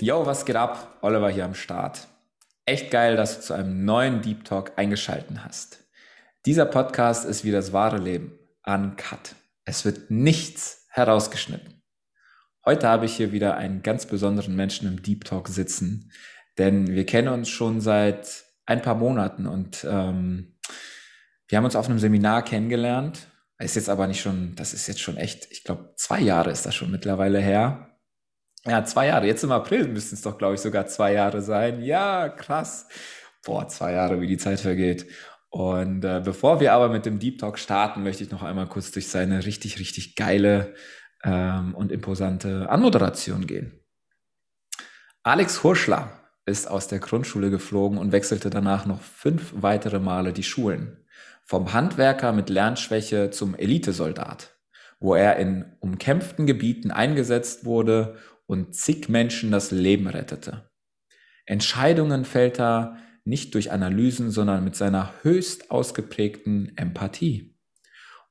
Yo, 0.00 0.24
was 0.24 0.44
geht 0.44 0.54
ab? 0.54 0.96
Oliver 1.00 1.28
hier 1.28 1.44
am 1.44 1.54
Start. 1.54 2.06
Echt 2.66 2.92
geil, 2.92 3.16
dass 3.16 3.34
du 3.34 3.42
zu 3.42 3.54
einem 3.54 3.84
neuen 3.84 4.22
Deep 4.22 4.44
Talk 4.44 4.70
eingeschalten 4.76 5.44
hast. 5.44 5.88
Dieser 6.46 6.66
Podcast 6.66 7.24
ist 7.24 7.42
wie 7.42 7.50
das 7.50 7.72
wahre 7.72 7.98
Leben. 7.98 8.38
Uncut. 8.64 9.34
Es 9.64 9.84
wird 9.84 10.08
nichts 10.08 10.86
herausgeschnitten. 10.90 11.82
Heute 12.64 12.86
habe 12.86 13.06
ich 13.06 13.16
hier 13.16 13.32
wieder 13.32 13.56
einen 13.56 13.82
ganz 13.82 14.06
besonderen 14.06 14.54
Menschen 14.54 14.86
im 14.86 15.02
Deep 15.02 15.24
Talk 15.24 15.48
sitzen, 15.48 16.12
denn 16.58 16.94
wir 16.94 17.04
kennen 17.04 17.28
uns 17.28 17.48
schon 17.48 17.80
seit 17.80 18.44
ein 18.66 18.82
paar 18.82 18.94
Monaten 18.94 19.48
und 19.48 19.84
ähm, 19.84 20.60
wir 21.48 21.58
haben 21.58 21.64
uns 21.64 21.74
auf 21.74 21.88
einem 21.88 21.98
Seminar 21.98 22.44
kennengelernt. 22.44 23.26
Ist 23.58 23.74
jetzt 23.74 23.88
aber 23.88 24.06
nicht 24.06 24.20
schon, 24.20 24.54
das 24.54 24.74
ist 24.74 24.86
jetzt 24.86 25.00
schon 25.00 25.16
echt, 25.16 25.50
ich 25.50 25.64
glaube, 25.64 25.92
zwei 25.96 26.20
Jahre 26.20 26.52
ist 26.52 26.66
das 26.66 26.76
schon 26.76 26.92
mittlerweile 26.92 27.40
her. 27.40 27.97
Ja, 28.66 28.84
zwei 28.84 29.06
Jahre. 29.06 29.26
Jetzt 29.26 29.44
im 29.44 29.52
April 29.52 29.88
müssten 29.88 30.14
es 30.14 30.22
doch, 30.22 30.36
glaube 30.36 30.54
ich, 30.54 30.60
sogar 30.60 30.86
zwei 30.86 31.12
Jahre 31.12 31.42
sein. 31.42 31.82
Ja, 31.82 32.28
krass. 32.28 32.88
Boah, 33.44 33.68
zwei 33.68 33.92
Jahre, 33.92 34.20
wie 34.20 34.26
die 34.26 34.36
Zeit 34.36 34.60
vergeht. 34.60 35.06
Und 35.50 36.04
äh, 36.04 36.20
bevor 36.22 36.60
wir 36.60 36.72
aber 36.72 36.88
mit 36.88 37.06
dem 37.06 37.18
Deep 37.18 37.38
Talk 37.38 37.58
starten, 37.58 38.02
möchte 38.02 38.24
ich 38.24 38.30
noch 38.30 38.42
einmal 38.42 38.66
kurz 38.66 38.90
durch 38.90 39.08
seine 39.08 39.46
richtig, 39.46 39.78
richtig 39.78 40.16
geile 40.16 40.74
ähm, 41.24 41.74
und 41.74 41.90
imposante 41.92 42.68
Anmoderation 42.68 43.46
gehen. 43.46 43.80
Alex 45.22 45.62
Hurschler 45.62 46.12
ist 46.44 46.68
aus 46.68 46.88
der 46.88 46.98
Grundschule 46.98 47.50
geflogen 47.50 47.98
und 47.98 48.12
wechselte 48.12 48.50
danach 48.50 48.86
noch 48.86 49.00
fünf 49.00 49.52
weitere 49.56 49.98
Male 49.98 50.32
die 50.32 50.42
Schulen. 50.42 51.04
Vom 51.44 51.72
Handwerker 51.72 52.32
mit 52.32 52.50
Lernschwäche 52.50 53.30
zum 53.30 53.54
Elitesoldat, 53.54 54.58
wo 55.00 55.14
er 55.14 55.36
in 55.36 55.76
umkämpften 55.80 56.46
Gebieten 56.46 56.90
eingesetzt 56.90 57.64
wurde 57.64 58.16
und 58.48 58.74
zig 58.74 59.08
Menschen 59.08 59.52
das 59.52 59.70
Leben 59.70 60.08
rettete. 60.08 60.70
Entscheidungen 61.44 62.24
fällt 62.24 62.58
er 62.58 62.96
nicht 63.24 63.54
durch 63.54 63.70
Analysen, 63.70 64.30
sondern 64.30 64.64
mit 64.64 64.74
seiner 64.74 65.12
höchst 65.22 65.70
ausgeprägten 65.70 66.72
Empathie. 66.76 67.54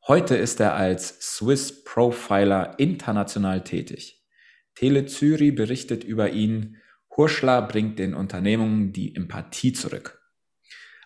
Heute 0.07 0.35
ist 0.35 0.59
er 0.59 0.75
als 0.75 1.19
Swiss 1.21 1.83
Profiler 1.83 2.79
international 2.79 3.63
tätig. 3.63 4.25
Tele 4.73 5.05
Zürich 5.05 5.53
berichtet 5.53 6.03
über 6.03 6.31
ihn, 6.31 6.77
Hurschler 7.15 7.61
bringt 7.61 7.99
den 7.99 8.13
Unternehmungen 8.13 8.93
die 8.93 9.15
Empathie 9.15 9.73
zurück. 9.73 10.19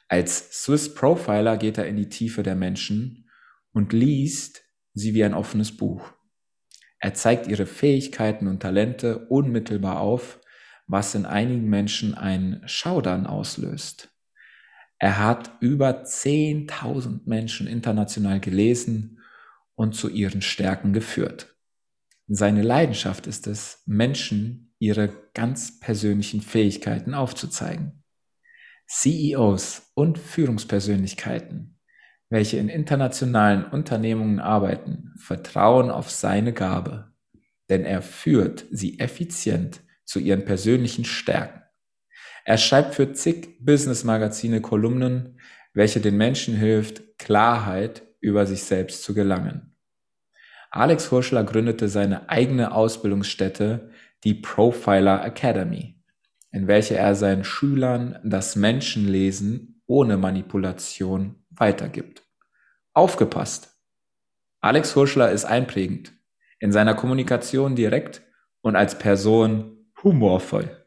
Als 0.07 0.63
Swiss 0.63 0.93
Profiler 0.93 1.57
geht 1.57 1.77
er 1.77 1.87
in 1.87 1.97
die 1.97 2.09
Tiefe 2.09 2.43
der 2.43 2.55
Menschen 2.55 3.29
und 3.73 3.91
liest 3.91 4.61
sie 4.93 5.13
wie 5.13 5.23
ein 5.23 5.33
offenes 5.33 5.75
Buch. 5.75 6.13
Er 7.01 7.15
zeigt 7.15 7.47
ihre 7.47 7.65
Fähigkeiten 7.65 8.47
und 8.47 8.61
Talente 8.61 9.25
unmittelbar 9.27 9.99
auf, 9.99 10.39
was 10.85 11.15
in 11.15 11.25
einigen 11.25 11.67
Menschen 11.67 12.13
ein 12.13 12.61
Schaudern 12.65 13.25
auslöst. 13.25 14.09
Er 14.99 15.17
hat 15.17 15.51
über 15.61 16.03
10.000 16.03 17.21
Menschen 17.25 17.65
international 17.65 18.39
gelesen 18.39 19.19
und 19.73 19.95
zu 19.95 20.09
ihren 20.09 20.43
Stärken 20.43 20.93
geführt. 20.93 21.55
Seine 22.27 22.61
Leidenschaft 22.61 23.25
ist 23.25 23.47
es, 23.47 23.81
Menschen 23.87 24.75
ihre 24.77 25.09
ganz 25.33 25.79
persönlichen 25.79 26.41
Fähigkeiten 26.41 27.15
aufzuzeigen. 27.15 28.03
CEOs 28.87 29.91
und 29.95 30.19
Führungspersönlichkeiten, 30.19 31.70
welche 32.31 32.57
in 32.57 32.67
internationalen 32.67 33.65
Unternehmungen 33.65 34.39
arbeiten, 34.39 35.13
vertrauen 35.17 35.91
auf 35.91 36.09
seine 36.09 36.53
Gabe, 36.53 37.13
denn 37.69 37.85
er 37.85 38.01
führt 38.01 38.65
sie 38.71 38.99
effizient 38.99 39.81
zu 40.03 40.19
ihren 40.19 40.43
persönlichen 40.43 41.05
Stärken. 41.05 41.61
Er 42.43 42.57
schreibt 42.57 42.95
für 42.95 43.13
zig 43.13 43.59
Business-Magazine 43.59 44.61
Kolumnen, 44.61 45.39
welche 45.73 46.01
den 46.01 46.17
Menschen 46.17 46.55
hilft, 46.55 47.19
Klarheit 47.19 48.01
über 48.19 48.47
sich 48.47 48.63
selbst 48.63 49.03
zu 49.03 49.13
gelangen. 49.13 49.77
Alex 50.71 51.11
Hurschler 51.11 51.43
gründete 51.43 51.87
seine 51.87 52.29
eigene 52.29 52.73
Ausbildungsstätte, 52.73 53.91
die 54.23 54.33
Profiler 54.33 55.23
Academy 55.23 56.01
in 56.51 56.67
welcher 56.67 56.97
er 56.97 57.15
seinen 57.15 57.43
Schülern 57.43 58.19
das 58.23 58.55
Menschenlesen 58.55 59.81
ohne 59.87 60.17
Manipulation 60.17 61.40
weitergibt. 61.61 62.23
Aufgepasst! 62.93 63.77
Alex 64.59 64.95
Hurschler 64.95 65.31
ist 65.31 65.45
einprägend, 65.45 66.11
in 66.59 66.71
seiner 66.71 66.95
Kommunikation 66.95 67.75
direkt 67.75 68.23
und 68.61 68.75
als 68.75 68.97
Person 68.97 69.77
humorvoll. 70.03 70.85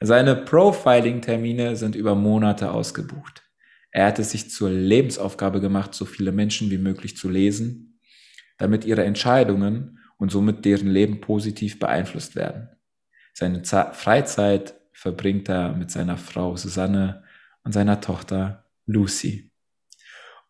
Seine 0.00 0.36
Profiling-Termine 0.36 1.74
sind 1.76 1.96
über 1.96 2.14
Monate 2.14 2.70
ausgebucht. 2.70 3.42
Er 3.90 4.06
hat 4.06 4.18
es 4.18 4.30
sich 4.30 4.50
zur 4.50 4.70
Lebensaufgabe 4.70 5.60
gemacht, 5.60 5.94
so 5.94 6.04
viele 6.04 6.30
Menschen 6.30 6.70
wie 6.70 6.78
möglich 6.78 7.16
zu 7.16 7.28
lesen, 7.28 7.98
damit 8.58 8.84
ihre 8.84 9.04
Entscheidungen 9.04 9.98
und 10.18 10.30
somit 10.30 10.64
deren 10.64 10.88
Leben 10.88 11.20
positiv 11.20 11.78
beeinflusst 11.78 12.36
werden. 12.36 12.68
Seine 13.34 13.64
Freizeit 13.64 14.74
verbringt 14.92 15.48
er 15.48 15.72
mit 15.72 15.90
seiner 15.90 16.16
Frau 16.16 16.56
Susanne 16.56 17.24
und 17.64 17.72
seiner 17.72 18.00
Tochter 18.00 18.66
Lucy. 18.86 19.50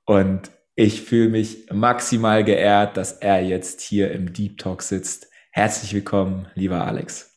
Und 0.08 0.52
ich 0.76 1.02
fühle 1.02 1.30
mich 1.30 1.66
maximal 1.72 2.44
geehrt, 2.44 2.96
dass 2.96 3.12
er 3.12 3.42
jetzt 3.42 3.80
hier 3.80 4.12
im 4.12 4.32
Deep 4.32 4.56
Talk 4.56 4.82
sitzt. 4.82 5.28
Herzlich 5.50 5.92
willkommen, 5.94 6.46
lieber 6.54 6.86
Alex. 6.86 7.32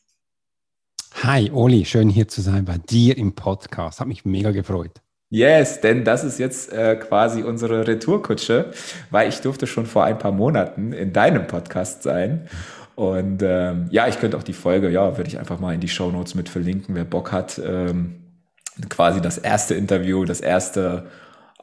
Hi, 1.24 1.50
Oli, 1.50 1.84
schön 1.84 2.08
hier 2.08 2.28
zu 2.28 2.42
sein 2.42 2.64
bei 2.64 2.78
dir 2.78 3.18
im 3.18 3.34
Podcast. 3.34 3.98
Hat 3.98 4.06
mich 4.06 4.24
mega 4.24 4.52
gefreut. 4.52 5.02
Yes, 5.30 5.80
denn 5.80 6.04
das 6.04 6.22
ist 6.22 6.38
jetzt 6.38 6.72
äh, 6.72 6.94
quasi 6.94 7.42
unsere 7.42 7.88
Retourkutsche, 7.88 8.70
weil 9.10 9.28
ich 9.28 9.40
durfte 9.40 9.66
schon 9.66 9.86
vor 9.86 10.04
ein 10.04 10.18
paar 10.18 10.32
Monaten 10.32 10.92
in 10.92 11.12
deinem 11.12 11.48
Podcast 11.48 12.04
sein. 12.04 12.48
Und 12.94 13.42
ähm, 13.42 13.88
ja, 13.90 14.06
ich 14.06 14.20
könnte 14.20 14.36
auch 14.36 14.44
die 14.44 14.52
Folge, 14.52 14.90
ja, 14.90 15.16
würde 15.16 15.28
ich 15.28 15.40
einfach 15.40 15.58
mal 15.58 15.74
in 15.74 15.80
die 15.80 15.88
Show 15.88 16.12
Notes 16.12 16.36
mit 16.36 16.48
verlinken, 16.48 16.94
wer 16.94 17.04
Bock 17.04 17.32
hat. 17.32 17.60
Ähm, 17.64 18.22
quasi 18.88 19.20
das 19.20 19.38
erste 19.38 19.74
Interview, 19.74 20.24
das 20.24 20.40
erste 20.40 21.10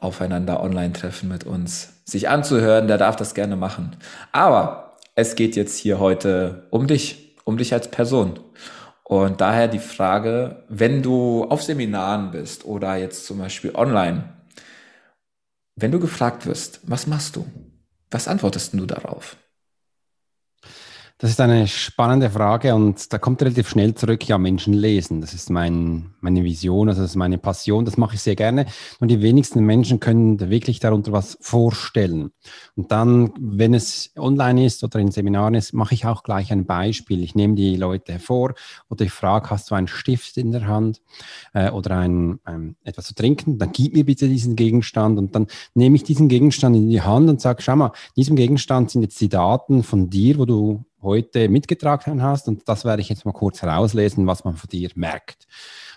Aufeinander 0.00 0.62
Online-Treffen 0.62 1.28
mit 1.28 1.44
uns 1.44 1.94
sich 2.04 2.28
anzuhören, 2.28 2.88
der 2.88 2.98
darf 2.98 3.16
das 3.16 3.34
gerne 3.34 3.56
machen. 3.56 3.96
Aber 4.32 4.96
es 5.14 5.34
geht 5.34 5.56
jetzt 5.56 5.76
hier 5.76 5.98
heute 5.98 6.66
um 6.70 6.86
dich, 6.86 7.36
um 7.44 7.58
dich 7.58 7.72
als 7.72 7.90
Person. 7.90 8.38
Und 9.04 9.40
daher 9.40 9.68
die 9.68 9.78
Frage, 9.78 10.64
wenn 10.68 11.02
du 11.02 11.44
auf 11.44 11.62
Seminaren 11.62 12.30
bist 12.30 12.64
oder 12.64 12.96
jetzt 12.96 13.26
zum 13.26 13.38
Beispiel 13.38 13.74
online, 13.74 14.34
wenn 15.76 15.92
du 15.92 15.98
gefragt 15.98 16.46
wirst, 16.46 16.80
was 16.84 17.06
machst 17.06 17.36
du? 17.36 17.46
Was 18.10 18.28
antwortest 18.28 18.74
du 18.74 18.86
darauf? 18.86 19.36
Das 21.20 21.30
ist 21.30 21.40
eine 21.40 21.66
spannende 21.66 22.30
Frage 22.30 22.76
und 22.76 23.12
da 23.12 23.18
kommt 23.18 23.42
relativ 23.42 23.68
schnell 23.68 23.92
zurück, 23.92 24.28
ja, 24.28 24.38
Menschen 24.38 24.72
lesen. 24.72 25.20
Das 25.20 25.34
ist 25.34 25.50
mein, 25.50 26.12
meine 26.20 26.44
Vision, 26.44 26.88
also 26.88 27.02
das 27.02 27.10
ist 27.10 27.16
meine 27.16 27.38
Passion, 27.38 27.84
das 27.84 27.96
mache 27.96 28.14
ich 28.14 28.20
sehr 28.20 28.36
gerne. 28.36 28.66
Und 29.00 29.08
die 29.08 29.20
wenigsten 29.20 29.64
Menschen 29.64 29.98
können 29.98 30.38
wirklich 30.38 30.78
darunter 30.78 31.10
was 31.10 31.36
vorstellen. 31.40 32.30
Und 32.76 32.92
dann, 32.92 33.32
wenn 33.36 33.74
es 33.74 34.12
online 34.16 34.64
ist 34.64 34.84
oder 34.84 35.00
in 35.00 35.10
Seminaren 35.10 35.54
ist, 35.54 35.72
mache 35.72 35.92
ich 35.92 36.06
auch 36.06 36.22
gleich 36.22 36.52
ein 36.52 36.66
Beispiel. 36.66 37.24
Ich 37.24 37.34
nehme 37.34 37.56
die 37.56 37.74
Leute 37.74 38.12
hervor 38.12 38.54
oder 38.88 39.04
ich 39.04 39.10
frage, 39.10 39.50
hast 39.50 39.72
du 39.72 39.74
einen 39.74 39.88
Stift 39.88 40.36
in 40.36 40.52
der 40.52 40.68
Hand 40.68 41.02
äh, 41.52 41.70
oder 41.70 41.96
ein, 41.96 42.38
ein, 42.44 42.76
etwas 42.84 43.06
zu 43.06 43.16
trinken? 43.16 43.58
Dann 43.58 43.72
gib 43.72 43.94
mir 43.94 44.04
bitte 44.04 44.28
diesen 44.28 44.54
Gegenstand 44.54 45.18
und 45.18 45.34
dann 45.34 45.48
nehme 45.74 45.96
ich 45.96 46.04
diesen 46.04 46.28
Gegenstand 46.28 46.76
in 46.76 46.88
die 46.88 47.02
Hand 47.02 47.28
und 47.28 47.40
sage, 47.40 47.60
schau 47.60 47.74
mal, 47.74 47.90
diesem 48.14 48.36
Gegenstand 48.36 48.92
sind 48.92 49.02
jetzt 49.02 49.20
die 49.20 49.28
Daten 49.28 49.82
von 49.82 50.10
dir, 50.10 50.38
wo 50.38 50.44
du 50.44 50.84
heute 51.02 51.48
mitgetragen 51.48 52.22
hast. 52.22 52.48
Und 52.48 52.68
das 52.68 52.84
werde 52.84 53.02
ich 53.02 53.08
jetzt 53.08 53.24
mal 53.24 53.32
kurz 53.32 53.62
herauslesen, 53.62 54.26
was 54.26 54.44
man 54.44 54.56
von 54.56 54.68
dir 54.68 54.90
merkt. 54.94 55.46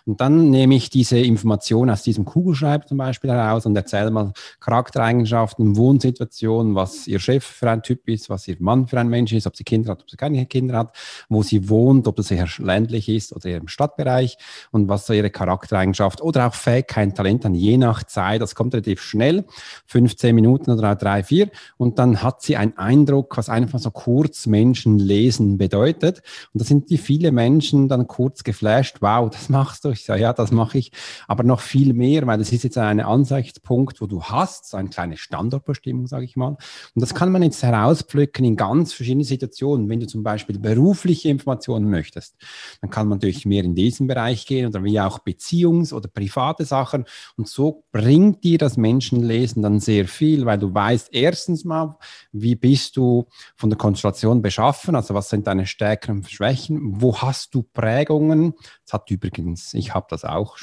Und 0.06 0.22
dann 0.22 0.50
nehme 0.50 0.76
ich 0.76 0.90
diese 0.90 1.20
Information 1.20 1.90
aus 1.90 2.04
diesem 2.04 2.26
Kugelschreiber 2.26 2.86
zum 2.86 2.98
Beispiel 2.98 3.32
heraus 3.32 3.66
und 3.66 3.76
erzähle 3.76 4.12
mal 4.12 4.34
Charaktereigenschaften, 4.60 5.76
Wohnsituationen, 5.76 6.76
was 6.76 7.08
ihr 7.08 7.20
Chef 7.20 7.44
für 7.44 7.70
ein 7.70 7.84
Typ 7.84 8.08
ist, 8.08 8.30
was 8.30 8.48
ihr 8.48 8.58
Mann 8.60 8.88
für 8.88 9.00
ein 9.00 9.10
Mensch 9.10 9.34
ist, 9.34 9.48
ob 9.48 9.56
sie 9.56 9.64
Kinder 9.64 9.92
hat, 9.92 10.02
ob 10.02 10.10
sie 10.10 10.18
keine 10.18 10.46
Kinder 10.46 10.78
hat, 10.78 10.96
wo 11.30 11.44
sie 11.44 11.70
wohnt, 11.70 12.08
ob 12.08 12.16
das 12.16 12.32
eher 12.32 12.48
ländlich 12.60 13.10
ist 13.10 13.34
oder 13.36 13.50
eher 13.50 13.58
im 13.58 13.68
Stadtbereich 13.68 14.38
und 14.72 14.90
was 14.90 15.06
so 15.06 15.14
ihre 15.14 15.30
Charaktereigenschaft 15.30 16.22
oder 16.22 16.48
auch 16.48 16.54
Fähigkeiten, 16.54 17.14
Talent 17.14 17.46
an 17.46 17.56
je 17.56 17.78
nach 17.78 18.04
Zeit, 18.04 18.42
das 18.42 18.56
kommt 18.56 18.74
relativ 18.74 19.02
schnell, 19.02 19.46
15 19.88 20.34
Minuten 20.34 20.72
oder 20.72 20.96
drei, 20.96 21.24
vier. 21.24 21.50
Und 21.78 22.00
dann 22.00 22.24
hat 22.24 22.42
sie 22.42 22.58
einen 22.58 22.78
Eindruck, 22.78 23.38
was 23.38 23.50
einfach 23.50 23.80
so 23.80 23.92
kurz 23.92 24.46
Menschen 24.46 25.00
lesen 25.00 25.58
bedeutet. 25.58 26.22
Und 26.54 26.62
da 26.62 26.66
sind 26.66 26.90
die 26.90 26.98
viele 26.98 27.32
Menschen 27.32 27.88
dann 27.88 28.08
kurz 28.08 28.44
geflasht, 28.44 28.98
wow, 29.02 29.30
das 29.30 29.50
machst 29.50 29.86
du 29.86 29.91
Ich 29.94 30.06
sage, 30.06 30.22
ja, 30.22 30.34
das 30.34 30.52
mache 30.52 30.78
ich. 30.78 30.92
Aber 31.28 31.44
noch 31.44 31.60
viel 31.60 31.94
mehr, 31.94 32.26
weil 32.28 32.38
das 32.38 32.52
ist 32.52 32.64
jetzt 32.64 32.78
ein 32.78 33.00
Ansichtspunkt, 33.00 34.02
wo 34.02 34.08
du 34.08 34.24
hast, 34.24 34.70
so 34.70 34.78
eine 34.78 34.90
kleine 34.90 35.18
Standortbestimmung, 35.18 36.08
sage 36.08 36.26
ich 36.26 36.36
mal. 36.36 36.58
Und 36.96 37.02
das 37.02 37.14
kann 37.14 37.32
man 37.32 37.44
jetzt 37.44 37.64
herauspflücken 37.64 38.46
in 38.46 38.56
ganz 38.56 38.94
verschiedenen 38.94 39.26
Situationen. 39.26 39.90
Wenn 39.90 40.00
du 40.00 40.08
zum 40.08 40.24
Beispiel 40.24 40.60
berufliche 40.60 41.30
Informationen 41.30 41.90
möchtest, 41.90 42.36
dann 42.82 42.90
kann 42.90 43.08
man 43.08 43.18
natürlich 43.18 43.46
mehr 43.46 43.64
in 43.64 43.76
diesen 43.76 44.08
Bereich 44.08 44.46
gehen 44.46 44.68
oder 44.68 44.84
wie 44.84 45.00
auch 45.00 45.20
Beziehungs- 45.20 45.94
oder 45.94 46.08
private 46.08 46.66
Sachen. 46.66 47.06
Und 47.38 47.48
so 47.48 47.84
bringt 47.92 48.44
dir 48.44 48.58
das 48.58 48.78
Menschenlesen 48.78 49.62
dann 49.62 49.80
sehr 49.80 50.08
viel, 50.08 50.46
weil 50.46 50.58
du 50.58 50.74
weißt 50.74 51.10
erstens 51.12 51.66
mal, 51.66 51.98
wie 52.32 52.56
bist 52.56 52.98
du 52.98 53.28
von 53.56 53.70
der 53.70 53.78
Konstellation 53.78 54.42
beschaffen, 54.42 54.96
also 54.96 55.14
was 55.14 55.30
sind 55.30 55.48
deine 55.48 55.66
Stärken 55.66 56.12
und 56.18 56.30
Schwächen, 56.30 57.02
wo 57.02 57.18
hast 57.18 57.54
du 57.56 57.64
Prägungen, 57.64 58.54
das 58.92 58.94
hat 58.94 59.10
übrigens, 59.10 59.74
ich 59.74 59.94
habe 59.94 60.08
das 60.10 60.26
auch, 60.26 60.58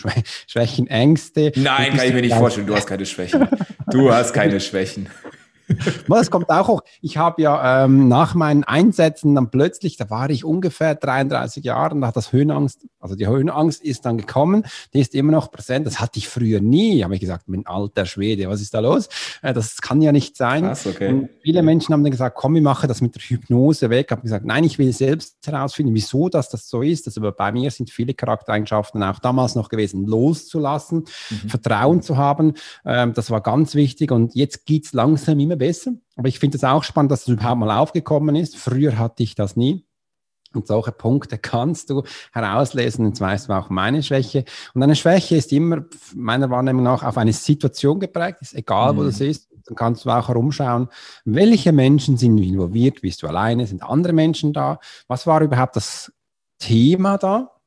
Schwächen, 0.46 0.86
Ängste. 0.86 1.52
Nein, 1.56 1.96
kann 1.96 2.06
ich 2.06 2.12
mir 2.12 2.20
nicht 2.20 2.34
vorstellen, 2.34 2.66
du 2.66 2.74
hast 2.74 2.86
keine 2.86 3.06
Schwächen. 3.06 3.48
Du 3.90 4.12
hast 4.12 4.32
keine 4.32 4.60
Schwächen. 4.60 5.08
Das 6.08 6.30
kommt 6.30 6.48
auch 6.48 6.66
hoch. 6.66 6.80
Ich 7.02 7.18
habe 7.18 7.42
ja 7.42 7.84
ähm, 7.84 8.08
nach 8.08 8.34
meinen 8.34 8.64
Einsätzen 8.64 9.34
dann 9.34 9.50
plötzlich, 9.50 9.98
da 9.98 10.08
war 10.08 10.30
ich 10.30 10.42
ungefähr 10.42 10.94
33 10.94 11.62
Jahre, 11.62 12.00
da 12.00 12.06
hat 12.06 12.16
das 12.16 12.32
Höhenangst, 12.32 12.86
also 13.08 13.16
die 13.16 13.26
Höhenangst 13.26 13.82
ist 13.82 14.04
dann 14.04 14.18
gekommen, 14.18 14.64
die 14.92 15.00
ist 15.00 15.14
immer 15.14 15.32
noch 15.32 15.50
präsent. 15.50 15.86
Das 15.86 15.98
hatte 16.00 16.18
ich 16.18 16.28
früher 16.28 16.60
nie. 16.60 17.02
Habe 17.02 17.14
ich 17.14 17.20
gesagt, 17.20 17.48
mein 17.48 17.66
alter 17.66 18.04
Schwede, 18.04 18.48
was 18.48 18.60
ist 18.60 18.74
da 18.74 18.80
los? 18.80 19.08
Äh, 19.42 19.54
das 19.54 19.80
kann 19.80 20.02
ja 20.02 20.12
nicht 20.12 20.36
sein. 20.36 20.64
Krass, 20.64 20.86
okay. 20.86 21.28
Viele 21.42 21.62
Menschen 21.62 21.92
haben 21.92 22.02
dann 22.02 22.12
gesagt, 22.12 22.36
komm, 22.36 22.56
ich 22.56 22.62
mache 22.62 22.86
das 22.86 23.00
mit 23.00 23.14
der 23.14 23.22
Hypnose 23.22 23.88
weg. 23.88 24.06
Ich 24.08 24.12
habe 24.12 24.22
gesagt, 24.22 24.44
nein, 24.44 24.64
ich 24.64 24.78
will 24.78 24.92
selbst 24.92 25.36
herausfinden, 25.46 25.94
wieso 25.94 26.28
dass 26.28 26.50
das 26.50 26.68
so 26.68 26.82
ist. 26.82 27.06
Also 27.06 27.20
bei 27.32 27.52
mir 27.52 27.70
sind 27.70 27.90
viele 27.90 28.12
Charaktereigenschaften 28.14 29.02
auch 29.02 29.18
damals 29.18 29.54
noch 29.54 29.68
gewesen, 29.70 30.06
loszulassen, 30.06 31.04
mhm. 31.30 31.48
Vertrauen 31.48 32.02
zu 32.02 32.16
haben. 32.16 32.52
Ähm, 32.84 33.14
das 33.14 33.30
war 33.30 33.40
ganz 33.40 33.74
wichtig. 33.74 34.12
Und 34.12 34.34
jetzt 34.34 34.66
geht 34.66 34.84
es 34.84 34.92
langsam 34.92 35.40
immer 35.40 35.56
besser. 35.56 35.92
Aber 36.16 36.28
ich 36.28 36.38
finde 36.38 36.56
es 36.56 36.64
auch 36.64 36.82
spannend, 36.82 37.12
dass 37.12 37.22
es 37.22 37.28
überhaupt 37.28 37.60
mal 37.60 37.78
aufgekommen 37.78 38.36
ist. 38.36 38.56
Früher 38.56 38.98
hatte 38.98 39.22
ich 39.22 39.34
das 39.34 39.56
nie. 39.56 39.87
Und 40.54 40.66
solche 40.66 40.92
Punkte 40.92 41.38
kannst 41.42 41.90
du 41.90 42.02
herauslesen. 42.32 43.06
Jetzt 43.06 43.20
weißt 43.20 43.48
du 43.48 43.52
auch 43.52 43.70
meine 43.70 44.02
Schwäche. 44.02 44.44
Und 44.74 44.82
eine 44.82 44.96
Schwäche 44.96 45.36
ist 45.36 45.52
immer 45.52 45.84
meiner 46.14 46.50
Wahrnehmung 46.50 46.82
nach 46.82 47.02
auf 47.02 47.18
eine 47.18 47.32
Situation 47.32 48.00
geprägt. 48.00 48.38
Ist 48.40 48.54
egal, 48.54 48.92
mhm. 48.92 48.96
wo 48.96 49.04
das 49.04 49.20
ist. 49.20 49.48
Dann 49.66 49.76
kannst 49.76 50.04
du 50.04 50.10
auch 50.10 50.28
herumschauen, 50.28 50.88
welche 51.26 51.72
Menschen 51.72 52.16
sind 52.16 52.38
involviert. 52.38 53.02
Bist 53.02 53.22
du 53.22 53.26
alleine? 53.26 53.66
Sind 53.66 53.82
andere 53.82 54.14
Menschen 54.14 54.54
da? 54.54 54.78
Was 55.08 55.26
war 55.26 55.42
überhaupt 55.42 55.76
das 55.76 56.10
Thema 56.58 57.18
da? 57.18 57.57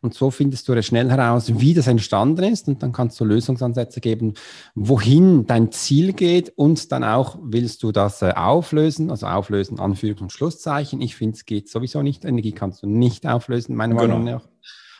Und 0.00 0.14
so 0.14 0.30
findest 0.30 0.68
du 0.68 0.82
schnell 0.82 1.10
heraus, 1.10 1.58
wie 1.58 1.74
das 1.74 1.86
entstanden 1.86 2.44
ist 2.44 2.68
und 2.68 2.82
dann 2.82 2.92
kannst 2.92 3.18
du 3.20 3.24
Lösungsansätze 3.24 4.00
geben, 4.00 4.34
wohin 4.74 5.46
dein 5.46 5.72
Ziel 5.72 6.12
geht 6.12 6.52
und 6.56 6.92
dann 6.92 7.04
auch 7.04 7.38
willst 7.42 7.82
du 7.82 7.92
das 7.92 8.22
äh, 8.22 8.32
auflösen, 8.34 9.10
also 9.10 9.26
auflösen, 9.26 9.78
Anführungs- 9.78 10.20
und 10.20 10.32
Schlusszeichen. 10.32 11.00
Ich 11.00 11.16
finde, 11.16 11.36
es 11.36 11.44
geht 11.44 11.68
sowieso 11.68 12.02
nicht. 12.02 12.24
Energie 12.24 12.52
kannst 12.52 12.82
du 12.82 12.86
nicht 12.86 13.26
auflösen, 13.26 13.76
meiner 13.76 13.94
genau. 13.94 14.18
Meinung 14.18 14.24
nach. 14.24 14.48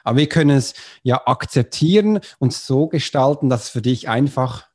Aber 0.05 0.19
wir 0.19 0.28
können 0.28 0.56
es 0.56 0.75
ja 1.02 1.20
akzeptieren 1.26 2.20
und 2.38 2.52
so 2.52 2.87
gestalten, 2.87 3.49
dass 3.49 3.64
es 3.64 3.69
für 3.70 3.82
dich 3.82 4.08
einfach 4.08 4.67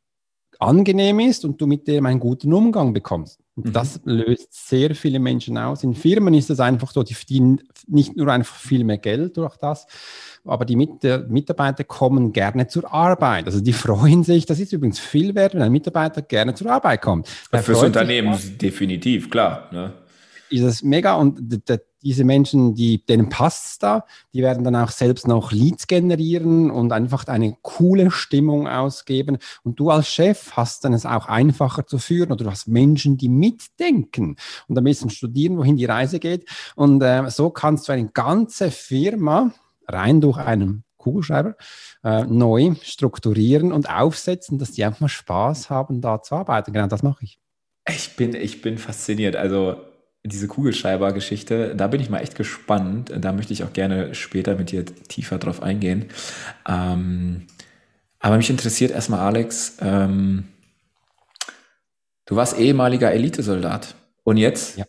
angenehm 0.59 1.19
ist 1.19 1.45
und 1.45 1.59
du 1.61 1.67
mit 1.67 1.87
dem 1.87 2.05
einen 2.05 2.19
guten 2.19 2.53
Umgang 2.53 2.93
bekommst. 2.93 3.40
Und 3.61 3.69
mhm. 3.69 3.73
das 3.73 4.01
löst 4.05 4.67
sehr 4.69 4.95
viele 4.95 5.19
Menschen 5.19 5.57
aus. 5.57 5.83
In 5.83 5.93
Firmen 5.93 6.33
ist 6.33 6.49
es 6.49 6.59
einfach 6.59 6.91
so, 6.91 7.03
die 7.03 7.13
verdienen 7.13 7.61
nicht 7.87 8.17
nur 8.17 8.27
einfach 8.29 8.55
viel 8.55 8.83
mehr 8.83 8.97
Geld 8.97 9.37
durch 9.37 9.55
das, 9.57 9.85
aber 10.43 10.65
die 10.65 10.75
Mitarbeiter 10.75 11.83
kommen 11.83 12.33
gerne 12.33 12.67
zur 12.67 12.91
Arbeit. 12.91 13.45
Also 13.45 13.61
die 13.61 13.73
freuen 13.73 14.23
sich, 14.23 14.47
das 14.47 14.59
ist 14.59 14.73
übrigens 14.73 14.99
viel 14.99 15.35
wert, 15.35 15.53
wenn 15.53 15.61
ein 15.61 15.71
Mitarbeiter 15.71 16.23
gerne 16.23 16.55
zur 16.55 16.71
Arbeit 16.71 17.01
kommt. 17.01 17.27
Der 17.51 17.61
Fürs 17.61 17.83
Unternehmen 17.83 18.35
definitiv, 18.59 19.29
klar. 19.29 19.69
Ne? 19.71 19.93
Ist 20.51 20.63
es 20.63 20.83
mega 20.83 21.15
und 21.15 21.63
diese 22.03 22.23
Menschen, 22.23 22.75
die, 22.75 23.05
denen 23.05 23.29
passt 23.29 23.83
da, 23.83 24.05
die 24.33 24.41
werden 24.41 24.63
dann 24.63 24.75
auch 24.75 24.89
selbst 24.89 25.27
noch 25.27 25.51
Leads 25.51 25.87
generieren 25.87 26.71
und 26.71 26.91
einfach 26.91 27.27
eine 27.27 27.55
coole 27.61 28.11
Stimmung 28.11 28.67
ausgeben. 28.67 29.37
Und 29.63 29.79
du 29.79 29.89
als 29.89 30.07
Chef 30.07 30.51
hast 30.53 30.83
dann 30.83 30.93
es 30.93 31.05
auch 31.05 31.27
einfacher 31.27 31.85
zu 31.85 31.99
führen 31.99 32.31
oder 32.31 32.43
du 32.43 32.51
hast 32.51 32.67
Menschen, 32.67 33.17
die 33.17 33.29
mitdenken 33.29 34.35
und 34.67 34.77
ein 34.77 34.83
bisschen 34.83 35.09
studieren, 35.09 35.57
wohin 35.57 35.77
die 35.77 35.85
Reise 35.85 36.19
geht. 36.19 36.49
Und 36.75 37.01
äh, 37.01 37.29
so 37.29 37.49
kannst 37.49 37.87
du 37.87 37.93
eine 37.93 38.09
ganze 38.09 38.71
Firma 38.71 39.51
rein 39.87 40.21
durch 40.21 40.37
einen 40.37 40.83
Kugelschreiber 40.97 41.55
äh, 42.03 42.25
neu 42.25 42.75
strukturieren 42.83 43.71
und 43.71 43.89
aufsetzen, 43.89 44.59
dass 44.59 44.71
die 44.71 44.85
einfach 44.85 45.01
mal 45.01 45.07
Spaß 45.07 45.69
haben, 45.69 46.01
da 46.01 46.21
zu 46.21 46.35
arbeiten. 46.35 46.73
Genau 46.73 46.87
das 46.87 47.03
mache 47.03 47.25
ich. 47.25 47.39
Ich 47.87 48.15
bin, 48.15 48.35
ich 48.35 48.61
bin 48.61 48.77
fasziniert. 48.77 49.35
Also 49.35 49.77
diese 50.23 50.47
Kugelschreiber-Geschichte, 50.47 51.75
da 51.75 51.87
bin 51.87 51.99
ich 51.99 52.09
mal 52.09 52.19
echt 52.19 52.35
gespannt. 52.35 53.11
Da 53.15 53.31
möchte 53.31 53.53
ich 53.53 53.63
auch 53.63 53.73
gerne 53.73 54.13
später 54.13 54.55
mit 54.55 54.71
dir 54.71 54.85
tiefer 54.85 55.39
drauf 55.39 55.63
eingehen. 55.63 56.05
Ähm, 56.67 57.47
aber 58.19 58.37
mich 58.37 58.49
interessiert 58.49 58.91
erstmal, 58.91 59.21
Alex, 59.21 59.77
ähm, 59.81 60.47
du 62.25 62.35
warst 62.35 62.57
ehemaliger 62.57 63.11
Elitesoldat 63.11 63.95
und 64.23 64.37
jetzt 64.37 64.77
ja. 64.77 64.85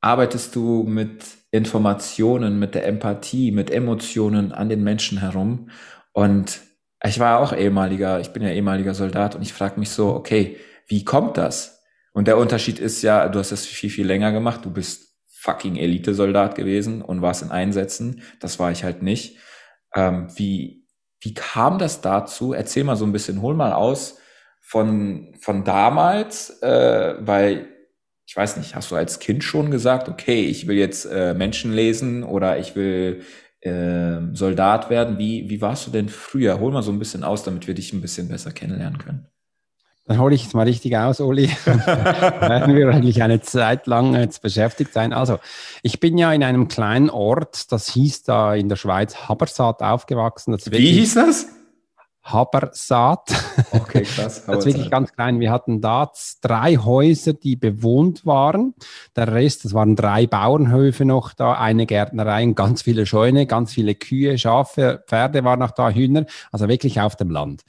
arbeitest 0.00 0.54
du 0.54 0.84
mit 0.84 1.24
Informationen, 1.50 2.60
mit 2.60 2.74
der 2.74 2.86
Empathie, 2.86 3.50
mit 3.50 3.70
Emotionen 3.70 4.52
an 4.52 4.68
den 4.68 4.84
Menschen 4.84 5.18
herum. 5.18 5.70
Und 6.12 6.60
ich 7.04 7.18
war 7.18 7.40
auch 7.40 7.52
ehemaliger, 7.52 8.20
ich 8.20 8.30
bin 8.30 8.42
ja 8.42 8.50
ehemaliger 8.50 8.94
Soldat 8.94 9.34
und 9.34 9.42
ich 9.42 9.52
frage 9.52 9.80
mich 9.80 9.90
so, 9.90 10.14
okay, 10.14 10.56
wie 10.86 11.04
kommt 11.04 11.36
das? 11.36 11.77
Und 12.18 12.26
der 12.26 12.36
Unterschied 12.36 12.80
ist 12.80 13.02
ja, 13.02 13.28
du 13.28 13.38
hast 13.38 13.52
das 13.52 13.64
viel, 13.64 13.90
viel 13.90 14.04
länger 14.04 14.32
gemacht. 14.32 14.64
Du 14.64 14.72
bist 14.72 15.14
fucking 15.28 15.76
Elite-Soldat 15.76 16.56
gewesen 16.56 17.00
und 17.00 17.22
warst 17.22 17.44
in 17.44 17.52
Einsätzen. 17.52 18.22
Das 18.40 18.58
war 18.58 18.72
ich 18.72 18.82
halt 18.82 19.04
nicht. 19.04 19.38
Ähm, 19.94 20.26
wie, 20.34 20.84
wie 21.20 21.32
kam 21.32 21.78
das 21.78 22.00
dazu? 22.00 22.52
Erzähl 22.52 22.82
mal 22.82 22.96
so 22.96 23.04
ein 23.04 23.12
bisschen, 23.12 23.40
hol 23.40 23.54
mal 23.54 23.72
aus 23.72 24.18
von, 24.60 25.32
von 25.40 25.62
damals, 25.62 26.60
äh, 26.60 27.14
weil 27.20 27.68
ich 28.26 28.36
weiß 28.36 28.56
nicht, 28.56 28.74
hast 28.74 28.90
du 28.90 28.96
als 28.96 29.20
Kind 29.20 29.44
schon 29.44 29.70
gesagt, 29.70 30.08
okay, 30.08 30.44
ich 30.44 30.66
will 30.66 30.76
jetzt 30.76 31.04
äh, 31.04 31.34
Menschen 31.34 31.72
lesen 31.72 32.24
oder 32.24 32.58
ich 32.58 32.74
will 32.74 33.22
äh, 33.60 34.18
Soldat 34.32 34.90
werden? 34.90 35.18
Wie, 35.18 35.48
wie 35.48 35.60
warst 35.60 35.86
du 35.86 35.92
denn 35.92 36.08
früher? 36.08 36.58
Hol 36.58 36.72
mal 36.72 36.82
so 36.82 36.90
ein 36.90 36.98
bisschen 36.98 37.22
aus, 37.22 37.44
damit 37.44 37.68
wir 37.68 37.74
dich 37.74 37.92
ein 37.92 38.00
bisschen 38.00 38.28
besser 38.28 38.50
kennenlernen 38.50 38.98
können. 38.98 39.28
Dann 40.08 40.18
hole 40.18 40.34
ich 40.34 40.46
es 40.46 40.54
mal 40.54 40.62
richtig 40.62 40.96
aus, 40.96 41.20
Uli. 41.20 41.50
werden 41.66 42.74
wir 42.74 42.88
eigentlich 42.88 43.22
eine 43.22 43.42
Zeit 43.42 43.86
lang 43.86 44.14
jetzt 44.14 44.40
beschäftigt 44.40 44.94
sein. 44.94 45.12
Also, 45.12 45.38
ich 45.82 46.00
bin 46.00 46.16
ja 46.16 46.32
in 46.32 46.42
einem 46.42 46.66
kleinen 46.66 47.10
Ort, 47.10 47.70
das 47.72 47.90
hieß 47.90 48.22
da 48.22 48.54
in 48.54 48.70
der 48.70 48.76
Schweiz 48.76 49.28
Habersaat 49.28 49.82
aufgewachsen. 49.82 50.56
Wie 50.70 50.92
hieß 50.92 51.14
das? 51.14 51.48
Habersaat. 52.22 53.34
Okay, 53.70 54.02
krass. 54.02 54.44
das 54.46 54.58
ist 54.58 54.66
wirklich 54.66 54.90
ganz 54.90 55.12
klein. 55.12 55.40
Wir 55.40 55.50
hatten 55.50 55.82
da 55.82 56.10
drei 56.40 56.76
Häuser, 56.76 57.34
die 57.34 57.56
bewohnt 57.56 58.24
waren. 58.24 58.74
Der 59.14 59.32
Rest, 59.32 59.66
das 59.66 59.74
waren 59.74 59.94
drei 59.94 60.26
Bauernhöfe 60.26 61.04
noch 61.04 61.34
da, 61.34 61.52
eine 61.52 61.84
Gärtnerei 61.84 62.44
und 62.44 62.54
ganz 62.54 62.80
viele 62.80 63.04
Scheune, 63.04 63.46
ganz 63.46 63.72
viele 63.72 63.94
Kühe, 63.94 64.38
Schafe, 64.38 65.04
Pferde 65.06 65.44
waren 65.44 65.60
noch 65.60 65.72
da, 65.72 65.90
Hühner. 65.90 66.24
Also 66.50 66.68
wirklich 66.68 67.00
auf 67.00 67.16
dem 67.16 67.30
Land 67.30 67.64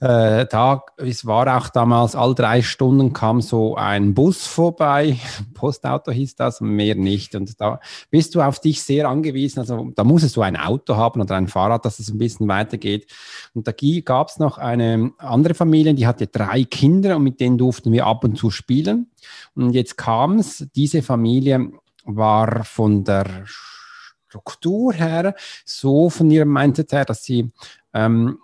äh, 0.00 0.46
da, 0.46 0.82
es 0.96 1.24
war 1.24 1.56
auch 1.56 1.68
damals, 1.68 2.14
all 2.14 2.34
drei 2.34 2.62
Stunden 2.62 3.12
kam 3.12 3.40
so 3.40 3.76
ein 3.76 4.12
Bus 4.12 4.46
vorbei, 4.46 5.18
Postauto 5.54 6.10
hieß 6.10 6.36
das, 6.36 6.60
mehr 6.60 6.94
nicht. 6.94 7.34
Und 7.34 7.60
da 7.60 7.80
bist 8.10 8.34
du 8.34 8.42
auf 8.42 8.60
dich 8.60 8.82
sehr 8.82 9.08
angewiesen. 9.08 9.60
Also 9.60 9.92
da 9.94 10.04
musstest 10.04 10.36
du 10.36 10.42
ein 10.42 10.56
Auto 10.56 10.96
haben 10.96 11.20
oder 11.20 11.36
ein 11.36 11.48
Fahrrad, 11.48 11.84
dass 11.84 12.00
es 12.00 12.08
ein 12.08 12.18
bisschen 12.18 12.48
weitergeht. 12.48 13.10
Und 13.54 13.68
da 13.68 13.72
gab 14.04 14.28
es 14.28 14.38
noch 14.38 14.58
eine 14.58 15.12
andere 15.18 15.54
Familie, 15.54 15.94
die 15.94 16.06
hatte 16.06 16.26
drei 16.26 16.64
Kinder 16.64 17.16
und 17.16 17.22
mit 17.22 17.40
denen 17.40 17.56
durften 17.56 17.92
wir 17.92 18.06
ab 18.06 18.24
und 18.24 18.36
zu 18.36 18.50
spielen. 18.50 19.10
Und 19.54 19.72
jetzt 19.72 19.96
kam 19.96 20.38
es, 20.38 20.66
diese 20.74 21.02
Familie 21.02 21.70
war 22.04 22.64
von 22.64 23.04
der 23.04 23.26
Struktur 24.34 24.92
her 24.92 25.34
so 25.64 26.10
von 26.10 26.30
ihrem 26.30 26.52
Mindset 26.52 26.92
her, 26.92 27.04
dass 27.04 27.22
sie 27.22 27.50
ähm, 27.92 28.38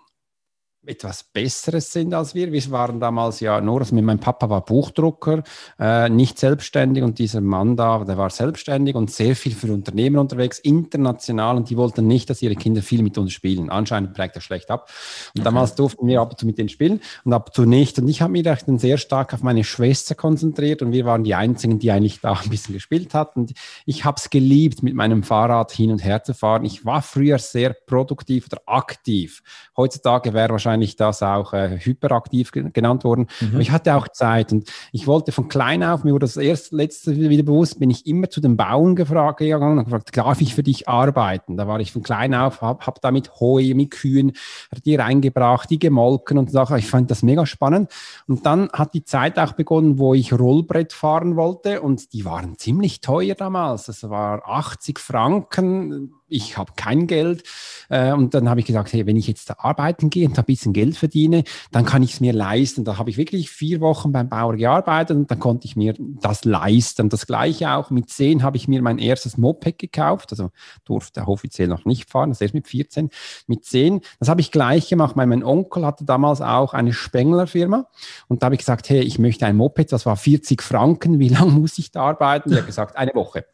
etwas 0.86 1.22
Besseres 1.22 1.92
sind 1.92 2.14
als 2.14 2.34
wir. 2.34 2.52
Wir 2.52 2.70
waren 2.70 3.00
damals 3.00 3.40
ja 3.40 3.60
nur, 3.60 3.80
also 3.80 3.94
mein 3.94 4.18
Papa 4.18 4.48
war 4.48 4.64
Buchdrucker, 4.64 5.42
äh, 5.78 6.08
nicht 6.08 6.38
selbstständig 6.38 7.04
und 7.04 7.18
dieser 7.18 7.42
Mann 7.42 7.76
da, 7.76 8.02
der 8.04 8.16
war 8.16 8.30
selbstständig 8.30 8.94
und 8.94 9.10
sehr 9.10 9.36
viel 9.36 9.52
für 9.52 9.72
Unternehmen 9.72 10.16
unterwegs, 10.16 10.58
international 10.58 11.58
und 11.58 11.68
die 11.68 11.76
wollten 11.76 12.06
nicht, 12.06 12.30
dass 12.30 12.40
ihre 12.40 12.56
Kinder 12.56 12.80
viel 12.80 13.02
mit 13.02 13.18
uns 13.18 13.32
spielen. 13.32 13.68
Anscheinend 13.68 14.14
prägt 14.14 14.36
er 14.36 14.40
schlecht 14.40 14.70
ab. 14.70 14.90
Und 15.34 15.40
okay. 15.40 15.44
damals 15.44 15.74
durften 15.74 16.06
wir 16.06 16.22
ab 16.22 16.30
und 16.30 16.38
zu 16.38 16.46
mit 16.46 16.56
denen 16.56 16.70
spielen 16.70 17.00
und 17.24 17.34
ab 17.34 17.48
und 17.48 17.54
zu 17.54 17.66
nicht. 17.66 17.98
Und 17.98 18.08
ich 18.08 18.22
habe 18.22 18.32
mich 18.32 18.42
dann 18.42 18.78
sehr 18.78 18.96
stark 18.96 19.34
auf 19.34 19.42
meine 19.42 19.64
Schwester 19.64 20.14
konzentriert 20.14 20.80
und 20.80 20.92
wir 20.92 21.04
waren 21.04 21.24
die 21.24 21.34
Einzigen, 21.34 21.78
die 21.78 21.90
eigentlich 21.90 22.20
da 22.20 22.32
ein 22.32 22.48
bisschen 22.48 22.72
gespielt 22.72 23.12
hatten. 23.12 23.40
Und 23.40 23.52
ich 23.84 24.06
habe 24.06 24.16
es 24.16 24.30
geliebt, 24.30 24.82
mit 24.82 24.94
meinem 24.94 25.24
Fahrrad 25.24 25.72
hin 25.72 25.90
und 25.90 26.02
her 26.02 26.24
zu 26.24 26.32
fahren. 26.32 26.64
Ich 26.64 26.86
war 26.86 27.02
früher 27.02 27.38
sehr 27.38 27.74
produktiv 27.74 28.46
oder 28.46 28.62
aktiv. 28.64 29.42
Heutzutage 29.76 30.32
wäre 30.32 30.50
wahrscheinlich 30.50 30.69
wahrscheinlich 30.70 30.96
das 30.96 31.22
auch 31.22 31.52
äh, 31.52 31.78
hyperaktiv 31.80 32.52
genannt 32.52 33.04
worden. 33.04 33.26
Mhm. 33.40 33.48
Aber 33.52 33.60
ich 33.60 33.70
hatte 33.72 33.96
auch 33.96 34.08
Zeit 34.08 34.52
und 34.52 34.70
ich 34.92 35.06
wollte 35.06 35.32
von 35.32 35.48
klein 35.48 35.82
auf, 35.82 36.04
mir 36.04 36.12
wurde 36.12 36.24
das 36.24 36.36
erst 36.36 36.72
letzte 36.72 37.16
wieder 37.16 37.42
bewusst, 37.42 37.80
bin 37.80 37.90
ich 37.90 38.06
immer 38.06 38.30
zu 38.30 38.40
den 38.40 38.56
Bauern 38.56 38.94
gefragt, 38.94 39.38
gegangen 39.38 39.78
und 39.78 39.84
gefragt, 39.84 40.16
darf 40.16 40.40
ich 40.40 40.54
für 40.54 40.62
dich 40.62 40.88
arbeiten? 40.88 41.56
Da 41.56 41.66
war 41.66 41.80
ich 41.80 41.92
von 41.92 42.02
klein 42.02 42.34
auf, 42.34 42.62
habe 42.62 42.86
hab 42.86 43.00
da 43.00 43.10
mit 43.10 43.40
Heu, 43.40 43.74
mit 43.74 43.90
Kühen 43.90 44.32
die 44.84 44.94
reingebracht, 44.94 45.68
die 45.70 45.78
gemolken 45.78 46.38
und 46.38 46.50
so. 46.50 46.64
Ich 46.76 46.86
fand 46.86 47.10
das 47.10 47.22
mega 47.22 47.46
spannend. 47.46 47.90
Und 48.28 48.46
dann 48.46 48.70
hat 48.72 48.94
die 48.94 49.04
Zeit 49.04 49.38
auch 49.38 49.52
begonnen, 49.52 49.98
wo 49.98 50.14
ich 50.14 50.32
Rollbrett 50.32 50.92
fahren 50.92 51.36
wollte 51.36 51.80
und 51.80 52.12
die 52.12 52.24
waren 52.24 52.56
ziemlich 52.58 53.00
teuer 53.00 53.34
damals. 53.34 53.86
Das 53.86 54.08
war 54.08 54.48
80 54.48 54.98
Franken 54.98 56.19
ich 56.30 56.56
habe 56.56 56.72
kein 56.76 57.06
Geld. 57.06 57.42
Äh, 57.88 58.12
und 58.12 58.34
dann 58.34 58.48
habe 58.48 58.60
ich 58.60 58.66
gesagt, 58.66 58.92
hey, 58.92 59.06
wenn 59.06 59.16
ich 59.16 59.26
jetzt 59.26 59.50
da 59.50 59.56
arbeiten 59.58 60.10
gehe 60.10 60.26
und 60.26 60.38
da 60.38 60.42
ein 60.42 60.46
bisschen 60.46 60.72
Geld 60.72 60.96
verdiene, 60.96 61.44
dann 61.72 61.84
kann 61.84 62.02
ich 62.02 62.14
es 62.14 62.20
mir 62.20 62.32
leisten. 62.32 62.84
Da 62.84 62.98
habe 62.98 63.10
ich 63.10 63.16
wirklich 63.16 63.50
vier 63.50 63.80
Wochen 63.80 64.12
beim 64.12 64.28
Bauer 64.28 64.56
gearbeitet 64.56 65.16
und 65.16 65.30
dann 65.30 65.38
konnte 65.38 65.66
ich 65.66 65.76
mir 65.76 65.94
das 65.98 66.44
leisten. 66.44 67.08
Das 67.08 67.26
gleiche 67.26 67.72
auch 67.72 67.90
mit 67.90 68.08
zehn 68.10 68.42
habe 68.42 68.56
ich 68.56 68.68
mir 68.68 68.80
mein 68.82 68.98
erstes 68.98 69.36
Moped 69.36 69.78
gekauft. 69.78 70.30
Also 70.30 70.50
durfte 70.84 71.26
offiziell 71.26 71.68
noch 71.68 71.84
nicht 71.84 72.10
fahren, 72.10 72.30
das 72.30 72.40
erst 72.40 72.54
mit 72.54 72.68
14. 72.68 73.10
Mit 73.46 73.64
zehn, 73.64 74.00
das 74.18 74.28
habe 74.28 74.40
ich 74.40 74.50
gleich 74.50 74.88
gemacht, 74.88 75.16
weil 75.16 75.26
mein 75.26 75.44
Onkel 75.44 75.84
hatte 75.84 76.04
damals 76.04 76.40
auch 76.40 76.74
eine 76.74 76.92
Spengler-Firma. 76.92 77.86
Und 78.28 78.42
da 78.42 78.46
habe 78.46 78.54
ich 78.54 78.60
gesagt, 78.60 78.88
hey, 78.88 79.00
ich 79.00 79.18
möchte 79.18 79.46
ein 79.46 79.56
Moped, 79.56 79.92
das 79.92 80.06
war 80.06 80.16
40 80.16 80.62
Franken. 80.62 81.18
Wie 81.18 81.28
lange 81.30 81.52
muss 81.52 81.78
ich 81.78 81.90
da 81.90 82.02
arbeiten? 82.02 82.52
Er 82.52 82.58
hat 82.58 82.66
gesagt, 82.66 82.96
eine 82.96 83.14
Woche. 83.14 83.46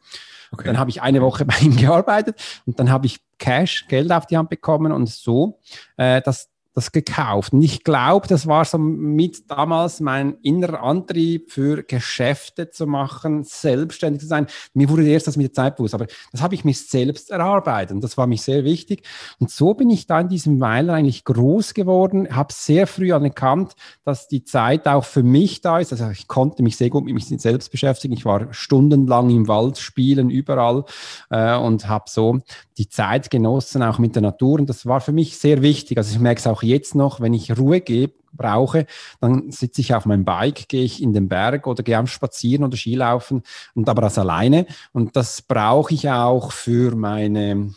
Okay. 0.51 0.65
Dann 0.65 0.77
habe 0.77 0.89
ich 0.89 1.01
eine 1.01 1.21
Woche 1.21 1.45
bei 1.45 1.57
ihm 1.61 1.75
gearbeitet 1.75 2.39
und 2.65 2.79
dann 2.79 2.89
habe 2.89 3.05
ich 3.05 3.19
Cash, 3.37 3.87
Geld 3.87 4.11
auf 4.11 4.25
die 4.25 4.37
Hand 4.37 4.49
bekommen 4.49 4.91
und 4.91 5.09
so, 5.09 5.59
äh, 5.97 6.21
dass 6.21 6.49
das 6.77 6.91
gekauft. 6.91 7.53
Und 7.53 7.63
ich 7.63 7.83
glaube, 7.83 8.27
das 8.27 8.45
war 8.45 8.63
so 8.63 8.77
mit 8.77 9.49
damals 9.49 9.99
mein 9.99 10.37
innerer 10.43 10.83
Antrieb 10.83 11.51
für 11.51 11.81
Geschäfte 11.81 12.69
zu 12.69 12.85
machen, 12.85 13.43
selbstständig 13.43 14.21
zu 14.21 14.27
sein. 14.27 14.45
Mir 14.75 14.87
wurde 14.87 15.07
erst 15.07 15.25
das 15.25 15.37
mit 15.37 15.47
der 15.47 15.53
Zeit 15.53 15.77
bewusst, 15.77 15.95
aber 15.95 16.05
das 16.31 16.43
habe 16.43 16.53
ich 16.53 16.63
mir 16.63 16.75
selbst 16.75 17.31
erarbeitet 17.31 17.95
und 17.95 18.03
das 18.03 18.15
war 18.15 18.27
mich 18.27 18.43
sehr 18.43 18.63
wichtig. 18.63 19.01
Und 19.39 19.49
so 19.49 19.73
bin 19.73 19.89
ich 19.89 20.05
da 20.05 20.19
in 20.19 20.29
diesem 20.29 20.59
Weiler 20.59 20.93
eigentlich 20.93 21.23
groß 21.23 21.73
geworden, 21.73 22.35
habe 22.35 22.53
sehr 22.53 22.85
früh 22.85 23.11
anerkannt, 23.11 23.73
dass 24.05 24.27
die 24.27 24.43
Zeit 24.43 24.87
auch 24.87 25.03
für 25.03 25.23
mich 25.23 25.61
da 25.61 25.79
ist. 25.79 25.91
Also 25.91 26.11
ich 26.11 26.27
konnte 26.27 26.61
mich 26.61 26.77
sehr 26.77 26.91
gut 26.91 27.05
mit 27.05 27.15
mich 27.15 27.25
selbst 27.25 27.71
beschäftigen. 27.71 28.13
Ich 28.13 28.25
war 28.25 28.53
stundenlang 28.53 29.31
im 29.31 29.47
Wald 29.47 29.79
spielen, 29.79 30.29
überall 30.29 30.85
äh, 31.31 31.57
und 31.57 31.89
habe 31.89 32.05
so 32.07 32.37
die 32.77 32.87
Zeit 32.87 33.31
genossen, 33.31 33.81
auch 33.81 33.97
mit 33.97 34.13
der 34.13 34.21
Natur. 34.21 34.59
Und 34.59 34.69
das 34.69 34.85
war 34.85 35.01
für 35.01 35.11
mich 35.11 35.39
sehr 35.39 35.63
wichtig. 35.63 35.97
Also 35.97 36.13
ich 36.13 36.19
merke 36.19 36.37
es 36.37 36.45
auch 36.45 36.61
jetzt 36.67 36.95
noch, 36.95 37.21
wenn 37.21 37.33
ich 37.33 37.57
Ruhe 37.57 37.81
gebe, 37.81 38.13
brauche, 38.33 38.85
dann 39.19 39.51
sitze 39.51 39.81
ich 39.81 39.93
auf 39.93 40.05
meinem 40.05 40.25
Bike, 40.25 40.69
gehe 40.69 40.83
ich 40.83 41.01
in 41.01 41.13
den 41.13 41.27
Berg 41.27 41.67
oder 41.67 41.83
gehe 41.83 41.97
am 41.97 42.07
Spazieren 42.07 42.63
oder 42.63 42.77
Skilaufen 42.77 43.41
und 43.73 43.89
aber 43.89 44.01
das 44.01 44.17
alleine. 44.17 44.67
Und 44.93 45.15
das 45.15 45.41
brauche 45.41 45.93
ich 45.93 46.09
auch 46.09 46.51
für 46.51 46.95
meine 46.95 47.73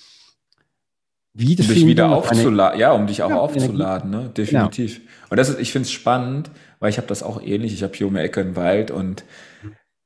Wiederfindung. 1.32 1.76
Um 1.76 1.80
dich 1.80 1.86
wieder 1.86 2.10
aufzuladen, 2.10 2.80
ja, 2.80 2.92
um 2.92 3.06
dich 3.06 3.22
auch 3.22 3.30
ja, 3.30 3.40
aufzuladen, 3.40 4.10
ne? 4.10 4.30
definitiv. 4.36 4.96
Genau. 4.96 5.10
Und 5.30 5.36
das 5.36 5.48
ist, 5.48 5.60
ich 5.60 5.72
finde 5.72 5.86
es 5.86 5.92
spannend, 5.92 6.50
weil 6.78 6.90
ich 6.90 6.98
habe 6.98 7.06
das 7.06 7.22
auch 7.22 7.40
ähnlich. 7.42 7.72
Ich 7.72 7.82
habe 7.82 7.94
hier 7.96 8.06
um 8.06 8.14
die 8.14 8.20
Ecke 8.20 8.40
einen 8.40 8.56
Wald 8.56 8.90
und 8.90 9.24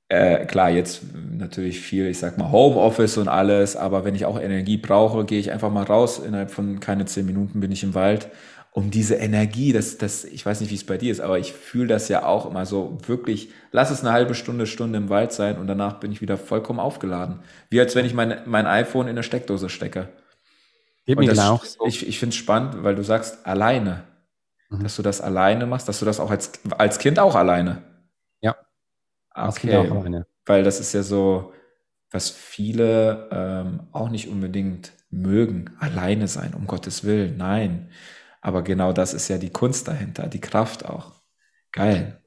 äh, 0.08 0.44
klar, 0.44 0.70
jetzt 0.70 1.02
natürlich 1.32 1.80
viel, 1.80 2.06
ich 2.06 2.18
sag 2.18 2.36
mal, 2.36 2.52
Homeoffice 2.52 3.16
und 3.16 3.28
alles, 3.28 3.74
aber 3.74 4.04
wenn 4.04 4.14
ich 4.14 4.26
auch 4.26 4.38
Energie 4.38 4.76
brauche, 4.76 5.24
gehe 5.24 5.40
ich 5.40 5.50
einfach 5.50 5.70
mal 5.70 5.84
raus. 5.84 6.18
Innerhalb 6.24 6.50
von 6.50 6.78
keine 6.78 7.06
zehn 7.06 7.24
Minuten 7.24 7.60
bin 7.60 7.72
ich 7.72 7.82
im 7.82 7.94
Wald. 7.94 8.28
Um 8.76 8.90
diese 8.90 9.14
Energie, 9.14 9.72
das, 9.72 9.98
das, 9.98 10.24
ich 10.24 10.44
weiß 10.44 10.60
nicht, 10.60 10.70
wie 10.70 10.74
es 10.74 10.84
bei 10.84 10.98
dir 10.98 11.12
ist, 11.12 11.20
aber 11.20 11.38
ich 11.38 11.52
fühle 11.52 11.86
das 11.86 12.08
ja 12.08 12.26
auch 12.26 12.44
immer 12.44 12.66
so 12.66 12.98
wirklich, 13.06 13.50
lass 13.70 13.92
es 13.92 14.00
eine 14.00 14.10
halbe 14.10 14.34
Stunde, 14.34 14.66
Stunde 14.66 14.98
im 14.98 15.08
Wald 15.08 15.32
sein 15.32 15.58
und 15.58 15.68
danach 15.68 16.00
bin 16.00 16.10
ich 16.10 16.20
wieder 16.20 16.36
vollkommen 16.36 16.80
aufgeladen. 16.80 17.38
Wie 17.70 17.78
als 17.78 17.94
wenn 17.94 18.04
ich 18.04 18.14
mein, 18.14 18.42
mein 18.46 18.66
iPhone 18.66 19.06
in 19.06 19.12
eine 19.12 19.22
Steckdose 19.22 19.68
stecke. 19.68 20.08
Geht 21.06 21.20
mir 21.20 21.28
genau. 21.28 21.60
So. 21.62 21.86
Ich, 21.86 22.06
ich 22.08 22.18
finde 22.18 22.34
es 22.34 22.36
spannend, 22.36 22.82
weil 22.82 22.96
du 22.96 23.04
sagst, 23.04 23.46
alleine. 23.46 24.02
Mhm. 24.70 24.82
Dass 24.82 24.96
du 24.96 25.02
das 25.02 25.20
alleine 25.20 25.66
machst, 25.66 25.88
dass 25.88 26.00
du 26.00 26.04
das 26.04 26.18
auch 26.18 26.32
als, 26.32 26.50
als 26.76 26.98
Kind 26.98 27.20
auch 27.20 27.36
alleine. 27.36 27.82
Okay, 29.94 30.24
weil 30.46 30.64
das 30.64 30.80
ist 30.80 30.92
ja 30.92 31.04
so, 31.04 31.52
was 32.10 32.30
viele 32.30 33.28
ähm, 33.30 33.80
auch 33.92 34.08
nicht 34.08 34.28
unbedingt 34.28 34.92
mögen, 35.10 35.70
alleine 35.78 36.28
sein, 36.28 36.54
um 36.54 36.66
Gottes 36.66 37.04
Willen, 37.04 37.36
nein. 37.36 37.90
Aber 38.44 38.60
genau 38.60 38.92
das 38.92 39.14
ist 39.14 39.28
ja 39.28 39.38
die 39.38 39.48
Kunst 39.48 39.88
dahinter, 39.88 40.26
die 40.28 40.40
Kraft 40.40 40.84
auch. 40.84 41.12
Geil. 41.72 42.20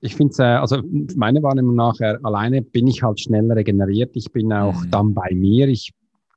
Ich 0.00 0.16
finde 0.16 0.32
es, 0.32 0.40
äh, 0.40 0.42
also 0.42 0.82
meiner 1.14 1.40
Wahrnehmung 1.40 1.76
nach, 1.76 2.00
äh, 2.00 2.18
alleine 2.24 2.62
bin 2.62 2.88
ich 2.88 3.04
halt 3.04 3.20
schnell 3.20 3.50
regeneriert. 3.52 4.10
Ich 4.16 4.32
bin 4.32 4.52
auch 4.52 4.82
mhm. 4.82 4.90
dann 4.90 5.14
bei 5.14 5.32
mir. 5.32 5.68
Ich 5.68 5.92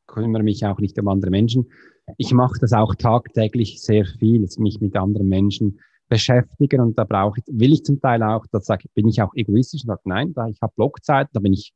kümmere 0.05 0.43
mich 0.43 0.63
auch 0.63 0.77
nicht 0.77 0.99
um 0.99 1.07
andere 1.07 1.31
Menschen. 1.31 1.71
Ich 2.17 2.31
mache 2.33 2.59
das 2.61 2.71
auch 2.71 2.93
tagtäglich 2.93 3.81
sehr 3.81 4.05
viel, 4.05 4.47
mich 4.59 4.79
mit 4.79 4.95
anderen 4.95 5.27
Menschen 5.27 5.79
beschäftigen 6.07 6.79
und 6.79 6.97
da 6.97 7.03
brauche 7.03 7.39
ich, 7.39 7.45
will 7.47 7.73
ich 7.73 7.83
zum 7.83 7.99
Teil 7.99 8.21
auch, 8.23 8.45
da 8.51 8.59
sage, 8.59 8.89
bin 8.93 9.07
ich 9.07 9.21
auch 9.21 9.33
egoistisch 9.35 9.83
und 9.83 9.87
sage, 9.87 10.01
nein, 10.05 10.33
da 10.33 10.47
ich 10.47 10.59
habe 10.61 10.73
Blockzeit, 10.75 11.27
da 11.33 11.39
bin 11.39 11.53
ich 11.53 11.71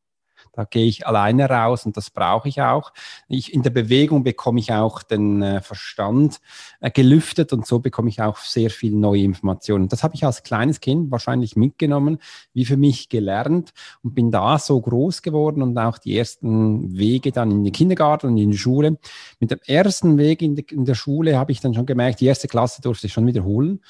da 0.51 0.65
gehe 0.65 0.85
ich 0.85 1.07
alleine 1.07 1.50
raus 1.50 1.85
und 1.85 1.97
das 1.97 2.09
brauche 2.09 2.50
ich 2.50 2.62
auch. 2.62 2.93
Ich, 3.27 3.53
in 3.53 3.63
der 3.63 3.69
Bewegung 3.69 4.23
bekomme 4.23 4.59
ich 4.59 4.71
auch 4.71 5.03
den 5.03 5.41
äh, 5.41 5.62
Verstand 5.62 6.41
äh, 6.81 6.91
gelüftet 6.91 7.53
und 7.53 7.65
so 7.65 7.79
bekomme 7.79 8.09
ich 8.09 8.21
auch 8.21 8.38
sehr 8.38 8.69
viel 8.69 8.93
neue 8.93 9.21
Informationen. 9.21 9.88
Das 9.88 10.03
habe 10.03 10.15
ich 10.15 10.25
als 10.25 10.43
kleines 10.43 10.79
Kind 10.79 11.12
wahrscheinlich 11.12 11.55
mitgenommen, 11.55 12.19
wie 12.53 12.65
für 12.65 12.77
mich 12.77 13.09
gelernt 13.09 13.73
und 14.03 14.15
bin 14.15 14.31
da 14.31 14.59
so 14.59 14.79
groß 14.79 15.21
geworden 15.21 15.62
und 15.62 15.77
auch 15.77 15.97
die 15.97 16.17
ersten 16.17 16.97
Wege 16.97 17.31
dann 17.31 17.51
in 17.51 17.63
den 17.63 17.73
Kindergarten 17.73 18.27
und 18.27 18.38
in 18.38 18.51
die 18.51 18.57
Schule. 18.57 18.97
Mit 19.39 19.51
dem 19.51 19.59
ersten 19.65 20.17
Weg 20.17 20.41
in, 20.41 20.55
de, 20.55 20.65
in 20.71 20.85
der 20.85 20.95
Schule 20.95 21.38
habe 21.38 21.51
ich 21.51 21.62
dann 21.62 21.73
schon 21.73 21.85
gemerkt, 21.85 22.19
die 22.19 22.25
erste 22.25 22.47
Klasse 22.47 22.81
durfte 22.81 23.07
ich 23.07 23.13
schon 23.13 23.27
wiederholen. 23.27 23.81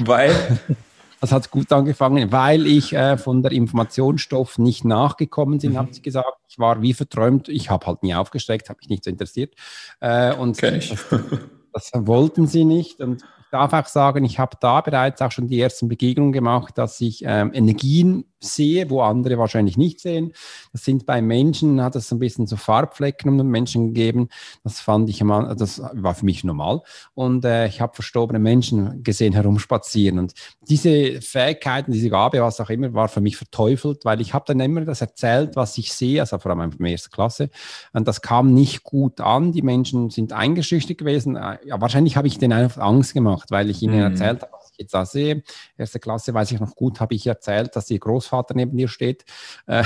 Weil? 0.00 0.60
Das 1.22 1.30
hat 1.30 1.52
gut 1.52 1.70
angefangen, 1.70 2.32
weil 2.32 2.66
ich 2.66 2.94
äh, 2.94 3.16
von 3.16 3.44
der 3.44 3.52
Informationsstoff 3.52 4.58
nicht 4.58 4.84
nachgekommen 4.84 5.60
bin, 5.60 5.74
mhm. 5.74 5.78
habe 5.78 5.90
ich 5.92 6.02
gesagt. 6.02 6.36
Ich 6.48 6.58
war 6.58 6.82
wie 6.82 6.94
verträumt. 6.94 7.48
Ich 7.48 7.70
habe 7.70 7.86
halt 7.86 8.02
nie 8.02 8.12
aufgestreckt, 8.12 8.68
habe 8.68 8.78
mich 8.80 8.88
nicht 8.88 9.04
so 9.04 9.10
interessiert. 9.10 9.54
Äh, 10.00 10.34
und. 10.34 10.60
Das, 10.60 10.96
das 11.72 11.90
wollten 11.94 12.48
sie 12.48 12.64
nicht. 12.64 13.00
Und 13.00 13.22
ich 13.22 13.48
darf 13.52 13.72
auch 13.72 13.86
sagen, 13.86 14.24
ich 14.24 14.40
habe 14.40 14.56
da 14.60 14.80
bereits 14.80 15.22
auch 15.22 15.30
schon 15.30 15.46
die 15.46 15.60
ersten 15.60 15.86
Begegnungen 15.86 16.32
gemacht, 16.32 16.76
dass 16.76 17.00
ich 17.00 17.22
ähm, 17.24 17.52
Energien 17.54 18.24
sehe, 18.44 18.90
wo 18.90 19.00
andere 19.02 19.38
wahrscheinlich 19.38 19.76
nicht 19.76 20.00
sehen. 20.00 20.32
Das 20.72 20.84
sind 20.84 21.06
bei 21.06 21.22
Menschen, 21.22 21.82
hat 21.82 21.96
es 21.96 22.12
ein 22.12 22.18
bisschen 22.18 22.46
so 22.46 22.56
Farbflecken 22.56 23.30
um 23.30 23.38
den 23.38 23.48
Menschen 23.48 23.88
gegeben. 23.88 24.28
Das 24.64 24.80
fand 24.80 25.08
ich 25.08 25.20
immer, 25.20 25.54
das 25.54 25.80
war 25.92 26.14
für 26.14 26.24
mich 26.24 26.44
normal. 26.44 26.82
Und 27.14 27.44
äh, 27.44 27.66
ich 27.66 27.80
habe 27.80 27.94
verstorbene 27.94 28.38
Menschen 28.38 29.02
gesehen 29.02 29.32
herumspazieren. 29.32 30.18
Und 30.18 30.34
diese 30.68 31.20
Fähigkeiten, 31.20 31.92
diese 31.92 32.10
Gabe, 32.10 32.40
was 32.40 32.60
auch 32.60 32.70
immer, 32.70 32.92
war 32.94 33.08
für 33.08 33.20
mich 33.20 33.36
verteufelt, 33.36 34.04
weil 34.04 34.20
ich 34.20 34.34
habe 34.34 34.44
dann 34.46 34.60
immer 34.60 34.82
das 34.82 35.00
erzählt, 35.00 35.56
was 35.56 35.76
ich 35.78 35.92
sehe, 35.92 36.20
also 36.20 36.38
vor 36.38 36.52
allem 36.52 36.72
in 36.72 36.78
der 36.78 36.92
ersten 36.92 37.10
Klasse. 37.10 37.50
Und 37.92 38.08
das 38.08 38.22
kam 38.22 38.52
nicht 38.52 38.82
gut 38.82 39.20
an. 39.20 39.52
Die 39.52 39.62
Menschen 39.62 40.10
sind 40.10 40.32
eingeschüchtert 40.32 40.98
gewesen. 40.98 41.34
Ja, 41.34 41.80
wahrscheinlich 41.80 42.16
habe 42.16 42.28
ich 42.28 42.38
denen 42.38 42.52
einfach 42.52 42.82
Angst 42.82 43.14
gemacht, 43.14 43.50
weil 43.50 43.70
ich 43.70 43.82
ihnen 43.82 43.96
mhm. 43.96 44.02
erzählt 44.02 44.42
habe, 44.42 44.52
ich 44.72 44.78
jetzt 44.78 44.94
da 44.94 45.04
sehe. 45.04 45.42
Erste 45.76 45.98
Klasse 45.98 46.34
weiß 46.34 46.50
ich 46.52 46.60
noch 46.60 46.74
gut, 46.74 47.00
habe 47.00 47.14
ich 47.14 47.26
erzählt, 47.26 47.76
dass 47.76 47.86
die 47.86 47.98
Großvater 47.98 48.54
neben 48.54 48.76
dir 48.76 48.88
steht. 48.88 49.24
Äh, 49.66 49.84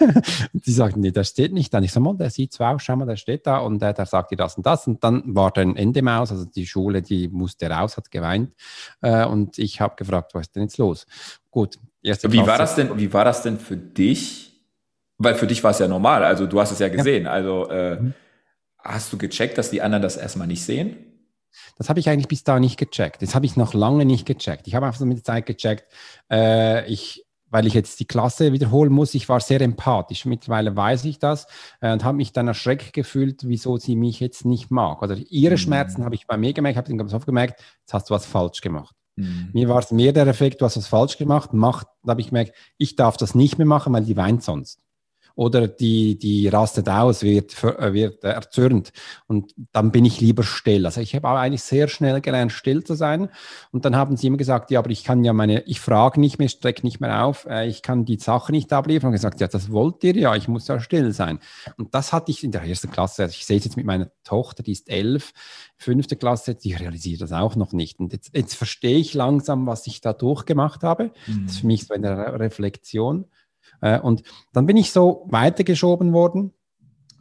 die 0.52 0.72
sagten, 0.72 1.00
nee, 1.00 1.10
der 1.10 1.24
steht 1.24 1.52
nicht 1.52 1.72
da. 1.72 1.80
Ich 1.80 1.92
sage 1.92 2.04
mal, 2.04 2.16
der 2.16 2.30
sieht 2.30 2.52
zwar 2.52 2.74
aus, 2.74 2.82
schau 2.82 2.96
mal, 2.96 3.06
der 3.06 3.16
steht 3.16 3.46
da 3.46 3.58
und 3.58 3.82
äh, 3.82 3.92
der 3.92 4.06
sagt 4.06 4.30
dir 4.30 4.36
das 4.36 4.56
und 4.56 4.66
das. 4.66 4.86
Und 4.86 5.02
dann 5.04 5.22
war 5.34 5.50
dann 5.50 5.76
Ende 5.76 6.02
Maus, 6.02 6.30
also 6.30 6.44
die 6.44 6.66
Schule, 6.66 7.02
die 7.02 7.28
musste 7.28 7.68
raus, 7.70 7.96
hat 7.96 8.10
geweint. 8.10 8.52
Äh, 9.00 9.26
und 9.26 9.58
ich 9.58 9.80
habe 9.80 9.96
gefragt, 9.96 10.34
was 10.34 10.46
ist 10.46 10.56
denn 10.56 10.62
jetzt 10.64 10.78
los? 10.78 11.06
Gut. 11.50 11.78
Erste 12.02 12.32
wie 12.32 12.46
war 12.46 12.58
das 12.58 12.74
denn, 12.74 12.96
wie 12.98 13.12
war 13.12 13.24
das 13.24 13.42
denn 13.42 13.58
für 13.58 13.76
dich? 13.76 14.48
Weil 15.18 15.34
für 15.34 15.48
dich 15.48 15.64
war 15.64 15.72
es 15.72 15.80
ja 15.80 15.88
normal, 15.88 16.22
also 16.24 16.46
du 16.46 16.60
hast 16.60 16.70
es 16.70 16.78
ja 16.78 16.88
gesehen. 16.88 17.24
Ja. 17.24 17.32
Also 17.32 17.68
äh, 17.68 18.00
mhm. 18.00 18.14
hast 18.78 19.12
du 19.12 19.18
gecheckt, 19.18 19.58
dass 19.58 19.70
die 19.70 19.82
anderen 19.82 20.02
das 20.02 20.16
erstmal 20.16 20.46
nicht 20.46 20.64
sehen? 20.64 20.96
Das 21.76 21.88
habe 21.88 22.00
ich 22.00 22.08
eigentlich 22.08 22.28
bis 22.28 22.44
da 22.44 22.58
nicht 22.58 22.78
gecheckt. 22.78 23.22
Das 23.22 23.34
habe 23.34 23.46
ich 23.46 23.56
noch 23.56 23.74
lange 23.74 24.04
nicht 24.04 24.26
gecheckt. 24.26 24.66
Ich 24.66 24.74
habe 24.74 24.86
einfach 24.86 24.98
so 24.98 25.06
mit 25.06 25.18
der 25.18 25.24
Zeit 25.24 25.46
gecheckt, 25.46 25.92
äh, 26.30 26.86
ich, 26.90 27.24
weil 27.50 27.66
ich 27.66 27.74
jetzt 27.74 28.00
die 28.00 28.04
Klasse 28.04 28.52
wiederholen 28.52 28.92
muss. 28.92 29.14
Ich 29.14 29.28
war 29.28 29.40
sehr 29.40 29.60
empathisch. 29.60 30.24
Mittlerweile 30.24 30.76
weiß 30.76 31.04
ich 31.04 31.18
das 31.18 31.46
äh, 31.80 31.92
und 31.92 32.04
habe 32.04 32.16
mich 32.16 32.32
dann 32.32 32.48
erschreckt 32.48 32.92
gefühlt, 32.92 33.46
wieso 33.46 33.76
sie 33.76 33.96
mich 33.96 34.20
jetzt 34.20 34.44
nicht 34.44 34.70
mag. 34.70 35.02
Oder 35.02 35.16
ihre 35.16 35.54
mhm. 35.54 35.58
Schmerzen 35.58 36.04
habe 36.04 36.14
ich 36.14 36.26
bei 36.26 36.36
mir 36.36 36.52
gemerkt, 36.52 36.76
habe 36.76 36.88
dann 36.88 36.98
ganz 36.98 37.14
oft 37.14 37.26
gemerkt, 37.26 37.62
jetzt 37.80 37.94
hast 37.94 38.10
du 38.10 38.14
was 38.14 38.26
falsch 38.26 38.60
gemacht. 38.60 38.94
Mhm. 39.16 39.50
Mir 39.52 39.68
war 39.68 39.78
es 39.80 39.90
mehr 39.90 40.12
der 40.12 40.26
Effekt, 40.26 40.60
du 40.60 40.64
hast 40.64 40.76
was 40.76 40.86
falsch 40.86 41.18
gemacht, 41.18 41.52
macht, 41.52 41.86
da 42.04 42.10
habe 42.10 42.20
ich 42.20 42.28
gemerkt, 42.28 42.54
ich 42.76 42.96
darf 42.96 43.16
das 43.16 43.34
nicht 43.34 43.58
mehr 43.58 43.66
machen, 43.66 43.92
weil 43.92 44.04
die 44.04 44.16
weint 44.16 44.42
sonst 44.42 44.80
oder 45.38 45.68
die, 45.68 46.18
die 46.18 46.48
rastet 46.48 46.88
aus, 46.88 47.22
wird, 47.22 47.62
äh, 47.62 47.92
wird 47.92 48.24
erzürnt. 48.24 48.90
Und 49.28 49.54
dann 49.70 49.92
bin 49.92 50.04
ich 50.04 50.20
lieber 50.20 50.42
still. 50.42 50.84
Also 50.84 51.00
ich 51.00 51.14
habe 51.14 51.28
auch 51.28 51.36
eigentlich 51.36 51.62
sehr 51.62 51.86
schnell 51.86 52.20
gelernt, 52.20 52.50
still 52.50 52.82
zu 52.82 52.94
sein. 52.94 53.28
Und 53.70 53.84
dann 53.84 53.94
haben 53.94 54.16
sie 54.16 54.26
immer 54.26 54.36
gesagt, 54.36 54.72
ja, 54.72 54.80
aber 54.80 54.90
ich 54.90 55.04
kann 55.04 55.22
ja 55.22 55.32
meine, 55.32 55.60
ich 55.60 55.78
frage 55.78 56.18
nicht 56.18 56.40
mehr, 56.40 56.48
strecke 56.48 56.84
nicht 56.84 56.98
mehr 56.98 57.24
auf, 57.24 57.46
äh, 57.46 57.68
ich 57.68 57.82
kann 57.82 58.04
die 58.04 58.18
Sache 58.18 58.50
nicht 58.50 58.72
abliefern. 58.72 59.10
Und 59.10 59.12
gesagt, 59.12 59.40
ja, 59.40 59.46
das 59.46 59.70
wollt 59.70 60.02
ihr 60.02 60.16
ja, 60.16 60.34
ich 60.34 60.48
muss 60.48 60.66
ja 60.66 60.80
still 60.80 61.12
sein. 61.12 61.38
Und 61.76 61.94
das 61.94 62.12
hatte 62.12 62.32
ich 62.32 62.42
in 62.42 62.50
der 62.50 62.64
ersten 62.64 62.90
Klasse. 62.90 63.22
Also 63.22 63.36
ich 63.38 63.46
sehe 63.46 63.58
es 63.58 63.64
jetzt 63.64 63.76
mit 63.76 63.86
meiner 63.86 64.10
Tochter, 64.24 64.64
die 64.64 64.72
ist 64.72 64.90
elf, 64.90 65.32
fünfte 65.76 66.16
Klasse, 66.16 66.56
die 66.56 66.74
realisiert 66.74 67.20
das 67.20 67.30
auch 67.30 67.54
noch 67.54 67.72
nicht. 67.72 68.00
Und 68.00 68.12
jetzt, 68.12 68.34
jetzt 68.34 68.54
verstehe 68.56 68.98
ich 68.98 69.14
langsam, 69.14 69.68
was 69.68 69.86
ich 69.86 70.00
da 70.00 70.12
durchgemacht 70.12 70.82
habe. 70.82 71.12
Mhm. 71.28 71.44
Das 71.46 71.54
ist 71.54 71.60
für 71.60 71.66
mich 71.68 71.86
so 71.86 71.94
eine 71.94 72.40
Reflexion. 72.40 73.26
Äh, 73.80 74.00
und 74.00 74.22
dann 74.52 74.66
bin 74.66 74.76
ich 74.76 74.92
so 74.92 75.26
weitergeschoben 75.28 76.12
worden 76.12 76.52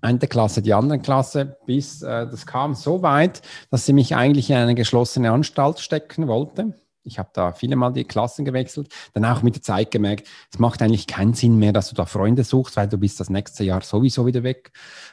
eine 0.01 0.19
Klasse, 0.19 0.61
die 0.61 0.73
andere 0.73 0.99
Klasse, 0.99 1.57
bis 1.65 2.01
äh, 2.01 2.27
das 2.27 2.45
kam 2.45 2.75
so 2.75 3.01
weit, 3.01 3.41
dass 3.71 3.85
sie 3.85 3.93
mich 3.93 4.15
eigentlich 4.15 4.49
in 4.49 4.57
eine 4.57 4.75
geschlossene 4.75 5.31
Anstalt 5.31 5.79
stecken 5.79 6.27
wollte. 6.27 6.75
Ich 7.03 7.19
habe 7.19 7.29
da 7.33 7.53
viele 7.53 7.77
Mal 7.77 7.93
die 7.93 8.03
Klassen 8.03 8.43
gewechselt, 8.43 8.93
dann 9.13 9.23
auch 9.23 9.41
mit 9.41 9.55
der 9.55 9.61
Zeit 9.61 9.91
gemerkt, 9.91 10.27
es 10.51 10.59
macht 10.59 10.81
eigentlich 10.81 11.07
keinen 11.07 11.33
Sinn 11.33 11.57
mehr, 11.57 11.71
dass 11.71 11.87
du 11.87 11.95
da 11.95 12.05
Freunde 12.05 12.43
suchst, 12.43 12.75
weil 12.75 12.89
du 12.89 12.97
bist 12.97 13.19
das 13.21 13.29
nächste 13.29 13.63
Jahr 13.63 13.81
sowieso 13.81 14.25
wieder 14.25 14.43
weg. 14.43 14.71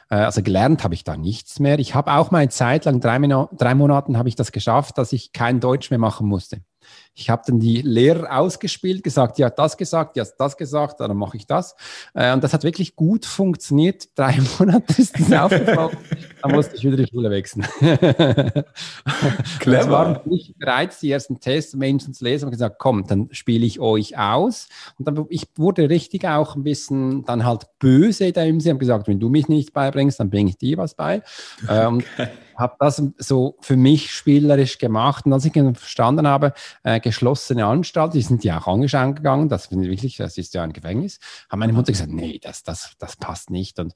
Äh, 0.09 0.15
also 0.15 0.43
gelernt 0.43 0.83
habe 0.83 0.93
ich 0.93 1.03
da 1.03 1.15
nichts 1.15 1.59
mehr. 1.59 1.79
Ich 1.79 1.95
habe 1.95 2.13
auch 2.13 2.31
mal 2.31 2.39
eine 2.39 2.49
Zeit 2.49 2.85
lang, 2.85 2.99
drei, 2.99 3.17
drei 3.57 3.75
Monaten 3.75 4.17
habe 4.17 4.29
ich 4.29 4.35
das 4.35 4.51
geschafft, 4.51 4.97
dass 4.97 5.13
ich 5.13 5.31
kein 5.31 5.61
Deutsch 5.61 5.89
mehr 5.89 5.99
machen 5.99 6.27
musste. 6.27 6.61
Ich 7.13 7.29
habe 7.29 7.43
dann 7.47 7.59
die 7.59 7.81
Lehrer 7.81 8.39
ausgespielt, 8.39 9.01
gesagt, 9.03 9.37
ja, 9.37 9.49
das 9.49 9.77
gesagt, 9.77 10.17
ja, 10.17 10.25
das 10.37 10.57
gesagt, 10.57 10.99
dann 10.99 11.15
mache 11.15 11.37
ich 11.37 11.47
das. 11.47 11.75
Äh, 12.13 12.33
und 12.33 12.43
das 12.43 12.53
hat 12.53 12.63
wirklich 12.63 12.95
gut 12.95 13.25
funktioniert. 13.25 14.09
Drei 14.15 14.37
Monate 14.59 15.01
ist 15.01 15.17
das 15.17 15.31
aufgefallen. 15.31 15.97
dann 16.41 16.51
musste 16.51 16.75
ich 16.75 16.83
wieder 16.83 16.97
die 16.97 17.07
Schule 17.07 17.29
wechseln. 17.29 17.65
Clever. 19.59 19.77
Das 19.77 19.89
waren 19.89 20.19
nicht 20.25 20.57
bereits 20.57 20.99
die 20.99 21.11
ersten 21.11 21.39
Tests, 21.39 21.73
Menschen 21.75 22.13
zu 22.13 22.23
lesen 22.25 22.45
und 22.45 22.51
gesagt, 22.51 22.79
komm, 22.79 23.07
dann 23.07 23.29
spiele 23.31 23.65
ich 23.65 23.79
euch 23.79 24.17
aus. 24.17 24.67
Und 24.99 25.07
dann, 25.07 25.25
ich 25.29 25.47
wurde 25.55 25.89
richtig 25.89 26.27
auch 26.27 26.55
ein 26.55 26.63
bisschen 26.63 27.23
dann 27.23 27.45
halt 27.45 27.67
böse 27.79 28.33
da 28.33 28.43
im 28.43 28.59
Sinne, 28.59 28.79
gesagt, 28.79 29.07
wenn 29.07 29.19
du 29.19 29.29
mich 29.29 29.47
nicht 29.47 29.73
beibringst, 29.73 30.19
dann 30.19 30.29
bringe 30.29 30.49
ich 30.49 30.57
dir 30.57 30.77
was 30.77 30.95
bei. 30.95 31.21
Ähm, 31.69 32.03
okay 32.17 32.29
habe 32.55 32.75
das 32.79 33.01
so 33.17 33.57
für 33.61 33.75
mich 33.75 34.11
spielerisch 34.11 34.77
gemacht. 34.77 35.25
Und 35.25 35.33
als 35.33 35.45
ich 35.45 35.53
verstanden 35.53 36.27
habe, 36.27 36.53
äh, 36.83 36.99
geschlossene 36.99 37.65
Anstalt, 37.65 38.13
die 38.13 38.21
sind 38.21 38.43
ja 38.43 38.59
auch 38.59 38.67
angeschaut 38.67 39.17
gegangen, 39.17 39.49
das 39.49 39.67
finde 39.67 39.85
ich 39.85 39.91
wirklich, 39.91 40.17
das 40.17 40.37
ist 40.37 40.53
ja 40.53 40.63
ein 40.63 40.73
Gefängnis, 40.73 41.19
hat 41.49 41.59
meine 41.59 41.73
Mutter 41.73 41.91
gesagt, 41.91 42.11
nee, 42.11 42.39
das, 42.41 42.63
das, 42.63 42.93
das 42.99 43.15
passt 43.15 43.49
nicht. 43.49 43.79
Und 43.79 43.93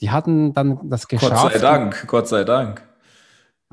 die 0.00 0.10
hatten 0.10 0.52
dann 0.52 0.88
das 0.88 1.08
geschafft. 1.08 1.42
Gott 1.42 1.52
sei 1.52 1.58
Dank, 1.58 2.06
Gott 2.06 2.28
sei 2.28 2.44
Dank 2.44 2.82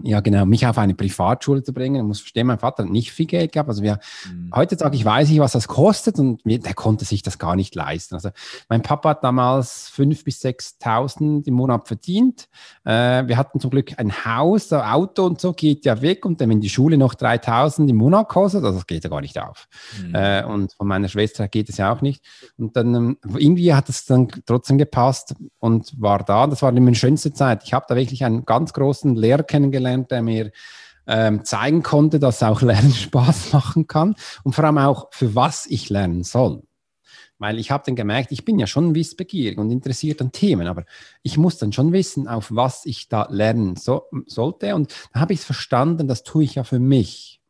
ja, 0.03 0.19
genau, 0.19 0.45
mich 0.45 0.67
auf 0.67 0.77
eine 0.77 0.93
Privatschule 0.93 1.63
zu 1.63 1.71
bringen. 1.71 1.95
Ich 1.95 2.03
muss 2.03 2.19
verstehen, 2.19 2.47
mein 2.47 2.59
Vater 2.59 2.83
hat 2.83 2.91
nicht 2.91 3.13
viel 3.13 3.27
Geld 3.27 3.53
gehabt. 3.53 3.69
Also 3.69 3.81
wir, 3.81 3.99
mhm. 4.29 4.51
heutzutage, 4.53 4.97
ich 4.97 5.05
weiß 5.05 5.29
nicht, 5.29 5.39
was 5.39 5.53
das 5.53 5.69
kostet 5.69 6.19
und 6.19 6.41
wir, 6.43 6.59
der 6.59 6.73
konnte 6.73 7.05
sich 7.05 7.21
das 7.21 7.39
gar 7.39 7.55
nicht 7.55 7.75
leisten. 7.75 8.15
Also 8.15 8.29
mein 8.67 8.81
Papa 8.81 9.11
hat 9.11 9.23
damals 9.23 9.89
5.000 9.95 10.23
bis 10.25 10.43
6.000 10.43 11.47
im 11.47 11.53
Monat 11.53 11.87
verdient. 11.87 12.49
Äh, 12.83 13.25
wir 13.27 13.37
hatten 13.37 13.61
zum 13.61 13.69
Glück 13.69 13.97
ein 13.97 14.25
Haus, 14.25 14.71
ein 14.73 14.81
Auto 14.81 15.25
und 15.25 15.39
so 15.39 15.53
geht 15.53 15.85
ja 15.85 16.01
weg 16.01 16.25
und 16.25 16.41
dann, 16.41 16.49
wenn 16.49 16.59
die 16.59 16.69
Schule 16.69 16.97
noch 16.97 17.13
3.000 17.13 17.87
im 17.87 17.95
Monat 17.95 18.27
kostet, 18.27 18.65
also 18.65 18.79
das 18.79 18.87
geht 18.87 19.05
ja 19.05 19.09
gar 19.09 19.21
nicht 19.21 19.39
auf. 19.39 19.67
Mhm. 20.05 20.13
Äh, 20.13 20.43
und 20.43 20.73
von 20.73 20.87
meiner 20.87 21.07
Schwester 21.07 21.47
geht 21.47 21.69
es 21.69 21.77
ja 21.77 21.93
auch 21.93 22.01
nicht. 22.01 22.21
Und 22.57 22.75
dann 22.75 22.93
ähm, 22.95 23.17
irgendwie 23.37 23.73
hat 23.73 23.87
es 23.87 24.03
dann 24.05 24.27
trotzdem 24.45 24.77
gepasst 24.77 25.35
und 25.59 25.93
war 25.97 26.19
da. 26.23 26.47
Das 26.47 26.61
war 26.61 26.73
meine 26.73 26.95
schönste 26.95 27.31
Zeit. 27.31 27.63
Ich 27.63 27.73
habe 27.73 27.85
da 27.87 27.95
wirklich 27.95 28.25
einen 28.25 28.45
ganz 28.45 28.73
großen 28.73 29.15
Lehrer 29.15 29.43
kennengelernt 29.43 29.84
kennengelernt, 29.85 30.11
der 30.11 30.21
mir 30.21 30.51
ähm, 31.07 31.45
zeigen 31.45 31.83
konnte, 31.83 32.19
dass 32.19 32.43
auch 32.43 32.61
Lernen 32.61 32.91
Spaß 32.93 33.53
machen 33.53 33.87
kann 33.87 34.15
und 34.43 34.53
vor 34.53 34.63
allem 34.63 34.77
auch, 34.79 35.07
für 35.11 35.35
was 35.35 35.65
ich 35.67 35.89
lernen 35.89 36.23
soll. 36.23 36.63
Weil 37.37 37.59
ich 37.59 37.69
habe 37.69 37.83
dann 37.85 37.97
gemerkt, 37.97 38.31
ich 38.31 38.45
bin 38.45 38.59
ja 38.59 38.65
schon 38.65 38.95
wissbegierig 38.95 39.57
und 39.57 39.69
interessiert 39.69 40.21
an 40.21 40.31
Themen, 40.31 40.67
aber 40.67 40.85
ich 41.21 41.37
muss 41.37 41.57
dann 41.57 41.73
schon 41.73 41.91
wissen, 41.91 42.29
auf 42.29 42.47
was 42.49 42.85
ich 42.85 43.09
da 43.09 43.27
lernen 43.29 43.75
so, 43.75 44.03
sollte. 44.25 44.73
Und 44.73 44.95
da 45.13 45.19
habe 45.19 45.33
ich 45.33 45.39
es 45.39 45.45
verstanden, 45.45 46.07
das 46.07 46.23
tue 46.23 46.45
ich 46.45 46.55
ja 46.55 46.63
für 46.63 46.79
mich. 46.79 47.41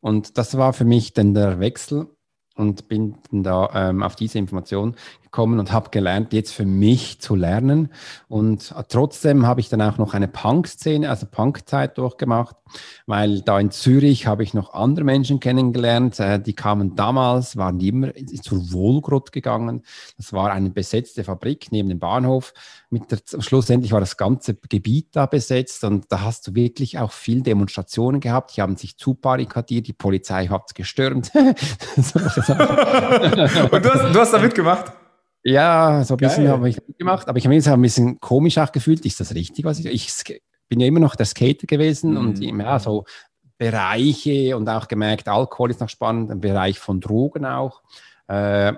Und 0.00 0.36
das 0.36 0.58
war 0.58 0.74
für 0.74 0.84
mich 0.84 1.14
dann 1.14 1.32
der 1.32 1.58
Wechsel 1.58 2.06
und 2.54 2.86
bin 2.88 3.16
da 3.30 3.70
ähm, 3.72 4.02
auf 4.02 4.14
diese 4.14 4.38
Information 4.38 4.94
gekommen 5.30 5.58
und 5.58 5.72
habe 5.72 5.90
gelernt, 5.90 6.32
jetzt 6.32 6.52
für 6.52 6.64
mich 6.64 7.20
zu 7.20 7.34
lernen. 7.34 7.90
Und 8.28 8.74
trotzdem 8.88 9.46
habe 9.46 9.60
ich 9.60 9.68
dann 9.68 9.82
auch 9.82 9.98
noch 9.98 10.14
eine 10.14 10.28
Punk-Szene, 10.28 11.08
also 11.08 11.26
Punk-Zeit 11.26 11.98
durchgemacht, 11.98 12.56
weil 13.06 13.42
da 13.42 13.60
in 13.60 13.70
Zürich 13.70 14.26
habe 14.26 14.42
ich 14.42 14.54
noch 14.54 14.74
andere 14.74 15.04
Menschen 15.04 15.40
kennengelernt. 15.40 16.18
Äh, 16.20 16.40
die 16.40 16.54
kamen 16.54 16.96
damals, 16.96 17.56
waren 17.56 17.80
immer 17.80 18.12
zur 18.42 18.72
Wohlgrut 18.72 19.32
gegangen. 19.32 19.82
Das 20.16 20.32
war 20.32 20.50
eine 20.50 20.70
besetzte 20.70 21.24
Fabrik 21.24 21.68
neben 21.70 21.88
dem 21.88 21.98
Bahnhof. 21.98 22.52
Mit 22.90 23.10
der, 23.10 23.18
schlussendlich 23.40 23.92
war 23.92 24.00
das 24.00 24.16
ganze 24.16 24.54
Gebiet 24.54 25.08
da 25.12 25.26
besetzt 25.26 25.84
und 25.84 26.06
da 26.10 26.22
hast 26.22 26.46
du 26.46 26.54
wirklich 26.54 26.98
auch 26.98 27.12
viel 27.12 27.42
Demonstrationen 27.42 28.20
gehabt. 28.20 28.56
Die 28.56 28.62
haben 28.62 28.76
sich 28.76 28.96
zubarrikadiert, 28.96 29.86
die 29.86 29.92
Polizei 29.92 30.46
hat 30.46 30.74
gestürmt. 30.74 31.30
und 31.34 31.44
du 33.84 33.94
hast, 33.94 34.14
du 34.14 34.20
hast 34.20 34.32
da 34.32 34.38
mitgemacht? 34.38 34.92
Ja, 35.44 36.04
so 36.04 36.14
ein 36.14 36.18
bisschen 36.18 36.48
habe 36.48 36.68
ich 36.68 36.78
gemacht, 36.98 37.28
aber 37.28 37.38
ich 37.38 37.44
habe 37.44 37.54
mich 37.54 37.68
ein 37.68 37.82
bisschen 37.82 38.20
komisch 38.20 38.58
auch 38.58 38.72
gefühlt. 38.72 39.04
Ist 39.06 39.20
das 39.20 39.34
richtig, 39.34 39.64
was 39.64 39.78
ich 39.78 39.86
Ich 39.86 40.40
bin 40.68 40.80
ja 40.80 40.86
immer 40.86 41.00
noch 41.00 41.16
der 41.16 41.26
Skater 41.26 41.66
gewesen 41.66 42.12
mhm. 42.12 42.16
und 42.16 42.40
ja, 42.40 42.78
so 42.78 43.04
Bereiche 43.56 44.56
und 44.56 44.68
auch 44.68 44.86
gemerkt, 44.86 45.28
Alkohol 45.28 45.70
ist 45.70 45.80
noch 45.80 45.88
spannend, 45.88 46.30
ein 46.30 46.40
Bereich 46.40 46.78
von 46.78 47.00
Drogen 47.00 47.44
auch. 47.44 47.82
Äh, 48.28 48.74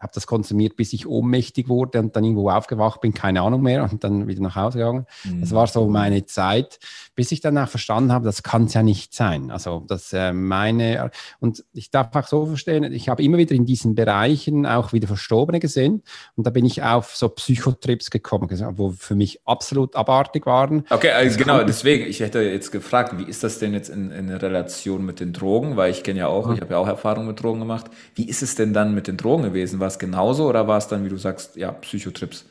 habe 0.00 0.12
das 0.14 0.26
konsumiert, 0.26 0.76
bis 0.76 0.92
ich 0.92 1.06
ohnmächtig 1.06 1.68
wurde 1.68 2.00
und 2.00 2.16
dann 2.16 2.24
irgendwo 2.24 2.50
aufgewacht 2.50 3.00
bin, 3.00 3.12
keine 3.14 3.42
Ahnung 3.42 3.62
mehr 3.62 3.84
und 3.84 4.02
dann 4.02 4.26
wieder 4.26 4.40
nach 4.40 4.56
Hause 4.56 4.78
gegangen. 4.78 5.06
Mhm. 5.24 5.40
Das 5.40 5.52
war 5.52 5.66
so 5.66 5.86
meine 5.88 6.24
Zeit, 6.26 6.78
bis 7.14 7.32
ich 7.32 7.40
dann 7.40 7.58
auch 7.58 7.68
verstanden 7.68 8.12
habe, 8.12 8.24
das 8.24 8.42
kann 8.42 8.64
es 8.64 8.74
ja 8.74 8.82
nicht 8.82 9.14
sein. 9.14 9.50
Also 9.50 9.84
das 9.86 10.12
äh, 10.12 10.32
meine 10.32 11.10
und 11.38 11.64
ich 11.72 11.90
darf 11.90 12.14
auch 12.16 12.26
so 12.26 12.46
verstehen, 12.46 12.84
ich 12.92 13.08
habe 13.08 13.22
immer 13.22 13.38
wieder 13.38 13.54
in 13.54 13.66
diesen 13.66 13.94
Bereichen 13.94 14.66
auch 14.66 14.92
wieder 14.92 15.06
Verstorbene 15.06 15.60
gesehen 15.60 16.02
und 16.36 16.46
da 16.46 16.50
bin 16.50 16.64
ich 16.64 16.82
auf 16.82 17.14
so 17.14 17.28
Psychotrips 17.28 18.10
gekommen, 18.10 18.48
wo 18.76 18.90
für 18.90 19.14
mich 19.14 19.40
absolut 19.44 19.96
abartig 19.96 20.46
waren. 20.46 20.84
Okay, 20.88 21.10
also 21.10 21.38
genau, 21.38 21.62
deswegen, 21.62 22.06
ich 22.06 22.20
hätte 22.20 22.40
jetzt 22.40 22.70
gefragt, 22.70 23.18
wie 23.18 23.24
ist 23.24 23.44
das 23.44 23.58
denn 23.58 23.74
jetzt 23.74 23.90
in, 23.90 24.10
in 24.10 24.30
Relation 24.30 25.04
mit 25.04 25.20
den 25.20 25.32
Drogen, 25.32 25.76
weil 25.76 25.90
ich 25.90 26.02
kenne 26.02 26.20
ja 26.20 26.28
auch, 26.28 26.46
mhm. 26.46 26.54
ich 26.54 26.60
habe 26.60 26.72
ja 26.72 26.78
auch 26.78 26.88
Erfahrung 26.88 27.26
mit 27.26 27.42
Drogen 27.42 27.60
gemacht. 27.60 27.86
Wie 28.14 28.28
ist 28.28 28.42
es 28.42 28.54
denn 28.54 28.72
dann 28.72 28.94
mit 28.94 29.06
den 29.06 29.16
Drogen 29.16 29.42
gewesen? 29.42 29.80
Was 29.80 29.89
es 29.90 29.98
genauso 29.98 30.48
oder 30.48 30.66
war 30.66 30.78
es 30.78 30.88
dann, 30.88 31.04
wie 31.04 31.08
du 31.08 31.16
sagst, 31.16 31.56
ja, 31.56 31.72
Psychotrips? 31.72 32.46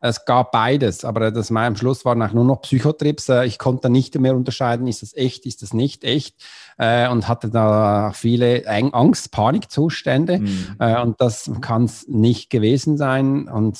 Es 0.00 0.26
gab 0.26 0.52
beides, 0.52 1.02
aber 1.02 1.30
das 1.30 1.48
mal 1.48 1.66
am 1.66 1.76
Schluss 1.76 2.04
waren 2.04 2.20
auch 2.20 2.34
nur 2.34 2.44
noch 2.44 2.60
Psychotrips. 2.60 3.30
Äh, 3.30 3.46
ich 3.46 3.58
konnte 3.58 3.88
nicht 3.88 4.18
mehr 4.18 4.36
unterscheiden, 4.36 4.86
ist 4.86 5.00
das 5.00 5.14
echt, 5.14 5.46
ist 5.46 5.62
das 5.62 5.72
nicht 5.72 6.04
echt 6.04 6.36
äh, 6.76 7.08
und 7.08 7.26
hatte 7.26 7.48
da 7.48 8.12
viele 8.14 8.64
Angst, 8.66 9.32
Panikzustände 9.32 10.40
mhm. 10.40 10.76
Äh, 10.78 11.00
und 11.00 11.20
das 11.22 11.50
kann 11.62 11.84
es 11.84 12.06
nicht 12.06 12.50
gewesen 12.50 12.98
sein 12.98 13.48
und 13.48 13.78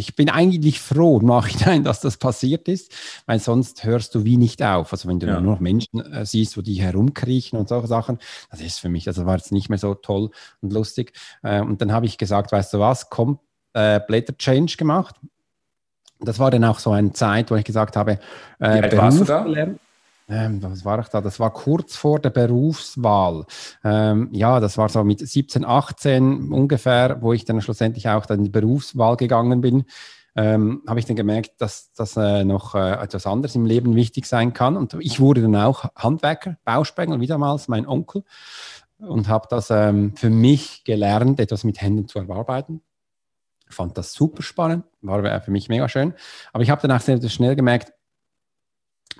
ich 0.00 0.16
bin 0.16 0.28
eigentlich 0.28 0.80
froh 0.80 1.20
im 1.20 1.26
Nachhinein, 1.26 1.84
dass 1.84 2.00
das 2.00 2.16
passiert 2.16 2.66
ist, 2.68 2.92
weil 3.26 3.38
sonst 3.38 3.84
hörst 3.84 4.14
du 4.14 4.24
wie 4.24 4.36
nicht 4.36 4.62
auf. 4.62 4.92
Also 4.92 5.08
wenn 5.08 5.20
du 5.20 5.26
ja. 5.26 5.40
nur 5.40 5.52
noch 5.54 5.60
Menschen 5.60 6.00
äh, 6.00 6.26
siehst, 6.26 6.56
wo 6.56 6.62
die 6.62 6.80
herumkriechen 6.82 7.58
und 7.58 7.68
solche 7.68 7.86
Sachen, 7.86 8.18
das 8.50 8.60
ist 8.60 8.80
für 8.80 8.88
mich, 8.88 9.06
also 9.06 9.26
war 9.26 9.36
jetzt 9.36 9.52
nicht 9.52 9.68
mehr 9.68 9.78
so 9.78 9.94
toll 9.94 10.30
und 10.60 10.72
lustig. 10.72 11.12
Äh, 11.42 11.60
und 11.60 11.80
dann 11.80 11.92
habe 11.92 12.06
ich 12.06 12.18
gesagt, 12.18 12.50
weißt 12.50 12.72
du 12.74 12.80
was, 12.80 13.10
komm, 13.10 13.38
äh, 13.74 14.00
Blätter 14.00 14.36
Change 14.36 14.76
gemacht. 14.76 15.14
Das 16.18 16.38
war 16.38 16.50
dann 16.50 16.64
auch 16.64 16.78
so 16.78 16.90
eine 16.90 17.12
Zeit, 17.12 17.50
wo 17.50 17.54
ich 17.54 17.64
gesagt 17.64 17.96
habe, 17.96 18.12
äh, 18.12 18.18
Wie 18.58 18.64
alt 18.64 18.96
warst 18.96 19.20
du 19.20 19.24
da? 19.24 19.46
Ähm, 20.30 20.62
was 20.62 20.84
war 20.84 21.00
ich 21.00 21.08
da? 21.08 21.20
Das 21.20 21.40
war 21.40 21.52
kurz 21.52 21.96
vor 21.96 22.20
der 22.20 22.30
Berufswahl. 22.30 23.44
Ähm, 23.84 24.28
ja, 24.32 24.60
das 24.60 24.78
war 24.78 24.88
so 24.88 25.02
mit 25.04 25.26
17, 25.26 25.64
18 25.64 26.52
ungefähr, 26.52 27.18
wo 27.20 27.32
ich 27.32 27.44
dann 27.44 27.60
schlussendlich 27.60 28.08
auch 28.08 28.26
dann 28.26 28.38
in 28.38 28.44
die 28.44 28.50
Berufswahl 28.50 29.16
gegangen 29.16 29.60
bin. 29.60 29.84
ähm, 30.36 30.82
habe 30.86 31.00
ich 31.00 31.06
dann 31.06 31.16
gemerkt, 31.16 31.60
dass 31.60 31.92
das 31.92 32.16
äh, 32.16 32.44
noch 32.44 32.74
äh, 32.74 32.92
etwas 32.92 33.26
anderes 33.26 33.56
im 33.56 33.66
Leben 33.66 33.96
wichtig 33.96 34.26
sein 34.26 34.52
kann. 34.52 34.76
Und 34.76 34.94
ich 35.00 35.18
wurde 35.20 35.42
dann 35.42 35.56
auch 35.56 35.86
Handwerker, 35.96 36.56
Bauspengel, 36.64 37.20
wiedermals 37.20 37.66
mein 37.68 37.86
Onkel, 37.86 38.22
und 38.98 39.28
habe 39.28 39.48
das 39.50 39.70
ähm, 39.70 40.14
für 40.16 40.30
mich 40.30 40.84
gelernt, 40.84 41.40
etwas 41.40 41.64
mit 41.64 41.80
Händen 41.80 42.06
zu 42.06 42.18
erarbeiten. 42.18 42.82
Fand 43.68 43.96
das 43.98 44.12
super 44.12 44.42
spannend, 44.42 44.84
war 45.00 45.40
für 45.40 45.50
mich 45.50 45.68
mega 45.68 45.88
schön. 45.88 46.14
Aber 46.52 46.62
ich 46.62 46.70
habe 46.70 46.82
dann 46.82 46.96
auch 46.96 47.00
sehr 47.00 47.20
schnell 47.28 47.56
gemerkt, 47.56 47.92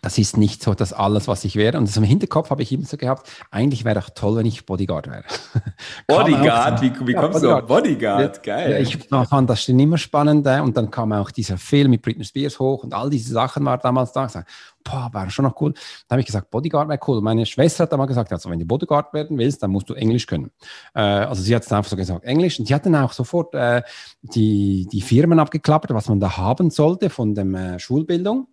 das 0.03 0.19
ist 0.19 0.37
nicht 0.37 0.63
so 0.63 0.75
das 0.75 0.93
alles, 0.93 1.29
was 1.29 1.45
ich 1.45 1.57
wäre. 1.57 1.79
Und 1.79 1.89
das 1.89 1.97
im 1.97 2.05
Hinterkopf 2.05 2.51
habe 2.51 2.63
ich 2.63 2.73
immer 2.73 2.85
so 2.85 2.97
gehabt, 2.97 3.31
eigentlich 3.51 3.85
wäre 3.85 4.01
doch 4.01 4.11
toll, 4.11 4.37
wenn 4.37 4.47
ich 4.47 4.65
Bodyguard 4.67 5.09
wäre. 5.09 5.25
Bodyguard? 6.07 6.81
Wie, 6.83 7.07
wie 7.07 7.13
ja, 7.13 7.21
kommst 7.21 7.41
Bodyguard. 7.41 7.43
du 7.43 7.75
auf 7.75 7.83
Bodyguard? 7.83 8.43
Geil. 8.43 8.71
Ja, 8.73 8.79
ich 8.79 8.99
fand 9.29 9.51
das 9.51 9.63
schon 9.63 9.79
immer 9.79 9.99
spannend. 9.99 10.47
Äh, 10.47 10.61
und 10.61 10.77
dann 10.77 10.91
kam 10.91 11.13
auch 11.13 11.31
dieser 11.31 11.59
Film 11.59 11.91
mit 11.91 12.03
Britney 12.03 12.25
Spears 12.25 12.59
hoch 12.59 12.85
und 12.85 12.95
all 12.95 13.11
diese 13.11 13.33
Sachen 13.33 13.65
waren 13.65 13.81
damals 13.83 14.13
da. 14.13 14.27
Ich 14.27 14.33
sag, 14.33 14.47
boah, 14.85 15.09
war 15.13 15.31
schon 15.31 15.45
noch 15.45 15.61
cool. 15.61 15.73
Da 16.09 16.15
habe 16.15 16.21
ich 16.21 16.27
gesagt, 16.27 16.51
Bodyguard 16.51 16.89
wäre 16.89 17.01
cool. 17.07 17.21
Meine 17.21 17.47
Schwester 17.47 17.85
hat 17.85 17.93
damals 17.93 18.09
gesagt, 18.09 18.33
also 18.33 18.51
wenn 18.51 18.59
du 18.59 18.67
Bodyguard 18.67 19.13
werden 19.13 19.39
willst, 19.39 19.63
dann 19.63 19.71
musst 19.71 19.89
du 19.89 19.95
Englisch 19.95 20.27
können. 20.27 20.51
Äh, 20.95 21.01
also 21.01 21.43
sie 21.43 21.55
hat 21.55 21.65
es 21.65 21.73
einfach 21.73 21.91
so 21.91 21.97
gesagt, 21.97 22.25
Englisch. 22.25 22.59
Und 22.59 22.67
sie 22.67 22.75
hat 22.75 22.87
dann 22.87 22.97
auch 22.97 23.13
sofort 23.13 23.55
äh, 23.55 23.83
die, 24.23 24.89
die 24.91 25.01
Firmen 25.01 25.39
abgeklappert, 25.39 25.93
was 25.93 26.09
man 26.09 26.21
da 26.21 26.37
haben 26.37 26.71
sollte 26.71 27.11
von 27.11 27.35
der 27.35 27.45
äh, 27.45 27.79
Schulbildung. 27.79 28.49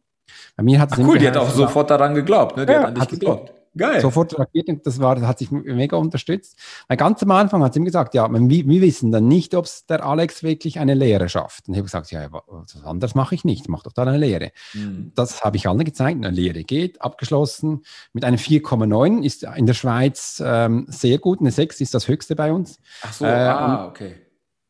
Bei 0.55 0.63
mir 0.63 0.79
hat 0.79 0.97
cool, 0.97 1.17
die 1.17 1.27
hat 1.27 1.37
auch 1.37 1.49
sofort 1.49 1.89
daran 1.89 2.15
geglaubt, 2.15 2.57
ne? 2.57 2.65
Die 2.65 2.71
ja, 2.71 2.79
hat 2.79 2.87
an 2.87 2.93
dich 2.93 3.01
hat 3.03 3.09
geglaubt. 3.09 3.53
Geil. 3.77 4.01
Sofort 4.01 4.37
reagiert 4.37 4.69
und 4.69 4.85
das 4.85 4.99
war, 4.99 5.15
das 5.15 5.25
hat 5.25 5.39
sich 5.39 5.51
mega 5.51 5.97
unterstützt. 5.97 6.57
Weil 6.87 6.97
ganz 6.97 7.21
am 7.23 7.31
Anfang 7.31 7.63
hat 7.63 7.73
sie 7.73 7.79
ihm 7.79 7.85
gesagt, 7.85 8.13
ja, 8.13 8.27
wir, 8.27 8.49
wir 8.67 8.81
wissen 8.81 9.11
dann 9.11 9.27
nicht, 9.27 9.53
ob 9.53 9.65
es 9.65 9.85
der 9.85 10.03
Alex 10.03 10.43
wirklich 10.43 10.79
eine 10.79 10.95
Lehre 10.95 11.29
schafft. 11.29 11.67
Und 11.67 11.73
ich 11.73 11.77
habe 11.77 11.85
gesagt, 11.85 12.11
ja, 12.11 12.27
was 12.31 12.83
anderes 12.83 13.15
mache 13.15 13.35
ich 13.35 13.45
nicht, 13.45 13.69
mach 13.69 13.83
doch 13.83 13.93
da 13.93 14.01
eine 14.01 14.17
Lehre. 14.17 14.51
Mhm. 14.73 15.11
Das 15.15 15.43
habe 15.43 15.57
ich 15.57 15.67
allen 15.67 15.83
gezeigt. 15.83 16.17
Eine 16.17 16.35
Lehre 16.35 16.63
geht, 16.63 17.01
abgeschlossen 17.01 17.83
mit 18.13 18.25
einem 18.25 18.37
4,9 18.37 19.23
ist 19.23 19.43
in 19.43 19.65
der 19.65 19.73
Schweiz 19.73 20.41
ähm, 20.43 20.85
sehr 20.89 21.19
gut. 21.19 21.39
Eine 21.39 21.51
6 21.51 21.79
ist 21.81 21.93
das 21.93 22.07
höchste 22.07 22.35
bei 22.35 22.51
uns. 22.51 22.79
Ach 23.03 23.13
so, 23.13 23.25
äh, 23.25 23.29
ah, 23.29 23.87
okay. 23.87 24.15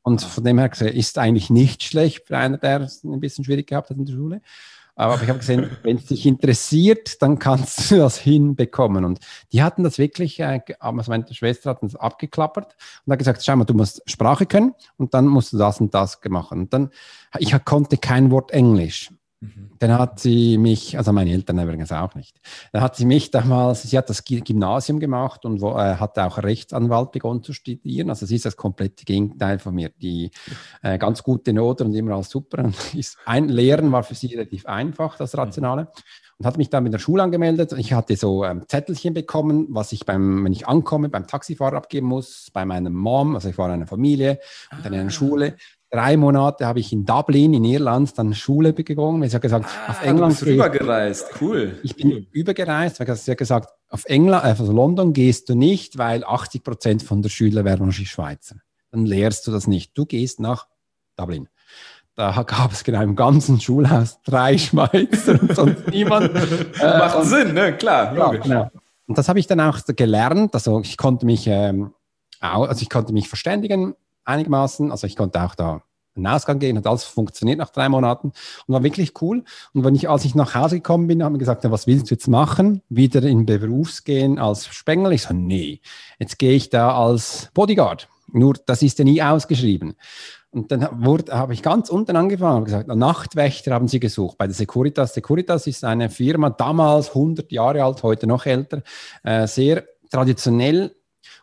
Und 0.03 0.21
von 0.21 0.43
dem 0.43 0.57
her 0.57 0.71
ist 0.93 1.17
eigentlich 1.17 1.49
nicht 1.49 1.83
schlecht 1.83 2.27
für 2.27 2.37
einer, 2.37 2.57
der 2.57 2.81
es 2.81 3.03
ein 3.03 3.19
bisschen 3.19 3.43
schwierig 3.43 3.67
gehabt 3.67 3.89
hat 3.89 3.97
in 3.97 4.05
der 4.05 4.13
Schule. 4.13 4.41
Aber 4.99 5.21
ich 5.21 5.29
habe 5.29 5.37
gesehen, 5.37 5.69
wenn 5.83 5.97
es 5.97 6.07
dich 6.07 6.25
interessiert, 6.25 7.21
dann 7.21 7.37
kannst 7.37 7.91
du 7.91 7.97
das 7.97 8.17
hinbekommen. 8.17 9.05
Und 9.05 9.19
die 9.53 9.61
hatten 9.61 9.83
das 9.83 9.99
wirklich, 9.99 10.39
äh, 10.39 10.59
also 10.79 11.11
meine 11.11 11.31
Schwester 11.31 11.69
hat 11.69 11.83
das 11.83 11.95
abgeklappert 11.95 12.75
und 13.05 13.11
hat 13.11 13.19
gesagt, 13.19 13.45
schau 13.45 13.55
mal, 13.55 13.65
du 13.65 13.75
musst 13.75 14.01
Sprache 14.09 14.47
können 14.47 14.73
und 14.97 15.13
dann 15.13 15.27
musst 15.27 15.53
du 15.53 15.57
das 15.57 15.79
und 15.79 15.93
das 15.93 16.19
machen. 16.27 16.61
Und 16.61 16.73
dann, 16.73 16.89
ich 17.37 17.53
konnte 17.63 17.97
kein 17.97 18.31
Wort 18.31 18.49
Englisch. 18.49 19.11
Mhm. 19.39 19.69
Dann 19.77 19.93
hat 19.99 20.19
sie 20.19 20.57
mich, 20.57 20.97
also 20.97 21.13
meine 21.13 21.31
Eltern 21.31 21.59
übrigens 21.59 21.91
auch 21.91 22.15
nicht, 22.15 22.39
dann 22.71 22.81
hat 22.81 22.95
sie 22.95 23.05
mich 23.05 23.29
damals, 23.29 23.83
sie 23.83 23.95
hat 23.95 24.09
das 24.09 24.23
Gymnasium 24.23 24.99
gemacht 24.99 25.45
und 25.45 25.61
wo, 25.61 25.77
äh, 25.77 25.95
hat 25.95 26.17
auch 26.17 26.39
Rechtsanwalt 26.39 27.11
begonnen 27.11 27.43
zu 27.43 27.53
studieren. 27.53 28.09
Also 28.09 28.25
sie 28.25 28.35
ist 28.35 28.45
das 28.45 28.57
komplette 28.57 29.05
Gegenteil 29.05 29.59
von 29.59 29.75
mir. 29.75 29.91
Die 30.01 30.31
äh, 30.81 30.97
ganz 30.97 31.21
gute 31.21 31.53
Noten 31.53 31.87
und 31.87 31.93
immer 31.93 32.15
alles 32.15 32.29
super. 32.29 32.63
Und 32.63 32.75
ist 32.95 33.17
ein, 33.25 33.47
Lehren 33.49 33.91
war 33.91 34.01
für 34.01 34.15
sie 34.15 34.27
relativ 34.27 34.65
einfach, 34.65 35.17
das 35.17 35.37
Rationale. 35.37 35.91
Und 36.39 36.45
hat 36.45 36.57
mich 36.57 36.69
dann 36.69 36.83
mit 36.83 36.93
der 36.93 36.99
Schule 36.99 37.23
angemeldet. 37.23 37.73
Ich 37.77 37.93
hatte 37.93 38.15
so 38.15 38.43
ähm, 38.43 38.63
Zettelchen 38.67 39.13
bekommen, 39.13 39.67
was 39.69 39.91
ich 39.91 40.05
beim, 40.05 40.45
wenn 40.45 40.53
ich 40.53 40.67
ankomme, 40.67 41.09
beim 41.09 41.25
Taxifahrer 41.25 41.77
abgeben 41.77 42.07
muss, 42.07 42.49
bei 42.53 42.63
meinem 42.65 42.93
Mom, 42.93 43.35
also 43.35 43.49
ich 43.49 43.57
war 43.57 43.67
in 43.67 43.73
einer 43.73 43.87
Familie 43.87 44.39
und 44.71 44.85
dann 44.85 44.93
in 44.93 44.99
einer 44.99 45.09
ah. 45.09 45.11
Schule 45.11 45.55
drei 45.89 46.17
Monate 46.17 46.65
habe 46.65 46.79
ich 46.79 46.91
in 46.91 47.05
Dublin, 47.05 47.53
in 47.53 47.63
Irland, 47.63 48.17
dann 48.17 48.33
Schule 48.33 48.73
begonnen. 48.73 49.23
Ich 49.23 49.33
habe 49.33 49.41
gesagt, 49.41 49.65
ah, 49.65 49.91
auf 49.91 50.03
England. 50.03 50.41
Du 50.41 50.45
bist 50.45 50.57
rübergereist, 50.57 51.29
cool. 51.41 51.79
Ich 51.83 51.95
bin 51.95 52.11
cool. 52.11 52.27
übergereist, 52.31 52.99
weil 52.99 53.15
sie 53.15 53.31
hat 53.31 53.37
gesagt, 53.37 53.69
auf 53.89 54.05
England, 54.05 54.43
also 54.43 54.71
London 54.71 55.13
gehst 55.13 55.49
du 55.49 55.55
nicht, 55.55 55.97
weil 55.97 56.23
80 56.23 56.63
Prozent 56.63 57.03
von 57.03 57.21
der 57.21 57.29
Schüler 57.29 57.63
wären 57.63 57.85
wahrscheinlich 57.85 58.11
Schweizer. 58.11 58.57
Dann 58.91 59.05
lehrst 59.05 59.47
du 59.47 59.51
das 59.51 59.67
nicht. 59.67 59.97
Du 59.97 60.05
gehst 60.05 60.39
nach 60.39 60.67
Dublin. 61.15 61.47
Da 62.15 62.43
gab 62.43 62.71
es 62.71 62.83
genau 62.83 63.01
im 63.01 63.15
ganzen 63.15 63.61
Schulhaus 63.61 64.19
drei 64.23 64.57
Schweizer 64.57 65.39
und 65.41 65.55
sonst 65.55 65.87
niemand. 65.87 66.31
Äh, 66.79 66.97
Macht 66.97 67.17
und, 67.17 67.25
Sinn, 67.25 67.53
ne? 67.53 67.75
Klar, 67.75 68.15
ja, 68.15 68.31
genau. 68.31 68.69
Und 69.07 69.17
das 69.17 69.29
habe 69.29 69.39
ich 69.39 69.47
dann 69.47 69.61
auch 69.61 69.79
gelernt. 69.85 70.53
Also 70.53 70.81
ich 70.81 70.97
konnte 70.97 71.25
mich, 71.25 71.47
ähm, 71.47 71.93
also 72.39 72.81
ich 72.81 72.89
konnte 72.89 73.13
mich 73.13 73.29
verständigen 73.29 73.95
einigermaßen. 74.27 74.91
Also 74.91 75.07
ich 75.07 75.15
konnte 75.15 75.41
auch 75.41 75.55
da 75.55 75.81
einen 76.17 76.27
Ausgang 76.27 76.59
gehen, 76.59 76.77
hat 76.77 76.87
alles 76.87 77.03
funktioniert 77.03 77.59
nach 77.59 77.69
drei 77.69 77.89
Monaten 77.89 78.31
und 78.65 78.73
war 78.73 78.83
wirklich 78.83 79.13
cool. 79.21 79.43
Und 79.73 79.83
wenn 79.83 79.95
ich, 79.95 80.09
als 80.09 80.25
ich 80.25 80.35
nach 80.35 80.55
Hause 80.55 80.77
gekommen 80.77 81.07
bin, 81.07 81.23
haben 81.23 81.35
wir 81.35 81.39
gesagt, 81.39 81.63
was 81.69 81.87
willst 81.87 82.09
du 82.09 82.15
jetzt 82.15 82.27
machen? 82.27 82.81
Wieder 82.89 83.23
in 83.23 83.45
Berufs 83.45 84.03
gehen 84.03 84.39
als 84.39 84.67
Spengel? 84.67 85.13
Ich 85.13 85.23
so, 85.23 85.33
nee, 85.33 85.81
jetzt 86.19 86.39
gehe 86.39 86.53
ich 86.53 86.69
da 86.69 86.97
als 86.97 87.49
Bodyguard. 87.53 88.09
Nur, 88.29 88.55
das 88.65 88.81
ist 88.81 88.99
ja 88.99 89.05
nie 89.05 89.21
ausgeschrieben. 89.21 89.95
Und 90.49 90.71
dann 90.71 90.83
habe 90.83 91.53
ich 91.53 91.61
ganz 91.61 91.89
unten 91.89 92.15
angefangen 92.15 92.59
und 92.59 92.65
gesagt, 92.65 92.87
Nachtwächter 92.87 93.73
haben 93.73 93.87
sie 93.87 93.99
gesucht 93.99 94.37
bei 94.37 94.47
der 94.47 94.55
Securitas. 94.55 95.13
Securitas 95.13 95.67
ist 95.67 95.83
eine 95.83 96.09
Firma, 96.09 96.49
damals 96.49 97.09
100 97.09 97.51
Jahre 97.51 97.83
alt, 97.83 98.01
heute 98.03 98.27
noch 98.27 98.45
älter, 98.45 98.81
äh, 99.23 99.45
sehr 99.45 99.83
traditionell 100.09 100.95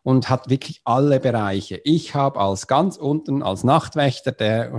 und 0.05 0.31
hat 0.31 0.49
wirklich 0.49 0.83
alle 0.85 1.19
Bereiche. 1.19 1.81
Ich 1.83 2.14
habe 2.14 2.38
als 2.38 2.69
ganz 2.69 2.97
unten, 2.97 3.43
als 3.43 3.64
Nachtwächter, 3.64 4.31
der 4.31 4.73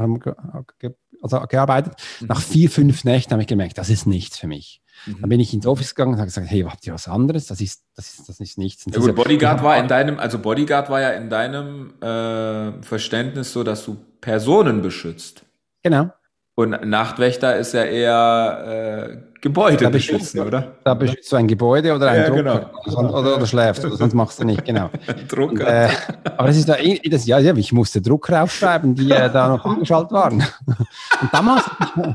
also 1.22 1.40
gearbeitet, 1.50 1.96
mhm. 2.22 2.28
nach 2.28 2.40
vier, 2.40 2.70
fünf 2.70 3.04
Nächten 3.04 3.34
habe 3.34 3.42
ich 3.42 3.48
gemerkt, 3.48 3.78
das 3.78 3.90
ist 3.90 4.06
nichts 4.06 4.38
für 4.38 4.48
mich. 4.48 4.82
Mhm. 5.08 5.22
Dann 5.22 5.30
bin 5.30 5.40
ich 5.40 5.54
ins 5.54 5.66
Office 5.66 5.96
gegangen 5.96 6.14
und 6.14 6.20
habe 6.20 6.28
gesagt, 6.28 6.50
hey, 6.50 6.62
habt 6.62 6.86
ihr 6.86 6.94
was 6.94 7.08
anderes? 7.08 7.48
Das 7.48 7.60
ist, 7.60 7.84
das 7.96 8.14
ist, 8.14 8.30
das 8.30 8.40
ist 8.40 8.58
nichts. 8.60 8.86
Ja, 8.86 9.00
gut, 9.00 9.16
Bodyguard 9.16 9.64
war 9.64 9.78
in 9.78 9.88
deinem, 9.88 10.20
also 10.20 10.38
Bodyguard 10.38 10.90
war 10.90 11.02
ja 11.02 11.10
in 11.10 11.30
deinem 11.30 12.00
äh, 12.02 12.84
Verständnis 12.84 13.52
so, 13.52 13.64
dass 13.64 13.84
du 13.84 13.98
Personen 14.22 14.84
beschützt. 14.84 15.44
Genau. 15.82 16.12
Und 16.58 16.86
Nachtwächter 16.86 17.58
ist 17.58 17.74
ja 17.74 17.84
eher 17.84 19.12
äh, 19.12 19.40
Gebäude 19.42 19.90
beschützen, 19.90 20.40
oder? 20.40 20.78
Da 20.86 20.94
beschützt 20.94 21.30
du 21.30 21.36
ein 21.36 21.50
Gebäude 21.50 21.94
oder 21.94 22.10
ein 22.10 22.22
ja, 22.22 22.30
Drucker. 22.30 22.72
Genau. 22.86 22.98
Oder, 22.98 23.14
oder, 23.14 23.36
oder, 23.36 23.46
schläfst 23.46 23.84
du, 23.84 23.94
sonst 23.94 24.14
machst 24.14 24.40
du 24.40 24.46
nicht, 24.46 24.64
genau. 24.64 24.90
Drucker. 25.28 25.50
Und, 25.50 25.60
äh, 25.60 25.90
aber 26.38 26.48
das 26.48 26.56
ist 26.56 26.70
da, 26.70 26.78
das, 27.10 27.26
ja, 27.26 27.40
ja, 27.40 27.54
ich 27.58 27.74
musste 27.74 28.02
Drucker 28.02 28.44
aufschreiben, 28.44 28.96
die 28.96 29.12
äh, 29.12 29.30
da 29.30 29.50
noch 29.50 29.66
angeschaltet 29.66 30.14
waren. 30.14 30.36
Und 31.22 31.34
damals, 31.34 31.70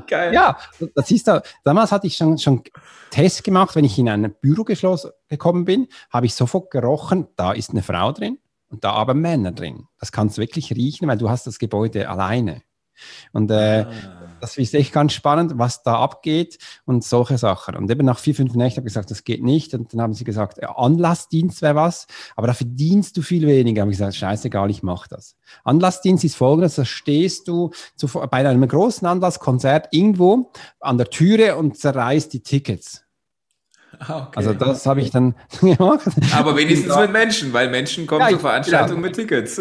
Geil. 0.06 0.32
ja, 0.32 0.56
das 0.94 1.10
ist 1.10 1.28
da, 1.28 1.42
damals 1.62 1.92
hatte 1.92 2.06
ich 2.06 2.16
schon, 2.16 2.38
schon 2.38 2.62
Tests 3.10 3.42
gemacht, 3.42 3.76
wenn 3.76 3.84
ich 3.84 3.98
in 3.98 4.08
ein 4.08 4.34
Büro 4.40 4.64
geschlossen 4.64 5.10
gekommen 5.28 5.66
bin, 5.66 5.86
habe 6.10 6.24
ich 6.24 6.34
sofort 6.34 6.70
gerochen, 6.70 7.26
da 7.36 7.52
ist 7.52 7.70
eine 7.70 7.82
Frau 7.82 8.10
drin 8.12 8.38
und 8.70 8.84
da 8.84 8.92
aber 8.92 9.12
Männer 9.12 9.52
drin. 9.52 9.86
Das 9.98 10.12
kannst 10.12 10.38
du 10.38 10.40
wirklich 10.40 10.72
riechen, 10.72 11.08
weil 11.08 11.18
du 11.18 11.28
hast 11.28 11.46
das 11.46 11.58
Gebäude 11.58 12.08
alleine. 12.08 12.62
Und 13.32 13.50
äh, 13.50 13.86
ah. 13.88 13.92
das 14.40 14.56
ist 14.56 14.74
echt 14.74 14.92
ganz 14.92 15.12
spannend, 15.12 15.52
was 15.56 15.82
da 15.82 15.98
abgeht 15.98 16.58
und 16.84 17.04
solche 17.04 17.38
Sachen. 17.38 17.76
Und 17.76 17.90
eben 17.90 18.04
nach 18.04 18.18
vier, 18.18 18.34
fünf 18.34 18.54
Nächten 18.54 18.78
habe 18.78 18.88
ich 18.88 18.94
gesagt, 18.94 19.10
das 19.10 19.24
geht 19.24 19.42
nicht. 19.42 19.74
Und 19.74 19.92
dann 19.92 20.00
haben 20.00 20.14
sie 20.14 20.24
gesagt, 20.24 20.58
ja, 20.60 20.76
Anlassdienst 20.76 21.62
wäre 21.62 21.74
was, 21.74 22.06
aber 22.36 22.46
da 22.46 22.54
verdienst 22.54 23.16
du 23.16 23.22
viel 23.22 23.46
weniger. 23.46 23.82
Habe 23.82 23.92
ich 23.92 23.98
gesagt, 23.98 24.16
scheißegal, 24.16 24.70
ich 24.70 24.82
mache 24.82 25.08
das. 25.08 25.36
Anlassdienst 25.64 26.24
ist 26.24 26.36
folgendes, 26.36 26.76
da 26.76 26.84
stehst 26.84 27.48
du 27.48 27.70
zu, 27.96 28.08
bei 28.08 28.48
einem 28.48 28.66
großen 28.66 29.06
Anlasskonzert 29.06 29.88
irgendwo 29.90 30.50
an 30.80 30.98
der 30.98 31.10
Türe 31.10 31.56
und 31.56 31.78
zerreißt 31.78 32.32
die 32.32 32.42
Tickets. 32.42 33.04
Ah, 33.98 34.26
okay. 34.28 34.36
Also 34.36 34.54
das 34.54 34.86
habe 34.86 35.00
ich 35.00 35.10
dann 35.10 35.34
gemacht. 35.60 36.08
Aber 36.34 36.56
wenigstens 36.56 36.96
mit 36.96 37.12
Menschen, 37.12 37.52
weil 37.52 37.68
Menschen 37.70 38.06
kommen 38.06 38.22
ja, 38.22 38.28
zur 38.30 38.40
Veranstaltung 38.40 38.96
ja. 38.96 39.02
mit 39.02 39.14
Tickets. 39.14 39.60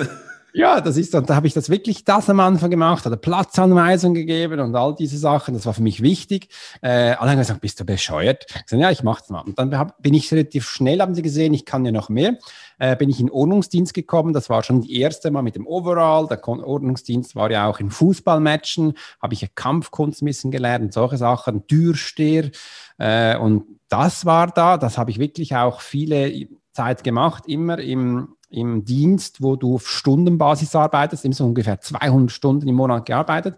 Ja, 0.54 0.82
das 0.82 0.98
ist, 0.98 1.14
und 1.14 1.30
da 1.30 1.36
habe 1.36 1.46
ich 1.46 1.54
das 1.54 1.70
wirklich 1.70 2.06
das 2.06 2.30
am 2.30 2.40
Anfang 2.40 2.72
gemacht, 2.72 3.06
hatte 3.06 3.18
Platzanweisung 3.18 4.16
gegeben 4.16 4.60
und 4.60 4.76
all 4.76 4.96
diese 4.96 5.18
Sachen. 5.18 5.54
Das 5.54 5.66
war 5.66 5.74
für 5.74 5.84
mich 5.84 6.02
wichtig. 6.02 6.50
Äh, 6.82 7.12
alle 7.12 7.32
haben 7.32 7.38
gesagt, 7.38 7.62
bist 7.62 7.80
du 7.80 7.86
bescheuert? 7.86 8.46
Ich 8.48 8.66
gesagt, 8.66 8.82
ja, 8.82 8.90
ich 8.90 9.04
mache 9.04 9.22
es 9.24 9.30
mal. 9.30 9.42
Und 9.42 9.60
dann 9.60 9.78
hab, 9.78 10.02
bin 10.02 10.16
ich 10.16 10.32
relativ 10.32 10.68
schnell, 10.68 11.02
haben 11.02 11.14
sie 11.14 11.22
gesehen, 11.22 11.54
ich 11.54 11.66
kann 11.66 11.86
ja 11.86 11.92
noch 11.92 12.10
mehr. 12.10 12.38
Äh, 12.80 12.96
bin 12.96 13.10
ich 13.10 13.20
in 13.20 13.30
Ordnungsdienst 13.30 13.94
gekommen. 13.94 14.34
Das 14.34 14.50
war 14.50 14.64
schon 14.64 14.82
die 14.82 15.00
erste 15.00 15.30
Mal 15.30 15.44
mit 15.44 15.56
dem 15.56 15.68
Overall. 15.68 16.28
Der 16.28 16.46
Ordnungsdienst 16.48 17.36
war 17.36 17.52
ja 17.52 17.68
auch 17.68 17.80
in 17.80 17.92
Fußballmatchen. 17.92 18.94
Habe 19.22 19.34
ich 19.36 19.42
ja 19.42 19.48
Kampfkunst 19.54 20.24
ein 20.24 20.26
bisschen 20.26 20.50
gelernt 20.50 20.94
solche 20.94 21.18
Sachen, 21.18 21.68
Türsteher. 21.68 22.50
Äh, 22.98 23.38
und 23.38 23.66
das 23.88 24.26
war 24.26 24.48
da. 24.48 24.78
Das 24.78 24.98
habe 24.98 25.12
ich 25.12 25.20
wirklich 25.20 25.56
auch 25.56 25.82
viele 25.82 26.48
Zeit 26.72 27.04
gemacht, 27.04 27.44
immer 27.48 27.78
im 27.80 28.36
im 28.50 28.84
Dienst, 28.84 29.42
wo 29.42 29.56
du 29.56 29.76
auf 29.76 29.88
Stundenbasis 29.88 30.76
arbeitest, 30.76 31.26
immer 31.26 31.36
so 31.36 31.46
ungefähr 31.46 31.80
200 31.80 32.32
Stunden 32.32 32.68
im 32.68 32.76
Monat 32.76 33.06
gearbeitet, 33.06 33.58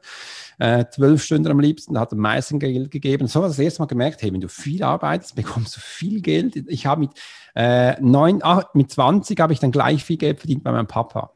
äh, 0.59 0.85
zwölf 0.91 1.23
Stunden 1.23 1.47
am 1.47 1.59
liebsten, 1.59 1.97
hat 1.97 2.11
am 2.11 2.19
meisten 2.19 2.59
Geld 2.59 2.91
gegeben. 2.91 3.27
So 3.27 3.41
habe 3.41 3.47
ich 3.47 3.57
das 3.57 3.63
erste 3.63 3.81
Mal 3.81 3.87
gemerkt, 3.87 4.21
hey, 4.21 4.33
wenn 4.33 4.41
du 4.41 4.49
viel 4.49 4.83
arbeitest, 4.83 5.35
bekommst 5.35 5.75
du 5.75 5.79
viel 5.79 6.21
Geld. 6.21 6.55
Ich 6.67 6.85
habe 6.85 7.01
mit, 7.01 7.11
äh, 7.55 7.95
ach, 8.41 8.73
mit 8.73 8.91
20 8.91 9.39
habe 9.39 9.53
ich 9.53 9.59
dann 9.59 9.71
gleich 9.71 10.03
viel 10.03 10.17
Geld 10.17 10.39
verdient 10.39 10.63
bei 10.63 10.71
meinem 10.71 10.87
Papa. 10.87 11.31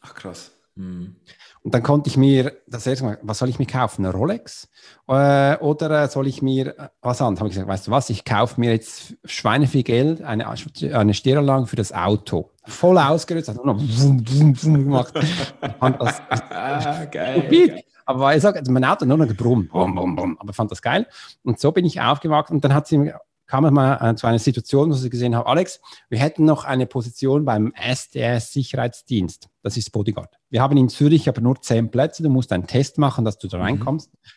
Ach 0.00 0.14
krass. 0.14 0.52
Mhm. 0.76 1.16
Und 1.64 1.72
dann 1.72 1.82
konnte 1.82 2.10
ich 2.10 2.18
mir 2.18 2.52
das 2.66 2.86
erste 2.86 3.06
Mal, 3.06 3.18
was 3.22 3.38
soll 3.38 3.48
ich 3.48 3.58
mir 3.58 3.64
kaufen? 3.64 4.04
Eine 4.04 4.14
Rolex? 4.14 4.68
Äh, 5.08 5.56
oder 5.56 6.06
soll 6.08 6.26
ich 6.26 6.42
mir 6.42 6.78
äh, 6.78 6.88
was 7.00 7.22
anderes? 7.22 7.40
Habe 7.40 7.48
ich 7.48 7.54
gesagt, 7.54 7.68
weißt 7.68 7.86
du 7.86 7.90
was, 7.90 8.10
ich 8.10 8.26
kaufe 8.26 8.60
mir 8.60 8.72
jetzt 8.72 9.16
Schweine 9.24 9.66
viel 9.66 9.82
Geld, 9.82 10.20
eine, 10.20 10.46
eine 10.46 11.14
Stereoanlage 11.14 11.66
für 11.66 11.76
das 11.76 11.90
Auto. 11.90 12.50
Voll 12.66 12.98
ausgerüstet, 12.98 13.56
hat 13.56 13.64
nur 13.64 13.74
noch 13.74 13.80
wum, 13.80 14.22
wum, 14.28 14.62
wum 14.62 14.74
gemacht. 14.74 15.14
das, 15.14 16.22
ah, 16.50 17.06
geil. 17.06 17.82
Aber 18.04 18.36
ich 18.36 18.42
sage, 18.42 18.62
mein 18.70 18.84
Auto 18.84 19.06
nur 19.06 19.16
noch 19.16 19.26
gebrummt, 19.26 19.72
bum, 19.72 19.94
bum, 19.94 20.16
bum. 20.16 20.36
aber 20.38 20.52
fand 20.52 20.70
das 20.70 20.82
geil. 20.82 21.06
Und 21.44 21.58
so 21.58 21.72
bin 21.72 21.86
ich 21.86 21.98
aufgewacht 21.98 22.50
und 22.50 22.62
dann 22.62 22.74
hat 22.74 22.86
sie 22.86 23.10
kam 23.54 23.66
es 23.66 23.70
mal 23.70 24.10
äh, 24.10 24.16
zu 24.16 24.26
einer 24.26 24.40
Situation, 24.40 24.90
wo 24.90 24.94
sie 24.94 25.10
gesehen 25.10 25.36
haben, 25.36 25.46
Alex, 25.46 25.80
wir 26.08 26.18
hätten 26.18 26.44
noch 26.44 26.64
eine 26.64 26.86
Position 26.86 27.44
beim 27.44 27.72
SDS-Sicherheitsdienst. 27.76 29.48
Das 29.62 29.76
ist 29.76 29.92
Bodyguard. 29.92 30.34
Wir 30.50 30.60
haben 30.60 30.76
in 30.76 30.88
Zürich 30.88 31.28
aber 31.28 31.40
nur 31.40 31.62
zehn 31.62 31.88
Plätze. 31.88 32.24
Du 32.24 32.30
musst 32.30 32.52
einen 32.52 32.66
Test 32.66 32.98
machen, 32.98 33.24
dass 33.24 33.38
du 33.38 33.46
da 33.46 33.58
mhm. 33.58 33.62
reinkommst. 33.62 34.12
Mhm. 34.12 34.28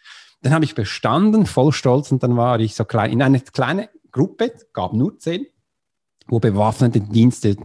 Dann 0.43 0.53
habe 0.53 0.65
ich 0.65 0.75
bestanden, 0.75 1.47
voll 1.47 1.71
stolz, 1.71 2.11
und 2.11 2.21
dann 2.21 2.37
war 2.37 2.59
ich 2.59 2.75
so 2.75 2.85
klein 2.85 3.11
in 3.11 3.23
eine 3.23 3.39
kleine 3.39 3.89
Gruppe, 4.11 4.53
gab 4.71 4.93
nur 4.93 5.17
zehn, 5.17 5.47
wo 6.27 6.37
bewaffnete 6.39 6.99
Dienste 6.99 7.55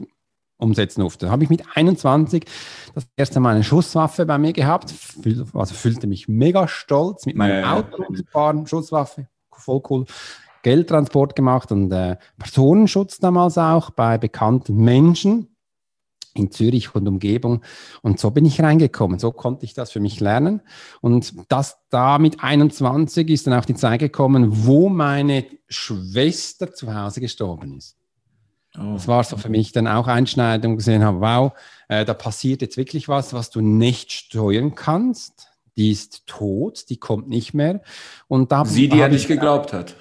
umsetzen 0.56 1.02
durfte. 1.02 1.26
Dann 1.26 1.32
habe 1.32 1.44
ich 1.44 1.50
mit 1.50 1.64
21 1.74 2.46
das 2.94 3.06
erste 3.14 3.40
Mal 3.40 3.56
eine 3.56 3.64
Schusswaffe 3.64 4.24
bei 4.24 4.38
mir 4.38 4.54
gehabt, 4.54 4.94
also 5.52 5.74
fühlte 5.74 6.06
mich 6.06 6.28
mega 6.28 6.66
stolz 6.66 7.26
mit 7.26 7.36
meinem 7.36 7.60
ja, 7.60 7.76
Auto 7.76 8.10
zu 8.10 8.24
fahren, 8.24 8.66
Schusswaffe, 8.66 9.28
voll 9.52 9.82
cool. 9.90 10.06
Geldtransport 10.62 11.36
gemacht 11.36 11.72
und 11.72 11.90
äh, 11.92 12.16
Personenschutz 12.38 13.18
damals 13.18 13.58
auch 13.58 13.90
bei 13.90 14.18
bekannten 14.18 14.76
Menschen 14.76 15.48
in 16.34 16.50
Zürich 16.50 16.94
und 16.94 17.06
Umgebung. 17.06 17.62
Und 18.00 18.18
so 18.18 18.30
bin 18.30 18.44
ich 18.44 18.60
reingekommen. 18.60 19.18
So 19.18 19.32
konnte 19.32 19.64
ich 19.64 19.74
das 19.74 19.90
für 19.92 20.00
mich 20.00 20.20
lernen. 20.20 20.62
Und 21.00 21.34
das 21.48 21.78
da 21.90 22.18
mit 22.18 22.42
21 22.42 23.28
ist 23.28 23.46
dann 23.46 23.54
auch 23.54 23.64
die 23.64 23.74
Zeit 23.74 24.00
gekommen, 24.00 24.64
wo 24.66 24.88
meine 24.88 25.44
Schwester 25.68 26.72
zu 26.72 26.94
Hause 26.94 27.20
gestorben 27.20 27.76
ist. 27.76 27.96
Oh. 28.78 28.94
Das 28.94 29.06
war 29.06 29.22
so 29.24 29.36
für 29.36 29.50
mich 29.50 29.72
dann 29.72 29.86
auch 29.86 30.08
Einschneidung 30.08 30.76
gesehen 30.76 31.04
habe, 31.04 31.20
wow, 31.20 31.52
äh, 31.88 32.06
da 32.06 32.14
passiert 32.14 32.62
jetzt 32.62 32.78
wirklich 32.78 33.08
was, 33.08 33.34
was 33.34 33.50
du 33.50 33.60
nicht 33.60 34.12
steuern 34.12 34.74
kannst. 34.74 35.48
Die 35.76 35.90
ist 35.90 36.26
tot, 36.26 36.88
die 36.88 36.96
kommt 36.96 37.28
nicht 37.28 37.54
mehr. 37.54 37.82
Und 38.28 38.52
da 38.52 38.64
Sie, 38.64 38.88
die 38.88 38.98
ja 38.98 39.08
nicht 39.08 39.28
geglaubt 39.28 39.72
hat. 39.72 39.96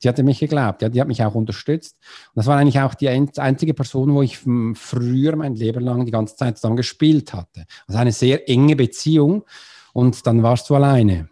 Sie 0.00 0.08
hatte 0.08 0.22
mich 0.22 0.40
geglaubt, 0.40 0.82
ja, 0.82 0.88
die 0.88 1.00
hat 1.00 1.08
mich 1.08 1.22
auch 1.22 1.34
unterstützt. 1.34 1.96
Und 2.28 2.36
das 2.36 2.46
war 2.46 2.56
eigentlich 2.56 2.80
auch 2.80 2.94
die 2.94 3.08
einzige 3.08 3.74
Person, 3.74 4.14
wo 4.14 4.22
ich 4.22 4.38
früher 4.38 5.36
mein 5.36 5.54
Leben 5.54 5.84
lang 5.84 6.06
die 6.06 6.12
ganze 6.12 6.36
Zeit 6.36 6.56
zusammen 6.56 6.76
gespielt 6.76 7.34
hatte. 7.34 7.66
Also 7.86 7.98
eine 7.98 8.12
sehr 8.12 8.48
enge 8.48 8.76
Beziehung 8.76 9.44
und 9.92 10.26
dann 10.26 10.42
warst 10.42 10.70
du 10.70 10.74
alleine. 10.74 11.28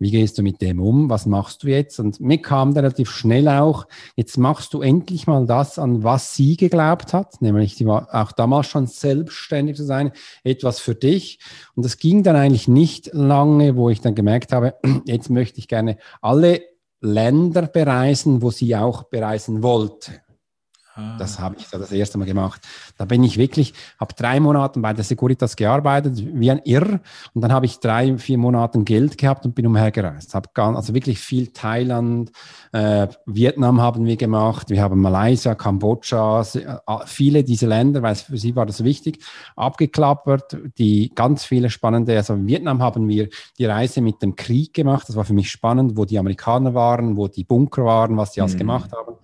Wie 0.00 0.12
gehst 0.12 0.38
du 0.38 0.42
mit 0.42 0.62
dem 0.62 0.80
um? 0.80 1.10
Was 1.10 1.26
machst 1.26 1.64
du 1.64 1.68
jetzt? 1.68 1.98
Und 1.98 2.20
mir 2.20 2.40
kam 2.40 2.72
da 2.72 2.82
relativ 2.82 3.10
schnell 3.10 3.48
auch, 3.48 3.88
jetzt 4.14 4.38
machst 4.38 4.72
du 4.72 4.80
endlich 4.80 5.26
mal 5.26 5.44
das, 5.44 5.76
an 5.76 6.04
was 6.04 6.36
sie 6.36 6.56
geglaubt 6.56 7.12
hat, 7.12 7.42
nämlich 7.42 7.74
sie 7.74 7.86
war 7.86 8.08
auch 8.12 8.30
damals 8.30 8.68
schon 8.68 8.86
selbstständig 8.86 9.76
zu 9.76 9.84
sein, 9.84 10.12
etwas 10.44 10.78
für 10.78 10.94
dich. 10.94 11.40
Und 11.74 11.84
das 11.84 11.98
ging 11.98 12.22
dann 12.22 12.36
eigentlich 12.36 12.68
nicht 12.68 13.10
lange, 13.12 13.74
wo 13.74 13.90
ich 13.90 14.00
dann 14.00 14.14
gemerkt 14.14 14.52
habe, 14.52 14.76
jetzt 15.04 15.30
möchte 15.30 15.58
ich 15.58 15.66
gerne 15.66 15.98
alle 16.20 16.60
Länder 17.00 17.62
bereisen, 17.62 18.42
wo 18.42 18.50
sie 18.50 18.74
auch 18.76 19.04
bereisen 19.04 19.62
wollte. 19.62 20.20
Das 21.18 21.38
habe 21.38 21.56
ich 21.58 21.68
da 21.68 21.78
das 21.78 21.92
erste 21.92 22.18
Mal 22.18 22.24
gemacht. 22.24 22.60
Da 22.96 23.04
bin 23.04 23.22
ich 23.22 23.38
wirklich, 23.38 23.72
habe 24.00 24.14
drei 24.14 24.40
Monate 24.40 24.80
bei 24.80 24.92
der 24.92 25.04
Securitas 25.04 25.54
gearbeitet, 25.54 26.22
wie 26.34 26.50
ein 26.50 26.60
Irr. 26.64 27.00
Und 27.34 27.42
dann 27.42 27.52
habe 27.52 27.66
ich 27.66 27.78
drei, 27.78 28.18
vier 28.18 28.38
Monate 28.38 28.78
Geld 28.80 29.16
gehabt 29.16 29.44
und 29.44 29.54
bin 29.54 29.66
umhergereist. 29.66 30.34
Habe 30.34 30.48
also 30.56 30.94
wirklich 30.94 31.18
viel 31.18 31.48
Thailand, 31.48 32.32
äh, 32.72 33.06
Vietnam 33.26 33.80
haben 33.80 34.06
wir 34.06 34.16
gemacht. 34.16 34.70
Wir 34.70 34.82
haben 34.82 35.00
Malaysia, 35.00 35.54
Kambodscha, 35.54 36.42
äh, 36.42 36.78
viele 37.06 37.44
dieser 37.44 37.68
Länder, 37.68 38.02
weil 38.02 38.16
für 38.16 38.38
sie 38.38 38.56
war 38.56 38.66
das 38.66 38.82
wichtig, 38.82 39.22
abgeklappert. 39.56 40.56
Die 40.78 41.12
ganz 41.14 41.44
viele 41.44 41.70
spannende, 41.70 42.16
also 42.16 42.34
in 42.34 42.46
Vietnam 42.46 42.82
haben 42.82 43.08
wir 43.08 43.28
die 43.58 43.66
Reise 43.66 44.00
mit 44.00 44.20
dem 44.22 44.34
Krieg 44.34 44.74
gemacht. 44.74 45.08
Das 45.08 45.16
war 45.16 45.24
für 45.24 45.34
mich 45.34 45.50
spannend, 45.50 45.96
wo 45.96 46.04
die 46.04 46.18
Amerikaner 46.18 46.74
waren, 46.74 47.16
wo 47.16 47.28
die 47.28 47.44
Bunker 47.44 47.84
waren, 47.84 48.16
was 48.16 48.34
sie 48.34 48.40
alles 48.40 48.54
mhm. 48.54 48.58
gemacht 48.58 48.90
haben. 48.92 49.14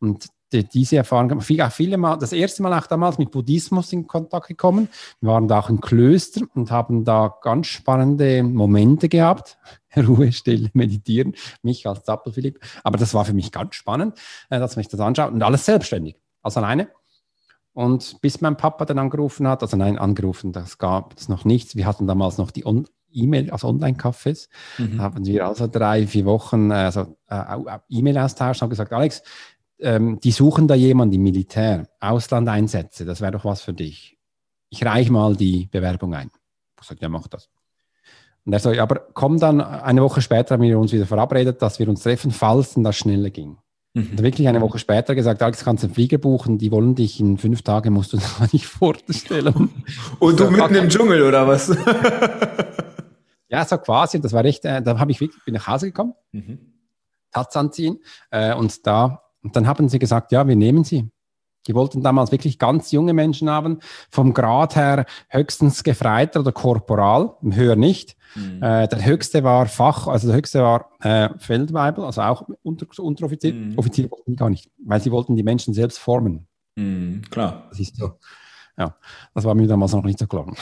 Und 0.00 0.26
die, 0.52 0.64
diese 0.64 0.96
Erfahrung, 0.96 1.40
viele, 1.40 1.70
viele 1.70 1.96
Mal, 1.96 2.16
das 2.18 2.32
erste 2.32 2.62
Mal 2.62 2.78
auch 2.78 2.86
damals 2.86 3.18
mit 3.18 3.30
Buddhismus 3.30 3.92
in 3.92 4.06
Kontakt 4.06 4.48
gekommen. 4.48 4.88
Wir 5.20 5.30
waren 5.30 5.48
da 5.48 5.60
auch 5.60 5.70
im 5.70 5.80
Klöster 5.80 6.42
und 6.54 6.70
haben 6.70 7.04
da 7.04 7.34
ganz 7.42 7.68
spannende 7.68 8.42
Momente 8.42 9.08
gehabt. 9.08 9.58
Ruhe, 9.96 10.32
Stille, 10.32 10.70
Meditieren, 10.72 11.34
mich 11.62 11.86
als 11.86 12.04
Zappel-Philipp. 12.04 12.60
Aber 12.84 12.98
das 12.98 13.14
war 13.14 13.24
für 13.24 13.32
mich 13.34 13.52
ganz 13.52 13.74
spannend, 13.74 14.18
äh, 14.48 14.58
dass 14.58 14.76
man 14.76 14.84
sich 14.84 14.90
das 14.90 15.00
anschaut 15.00 15.32
und 15.32 15.42
alles 15.42 15.64
selbstständig, 15.64 16.16
also 16.42 16.60
alleine. 16.60 16.88
Und 17.72 18.20
bis 18.20 18.40
mein 18.40 18.56
Papa 18.56 18.84
dann 18.84 18.98
angerufen 18.98 19.46
hat, 19.46 19.62
also 19.62 19.76
nein, 19.76 19.98
angerufen, 19.98 20.52
das 20.52 20.78
gab 20.78 21.16
es 21.16 21.28
noch 21.28 21.44
nichts. 21.44 21.76
Wir 21.76 21.86
hatten 21.86 22.06
damals 22.06 22.36
noch 22.36 22.50
die 22.50 22.66
On 22.66 22.86
E-Mail, 23.12 23.50
also 23.50 23.68
Online-Cafés. 23.68 24.48
Mhm. 24.78 24.98
Da 24.98 25.02
haben 25.02 25.26
wir 25.26 25.46
also 25.46 25.66
drei, 25.66 26.06
vier 26.06 26.24
Wochen 26.26 26.70
äh, 26.70 26.74
also, 26.74 27.16
äh, 27.28 27.58
E-Mail-Austausch, 27.88 28.60
haben 28.60 28.70
gesagt, 28.70 28.92
Alex, 28.92 29.22
ähm, 29.80 30.20
die 30.20 30.30
suchen 30.30 30.68
da 30.68 30.74
jemanden 30.74 31.14
im 31.14 31.22
Militär, 31.22 31.88
Auslandeinsätze, 32.00 33.04
das 33.04 33.20
wäre 33.20 33.32
doch 33.32 33.44
was 33.44 33.62
für 33.62 33.72
dich. 33.72 34.18
Ich 34.68 34.84
reiche 34.84 35.12
mal 35.12 35.34
die 35.34 35.68
Bewerbung 35.70 36.14
ein. 36.14 36.30
Ich 36.80 36.86
sage, 36.86 37.00
ja, 37.02 37.08
mach 37.08 37.26
das. 37.28 37.50
Und 38.44 38.52
er 38.52 38.60
sagt, 38.60 38.76
ja, 38.76 38.82
aber 38.82 39.06
komm 39.12 39.38
dann, 39.38 39.60
eine 39.60 40.02
Woche 40.02 40.22
später 40.22 40.54
haben 40.54 40.62
wir 40.62 40.78
uns 40.78 40.92
wieder 40.92 41.06
verabredet, 41.06 41.60
dass 41.60 41.78
wir 41.78 41.88
uns 41.88 42.02
treffen, 42.02 42.30
falls 42.30 42.74
denn 42.74 42.84
das 42.84 42.96
schneller 42.96 43.30
ging. 43.30 43.58
Mhm. 43.94 44.10
Und 44.12 44.22
wirklich 44.22 44.48
eine 44.48 44.60
Woche 44.60 44.78
später 44.78 45.14
gesagt, 45.14 45.42
Alex, 45.42 45.64
kannst 45.64 45.82
du 45.82 45.88
einen 45.88 45.94
Flieger 45.94 46.18
buchen, 46.18 46.58
die 46.58 46.70
wollen 46.70 46.94
dich 46.94 47.20
in 47.20 47.38
fünf 47.38 47.62
Tagen, 47.62 47.92
musst 47.92 48.12
du 48.12 48.16
da 48.38 48.46
nicht 48.52 48.66
vorstellen. 48.66 49.70
Und 50.18 50.40
du 50.40 50.50
mitten 50.50 50.74
im 50.76 50.88
Dschungel, 50.88 51.22
oder 51.22 51.46
was? 51.46 51.68
ja, 53.48 53.64
so 53.64 53.78
quasi, 53.78 54.20
das 54.20 54.32
war 54.32 54.44
recht, 54.44 54.64
äh, 54.64 54.80
da 54.80 54.98
habe 54.98 55.10
ich 55.10 55.20
wirklich, 55.20 55.44
bin 55.44 55.54
nach 55.54 55.66
Hause 55.66 55.86
gekommen, 55.86 56.14
mhm. 56.32 56.58
Taz 57.32 57.56
anziehen 57.56 57.98
äh, 58.30 58.54
und 58.54 58.86
da 58.86 59.22
und 59.42 59.56
dann 59.56 59.66
haben 59.66 59.88
sie 59.88 59.98
gesagt, 59.98 60.32
ja, 60.32 60.46
wir 60.46 60.56
nehmen 60.56 60.84
sie. 60.84 61.10
Die 61.66 61.74
wollten 61.74 62.02
damals 62.02 62.32
wirklich 62.32 62.58
ganz 62.58 62.90
junge 62.90 63.12
Menschen 63.12 63.50
haben, 63.50 63.80
vom 64.10 64.32
Grad 64.32 64.76
her 64.76 65.04
höchstens 65.28 65.84
Gefreiter 65.84 66.40
oder 66.40 66.52
Korporal, 66.52 67.34
höher 67.42 67.76
nicht. 67.76 68.16
Mhm. 68.34 68.62
Äh, 68.62 68.88
der 68.88 69.04
höchste 69.04 69.44
war 69.44 69.66
Fach, 69.66 70.06
also 70.06 70.28
der 70.28 70.36
höchste 70.36 70.62
war 70.62 70.90
äh, 71.00 71.28
Feldweibel, 71.38 72.04
also 72.04 72.22
auch 72.22 72.48
Unter 72.62 72.86
Unteroffizier. 72.98 73.52
Mhm. 73.52 73.78
Offizier 73.78 74.10
wollten 74.10 74.30
die 74.30 74.36
gar 74.36 74.48
nicht, 74.48 74.70
weil 74.84 75.00
sie 75.00 75.10
wollten 75.10 75.36
die 75.36 75.42
Menschen 75.42 75.74
selbst 75.74 75.98
formen. 75.98 76.46
Mhm, 76.76 77.22
klar. 77.30 77.66
Das 77.68 77.80
ist 77.80 77.96
so. 77.96 78.12
Ja, 78.80 78.94
das 79.34 79.44
war 79.44 79.54
mir 79.54 79.66
damals 79.66 79.92
noch 79.92 80.04
nicht 80.04 80.18
so 80.18 80.26
klar. 80.26 80.46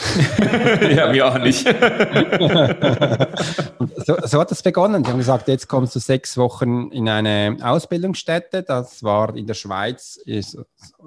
ja, 0.81 1.09
mir 1.09 1.25
auch 1.25 1.37
nicht. 1.37 1.65
so, 4.05 4.17
so, 4.25 4.39
hat 4.41 4.51
es 4.51 4.61
begonnen. 4.61 5.05
Sie 5.05 5.09
haben 5.09 5.19
gesagt, 5.19 5.47
jetzt 5.47 5.69
kommst 5.69 5.95
du 5.95 5.99
sechs 5.99 6.35
Wochen 6.35 6.91
in 6.91 7.07
eine 7.07 7.55
Ausbildungsstätte. 7.61 8.63
Das 8.63 9.03
war 9.03 9.33
in 9.37 9.47
der 9.47 9.53
Schweiz, 9.53 10.19
ist, 10.25 10.57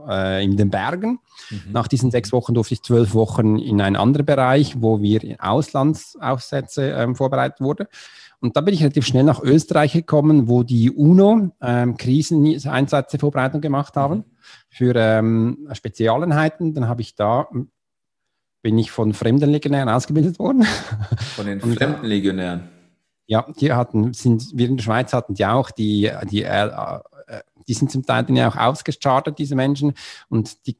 äh, 0.09 0.43
in 0.43 0.57
den 0.57 0.71
Bergen. 0.71 1.19
Mhm. 1.51 1.73
Nach 1.73 1.87
diesen 1.87 2.11
sechs 2.11 2.33
Wochen 2.33 2.55
durfte 2.55 2.73
ich 2.73 2.83
zwölf 2.83 3.13
Wochen 3.13 3.59
in 3.59 3.83
einen 3.83 3.97
anderen 3.97 4.25
Bereich, 4.25 4.81
wo 4.81 5.03
wir 5.03 5.37
Auslandsaufsätze 5.39 6.93
ähm, 6.93 7.15
vorbereitet 7.15 7.61
wurden. 7.61 7.89
Und 8.43 8.57
da 8.57 8.61
bin 8.61 8.75
ich 8.75 8.81
relativ 8.81 9.07
schnell 9.07 9.23
nach 9.23 9.41
Österreich 9.41 9.93
gekommen, 9.93 10.49
wo 10.49 10.65
die 10.65 10.91
UNO 10.91 11.53
ähm, 11.61 11.97
Kriseneinsätze 11.97 13.21
Vorbereitung 13.21 13.61
gemacht 13.61 13.95
haben. 13.95 14.25
Für 14.69 14.97
ähm, 14.97 15.69
Spezialeinheiten. 15.73 16.75
Dann 16.75 16.89
habe 16.89 17.03
ich 17.03 17.15
da, 17.15 17.47
bin 18.61 18.79
ich 18.79 18.91
von 18.91 19.15
Fremdenlegionären 19.15 19.89
ausgebildet 19.89 20.41
worden. 20.41 20.65
Von 21.37 21.47
den 21.47 21.61
äh, 21.63 21.77
Fremdenlegionären? 21.77 22.69
Ja, 23.27 23.47
die 23.61 23.73
hatten, 23.73 24.13
sind, 24.13 24.51
wir 24.55 24.69
in 24.69 24.77
der 24.77 24.83
Schweiz 24.83 25.13
hatten 25.13 25.35
die 25.35 25.47
auch, 25.47 25.71
die, 25.71 26.11
die, 26.29 26.43
äh, 26.43 26.67
äh 26.67 27.01
die 27.69 27.75
sind 27.75 27.93
zum 27.93 28.05
Teil 28.05 28.27
ja 28.31 28.49
auch 28.49 28.57
ausgestartet, 28.57 29.39
diese 29.39 29.55
Menschen, 29.55 29.95
und 30.29 30.67
die, 30.67 30.77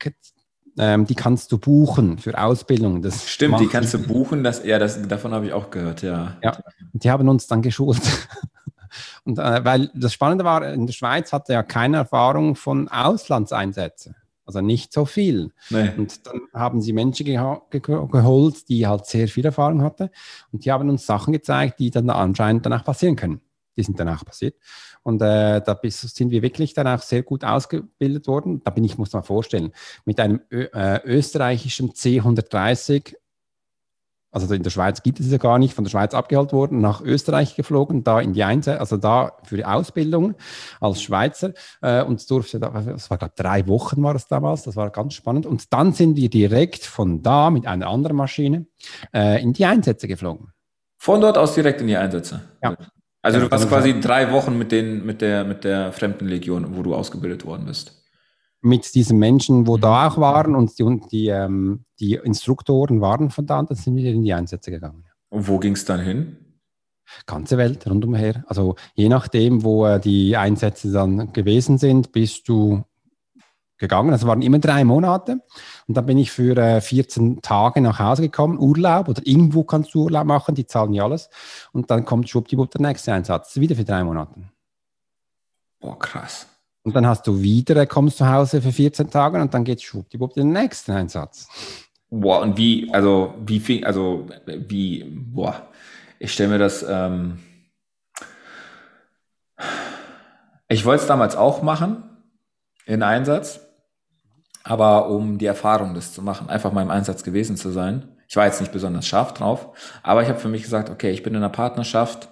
ähm, 0.79 1.07
die 1.07 1.15
kannst 1.15 1.53
du 1.53 1.59
buchen 1.59 2.19
für 2.19 2.39
Ausbildung. 2.41 3.03
Das 3.03 3.29
Stimmt, 3.29 3.61
die 3.61 3.67
kannst 3.67 3.95
du 3.95 3.99
buchen, 3.99 4.43
das, 4.43 4.65
ja, 4.65 4.79
das, 4.79 5.01
davon 5.07 5.33
habe 5.33 5.47
ich 5.47 5.53
auch 5.53 5.71
gehört, 5.71 6.03
ja. 6.03 6.37
Ja, 6.43 6.59
die 6.93 7.11
haben 7.11 7.29
uns 7.29 7.47
dann 7.47 7.63
geschult. 7.63 8.01
Und 9.25 9.39
äh, 9.39 9.65
weil 9.65 9.91
das 9.95 10.13
Spannende 10.13 10.45
war, 10.45 10.67
in 10.73 10.87
der 10.87 10.93
Schweiz 10.93 11.33
hatte 11.33 11.53
ja 11.53 11.63
keine 11.63 11.99
Erfahrung 11.99 12.57
von 12.57 12.89
Auslandseinsätzen. 12.89 14.17
Also 14.45 14.61
nicht 14.61 14.93
so 14.93 15.05
viel. 15.05 15.53
Nee. 15.71 15.93
Und 15.97 16.27
dann 16.27 16.43
haben 16.53 16.83
sie 16.83 16.93
Menschen 16.93 17.25
geho 17.25 17.63
ge 17.71 17.81
geholt, 17.81 18.69
die 18.69 18.87
halt 18.87 19.07
sehr 19.07 19.29
viel 19.29 19.47
Erfahrung 19.47 19.83
hatten. 19.83 20.11
Und 20.51 20.65
die 20.65 20.73
haben 20.73 20.91
uns 20.91 21.07
Sachen 21.07 21.33
gezeigt, 21.33 21.79
die 21.79 21.91
dann 21.91 22.11
anscheinend 22.11 22.67
danach 22.67 22.85
passieren 22.85 23.17
können. 23.17 23.41
Die 23.77 23.83
sind 23.83 23.99
danach 23.99 24.25
passiert. 24.25 24.57
Und 25.03 25.21
äh, 25.21 25.61
da 25.61 25.81
sind 25.83 26.31
wir 26.31 26.43
wirklich 26.43 26.75
dann 26.75 26.87
auch 26.87 27.03
sehr 27.03 27.23
gut 27.23 27.45
ausgebildet 27.45 28.27
worden. 28.27 28.63
Da 28.65 28.71
bin 28.71 28.85
ich, 28.85 28.99
muss 28.99 29.13
man 29.13 29.23
vorstellen, 29.23 29.73
mit 30.05 30.21
einem 30.21 30.41
Ö 30.51 30.65
äh, 30.73 31.01
österreichischen 31.05 31.91
C130 31.91 33.15
also 34.33 34.53
in 34.55 34.63
der 34.63 34.71
Schweiz 34.71 35.03
gibt 35.03 35.21
es 35.21 35.31
ja 35.31 35.37
gar 35.37 35.59
nicht, 35.59 35.75
von 35.75 35.85
der 35.85 35.91
Schweiz 35.91 36.15
abgeholt 36.15 36.53
worden, 36.53 36.81
nach 36.81 37.03
Österreich 37.03 37.55
geflogen, 37.55 38.03
da 38.03 38.19
in 38.19 38.33
die 38.33 38.43
Einzel 38.43 38.79
also 38.79 38.97
da 38.97 39.37
für 39.45 39.57
die 39.57 39.65
Ausbildung 39.67 40.35
als 40.81 41.03
Schweizer 41.03 41.53
äh, 41.83 42.03
und 42.03 42.29
durfte 42.31 42.59
da, 42.59 42.71
das 42.71 43.11
war 43.11 43.19
glaube 43.19 43.35
drei 43.37 43.69
Wochen 43.69 44.03
war 44.03 44.15
es 44.15 44.27
damals, 44.27 44.63
das 44.63 44.75
war 44.75 44.91
ganz 44.91 45.15
spannend 45.15 45.45
und 45.45 45.73
dann 45.73 45.93
sind 45.93 46.17
wir 46.17 46.31
direkt 46.31 46.85
von 46.85 47.23
da 47.23 47.51
mit 47.51 47.67
einer 47.67 47.89
anderen 47.89 48.17
Maschine 48.17 48.67
äh, 49.15 49.43
in 49.43 49.53
die 49.53 49.67
Einsätze 49.67 50.09
geflogen. 50.09 50.53
Von 50.97 51.21
dort 51.21 51.37
aus 51.37 51.55
direkt 51.55 51.83
in 51.83 51.89
die 51.89 51.97
Einsätze? 51.97 52.41
Ja. 52.63 52.77
Also 53.23 53.41
du 53.41 53.51
warst 53.51 53.69
quasi 53.69 54.01
drei 54.01 54.33
Wochen 54.33 54.59
mit, 54.59 54.73
den, 54.73 55.07
mit, 55.07 55.21
der, 55.21 55.45
mit 55.45 55.65
der 55.65 55.93
Fremdenlegion, 55.93 56.77
wo 56.77 56.83
du 56.83 56.95
ausgebildet 56.95 57.45
worden 57.45 57.67
bist 57.67 58.03
mit 58.63 58.95
diesen 58.95 59.19
Menschen, 59.19 59.67
wo 59.67 59.77
da 59.77 60.09
auch 60.09 60.19
waren 60.19 60.55
und 60.55 60.79
die, 60.79 61.01
die, 61.11 61.27
ähm, 61.29 61.85
die 61.99 62.15
Instruktoren 62.15 63.01
waren 63.01 63.31
von 63.31 63.45
da, 63.45 63.61
dann 63.61 63.77
sind 63.77 63.97
wir 63.97 64.13
in 64.13 64.23
die 64.23 64.33
Einsätze 64.33 64.71
gegangen. 64.71 65.05
Und 65.29 65.49
wo 65.49 65.59
ging 65.59 65.73
es 65.73 65.85
dann 65.85 66.01
hin? 66.01 66.37
Ganze 67.27 67.59
Welt 67.59 67.87
rundumher. 67.87 68.45
Also 68.47 68.77
je 68.95 69.09
nachdem, 69.09 69.65
wo 69.65 69.85
äh, 69.87 70.01
die 70.01 70.37
Einsätze 70.37 70.93
dann 70.93 71.33
gewesen 71.33 71.77
sind, 71.77 72.13
bist 72.13 72.49
du 72.49 72.85
gegangen. 73.77 74.13
Das 74.13 74.27
waren 74.27 74.41
immer 74.41 74.61
drei 74.61 74.85
Monate. 74.85 75.41
Und 75.89 75.97
dann 75.97 76.07
bin 76.07 76.19
ich 76.19 76.31
für 76.31 76.57
äh, 76.57 76.81
14 76.81 77.43
Tage 77.43 77.81
nach 77.81 77.99
Hause 77.99 78.23
gekommen, 78.23 78.59
Urlaub 78.59 79.09
oder 79.09 79.23
irgendwo 79.25 79.65
kannst 79.65 79.95
du 79.95 80.05
Urlaub 80.05 80.27
machen, 80.27 80.55
die 80.55 80.67
zahlen 80.67 80.93
ja 80.93 81.05
alles. 81.05 81.29
Und 81.73 81.91
dann 81.91 82.05
kommt 82.05 82.29
schwuppdiwupp 82.29 82.71
der 82.71 82.81
nächste 82.81 83.13
Einsatz, 83.13 83.57
wieder 83.57 83.77
für 83.77 83.85
drei 83.85 84.05
Monate. 84.05 84.35
Boah, 85.81 85.99
krass. 85.99 86.47
Und 86.85 86.97
dann 86.97 87.07
hast 87.07 87.27
du 87.27 87.41
wieder, 87.41 87.87
kommst 87.87 88.19
zu 88.19 88.29
Hause 88.29 88.61
für 88.61 88.73
14 88.73 89.11
Tage 89.11 89.41
und 89.41 89.55
dann 89.55 89.65
geht 89.65 89.83
schwuppdiwupp 89.83 90.35
den 90.35 90.53
nächsten 90.53 90.93
Einsatz. 90.93 91.49
Boah, 92.11 92.41
und 92.41 92.57
wie, 92.57 92.93
also 92.93 93.35
wie 93.45 93.61
viel, 93.61 93.85
also 93.85 94.27
wie, 94.47 95.05
boah, 95.05 95.69
ich 96.19 96.33
stelle 96.33 96.51
mir 96.51 96.59
das, 96.59 96.85
ähm, 96.89 97.39
ich 100.69 100.85
wollte 100.85 101.03
es 101.03 101.09
damals 101.09 101.37
auch 101.37 101.63
machen, 101.63 102.03
in 102.87 103.03
Einsatz, 103.03 103.61
aber 104.65 105.09
um 105.09 105.39
die 105.39 105.47
Erfahrung, 105.47 105.95
das 105.95 106.13
zu 106.13 106.23
machen, 106.23 106.49
einfach 106.49 106.73
mal 106.73 106.83
im 106.83 106.91
Einsatz 106.91 107.25
gewesen 107.25 107.57
zu 107.57 107.71
sein. 107.71 108.09
Ich 108.29 108.37
war 108.37 108.47
jetzt 108.47 108.61
nicht 108.61 108.73
besonders 108.73 109.07
scharf 109.07 109.35
drauf, 109.35 109.77
aber 110.03 110.23
ich 110.23 110.29
habe 110.29 110.39
für 110.39 110.49
mich 110.49 110.63
gesagt, 110.63 110.89
okay, 110.89 111.11
ich 111.11 111.23
bin 111.23 111.35
in 111.35 111.39
einer 111.39 111.51
Partnerschaft, 111.51 112.29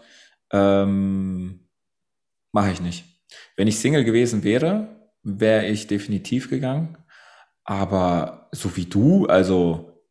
ähm, 0.53 1.69
mache 2.53 2.73
ich 2.73 2.81
nicht. 2.81 3.05
Wenn 3.57 3.69
ich 3.69 3.79
Single 3.79 4.05
gewesen 4.05 4.43
wäre, 4.43 4.89
wäre 5.23 5.67
ich 5.67 5.87
definitiv 5.87 6.49
gegangen. 6.49 6.97
Aber 7.65 8.49
so 8.53 8.77
wie 8.77 8.87
du, 8.87 9.27
also, 9.27 10.03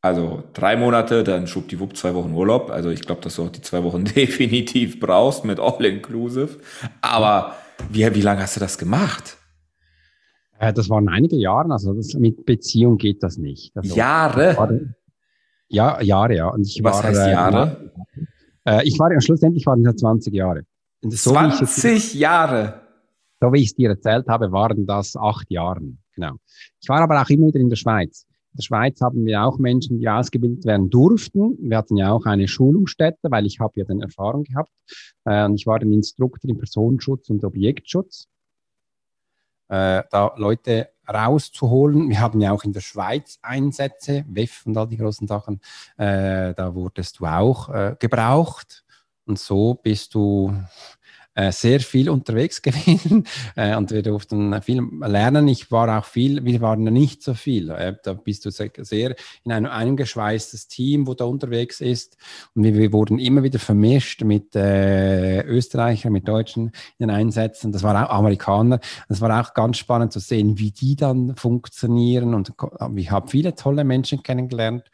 also 0.00 0.44
drei 0.54 0.76
Monate, 0.76 1.22
dann 1.22 1.46
schwuppdiwupp 1.46 1.96
zwei 1.96 2.14
Wochen 2.14 2.32
Urlaub. 2.32 2.70
Also 2.70 2.90
ich 2.90 3.02
glaube, 3.02 3.20
dass 3.20 3.36
du 3.36 3.44
auch 3.44 3.50
die 3.50 3.62
zwei 3.62 3.84
Wochen 3.84 4.04
definitiv 4.16 4.98
brauchst 5.00 5.44
mit 5.44 5.60
All-Inclusive. 5.60 6.60
Aber 7.00 7.54
wie, 7.90 8.12
wie 8.14 8.22
lange 8.22 8.42
hast 8.42 8.56
du 8.56 8.60
das 8.60 8.78
gemacht? 8.78 9.36
Äh, 10.64 10.72
das 10.72 10.88
waren 10.88 11.08
einige 11.08 11.36
Jahre, 11.36 11.70
also 11.70 11.92
das, 11.94 12.14
mit 12.14 12.46
Beziehung 12.46 12.96
geht 12.96 13.22
das 13.22 13.36
nicht. 13.36 13.76
Also, 13.76 13.94
Jahre? 13.94 14.56
War, 14.56 14.72
ja, 15.68 16.00
Jahre, 16.00 16.36
ja. 16.36 16.48
Und 16.48 16.66
ich 16.66 16.82
Was 16.82 16.96
war, 16.96 17.02
heißt 17.04 17.26
Jahre? 17.26 17.90
Äh, 18.66 18.86
ich 18.86 18.98
war 18.98 19.12
ja 19.12 19.20
schlussendlich 19.20 19.66
waren 19.66 19.84
es 19.86 19.96
20 19.96 20.32
Jahre. 20.32 20.62
So 21.02 21.32
20 21.32 22.14
Jahre. 22.14 22.80
So 23.40 23.52
wie 23.52 23.60
ich 23.60 23.68
es 23.68 23.74
dir 23.74 23.90
erzählt 23.90 24.26
habe, 24.28 24.52
waren 24.52 24.86
das 24.86 25.16
acht 25.16 25.50
Jahre. 25.50 25.82
Genau. 26.14 26.36
Ich 26.80 26.88
war 26.88 27.00
aber 27.00 27.20
auch 27.20 27.28
immer 27.28 27.48
wieder 27.48 27.60
in 27.60 27.68
der 27.68 27.76
Schweiz. 27.76 28.24
In 28.52 28.58
der 28.58 28.62
Schweiz 28.62 29.00
haben 29.00 29.26
wir 29.26 29.42
auch 29.42 29.58
Menschen, 29.58 29.98
die 29.98 30.08
ausgebildet 30.08 30.64
werden 30.64 30.88
durften. 30.88 31.58
Wir 31.60 31.76
hatten 31.76 31.96
ja 31.96 32.12
auch 32.12 32.24
eine 32.24 32.48
Schulungsstätte, 32.48 33.30
weil 33.30 33.44
ich 33.44 33.60
habe 33.60 33.72
ja 33.76 33.84
dann 33.84 34.00
Erfahrung 34.00 34.44
gehabt. 34.44 34.70
Äh, 35.28 35.52
ich 35.52 35.66
war 35.66 35.78
ein 35.78 35.92
Instruktor 35.92 36.48
im 36.48 36.56
Personenschutz 36.56 37.28
und 37.28 37.44
Objektschutz. 37.44 38.28
Äh, 39.68 40.02
da 40.10 40.32
Leute 40.36 40.90
rauszuholen. 41.08 42.08
Wir 42.08 42.20
haben 42.20 42.40
ja 42.40 42.52
auch 42.52 42.64
in 42.64 42.72
der 42.72 42.80
Schweiz 42.80 43.38
Einsätze, 43.42 44.24
WEF 44.28 44.64
und 44.66 44.76
all 44.76 44.88
die 44.88 44.96
großen 44.96 45.26
Sachen. 45.26 45.60
Äh, 45.96 46.54
da 46.54 46.74
wurdest 46.74 47.18
du 47.18 47.26
auch 47.26 47.68
äh, 47.68 47.96
gebraucht. 47.98 48.84
Und 49.26 49.38
so 49.38 49.74
bist 49.74 50.14
du 50.14 50.54
äh, 51.34 51.52
sehr 51.52 51.80
viel 51.80 52.08
unterwegs 52.08 52.62
gewesen 52.62 53.26
äh, 53.56 53.76
und 53.76 53.90
wir 53.90 54.02
durften 54.02 54.60
viel 54.62 54.82
lernen. 55.00 55.48
Ich 55.48 55.70
war 55.70 55.98
auch 55.98 56.04
viel, 56.04 56.44
wir 56.44 56.60
waren 56.60 56.84
nicht 56.84 57.22
so 57.22 57.34
viel. 57.34 57.70
Äh, 57.70 57.96
da 58.02 58.14
bist 58.14 58.44
du 58.44 58.50
sehr, 58.50 59.16
in 59.44 59.52
einem 59.52 59.70
eingeschweißtes 59.70 60.68
Team, 60.68 61.06
wo 61.06 61.14
da 61.14 61.24
unterwegs 61.24 61.80
ist. 61.80 62.16
Und 62.54 62.64
wir, 62.64 62.74
wir 62.74 62.92
wurden 62.92 63.18
immer 63.18 63.42
wieder 63.42 63.58
vermischt 63.58 64.22
mit 64.22 64.54
äh, 64.54 65.42
Österreichern, 65.42 66.12
mit 66.12 66.28
Deutschen 66.28 66.66
in 66.98 67.08
den 67.08 67.10
Einsätzen. 67.10 67.72
Das 67.72 67.82
war 67.82 68.04
auch 68.04 68.16
Amerikaner. 68.16 68.80
Das 69.08 69.20
war 69.20 69.40
auch 69.40 69.54
ganz 69.54 69.78
spannend 69.78 70.12
zu 70.12 70.20
sehen, 70.20 70.58
wie 70.58 70.70
die 70.70 70.96
dann 70.96 71.36
funktionieren. 71.36 72.34
Und 72.34 72.52
ich 72.96 73.10
habe 73.10 73.28
viele 73.28 73.54
tolle 73.54 73.84
Menschen 73.84 74.22
kennengelernt 74.22 74.90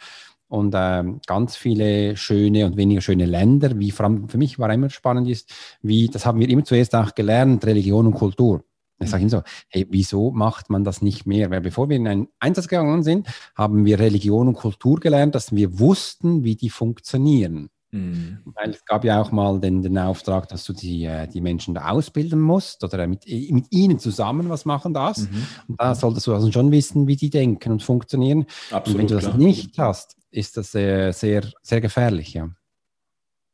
und 0.50 0.74
ähm, 0.76 1.20
ganz 1.26 1.56
viele 1.56 2.16
schöne 2.16 2.66
und 2.66 2.76
weniger 2.76 3.00
schöne 3.00 3.24
Länder, 3.24 3.78
wie 3.78 3.92
vor 3.92 4.04
allem 4.04 4.28
für 4.28 4.36
mich 4.36 4.58
war 4.58 4.72
immer 4.72 4.90
spannend 4.90 5.28
ist, 5.28 5.50
wie, 5.80 6.08
das 6.08 6.26
haben 6.26 6.40
wir 6.40 6.48
immer 6.48 6.64
zuerst 6.64 6.94
auch 6.94 7.14
gelernt, 7.14 7.64
Religion 7.64 8.06
und 8.06 8.14
Kultur. 8.14 8.64
Ich 8.98 9.08
sage 9.08 9.22
immer 9.22 9.30
so, 9.30 9.42
hey, 9.68 9.86
wieso 9.88 10.32
macht 10.32 10.68
man 10.68 10.84
das 10.84 11.02
nicht 11.02 11.24
mehr? 11.24 11.50
Weil 11.50 11.60
bevor 11.60 11.88
wir 11.88 11.96
in 11.96 12.08
einen 12.08 12.28
Einsatz 12.40 12.66
gegangen 12.66 13.02
sind, 13.02 13.28
haben 13.54 13.84
wir 13.84 13.98
Religion 14.00 14.48
und 14.48 14.54
Kultur 14.54 14.98
gelernt, 14.98 15.34
dass 15.36 15.54
wir 15.54 15.78
wussten, 15.78 16.42
wie 16.44 16.56
die 16.56 16.68
funktionieren. 16.68 17.70
Mhm. 17.92 18.38
Weil 18.44 18.70
es 18.70 18.84
gab 18.84 19.04
ja 19.04 19.20
auch 19.20 19.32
mal 19.32 19.60
den, 19.60 19.82
den 19.82 19.98
Auftrag, 19.98 20.48
dass 20.48 20.64
du 20.64 20.72
die, 20.72 21.04
äh, 21.04 21.26
die 21.26 21.40
Menschen 21.40 21.74
da 21.74 21.88
ausbilden 21.88 22.40
musst 22.40 22.84
oder 22.84 23.06
mit, 23.06 23.24
mit 23.26 23.66
ihnen 23.70 23.98
zusammen 23.98 24.48
was 24.48 24.64
machen 24.64 24.94
darfst. 24.94 25.30
Mhm. 25.30 25.46
Und 25.68 25.80
da 25.80 25.94
solltest 25.94 26.26
du 26.26 26.34
also 26.34 26.50
schon 26.52 26.70
wissen, 26.70 27.06
wie 27.06 27.16
die 27.16 27.30
denken 27.30 27.72
und 27.72 27.82
funktionieren. 27.82 28.46
Absolut, 28.70 28.86
und 28.86 28.98
wenn 28.98 29.06
du 29.08 29.14
das 29.14 29.24
klar. 29.24 29.36
nicht 29.36 29.78
hast, 29.78 30.16
ist 30.30 30.56
das 30.56 30.72
sehr, 30.72 31.12
sehr, 31.12 31.42
sehr 31.62 31.80
gefährlich, 31.80 32.34
ja. 32.34 32.50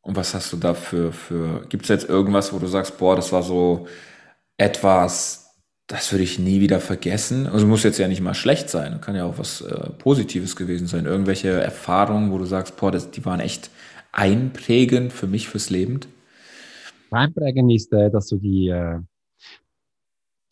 Und 0.03 0.15
was 0.15 0.35
hast 0.35 0.53
du 0.53 0.57
da 0.57 0.75
für, 0.75 1.13
für 1.13 1.67
gibt 1.69 1.85
es 1.85 1.89
jetzt 1.89 2.09
irgendwas, 2.09 2.53
wo 2.53 2.59
du 2.59 2.69
sagst, 2.69 2.97
boah, 2.97 3.17
das 3.17 3.33
war 3.33 3.43
so 3.43 3.89
etwas, 4.57 5.51
das 5.89 6.13
würde 6.13 6.23
ich 6.23 6.39
nie 6.39 6.61
wieder 6.61 6.79
vergessen? 6.79 7.49
Also 7.49 7.67
muss 7.67 7.83
jetzt 7.83 7.99
ja 7.99 8.07
nicht 8.07 8.21
mal 8.21 8.35
schlecht 8.35 8.71
sein, 8.71 9.01
kann 9.01 9.17
ja 9.17 9.25
auch 9.25 9.39
was 9.39 9.63
äh, 9.63 9.91
Positives 9.99 10.55
gewesen 10.55 10.87
sein. 10.87 11.07
Irgendwelche 11.07 11.51
Erfahrungen, 11.51 12.31
wo 12.31 12.39
du 12.39 12.45
sagst, 12.45 12.77
boah, 12.77 12.93
das, 12.93 13.11
die 13.11 13.25
waren 13.25 13.41
echt 13.41 13.71
einprägend 14.17 15.13
für 15.13 15.27
mich 15.27 15.49
fürs 15.49 15.71
Leben? 15.71 16.01
Einprägend 17.11 17.73
ist, 17.73 17.93
äh, 17.93 18.11
dass 18.11 18.29
du 18.29 18.37
die, 18.39 18.69
äh, 18.69 18.99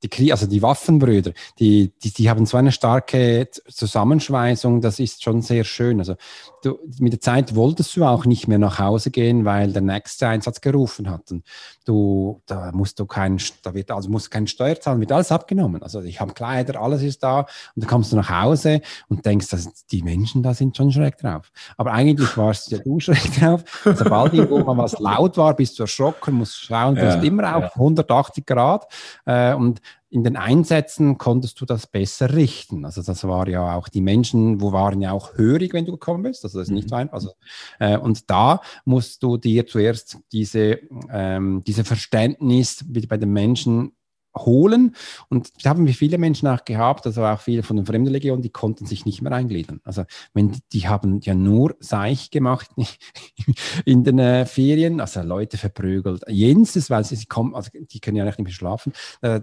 die, 0.02 0.32
also 0.32 0.46
die 0.46 0.62
Waffenbrüder, 0.62 1.32
die, 1.58 1.92
die, 2.02 2.12
die 2.12 2.30
haben 2.30 2.46
so 2.46 2.56
eine 2.56 2.72
starke 2.72 3.48
Zusammenschweißung, 3.68 4.80
das 4.80 5.00
ist 5.00 5.22
schon 5.22 5.42
sehr 5.42 5.64
schön. 5.64 5.98
Also 5.98 6.16
du, 6.64 6.78
mit 6.98 7.12
der 7.12 7.20
Zeit 7.20 7.54
wolltest 7.54 7.96
du 7.96 8.04
auch 8.04 8.24
nicht 8.24 8.48
mehr 8.48 8.58
nach 8.58 8.78
Hause 8.78 9.10
gehen, 9.10 9.44
weil 9.44 9.72
der 9.72 9.82
nächste 9.82 10.28
Einsatz 10.28 10.60
gerufen 10.60 11.10
hat. 11.10 11.30
Und 11.30 11.44
du, 11.84 12.42
da 12.46 12.70
musst 12.72 12.98
du 12.98 13.06
keinen, 13.06 13.40
da 13.62 13.74
wird, 13.74 13.90
also 13.90 14.08
musst 14.10 14.30
keinen 14.30 14.46
Steuer 14.46 14.78
zahlen, 14.80 15.00
wird 15.00 15.12
alles 15.12 15.30
abgenommen. 15.32 15.82
Also 15.82 16.02
ich 16.02 16.20
habe 16.20 16.32
Kleider, 16.32 16.80
alles 16.80 17.02
ist 17.02 17.22
da 17.22 17.40
und 17.40 17.48
dann 17.76 17.88
kommst 17.88 18.12
du 18.12 18.16
nach 18.16 18.30
Hause 18.30 18.80
und 19.08 19.24
denkst, 19.24 19.48
dass 19.48 19.84
die 19.86 20.02
Menschen 20.02 20.42
da 20.42 20.54
sind 20.54 20.76
schon 20.76 20.92
schräg 20.92 21.18
drauf. 21.18 21.50
Aber 21.76 21.92
eigentlich 21.92 22.36
warst 22.36 22.70
ja 22.70 22.78
du 22.78 23.00
schräg 23.00 23.38
drauf. 23.38 23.64
Sobald 23.84 24.34
irgendwo 24.34 24.58
mal 24.60 24.76
was 24.76 24.98
laut 24.98 25.36
war, 25.36 25.54
bist 25.54 25.78
du 25.78 25.84
erschrocken, 25.84 26.34
musst 26.34 26.56
schauen, 26.56 26.94
du 26.94 27.02
ja, 27.02 27.14
bist 27.14 27.24
immer 27.24 27.56
auf 27.56 27.64
ja. 27.64 27.70
180 27.74 28.46
Grad 28.46 28.86
äh, 29.26 29.54
und 29.54 29.80
in 30.14 30.22
den 30.22 30.36
Einsätzen 30.36 31.18
konntest 31.18 31.60
du 31.60 31.66
das 31.66 31.88
besser 31.88 32.34
richten. 32.34 32.84
Also 32.84 33.02
das 33.02 33.24
war 33.24 33.48
ja 33.48 33.74
auch 33.74 33.88
die 33.88 34.00
Menschen, 34.00 34.60
wo 34.60 34.70
waren 34.70 35.00
ja 35.00 35.10
auch 35.10 35.36
hörig, 35.36 35.74
wenn 35.74 35.86
du 35.86 35.90
gekommen 35.90 36.22
bist. 36.22 36.44
Also 36.44 36.60
das 36.60 36.68
ist 36.68 36.74
nicht 36.74 36.88
so 36.88 36.94
mhm. 36.94 37.00
einfach. 37.00 37.14
Also, 37.14 37.32
äh, 37.80 37.98
und 37.98 38.30
da 38.30 38.60
musst 38.84 39.24
du 39.24 39.38
dir 39.38 39.66
zuerst 39.66 40.18
diese, 40.30 40.78
ähm, 41.10 41.64
diese 41.66 41.82
Verständnis 41.82 42.84
bei 43.08 43.16
den 43.16 43.32
Menschen 43.32 43.90
holen. 44.36 44.94
Und 45.30 45.50
da 45.64 45.70
haben 45.70 45.84
wir 45.84 45.94
viele 45.94 46.18
Menschen 46.18 46.46
auch 46.46 46.64
gehabt, 46.64 47.06
also 47.06 47.24
auch 47.24 47.40
viele 47.40 47.64
von 47.64 47.76
den 47.76 47.86
Fremdenlegionen, 47.86 48.42
die 48.42 48.50
konnten 48.50 48.86
sich 48.86 49.04
nicht 49.04 49.20
mehr 49.20 49.32
eingliedern. 49.32 49.80
Also 49.82 50.04
wenn 50.32 50.52
die, 50.52 50.60
die 50.72 50.86
haben 50.86 51.18
ja 51.24 51.34
nur 51.34 51.74
Seich 51.80 52.30
gemacht 52.30 52.70
in 53.84 54.04
den 54.04 54.20
äh, 54.20 54.46
Ferien, 54.46 55.00
also 55.00 55.22
Leute 55.22 55.58
verprügelt. 55.58 56.22
Jenses, 56.28 56.88
weil 56.88 57.02
sie, 57.02 57.16
sie 57.16 57.26
kommen, 57.26 57.56
also 57.56 57.70
die 57.74 57.98
können 57.98 58.16
ja 58.16 58.24
nicht 58.24 58.38
mehr 58.38 58.52
schlafen. 58.52 58.92
Äh, 59.20 59.40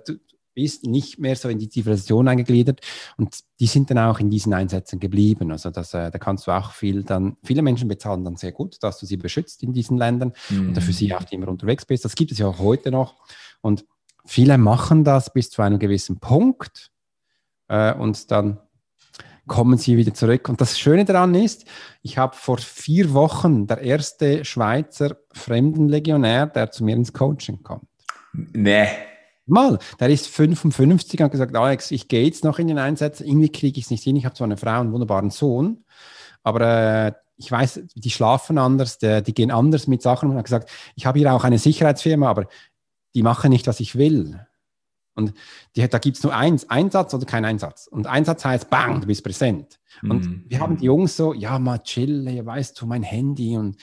bist, 0.53 0.85
nicht 0.85 1.19
mehr 1.19 1.35
so 1.35 1.49
in 1.49 1.59
die 1.59 1.69
Zivilisation 1.69 2.27
eingegliedert 2.27 2.81
und 3.17 3.39
die 3.59 3.67
sind 3.67 3.89
dann 3.89 3.97
auch 3.97 4.19
in 4.19 4.29
diesen 4.29 4.53
Einsätzen 4.53 4.99
geblieben. 4.99 5.51
Also 5.51 5.69
das, 5.69 5.93
äh, 5.93 6.11
da 6.11 6.17
kannst 6.17 6.47
du 6.47 6.51
auch 6.51 6.71
viel 6.71 7.03
dann, 7.03 7.37
viele 7.43 7.61
Menschen 7.61 7.87
bezahlen 7.87 8.23
dann 8.23 8.35
sehr 8.35 8.51
gut, 8.51 8.77
dass 8.81 8.99
du 8.99 9.05
sie 9.05 9.17
beschützt 9.17 9.63
in 9.63 9.73
diesen 9.73 9.97
Ländern 9.97 10.33
mhm. 10.49 10.69
und 10.69 10.77
dafür 10.77 10.93
sie 10.93 11.13
auch 11.13 11.23
immer 11.31 11.47
unterwegs 11.47 11.85
bist. 11.85 12.05
Das 12.05 12.15
gibt 12.15 12.31
es 12.31 12.37
ja 12.37 12.47
auch 12.47 12.59
heute 12.59 12.91
noch 12.91 13.15
und 13.61 13.85
viele 14.25 14.57
machen 14.57 15.03
das 15.03 15.33
bis 15.33 15.49
zu 15.49 15.61
einem 15.61 15.79
gewissen 15.79 16.19
Punkt 16.19 16.91
äh, 17.67 17.93
und 17.93 18.31
dann 18.31 18.59
kommen 19.47 19.77
sie 19.77 19.97
wieder 19.97 20.13
zurück. 20.13 20.47
Und 20.49 20.61
das 20.61 20.79
Schöne 20.79 21.03
daran 21.03 21.35
ist, 21.35 21.65
ich 22.01 22.17
habe 22.17 22.35
vor 22.35 22.57
vier 22.57 23.13
Wochen 23.13 23.67
der 23.67 23.81
erste 23.81 24.45
Schweizer 24.45 25.17
Fremdenlegionär, 25.33 26.47
der 26.47 26.71
zu 26.71 26.85
mir 26.85 26.95
ins 26.95 27.11
Coaching 27.11 27.61
kommt. 27.63 27.87
Nee. 28.33 28.87
Mal, 29.51 29.79
der 29.99 30.09
ist 30.09 30.27
55 30.27 31.19
und 31.19 31.23
hat 31.25 31.31
gesagt, 31.31 31.55
Alex, 31.55 31.91
ich 31.91 32.07
gehe 32.07 32.23
jetzt 32.23 32.43
noch 32.43 32.57
in 32.57 32.67
den 32.67 32.77
Einsatz, 32.77 33.21
irgendwie 33.21 33.49
kriege 33.49 33.77
ich 33.77 33.85
es 33.85 33.91
nicht 33.91 34.03
hin. 34.03 34.15
Ich 34.15 34.25
habe 34.25 34.33
zwar 34.33 34.45
eine 34.45 34.57
Frau 34.57 34.75
und 34.75 34.87
einen 34.87 34.93
wunderbaren 34.93 35.29
Sohn, 35.29 35.83
aber 36.43 36.61
äh, 36.61 37.11
ich 37.35 37.51
weiß, 37.51 37.81
die 37.95 38.09
schlafen 38.11 38.57
anders, 38.57 38.97
die, 38.97 39.21
die 39.23 39.33
gehen 39.33 39.51
anders 39.51 39.87
mit 39.87 40.01
Sachen. 40.01 40.29
Und 40.29 40.37
hat 40.37 40.45
gesagt, 40.45 40.69
ich 40.95 41.05
habe 41.05 41.19
hier 41.19 41.33
auch 41.33 41.43
eine 41.43 41.57
Sicherheitsfirma, 41.57 42.29
aber 42.29 42.47
die 43.13 43.23
machen 43.23 43.49
nicht, 43.49 43.67
was 43.67 43.79
ich 43.79 43.97
will. 43.97 44.39
Und 45.15 45.33
die, 45.75 45.87
da 45.87 45.97
gibt 45.97 46.17
es 46.17 46.23
nur 46.23 46.33
eins, 46.33 46.69
Einsatz 46.69 47.13
oder 47.13 47.25
kein 47.25 47.43
Einsatz. 47.43 47.87
Und 47.87 48.07
Einsatz 48.07 48.45
heißt, 48.45 48.69
bang, 48.69 49.01
du 49.01 49.07
bist 49.07 49.23
präsent. 49.23 49.79
Und 50.01 50.25
mhm. 50.25 50.45
wir 50.47 50.59
haben 50.59 50.77
die 50.77 50.85
Jungs 50.85 51.17
so, 51.17 51.33
ja, 51.33 51.59
mal 51.59 51.79
chill, 51.79 52.45
weißt 52.45 52.79
du, 52.79 52.85
mein 52.85 53.03
Handy 53.03 53.57
und 53.57 53.75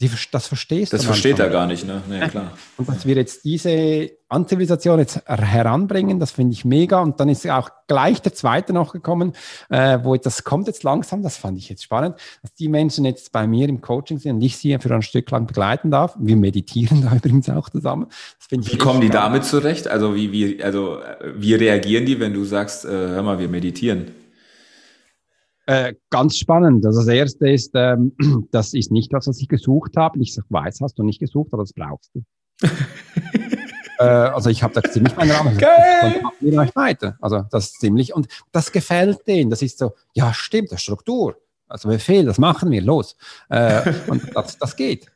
die, 0.00 0.10
das 0.30 0.46
verstehst 0.46 0.94
das 0.94 1.04
versteht 1.04 1.38
er 1.38 1.50
gar 1.50 1.66
nicht, 1.66 1.86
ne? 1.86 2.00
Nee, 2.08 2.26
klar. 2.28 2.52
Und 2.78 2.88
dass 2.88 3.04
wir 3.04 3.16
jetzt 3.16 3.44
diese 3.44 4.10
Anzivilisation 4.30 4.98
jetzt 4.98 5.20
heranbringen, 5.26 6.18
das 6.18 6.30
finde 6.30 6.54
ich 6.54 6.64
mega. 6.64 7.00
Und 7.00 7.20
dann 7.20 7.28
ist 7.28 7.46
auch 7.50 7.68
gleich 7.86 8.22
der 8.22 8.32
zweite 8.32 8.72
noch 8.72 8.94
gekommen, 8.94 9.34
äh, 9.68 9.98
wo 10.02 10.16
das 10.16 10.44
kommt 10.44 10.68
jetzt 10.68 10.84
langsam, 10.84 11.22
das 11.22 11.36
fand 11.36 11.58
ich 11.58 11.68
jetzt 11.68 11.82
spannend, 11.82 12.16
dass 12.40 12.54
die 12.54 12.68
Menschen 12.68 13.04
jetzt 13.04 13.30
bei 13.32 13.46
mir 13.46 13.68
im 13.68 13.82
Coaching 13.82 14.18
sind 14.18 14.36
und 14.36 14.42
ich 14.42 14.56
sie 14.56 14.78
für 14.78 14.94
ein 14.94 15.02
Stück 15.02 15.30
lang 15.30 15.46
begleiten 15.46 15.90
darf. 15.90 16.16
Wir 16.18 16.36
meditieren 16.36 17.02
da 17.10 17.14
übrigens 17.14 17.50
auch 17.50 17.68
zusammen. 17.68 18.06
wie 18.48 18.78
kommen 18.78 19.02
die 19.02 19.08
spannend. 19.08 19.14
damit 19.14 19.44
zurecht? 19.44 19.86
Also 19.86 20.14
wie, 20.14 20.32
wie, 20.32 20.62
also 20.62 20.98
wie 21.34 21.54
reagieren 21.54 22.06
die, 22.06 22.18
wenn 22.20 22.32
du 22.32 22.44
sagst, 22.44 22.86
äh, 22.86 22.88
hör 22.88 23.22
mal, 23.22 23.38
wir 23.38 23.48
meditieren? 23.48 24.12
Äh, 25.70 25.94
ganz 26.10 26.36
spannend. 26.36 26.84
Also 26.84 26.98
das 26.98 27.06
erste 27.06 27.48
ist, 27.48 27.70
ähm, 27.74 28.12
das 28.50 28.74
ist 28.74 28.90
nicht 28.90 29.12
das, 29.12 29.28
was 29.28 29.40
ich 29.40 29.46
gesucht 29.46 29.96
habe. 29.96 30.18
Ich 30.18 30.36
weiß, 30.48 30.80
hast 30.80 30.98
du 30.98 31.04
nicht 31.04 31.20
gesucht, 31.20 31.50
aber 31.52 31.62
das 31.62 31.72
brauchst 31.72 32.10
du. 32.12 32.24
äh, 34.00 34.02
also 34.02 34.50
ich 34.50 34.64
habe 34.64 34.74
da 34.74 34.82
ziemlich 34.82 35.14
meinen 35.14 35.30
Rahmen. 35.30 35.56
Geil! 35.56 36.22
Und 36.40 36.74
weiter. 36.74 37.16
Also 37.20 37.44
das 37.52 37.66
ist 37.66 37.80
ziemlich, 37.80 38.12
und 38.12 38.26
das 38.50 38.72
gefällt 38.72 39.28
denen. 39.28 39.48
Das 39.48 39.62
ist 39.62 39.78
so, 39.78 39.92
ja 40.12 40.34
stimmt, 40.34 40.72
das 40.72 40.82
Struktur. 40.82 41.36
Also 41.68 41.88
Befehl, 41.88 42.24
das 42.24 42.38
machen 42.38 42.72
wir, 42.72 42.82
los. 42.82 43.16
Äh, 43.48 43.92
und 44.08 44.22
das, 44.34 44.58
das 44.58 44.74
geht. 44.74 45.06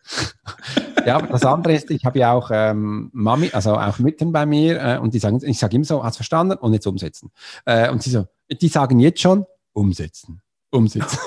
ja, 1.04 1.16
aber 1.16 1.26
das 1.26 1.44
andere 1.44 1.74
ist, 1.74 1.90
ich 1.90 2.04
habe 2.04 2.20
ja 2.20 2.32
auch 2.32 2.52
ähm, 2.52 3.10
Mami, 3.12 3.50
also 3.52 3.74
auch 3.74 3.98
Müttern 3.98 4.30
bei 4.30 4.46
mir, 4.46 4.80
äh, 4.80 4.98
und 4.98 5.14
die 5.14 5.18
sagen, 5.18 5.40
ich 5.42 5.58
sage 5.58 5.74
immer 5.74 5.84
so, 5.84 6.04
hast 6.04 6.14
verstanden 6.14 6.56
und 6.58 6.74
jetzt 6.74 6.86
umsetzen. 6.86 7.32
Äh, 7.64 7.90
und 7.90 8.04
sie 8.04 8.10
so, 8.10 8.28
die 8.48 8.68
sagen 8.68 9.00
jetzt 9.00 9.20
schon, 9.20 9.46
umsetzen 9.74 10.40
umsetzen. 10.74 11.18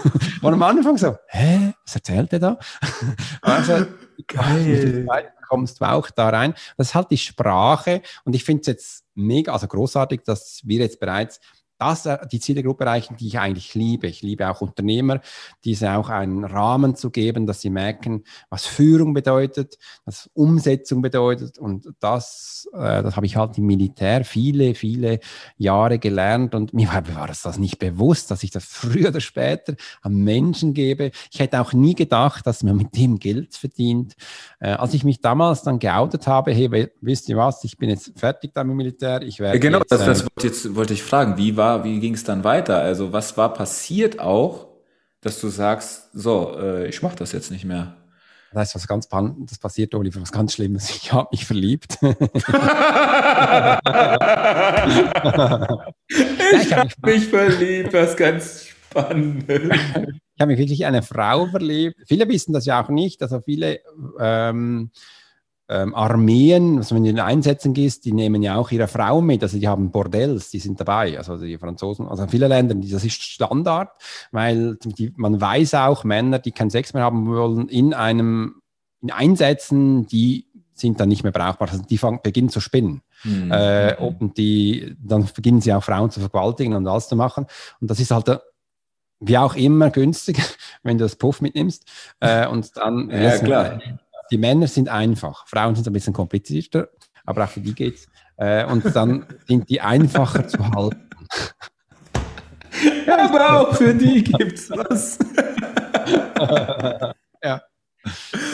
Und 0.41 0.53
am 0.53 0.61
Anfang 0.61 0.97
so, 0.97 1.15
hä, 1.27 1.73
was 1.85 1.95
erzählt 1.95 2.33
er 2.33 2.39
da? 2.39 2.59
also, 3.41 3.85
geil. 4.27 5.07
kommst 5.47 5.79
du 5.79 5.85
auch 5.85 6.09
da 6.09 6.29
rein. 6.29 6.53
Das 6.75 6.89
ist 6.89 6.95
halt 6.95 7.09
die 7.11 7.17
Sprache 7.17 8.01
und 8.25 8.35
ich 8.35 8.43
finde 8.43 8.61
es 8.61 8.67
jetzt 8.67 9.05
mega, 9.15 9.53
also 9.53 9.67
großartig, 9.67 10.21
dass 10.23 10.61
wir 10.65 10.79
jetzt 10.79 10.99
bereits 10.99 11.39
das 11.77 12.05
äh, 12.05 12.17
die 12.31 12.39
Zielgruppe 12.39 12.85
erreichen, 12.85 13.15
die 13.17 13.27
ich 13.27 13.39
eigentlich 13.39 13.75
liebe. 13.75 14.07
Ich 14.07 14.21
liebe 14.21 14.49
auch 14.49 14.61
Unternehmer, 14.61 15.21
diese 15.63 15.91
auch 15.93 16.09
einen 16.09 16.43
Rahmen 16.43 16.95
zu 16.95 17.11
geben, 17.11 17.45
dass 17.45 17.61
sie 17.61 17.69
merken, 17.69 18.23
was 18.49 18.65
Führung 18.65 19.13
bedeutet, 19.13 19.77
was 20.05 20.29
Umsetzung 20.33 21.01
bedeutet. 21.01 21.57
Und 21.57 21.93
das, 21.99 22.67
äh, 22.73 23.03
das 23.03 23.15
habe 23.15 23.25
ich 23.25 23.37
halt 23.37 23.57
im 23.57 23.65
Militär 23.65 24.25
viele, 24.25 24.75
viele 24.75 25.19
Jahre 25.57 25.99
gelernt. 25.99 26.55
Und 26.55 26.73
mir 26.73 26.87
war, 26.89 27.03
war 27.15 27.27
das 27.27 27.57
nicht 27.57 27.79
bewusst, 27.79 28.31
dass 28.31 28.43
ich 28.43 28.51
das 28.51 28.65
früher 28.69 29.09
oder 29.09 29.21
später 29.21 29.75
an 30.01 30.15
Menschen 30.15 30.73
gebe. 30.73 31.11
Ich 31.31 31.39
hätte 31.39 31.61
auch 31.61 31.73
nie 31.73 31.95
gedacht, 31.95 32.45
dass 32.47 32.63
man 32.63 32.75
mit 32.75 32.95
dem 32.95 33.19
Geld 33.19 33.55
verdient. 33.55 34.15
Äh, 34.59 34.71
als 34.71 34.93
ich 34.93 35.03
mich 35.03 35.21
damals 35.21 35.61
dann 35.63 35.79
geoutet 35.79 36.27
habe, 36.27 36.51
hey, 36.51 36.89
wisst 37.01 37.29
ihr 37.29 37.37
was, 37.37 37.63
ich 37.63 37.77
bin 37.77 37.89
jetzt 37.89 38.17
fertig 38.17 38.53
da 38.53 38.61
im 38.61 38.75
Militär. 38.75 39.21
Ich 39.21 39.39
werde 39.39 39.59
genau, 39.59 39.79
jetzt, 39.79 39.91
das, 39.91 40.05
das 40.05 40.21
ähm, 40.21 40.27
wollte, 40.35 40.47
jetzt, 40.47 40.75
wollte 40.75 40.93
ich 40.93 41.03
fragen. 41.03 41.37
Wie 41.37 41.55
war 41.57 41.66
war, 41.67 41.83
wie 41.83 41.99
ging 41.99 42.13
es 42.13 42.23
dann 42.23 42.45
weiter? 42.45 42.79
Also 42.79 43.11
was 43.11 43.35
war 43.37 43.53
passiert 43.53 44.19
auch, 44.19 44.67
dass 45.21 45.41
du 45.41 45.49
sagst, 45.49 46.09
so, 46.13 46.57
äh, 46.57 46.87
ich 46.87 47.01
mache 47.01 47.17
das 47.17 47.33
jetzt 47.33 47.51
nicht 47.51 47.65
mehr? 47.65 47.97
Das 48.53 48.69
ist 48.69 48.75
was 48.75 48.87
ganz 48.87 49.09
das 49.09 49.59
passiert, 49.59 49.93
Oliver, 49.93 50.21
was 50.21 50.31
ganz 50.31 50.53
Schlimmes. 50.53 50.89
Ich 50.89 51.11
habe 51.11 51.27
mich 51.31 51.45
verliebt. 51.45 51.97
ich 52.01 52.07
habe 56.73 56.89
mich 57.03 57.27
verliebt, 57.27 57.91
was 57.91 58.15
ganz 58.15 58.67
spannend. 58.67 59.43
ich 59.49 60.39
habe 60.39 60.51
mich 60.51 60.59
wirklich 60.59 60.85
eine 60.85 61.03
Frau 61.03 61.47
verliebt. 61.47 61.97
Viele 62.07 62.29
wissen 62.29 62.53
das 62.53 62.65
ja 62.65 62.81
auch 62.81 62.87
nicht. 62.87 63.21
Also 63.21 63.41
viele 63.41 63.81
ähm, 64.17 64.91
ähm, 65.69 65.93
Armeen, 65.93 66.77
also 66.77 66.95
wenn 66.95 67.03
du 67.03 67.09
in 67.09 67.19
Einsätzen 67.19 67.73
gehst, 67.73 68.05
die 68.05 68.13
nehmen 68.13 68.41
ja 68.41 68.55
auch 68.55 68.71
ihre 68.71 68.87
Frauen 68.87 69.25
mit, 69.25 69.43
also 69.43 69.59
die 69.59 69.67
haben 69.67 69.91
Bordells, 69.91 70.49
die 70.49 70.59
sind 70.59 70.79
dabei, 70.79 71.17
also 71.17 71.37
die 71.37 71.57
Franzosen, 71.57 72.07
also 72.07 72.25
viele 72.27 72.47
Länder, 72.47 72.75
das 72.75 73.03
ist 73.03 73.21
Standard, 73.21 73.89
weil 74.31 74.77
die, 74.77 75.13
man 75.17 75.41
weiß 75.41 75.73
auch, 75.75 76.03
Männer, 76.03 76.39
die 76.39 76.51
keinen 76.51 76.69
Sex 76.69 76.93
mehr 76.93 77.03
haben 77.03 77.27
wollen, 77.27 77.67
in 77.67 77.93
einem, 77.93 78.61
in 79.01 79.11
Einsätzen, 79.11 80.07
die 80.07 80.47
sind 80.73 80.99
dann 80.99 81.09
nicht 81.09 81.23
mehr 81.23 81.33
brauchbar, 81.33 81.69
also 81.69 81.83
die 81.83 81.97
fangen, 81.97 82.19
beginnen 82.23 82.49
zu 82.49 82.61
spinnen. 82.61 83.01
Mhm. 83.23 83.51
Äh, 83.51 83.95
und 83.95 84.37
die, 84.37 84.95
dann 85.03 85.27
beginnen 85.35 85.59
sie 85.59 85.73
auch 85.73 85.83
Frauen 85.83 86.11
zu 86.11 86.19
vergewaltigen 86.19 86.75
und 86.75 86.87
alles 86.87 87.07
zu 87.07 87.15
machen. 87.15 87.47
Und 87.81 87.89
das 87.89 87.99
ist 87.99 88.11
halt 88.11 88.29
äh, 88.29 88.37
wie 89.19 89.37
auch 89.39 89.55
immer 89.55 89.89
günstig, 89.89 90.37
wenn 90.83 90.99
du 90.99 91.05
das 91.05 91.15
Puff 91.15 91.41
mitnimmst. 91.41 91.83
Äh, 92.19 92.47
und 92.47 92.77
dann 92.77 93.09
ja, 93.09 93.37
klar 93.39 93.79
die 94.31 94.37
Männer 94.37 94.67
sind 94.67 94.89
einfach, 94.89 95.47
Frauen 95.47 95.75
sind 95.75 95.87
ein 95.87 95.93
bisschen 95.93 96.13
komplizierter, 96.13 96.89
aber 97.25 97.45
auch 97.45 97.49
für 97.49 97.61
die 97.61 97.73
geht's. 97.73 98.07
Äh, 98.37 98.65
und 98.65 98.83
dann 98.95 99.25
sind 99.47 99.69
die 99.69 99.81
einfacher 99.81 100.47
zu 100.47 100.59
halten. 100.69 101.07
Ja, 103.05 103.25
aber 103.25 103.59
auch 103.59 103.75
für 103.75 103.93
die 103.93 104.23
gibt's 104.23 104.69
was. 104.69 105.17
ja. 107.43 107.61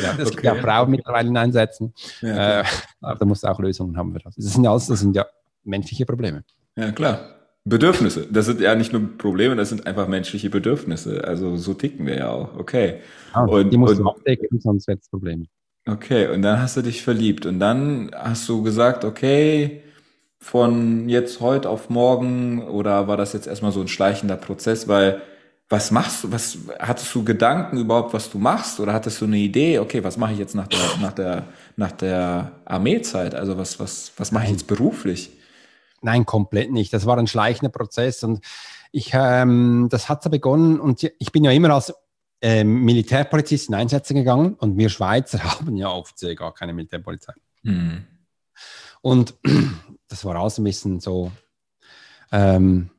Ja, 0.01 0.13
das 0.17 0.27
okay. 0.27 0.29
gibt 0.31 0.43
ja 0.43 0.55
Frauen 0.55 0.89
mittlerweile 0.89 1.29
in 1.29 1.37
Einsätzen. 1.37 1.93
Ja, 2.21 2.61
äh, 2.61 2.63
aber 3.01 3.19
da 3.19 3.25
muss 3.25 3.43
auch 3.43 3.59
Lösungen 3.59 3.97
haben 3.97 4.13
wir 4.13 4.21
das. 4.21 4.35
Das 4.35 4.45
sind 4.45 4.63
ja 4.63 4.71
alles, 4.71 4.87
das 4.87 4.99
sind 4.99 5.15
ja 5.15 5.25
menschliche 5.63 6.05
Probleme. 6.05 6.43
Ja, 6.75 6.91
klar. 6.91 7.33
Bedürfnisse. 7.65 8.27
Das 8.29 8.45
sind 8.47 8.59
ja 8.59 8.75
nicht 8.75 8.91
nur 8.91 9.17
Probleme, 9.17 9.55
das 9.55 9.69
sind 9.69 9.87
einfach 9.87 10.07
menschliche 10.07 10.49
Bedürfnisse. 10.49 11.23
Also 11.23 11.55
so 11.55 11.73
ticken 11.73 12.05
wir 12.05 12.17
ja 12.17 12.29
auch. 12.29 12.57
Okay. 12.57 12.99
Ah, 13.31 13.45
und, 13.45 13.69
die 13.69 13.77
musst 13.77 13.99
und, 13.99 14.05
du 14.05 14.09
abdecken, 14.09 14.59
sonst 14.59 14.87
wird 14.87 15.01
es 15.01 15.09
Probleme. 15.09 15.45
Okay, 15.85 16.27
und 16.27 16.41
dann 16.41 16.61
hast 16.61 16.77
du 16.77 16.81
dich 16.81 17.03
verliebt. 17.03 17.45
Und 17.45 17.59
dann 17.59 18.11
hast 18.13 18.47
du 18.47 18.63
gesagt, 18.63 19.03
okay, 19.03 19.83
von 20.39 21.09
jetzt 21.09 21.41
heute 21.41 21.69
auf 21.69 21.89
morgen 21.89 22.67
oder 22.67 23.07
war 23.07 23.17
das 23.17 23.33
jetzt 23.33 23.47
erstmal 23.47 23.71
so 23.71 23.81
ein 23.81 23.87
schleichender 23.87 24.37
Prozess, 24.37 24.87
weil 24.87 25.21
was 25.69 25.91
machst 25.91 26.23
du, 26.23 26.31
was 26.31 26.57
hattest 26.79 27.13
du 27.15 27.23
Gedanken 27.23 27.77
überhaupt, 27.77 28.13
was 28.13 28.29
du 28.29 28.37
machst? 28.37 28.79
Oder 28.79 28.93
hattest 28.93 29.21
du 29.21 29.25
eine 29.25 29.37
Idee, 29.37 29.79
okay, 29.79 30.03
was 30.03 30.17
mache 30.17 30.33
ich 30.33 30.39
jetzt 30.39 30.55
nach 30.55 30.67
der 30.67 30.79
nach 31.01 31.13
der 31.13 31.45
nach 31.77 31.91
der 31.91 32.51
Armeezeit, 32.65 33.35
also 33.35 33.57
was 33.57 33.79
was 33.79 34.11
was 34.17 34.31
mache 34.31 34.45
ich 34.45 34.51
jetzt 34.51 34.67
beruflich? 34.67 35.31
Nein, 36.03 36.25
komplett 36.25 36.71
nicht. 36.71 36.93
Das 36.93 37.05
war 37.05 37.17
ein 37.17 37.27
schleichender 37.27 37.71
Prozess. 37.71 38.23
Und 38.23 38.43
ich, 38.91 39.11
ähm, 39.13 39.87
das 39.89 40.09
hat 40.09 40.21
so 40.21 40.29
begonnen. 40.29 40.79
Und 40.79 41.03
ich 41.17 41.31
bin 41.31 41.45
ja 41.45 41.51
immer 41.51 41.73
als 41.73 41.93
ähm, 42.43 42.83
Militärpolizist 42.83 43.69
in 43.69 43.75
Einsätze 43.75 44.13
gegangen 44.13 44.55
und 44.55 44.77
wir 44.77 44.89
Schweizer 44.89 45.41
haben 45.43 45.77
ja 45.77 45.89
offiziell 45.89 46.35
gar 46.35 46.53
keine 46.53 46.73
Militärpolizei. 46.73 47.33
Mhm. 47.63 48.05
Und 49.01 49.33
das 50.09 50.25
war 50.25 50.35
alles 50.35 50.57
ein 50.57 50.65
bisschen 50.65 50.99
so, 50.99 51.31
ähm, 52.33 52.89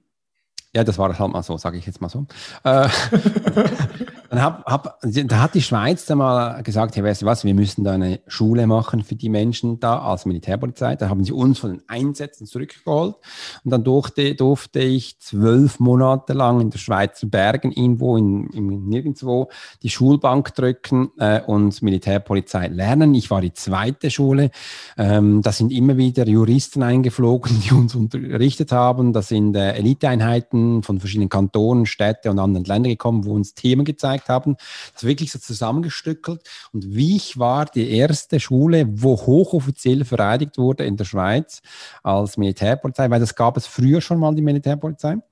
ja, 0.75 0.83
das 0.83 0.97
war 0.97 1.17
halt 1.17 1.33
mal 1.33 1.43
so, 1.43 1.59
sage 1.59 1.77
ich 1.77 1.85
jetzt 1.87 2.01
mal 2.01 2.09
so. 2.09 2.27
Äh, 2.65 2.89
dann 4.31 4.43
hab, 4.43 4.65
hab, 4.67 5.01
da 5.03 5.41
hat 5.41 5.55
die 5.55 5.63
Schweiz 5.63 6.07
dann 6.07 6.19
mal 6.19 6.63
gesagt, 6.63 6.97
hey, 6.97 7.05
weißt 7.05 7.23
du 7.23 7.27
was, 7.27 7.45
wir 7.45 7.55
müssen 7.55 7.85
da 7.85 7.93
eine 7.93 8.21
Schule 8.27 8.67
machen 8.67 9.03
für 9.05 9.15
die 9.15 9.29
Menschen 9.29 9.81
da 9.81 9.99
als 9.99 10.27
Militärpolizei. 10.27 10.97
Da 10.97 11.09
haben 11.09 11.25
sie 11.25 11.33
uns 11.33 11.59
von 11.59 11.71
den 11.71 11.83
Einsätzen 11.89 12.47
zurückgeholt. 12.47 13.17
Und 13.65 13.71
dann 13.71 13.85
durfte, 13.85 14.35
durfte 14.35 14.81
ich 14.81 15.19
zwölf 15.21 15.79
Monate 15.79 16.33
lang 16.33 16.61
in 16.61 16.71
der 16.71 16.79
Schweizer 16.79 17.27
Bergen 17.27 17.73
irgendwo, 17.73 18.17
in, 18.17 18.49
in 18.49 18.89
nirgendwo, 18.89 19.51
die 19.83 19.91
Schulbank 19.91 20.55
drücken 20.55 21.11
äh, 21.19 21.41
und 21.43 21.83
Militärpolizei 21.83 22.69
lernen. 22.69 23.15
Ich 23.15 23.31
war 23.31 23.41
die 23.41 23.53
zweite 23.53 24.11
Schule. 24.11 24.51
Ähm, 24.97 25.43
da 25.43 25.53
sind 25.53 25.73
immer 25.73 25.97
wieder 25.97 26.27
Juristen 26.27 26.83
eingeflogen, 26.83 27.61
die 27.65 27.73
uns 27.73 27.95
unterrichtet 27.95 28.73
haben. 28.73 29.13
Das 29.13 29.29
sind 29.29 29.55
äh, 29.57 29.73
Eliteeinheiten 29.73 30.83
von 30.83 30.99
verschiedenen 30.99 31.29
Kantonen, 31.29 31.87
Städte 31.87 32.31
und 32.31 32.39
anderen 32.39 32.65
Ländern 32.65 32.91
gekommen, 32.91 33.25
wo 33.25 33.35
uns 33.35 33.55
Themen 33.55 33.85
gezeigt 33.85 34.24
haben. 34.29 34.57
Das 34.93 35.05
wirklich 35.05 35.33
so 35.33 35.39
zusammengestückelt. 35.39 36.43
Und 36.73 36.95
Wiech 36.95 37.39
war 37.39 37.65
die 37.67 37.91
erste 37.91 38.41
Schule, 38.41 38.87
wo 38.89 39.17
hochoffiziell 39.17 40.05
vereidigt 40.05 40.59
wurde 40.59 40.85
in 40.85 40.97
der 40.97 41.05
Schweiz 41.05 41.63
als 42.03 42.37
Militärpolizei, 42.37 43.11
weil 43.11 43.21
das 43.21 43.35
gab 43.35 43.57
es 43.57 43.67
früher 43.67 44.01
schon 44.01 44.19
mal, 44.19 44.35
die 44.35 44.43
Militärpolizei. 44.43 45.15
Und 45.15 45.23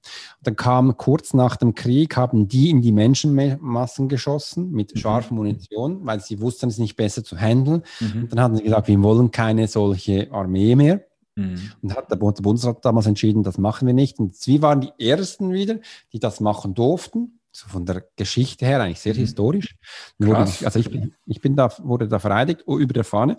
dann 0.42 0.56
kam 0.56 0.96
kurz 0.96 1.34
nach 1.34 1.56
dem 1.56 1.74
Krieg, 1.74 2.16
haben 2.16 2.48
die 2.48 2.70
in 2.70 2.82
die 2.82 2.92
Menschenmassen 2.92 4.08
geschossen 4.08 4.70
mit 4.70 4.94
mhm. 4.94 4.98
scharfer 4.98 5.34
Munition, 5.34 6.04
weil 6.04 6.20
sie 6.20 6.40
wussten, 6.40 6.68
es 6.68 6.78
nicht 6.78 6.96
besser 6.96 7.24
zu 7.24 7.36
handeln. 7.36 7.82
Mhm. 8.00 8.22
Und 8.22 8.32
dann 8.32 8.40
hatten 8.40 8.56
sie 8.56 8.62
gesagt, 8.62 8.88
wir 8.88 9.02
wollen 9.02 9.30
keine 9.30 9.68
solche 9.68 10.30
Armee 10.32 10.74
mehr. 10.76 11.04
Mhm. 11.34 11.72
Und 11.80 11.96
hat 11.96 12.10
der 12.10 12.16
Bundesrat 12.16 12.84
damals 12.84 13.06
entschieden, 13.06 13.42
das 13.42 13.58
machen 13.58 13.86
wir 13.86 13.94
nicht. 13.94 14.18
Und 14.18 14.36
sie 14.36 14.62
waren 14.62 14.80
die 14.80 14.92
Ersten 14.98 15.52
wieder, 15.52 15.76
die 16.12 16.18
das 16.18 16.40
machen 16.40 16.74
durften. 16.74 17.38
So 17.52 17.68
von 17.68 17.84
der 17.84 18.04
Geschichte 18.16 18.64
her 18.64 18.80
eigentlich 18.80 19.00
sehr 19.00 19.14
mhm. 19.14 19.18
historisch. 19.18 19.76
Ich, 20.18 20.64
also 20.64 20.78
ich 20.78 20.90
bin, 20.90 21.14
ich 21.26 21.40
bin 21.40 21.54
da, 21.54 21.70
wurde 21.82 22.08
da 22.08 22.18
vereidigt 22.18 22.62
oh, 22.66 22.78
über 22.78 22.94
der 22.94 23.04
Fahne. 23.04 23.38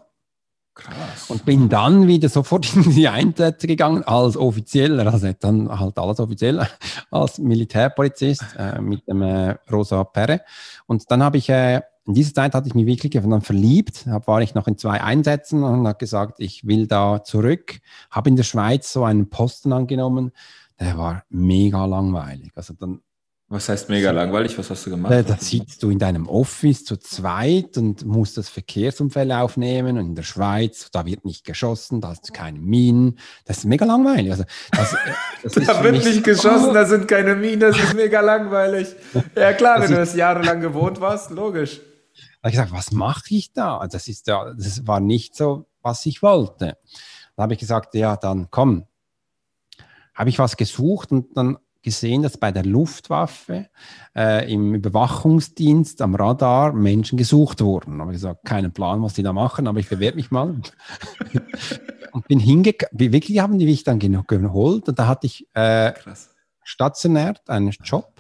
Krass. 0.75 1.29
Und 1.29 1.45
bin 1.45 1.69
dann 1.69 2.07
wieder 2.07 2.29
sofort 2.29 2.75
in 2.75 2.91
die 2.95 3.07
Einsätze 3.07 3.67
gegangen 3.67 4.03
als 4.03 4.35
Offizieller, 4.35 5.11
also 5.11 5.31
dann 5.39 5.79
halt 5.79 5.99
alles 5.99 6.19
offiziell, 6.19 6.67
als 7.11 7.37
Militärpolizist 7.37 8.43
äh, 8.57 8.81
mit 8.81 9.07
dem 9.07 9.21
äh, 9.21 9.51
Rosa 9.71 10.03
Perre. 10.03 10.41
Und 10.87 11.11
dann 11.11 11.21
habe 11.21 11.37
ich 11.37 11.49
äh, 11.49 11.81
in 12.05 12.15
dieser 12.15 12.33
Zeit 12.33 12.53
hatte 12.53 12.67
ich 12.67 12.75
mich 12.75 12.85
wirklich 12.85 13.13
dann 13.13 13.41
verliebt, 13.41 14.05
hab, 14.07 14.27
war 14.27 14.41
ich 14.41 14.55
noch 14.55 14.67
in 14.67 14.77
zwei 14.77 15.01
Einsätzen 15.01 15.63
und 15.63 15.87
habe 15.87 15.97
gesagt, 15.97 16.39
ich 16.39 16.67
will 16.67 16.87
da 16.87 17.23
zurück, 17.23 17.79
habe 18.11 18.29
in 18.29 18.35
der 18.35 18.43
Schweiz 18.43 18.91
so 18.91 19.05
einen 19.05 19.29
Posten 19.29 19.71
angenommen, 19.71 20.31
der 20.79 20.97
war 20.97 21.23
mega 21.29 21.85
langweilig. 21.85 22.51
Also 22.55 22.73
dann 22.73 23.01
was 23.53 23.69
heißt 23.69 23.87
mega 23.87 24.09
langweilig? 24.09 24.57
Was 24.57 24.71
hast 24.71 24.85
du 24.87 24.89
gemacht? 24.89 25.13
Da, 25.13 25.37
sitzt 25.37 25.83
du 25.83 25.91
in 25.91 25.99
deinem 25.99 26.27
Office 26.27 26.83
zu 26.83 26.97
zweit 26.97 27.77
und 27.77 28.03
musst 28.03 28.35
das 28.35 28.49
Verkehrsunfall 28.49 29.31
aufnehmen. 29.31 29.99
Und 29.99 30.07
in 30.07 30.15
der 30.15 30.23
Schweiz, 30.23 30.89
da 30.91 31.05
wird 31.05 31.23
nicht 31.23 31.45
geschossen, 31.45 32.01
da 32.01 32.09
hast 32.09 32.27
du 32.27 32.33
keine 32.33 32.59
Minen. 32.59 33.19
Das 33.45 33.59
ist 33.59 33.65
mega 33.65 33.85
langweilig. 33.85 34.31
Also, 34.31 34.43
das, 34.71 34.95
das 35.43 35.53
da 35.67 35.83
wird 35.83 36.03
nicht 36.03 36.23
geschossen, 36.23 36.71
oh. 36.71 36.73
da 36.73 36.85
sind 36.85 37.07
keine 37.07 37.35
Minen, 37.35 37.59
das 37.59 37.77
ist 37.77 37.93
mega 37.93 38.21
langweilig. 38.21 38.87
Ja 39.35 39.53
klar, 39.53 39.79
wenn 39.81 39.91
du 39.91 39.97
das 39.97 40.15
jahrelang 40.15 40.59
gewohnt 40.59 40.99
warst, 40.99 41.29
logisch. 41.29 41.79
Da 42.41 42.47
habe 42.47 42.49
ich 42.49 42.53
gesagt, 42.53 42.71
was 42.71 42.91
mache 42.91 43.35
ich 43.35 43.53
da? 43.53 43.87
Das, 43.87 44.07
ist 44.07 44.25
ja, 44.27 44.51
das 44.51 44.87
war 44.87 44.99
nicht 44.99 45.35
so, 45.35 45.67
was 45.83 46.05
ich 46.07 46.23
wollte. 46.23 46.77
Da 47.35 47.43
habe 47.43 47.53
ich 47.53 47.59
gesagt, 47.59 47.93
ja, 47.93 48.17
dann 48.17 48.47
komm. 48.49 48.85
Habe 50.15 50.29
ich 50.29 50.39
was 50.39 50.57
gesucht 50.57 51.11
und 51.11 51.37
dann 51.37 51.57
gesehen, 51.83 52.23
dass 52.23 52.37
bei 52.37 52.51
der 52.51 52.65
Luftwaffe 52.65 53.67
äh, 54.15 54.51
im 54.51 54.73
Überwachungsdienst 54.73 56.01
am 56.01 56.15
Radar 56.15 56.73
Menschen 56.73 57.17
gesucht 57.17 57.61
wurden. 57.61 57.99
Ich 58.01 58.13
gesagt, 58.13 58.45
keinen 58.45 58.71
Plan, 58.71 59.01
was 59.01 59.13
die 59.13 59.23
da 59.23 59.33
machen, 59.33 59.67
aber 59.67 59.79
ich 59.79 59.89
bewerbe 59.89 60.17
mich 60.17 60.31
mal. 60.31 60.55
und 62.11 62.27
bin 62.27 62.39
hingegangen, 62.39 63.11
wirklich 63.11 63.39
haben 63.39 63.59
die 63.59 63.65
mich 63.65 63.83
dann 63.83 63.99
geholt 63.99 64.87
und 64.87 64.97
da 64.97 65.07
hatte 65.07 65.27
ich 65.27 65.47
äh, 65.53 65.93
stationär 66.63 67.35
einen 67.47 67.71
Job 67.83 68.12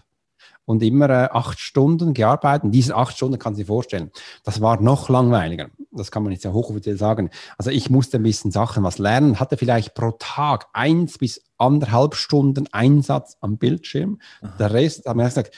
und 0.65 0.81
immer 0.81 1.09
äh, 1.09 1.29
acht 1.31 1.59
Stunden 1.59 2.13
gearbeitet. 2.13 2.65
Und 2.65 2.71
diese 2.71 2.95
acht 2.95 3.15
Stunden 3.15 3.39
kann 3.39 3.55
sich 3.55 3.67
vorstellen, 3.67 4.11
das 4.43 4.61
war 4.61 4.81
noch 4.81 5.09
langweiliger. 5.09 5.69
Das 5.91 6.11
kann 6.11 6.23
man 6.23 6.31
jetzt 6.31 6.43
ja 6.43 6.51
hochoffiziell 6.51 6.97
sagen. 6.97 7.29
Also 7.57 7.69
ich 7.69 7.89
musste 7.89 8.17
ein 8.17 8.23
bisschen 8.23 8.51
Sachen 8.51 8.83
was 8.83 8.97
lernen, 8.97 9.39
hatte 9.39 9.57
vielleicht 9.57 9.93
pro 9.93 10.11
Tag 10.19 10.67
eins 10.73 11.17
bis 11.17 11.43
anderthalb 11.57 12.15
Stunden 12.15 12.67
Einsatz 12.71 13.37
am 13.41 13.57
Bildschirm. 13.57 14.19
Aha. 14.41 14.53
Der 14.59 14.73
Rest 14.73 15.05
haben 15.05 15.19
wir 15.19 15.25
gesagt, 15.25 15.55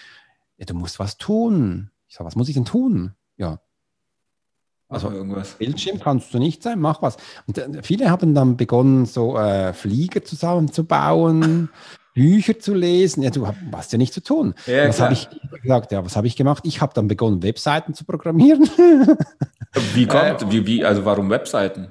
ja, 0.57 0.65
du 0.65 0.73
musst 0.73 0.99
was 0.99 1.17
tun. 1.17 1.91
Ich 2.07 2.15
sage, 2.15 2.27
was 2.27 2.35
muss 2.35 2.49
ich 2.49 2.55
denn 2.55 2.65
tun? 2.65 3.13
Ja. 3.37 3.59
Also 4.87 5.09
irgendwas. 5.09 5.55
Bildschirm 5.55 5.99
kannst 5.99 6.33
du 6.33 6.37
nicht 6.37 6.61
sein, 6.61 6.79
mach 6.79 7.01
was. 7.01 7.17
Und 7.47 7.57
äh, 7.57 7.81
viele 7.81 8.09
haben 8.09 8.35
dann 8.35 8.55
begonnen, 8.55 9.05
so 9.05 9.37
äh, 9.37 9.73
Flieger 9.73 10.23
zusammenzubauen. 10.23 11.69
Bücher 12.15 12.57
zu 12.57 12.73
lesen. 12.73 13.21
Ja, 13.21 13.29
du 13.29 13.45
hast 13.45 13.91
ja 13.91 13.97
nichts 13.99 14.15
zu 14.15 14.23
tun. 14.23 14.55
Ja, 14.65 14.87
was 14.87 14.99
habe 15.01 15.13
ich 15.13 15.27
gesagt? 15.61 15.91
Ja, 15.91 16.03
was 16.03 16.15
habe 16.15 16.25
ich 16.25 16.35
gemacht? 16.35 16.63
Ich 16.65 16.81
habe 16.81 16.93
dann 16.95 17.07
begonnen, 17.07 17.43
Webseiten 17.43 17.93
zu 17.93 18.05
programmieren. 18.05 18.63
wie 19.93 20.07
kommt, 20.07 20.41
äh, 20.41 20.51
wie, 20.51 20.65
wie, 20.65 20.83
also 20.83 21.05
warum 21.05 21.29
Webseiten? 21.29 21.89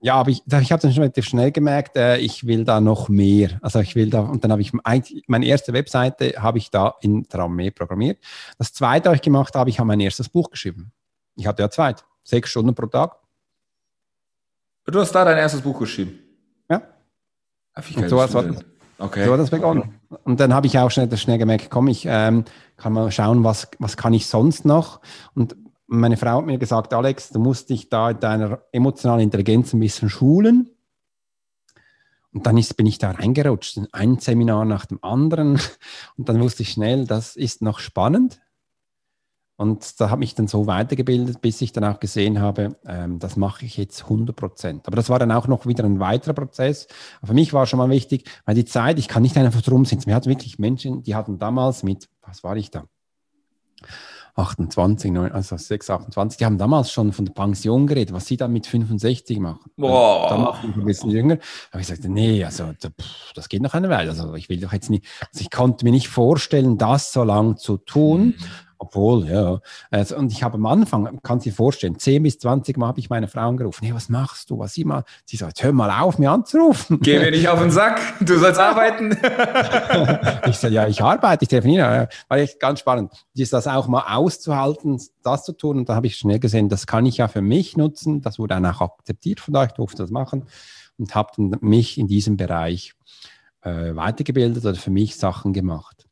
Ja, 0.00 0.14
aber 0.14 0.30
ich, 0.30 0.42
ich 0.46 0.72
habe 0.72 0.80
dann 0.80 0.92
schon 0.92 1.02
relativ 1.02 1.24
schnell 1.24 1.50
gemerkt, 1.50 1.96
äh, 1.96 2.18
ich 2.18 2.46
will 2.46 2.64
da 2.64 2.80
noch 2.80 3.08
mehr. 3.08 3.58
Also 3.60 3.80
ich 3.80 3.96
will 3.96 4.08
da, 4.08 4.20
und 4.20 4.44
dann 4.44 4.52
habe 4.52 4.62
ich 4.62 4.72
meine 4.72 5.46
erste 5.46 5.72
Webseite 5.72 6.34
habe 6.38 6.58
ich 6.58 6.70
da 6.70 6.94
in 7.00 7.28
Traumee 7.28 7.72
programmiert. 7.72 8.18
Das 8.58 8.72
zweite, 8.72 9.08
was 9.08 9.16
ich 9.16 9.22
gemacht 9.22 9.56
habe, 9.56 9.68
ich 9.68 9.80
habe 9.80 9.88
mein 9.88 9.98
erstes 9.98 10.28
Buch 10.28 10.50
geschrieben. 10.50 10.92
Ich 11.34 11.48
hatte 11.48 11.62
ja 11.62 11.70
zwei, 11.70 11.96
sechs 12.22 12.50
Stunden 12.50 12.72
pro 12.72 12.86
Tag. 12.86 13.16
Du 14.84 15.00
hast 15.00 15.10
da 15.10 15.24
dein 15.24 15.38
erstes 15.38 15.60
Buch 15.60 15.80
geschrieben? 15.80 16.20
Ja. 16.70 16.82
Und 17.96 18.08
so, 18.08 18.18
was 18.18 18.32
war 18.32 18.44
das. 18.44 18.64
Okay. 18.98 19.24
So 19.26 19.32
hat 19.32 19.40
das 19.40 19.50
begonnen. 19.50 19.94
Und 20.24 20.40
dann 20.40 20.54
habe 20.54 20.66
ich 20.66 20.78
auch 20.78 20.90
schnell, 20.90 21.14
schnell 21.16 21.38
gemerkt, 21.38 21.68
komm, 21.70 21.88
ich 21.88 22.06
ähm, 22.08 22.44
kann 22.76 22.92
mal 22.92 23.10
schauen, 23.10 23.44
was, 23.44 23.68
was 23.78 23.96
kann 23.96 24.14
ich 24.14 24.26
sonst 24.26 24.64
noch. 24.64 25.00
Und 25.34 25.56
meine 25.86 26.16
Frau 26.16 26.38
hat 26.38 26.46
mir 26.46 26.58
gesagt, 26.58 26.94
Alex, 26.94 27.30
du 27.30 27.38
musst 27.38 27.70
dich 27.70 27.88
da 27.88 28.10
in 28.10 28.20
deiner 28.20 28.60
emotionalen 28.72 29.22
Intelligenz 29.22 29.72
ein 29.72 29.80
bisschen 29.80 30.08
schulen. 30.08 30.70
Und 32.32 32.46
dann 32.46 32.58
ist, 32.58 32.76
bin 32.76 32.86
ich 32.86 32.98
da 32.98 33.12
reingerutscht, 33.12 33.76
in 33.76 33.88
ein 33.92 34.18
Seminar 34.18 34.64
nach 34.64 34.86
dem 34.86 35.02
anderen. 35.02 35.58
Und 36.16 36.28
dann 36.28 36.40
wusste 36.40 36.62
ich 36.62 36.70
schnell, 36.70 37.06
das 37.06 37.36
ist 37.36 37.62
noch 37.62 37.78
spannend. 37.78 38.40
Und 39.56 40.00
da 40.00 40.10
habe 40.10 40.22
ich 40.22 40.34
dann 40.34 40.48
so 40.48 40.66
weitergebildet, 40.66 41.40
bis 41.40 41.62
ich 41.62 41.72
dann 41.72 41.84
auch 41.84 41.98
gesehen 41.98 42.40
habe, 42.40 42.76
ähm, 42.86 43.18
das 43.18 43.36
mache 43.36 43.64
ich 43.64 43.78
jetzt 43.78 44.02
100 44.04 44.36
Prozent. 44.36 44.86
Aber 44.86 44.96
das 44.96 45.08
war 45.08 45.18
dann 45.18 45.32
auch 45.32 45.48
noch 45.48 45.66
wieder 45.66 45.84
ein 45.84 45.98
weiterer 45.98 46.34
Prozess. 46.34 46.88
Aber 47.18 47.28
für 47.28 47.34
mich 47.34 47.54
war 47.54 47.66
schon 47.66 47.78
mal 47.78 47.88
wichtig, 47.88 48.28
weil 48.44 48.54
die 48.54 48.66
Zeit, 48.66 48.98
ich 48.98 49.08
kann 49.08 49.22
nicht 49.22 49.36
einfach 49.36 49.62
drum 49.62 49.86
sitzen. 49.86 50.08
Wir 50.08 50.14
hatten 50.14 50.28
wirklich 50.28 50.58
Menschen, 50.58 51.02
die 51.02 51.14
hatten 51.14 51.38
damals 51.38 51.82
mit, 51.82 52.08
was 52.22 52.44
war 52.44 52.56
ich 52.56 52.70
da? 52.70 52.84
28, 54.36 55.16
also 55.16 55.56
6, 55.56 55.88
28, 55.88 56.36
die 56.36 56.44
haben 56.44 56.58
damals 56.58 56.92
schon 56.92 57.12
von 57.12 57.24
der 57.24 57.32
Pension 57.32 57.86
geredet, 57.86 58.14
was 58.14 58.26
sie 58.26 58.36
dann 58.36 58.52
mit 58.52 58.66
65 58.66 59.38
machen. 59.38 59.70
Boah. 59.76 60.28
Damals 60.28 60.58
ein 60.62 60.84
bisschen 60.84 61.10
jünger. 61.10 61.38
Aber 61.70 61.80
ich 61.80 61.86
sagte, 61.86 62.10
nee, 62.10 62.44
also 62.44 62.72
das 63.34 63.48
geht 63.48 63.62
noch 63.62 63.72
eine 63.72 63.88
Weile. 63.88 64.10
Also 64.10 64.34
ich 64.34 64.50
will 64.50 64.60
doch 64.60 64.74
jetzt 64.74 64.90
nicht, 64.90 65.06
also 65.32 65.40
ich 65.40 65.50
konnte 65.50 65.86
mir 65.86 65.90
nicht 65.90 66.08
vorstellen, 66.08 66.76
das 66.76 67.12
so 67.12 67.24
lang 67.24 67.56
zu 67.56 67.78
tun. 67.78 68.34
Obwohl, 68.78 69.26
ja. 69.26 69.60
Also, 69.90 70.16
und 70.16 70.30
ich 70.32 70.42
habe 70.42 70.56
am 70.56 70.66
Anfang, 70.66 71.18
kann 71.22 71.40
sich 71.40 71.54
vorstellen, 71.54 71.98
10 71.98 72.22
bis 72.22 72.38
20 72.38 72.76
Mal 72.76 72.88
habe 72.88 73.00
ich 73.00 73.08
meine 73.08 73.26
Frau 73.26 73.48
angerufen. 73.48 73.84
Hey, 73.84 73.94
was 73.94 74.08
machst 74.08 74.50
du? 74.50 74.58
Was 74.58 74.74
sie 74.74 74.84
mal? 74.84 75.04
Sie 75.24 75.36
sagt, 75.36 75.62
hör 75.62 75.72
mal 75.72 75.90
auf, 76.02 76.18
mir 76.18 76.30
anzurufen. 76.30 77.00
Geh 77.00 77.18
mir 77.18 77.30
nicht 77.30 77.48
auf 77.48 77.58
den 77.58 77.70
Sack, 77.70 78.00
du 78.20 78.38
sollst 78.38 78.60
arbeiten. 78.60 79.12
ich 80.48 80.56
sage, 80.56 80.74
ja, 80.74 80.86
ich 80.86 81.02
arbeite, 81.02 81.44
ich 81.44 81.48
telefoniere. 81.48 82.08
War 82.28 82.38
echt 82.38 82.60
ganz 82.60 82.80
spannend. 82.80 83.12
Ist 83.34 83.52
das 83.52 83.66
auch 83.66 83.88
mal 83.88 84.14
auszuhalten, 84.14 85.00
das 85.22 85.44
zu 85.44 85.52
tun. 85.52 85.78
Und 85.78 85.88
da 85.88 85.94
habe 85.94 86.06
ich 86.06 86.16
schnell 86.16 86.38
gesehen, 86.38 86.68
das 86.68 86.86
kann 86.86 87.06
ich 87.06 87.16
ja 87.16 87.28
für 87.28 87.42
mich 87.42 87.76
nutzen. 87.76 88.20
Das 88.20 88.38
wurde 88.38 88.54
dann 88.54 88.66
auch 88.66 88.80
akzeptiert 88.80 89.40
von 89.40 89.56
euch, 89.56 89.72
durfte 89.72 90.02
das 90.02 90.10
machen. 90.10 90.44
Und 90.98 91.14
habe 91.14 91.56
mich 91.60 91.98
in 91.98 92.08
diesem 92.08 92.36
Bereich 92.36 92.94
äh, 93.62 93.94
weitergebildet 93.94 94.64
oder 94.64 94.76
für 94.76 94.90
mich 94.90 95.16
Sachen 95.16 95.52
gemacht. 95.52 96.05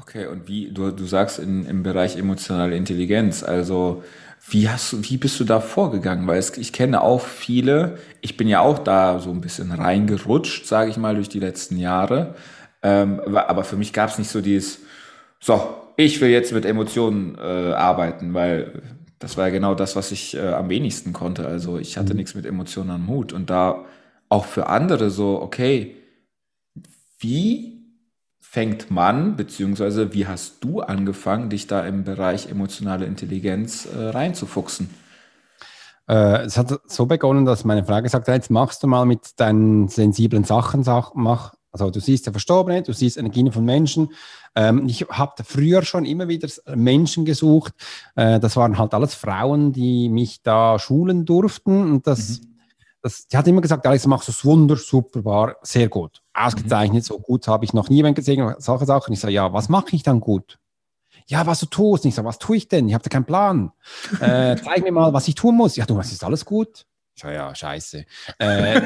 Okay, 0.00 0.26
und 0.26 0.48
wie, 0.48 0.70
du, 0.70 0.90
du 0.90 1.04
sagst 1.04 1.38
in, 1.38 1.64
im 1.66 1.82
Bereich 1.82 2.16
emotionale 2.16 2.76
Intelligenz, 2.76 3.42
also 3.42 4.02
wie 4.48 4.68
hast 4.68 4.92
du, 4.92 5.04
wie 5.08 5.16
bist 5.16 5.38
du 5.38 5.44
da 5.44 5.60
vorgegangen? 5.60 6.26
Weil 6.26 6.38
es, 6.38 6.56
ich 6.56 6.72
kenne 6.72 7.00
auch 7.02 7.20
viele, 7.20 7.98
ich 8.20 8.36
bin 8.36 8.48
ja 8.48 8.60
auch 8.60 8.78
da 8.78 9.20
so 9.20 9.30
ein 9.30 9.40
bisschen 9.40 9.70
reingerutscht, 9.70 10.66
sage 10.66 10.90
ich 10.90 10.96
mal, 10.96 11.14
durch 11.14 11.28
die 11.28 11.38
letzten 11.38 11.76
Jahre. 11.76 12.34
Ähm, 12.82 13.20
aber 13.34 13.62
für 13.64 13.76
mich 13.76 13.92
gab 13.92 14.10
es 14.10 14.18
nicht 14.18 14.30
so 14.30 14.40
dieses, 14.40 14.80
so, 15.38 15.76
ich 15.96 16.20
will 16.20 16.30
jetzt 16.30 16.52
mit 16.52 16.64
Emotionen 16.64 17.36
äh, 17.38 17.72
arbeiten, 17.72 18.34
weil 18.34 18.82
das 19.20 19.36
war 19.36 19.46
ja 19.46 19.52
genau 19.52 19.74
das, 19.76 19.94
was 19.94 20.10
ich 20.10 20.36
äh, 20.36 20.48
am 20.48 20.68
wenigsten 20.68 21.12
konnte. 21.12 21.46
Also 21.46 21.78
ich 21.78 21.96
hatte 21.96 22.12
mhm. 22.12 22.18
nichts 22.18 22.34
mit 22.34 22.44
Emotionen 22.44 22.90
am 22.90 23.08
Hut. 23.08 23.32
Und 23.32 23.50
da 23.50 23.84
auch 24.28 24.46
für 24.46 24.66
andere 24.66 25.10
so, 25.10 25.40
okay, 25.40 25.96
wie 27.20 27.71
fängt 28.52 28.90
man, 28.90 29.34
beziehungsweise 29.34 30.12
wie 30.12 30.26
hast 30.26 30.62
du 30.62 30.82
angefangen, 30.82 31.48
dich 31.48 31.68
da 31.68 31.86
im 31.86 32.04
Bereich 32.04 32.50
emotionale 32.50 33.06
Intelligenz 33.06 33.86
äh, 33.86 34.10
reinzufuchsen? 34.10 34.90
Äh, 36.06 36.42
es 36.42 36.58
hat 36.58 36.78
so 36.86 37.06
begonnen, 37.06 37.46
dass 37.46 37.64
meine 37.64 37.82
Frau 37.82 38.02
gesagt 38.02 38.28
hat, 38.28 38.34
jetzt 38.34 38.50
machst 38.50 38.82
du 38.82 38.88
mal 38.88 39.06
mit 39.06 39.40
deinen 39.40 39.88
sensiblen 39.88 40.44
Sachen, 40.44 40.82
sag, 40.84 41.12
mach, 41.14 41.54
also 41.70 41.88
du 41.88 41.98
siehst 41.98 42.26
ja 42.26 42.32
Verstorbene, 42.32 42.82
du 42.82 42.92
siehst 42.92 43.16
Energien 43.16 43.50
von 43.50 43.64
Menschen. 43.64 44.10
Ähm, 44.54 44.86
ich 44.86 45.06
habe 45.08 45.42
früher 45.44 45.82
schon 45.82 46.04
immer 46.04 46.28
wieder 46.28 46.46
Menschen 46.76 47.24
gesucht. 47.24 47.72
Äh, 48.16 48.38
das 48.38 48.54
waren 48.56 48.76
halt 48.76 48.92
alles 48.92 49.14
Frauen, 49.14 49.72
die 49.72 50.10
mich 50.10 50.42
da 50.42 50.78
schulen 50.78 51.24
durften. 51.24 51.90
Und 51.90 52.06
das, 52.06 52.42
mhm. 52.42 52.58
das, 53.00 53.26
die 53.28 53.36
hat 53.38 53.48
immer 53.48 53.62
gesagt, 53.62 53.86
Alex, 53.86 54.06
machst 54.06 54.28
du 54.28 54.32
es 54.32 54.44
wunder, 54.44 54.76
super, 54.76 55.24
war 55.24 55.56
sehr 55.62 55.88
gut. 55.88 56.21
Ausgezeichnet, 56.34 57.04
so 57.04 57.18
gut 57.18 57.48
habe 57.48 57.64
ich 57.64 57.72
noch 57.72 57.88
nie 57.88 58.02
gesehen, 58.14 58.54
solche 58.58 58.86
Sachen. 58.86 59.12
Ich 59.12 59.20
sage, 59.20 59.34
ja, 59.34 59.52
was 59.52 59.68
mache 59.68 59.94
ich 59.94 60.02
dann 60.02 60.20
gut? 60.20 60.58
Ja, 61.26 61.46
was 61.46 61.60
du 61.60 61.66
tust. 61.66 62.04
Ich 62.04 62.14
sage, 62.14 62.26
was 62.26 62.38
tue 62.38 62.56
ich 62.56 62.68
denn? 62.68 62.88
Ich 62.88 62.94
habe 62.94 63.04
da 63.04 63.10
keinen 63.10 63.24
Plan. 63.24 63.72
Äh, 64.20 64.56
zeig 64.62 64.82
mir 64.82 64.92
mal, 64.92 65.12
was 65.12 65.26
ich 65.28 65.34
tun 65.34 65.56
muss. 65.56 65.76
Ja, 65.76 65.84
du, 65.84 65.96
was 65.96 66.12
ist 66.12 66.22
alles 66.22 66.44
gut? 66.44 66.86
Ich 67.14 67.22
sage, 67.22 67.34
ja, 67.34 67.54
scheiße. 67.54 68.04
Äh, 68.38 68.80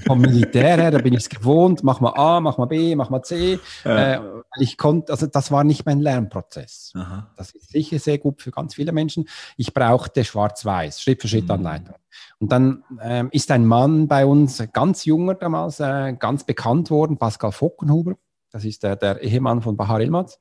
vom 0.06 0.20
Militär 0.20 0.76
her, 0.76 0.90
da 0.90 0.98
bin 0.98 1.12
ich 1.12 1.20
es 1.20 1.28
gewohnt, 1.28 1.82
mach 1.82 2.00
mal 2.00 2.14
A, 2.14 2.40
mach 2.40 2.58
mal 2.58 2.66
B, 2.66 2.94
mach 2.94 3.10
mal 3.10 3.22
C. 3.22 3.58
Ja. 3.84 4.14
Äh, 4.14 4.20
ich 4.58 4.78
konnte, 4.78 5.12
also 5.12 5.26
das 5.26 5.50
war 5.50 5.64
nicht 5.64 5.84
mein 5.84 6.00
Lernprozess. 6.00 6.92
Aha. 6.94 7.30
Das 7.36 7.52
ist 7.52 7.70
sicher 7.70 7.98
sehr 7.98 8.18
gut 8.18 8.40
für 8.40 8.50
ganz 8.50 8.74
viele 8.74 8.92
Menschen. 8.92 9.28
Ich 9.56 9.74
brauchte 9.74 10.24
Schwarz-Weiß, 10.24 11.00
Schritt-für-Schritt-Anleitung. 11.00 11.96
Und 12.42 12.50
dann 12.50 12.82
ähm, 13.00 13.28
ist 13.30 13.52
ein 13.52 13.64
Mann 13.64 14.08
bei 14.08 14.26
uns, 14.26 14.60
ganz 14.72 15.04
junger 15.04 15.36
damals, 15.36 15.78
äh, 15.78 16.12
ganz 16.18 16.42
bekannt 16.42 16.90
worden, 16.90 17.16
Pascal 17.16 17.52
Fockenhuber. 17.52 18.16
Das 18.50 18.64
ist 18.64 18.82
der, 18.82 18.96
der 18.96 19.22
Ehemann 19.22 19.62
von 19.62 19.76
Bahar 19.76 20.00
Elmaz. 20.00 20.40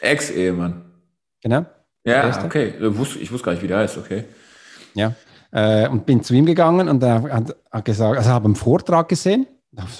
Ex-Ehemann. 0.00 0.84
Genau. 1.40 1.66
Ja, 2.04 2.44
okay. 2.44 2.74
Ich 2.78 2.96
wusste, 2.96 3.18
ich 3.18 3.32
wusste 3.32 3.46
gar 3.46 3.52
nicht, 3.52 3.64
wie 3.64 3.66
der 3.66 3.78
heißt, 3.78 3.98
okay. 3.98 4.26
Ja. 4.94 5.16
Äh, 5.50 5.88
und 5.88 6.06
bin 6.06 6.22
zu 6.22 6.34
ihm 6.34 6.46
gegangen 6.46 6.88
und 6.88 7.02
er 7.02 7.24
hat, 7.24 7.56
hat 7.72 7.84
gesagt, 7.84 8.16
also 8.16 8.30
habe 8.30 8.44
einen 8.44 8.54
Vortrag 8.54 9.08
gesehen, 9.08 9.48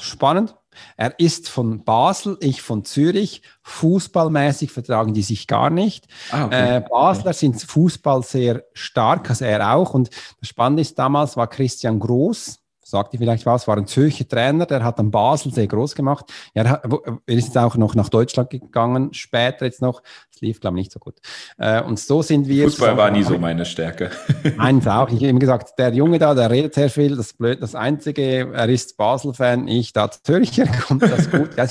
spannend. 0.00 0.54
Er 0.96 1.18
ist 1.18 1.48
von 1.48 1.84
Basel, 1.84 2.36
ich 2.40 2.62
von 2.62 2.84
Zürich. 2.84 3.42
Fußballmäßig 3.62 4.70
vertragen 4.70 5.14
die 5.14 5.22
sich 5.22 5.46
gar 5.46 5.70
nicht. 5.70 6.06
Ah, 6.30 6.46
okay. 6.46 6.76
äh, 6.76 6.80
Basler 6.80 7.32
sind 7.32 7.60
Fußball 7.60 8.22
sehr 8.22 8.64
stark, 8.72 9.28
also 9.30 9.44
er 9.44 9.74
auch. 9.74 9.94
Und 9.94 10.10
das 10.40 10.48
Spannende 10.48 10.82
ist, 10.82 10.98
damals 10.98 11.36
war 11.36 11.48
Christian 11.48 11.98
Groß, 11.98 12.60
sagt 12.82 13.14
ihr 13.14 13.18
vielleicht 13.18 13.46
was, 13.46 13.68
war 13.68 13.76
ein 13.76 13.86
Zürcher 13.86 14.26
Trainer, 14.26 14.66
der 14.66 14.84
hat 14.84 14.98
dann 14.98 15.10
Basel 15.10 15.52
sehr 15.52 15.66
groß 15.66 15.94
gemacht. 15.94 16.26
Er, 16.54 16.68
hat, 16.68 16.84
er 16.84 17.34
ist 17.34 17.46
jetzt 17.46 17.58
auch 17.58 17.76
noch 17.76 17.94
nach 17.94 18.08
Deutschland 18.08 18.50
gegangen, 18.50 19.12
später 19.12 19.64
jetzt 19.64 19.82
noch. 19.82 20.02
Es 20.32 20.40
lief, 20.40 20.60
glaube 20.60 20.78
ich, 20.78 20.84
nicht 20.84 20.92
so 20.92 20.98
gut. 20.98 21.16
Äh, 21.58 21.82
und 21.82 21.98
so 21.98 22.22
sind 22.22 22.48
wir. 22.48 22.64
Fußball 22.64 22.96
war 22.96 23.10
nie 23.10 23.22
so 23.22 23.38
meine 23.38 23.64
Stärke. 23.64 24.10
Eins 24.58 24.86
auch. 24.86 25.08
Ich 25.08 25.16
habe 25.16 25.28
ihm 25.28 25.38
gesagt, 25.38 25.78
der 25.78 25.92
Junge 25.92 26.18
da, 26.18 26.34
der 26.34 26.50
redet 26.50 26.74
sehr 26.74 26.90
viel, 26.90 27.16
das 27.16 27.26
ist 27.26 27.38
blöd. 27.38 27.62
Das 27.62 27.74
Einzige, 27.74 28.52
er 28.52 28.68
ist 28.68 28.96
Basel-Fan, 28.96 29.68
ich 29.68 29.92
da 29.92 30.10
Zürcher, 30.10 30.66
kommt 30.86 31.02
das 31.02 31.30
gut. 31.30 31.56
Ja, 31.56 31.66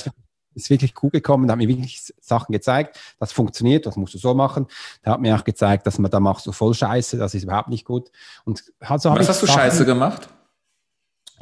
ist 0.54 0.70
wirklich 0.70 0.94
cool 1.02 1.10
gekommen, 1.10 1.46
da 1.46 1.52
hat 1.52 1.58
mir 1.58 1.68
wirklich 1.68 2.12
Sachen 2.20 2.52
gezeigt, 2.52 2.98
das 3.18 3.32
funktioniert, 3.32 3.86
das 3.86 3.96
musst 3.96 4.14
du 4.14 4.18
so 4.18 4.34
machen. 4.34 4.66
Da 5.02 5.12
hat 5.12 5.20
mir 5.20 5.36
auch 5.36 5.44
gezeigt, 5.44 5.86
dass 5.86 5.98
man 5.98 6.10
da 6.10 6.18
machst 6.18 6.46
du 6.46 6.52
voll 6.52 6.74
Scheiße, 6.74 7.16
das 7.18 7.34
ist 7.34 7.44
überhaupt 7.44 7.68
nicht 7.68 7.84
gut. 7.84 8.10
Und 8.44 8.64
also 8.80 9.10
Was 9.10 9.28
hast 9.28 9.42
du 9.42 9.46
Sachen, 9.46 9.60
Scheiße 9.60 9.84
gemacht? 9.84 10.28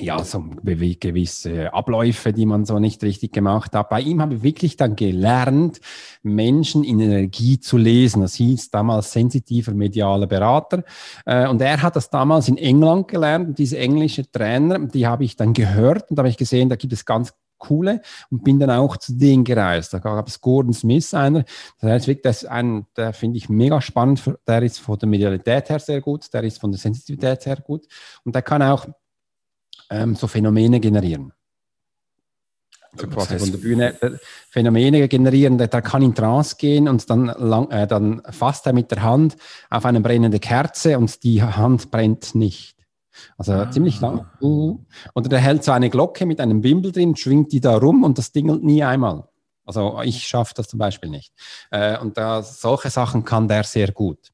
Ja, 0.01 0.23
so 0.23 0.45
gewisse 0.65 1.73
Abläufe, 1.73 2.33
die 2.33 2.47
man 2.47 2.65
so 2.65 2.79
nicht 2.79 3.03
richtig 3.03 3.33
gemacht 3.33 3.75
hat. 3.75 3.89
Bei 3.89 4.01
ihm 4.01 4.21
habe 4.23 4.37
ich 4.37 4.43
wirklich 4.43 4.77
dann 4.77 4.95
gelernt, 4.95 5.81
Menschen 6.23 6.85
in 6.85 7.01
Energie 7.01 7.59
zu 7.59 7.77
lesen. 7.77 8.23
Das 8.23 8.35
hieß 8.35 8.71
damals 8.71 9.13
sensitiver 9.13 9.73
medialer 9.73 10.27
Berater. 10.27 10.85
Äh, 11.27 11.49
und 11.49 11.61
er 11.61 11.83
hat 11.83 11.97
das 11.97 12.11
damals 12.11 12.49
in 12.49 12.59
England 12.59 13.09
gelernt. 13.09 13.49
Und 13.49 13.59
diese 13.59 13.79
englische 13.79 14.31
Trainer, 14.31 14.79
die 14.79 15.07
habe 15.07 15.25
ich 15.25 15.37
dann 15.37 15.53
gehört 15.53 16.11
und 16.11 16.17
da 16.17 16.21
habe 16.21 16.29
ich 16.29 16.37
gesehen, 16.37 16.69
da 16.69 16.77
gibt 16.77 16.93
es 16.93 17.05
ganz 17.05 17.33
coole 17.59 18.01
und 18.31 18.45
bin 18.45 18.61
dann 18.61 18.71
auch 18.71 18.97
zu 18.97 19.15
denen 19.15 19.43
gereist. 19.43 19.93
Da 19.93 19.99
gab 19.99 20.29
es 20.29 20.41
Gordon 20.41 20.73
Smith, 20.73 21.13
einer, 21.13 21.45
das 21.81 22.07
heißt, 22.07 22.25
das 22.25 22.43
ist 22.45 22.49
ein, 22.49 22.87
der 22.97 23.13
finde 23.13 23.37
ich 23.39 23.49
mega 23.49 23.81
spannend, 23.81 24.23
der 24.47 24.63
ist 24.63 24.79
von 24.79 24.97
der 24.97 25.09
Medialität 25.09 25.69
her 25.69 25.81
sehr 25.81 26.01
gut, 26.01 26.33
der 26.33 26.45
ist 26.45 26.61
von 26.61 26.71
der 26.71 26.79
Sensitivität 26.79 27.47
her 27.47 27.57
gut 27.57 27.87
und 28.25 28.35
der 28.35 28.43
kann 28.43 28.63
auch 28.63 28.87
ähm, 29.91 30.15
so 30.15 30.27
Phänomene 30.27 30.81
generieren. 30.81 31.33
So 32.97 33.07
quasi 33.07 33.39
von 33.39 33.51
der 33.53 33.59
Bühne 33.59 34.03
äh, 34.03 34.11
Phänomene 34.51 35.09
generieren, 35.09 35.59
der, 35.59 35.69
der, 35.69 35.83
kann 35.83 36.03
in 36.03 36.15
Trance 36.15 36.57
gehen 36.59 36.89
und 36.89 37.09
dann, 37.11 37.27
lang, 37.27 37.71
äh, 37.71 37.87
dann 37.87 38.23
fasst 38.31 38.67
er 38.67 38.73
mit 38.73 38.91
der 38.91 39.03
Hand 39.03 39.37
auf 39.71 39.85
eine 39.85 40.01
brennende 40.01 40.41
Kerze 40.41 40.99
und 40.99 41.23
die 41.23 41.43
Hand 41.43 41.91
brennt 41.91 42.35
nicht. 42.35 42.77
Also 43.37 43.53
ah. 43.53 43.71
ziemlich 43.71 44.01
lang. 44.01 44.27
Und 44.41 45.33
er 45.33 45.39
hält 45.39 45.65
so 45.65 45.73
eine 45.73 45.91
Glocke 45.91 46.25
mit 46.25 46.41
einem 46.41 46.61
Bimbel 46.61 46.93
drin, 46.93 47.17
schwingt 47.17 47.53
die 47.53 47.61
da 47.61 47.77
rum 47.77 48.05
und 48.05 48.17
das 48.19 48.33
dingelt 48.33 48.63
nie 48.63 48.83
einmal. 48.83 49.29
Also 49.65 50.01
ich 50.03 50.27
schaffe 50.27 50.55
das 50.57 50.69
zum 50.69 50.79
Beispiel 50.79 51.11
nicht. 51.11 51.33
Äh, 51.71 51.99
und 51.99 52.17
da, 52.17 52.43
solche 52.43 52.91
Sachen 52.91 53.25
kann 53.25 53.49
der 53.49 53.65
sehr 53.65 53.93
gut. 53.93 54.33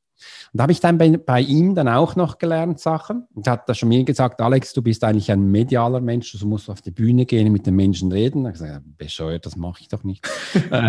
Und 0.52 0.58
da 0.58 0.62
habe 0.62 0.72
ich 0.72 0.80
dann 0.80 0.98
bei, 0.98 1.16
bei, 1.16 1.40
ihm 1.40 1.74
dann 1.74 1.88
auch 1.88 2.16
noch 2.16 2.38
gelernt 2.38 2.80
Sachen. 2.80 3.26
Und 3.34 3.48
hat 3.48 3.68
da 3.68 3.74
schon 3.74 3.88
mir 3.88 4.04
gesagt, 4.04 4.40
Alex, 4.40 4.72
du 4.72 4.82
bist 4.82 5.04
eigentlich 5.04 5.30
ein 5.30 5.50
medialer 5.50 6.00
Mensch, 6.00 6.32
du 6.32 6.46
musst 6.46 6.70
auf 6.70 6.80
die 6.80 6.90
Bühne 6.90 7.26
gehen, 7.26 7.52
mit 7.52 7.66
den 7.66 7.74
Menschen 7.74 8.12
reden. 8.12 8.44
Da 8.44 8.50
habe 8.50 8.56
ich 8.56 8.62
gesagt, 8.62 8.98
bescheuert, 8.98 9.46
das 9.46 9.56
mache 9.56 9.80
ich 9.80 9.88
doch 9.88 10.04
nicht. 10.04 10.26
Äh, 10.70 10.88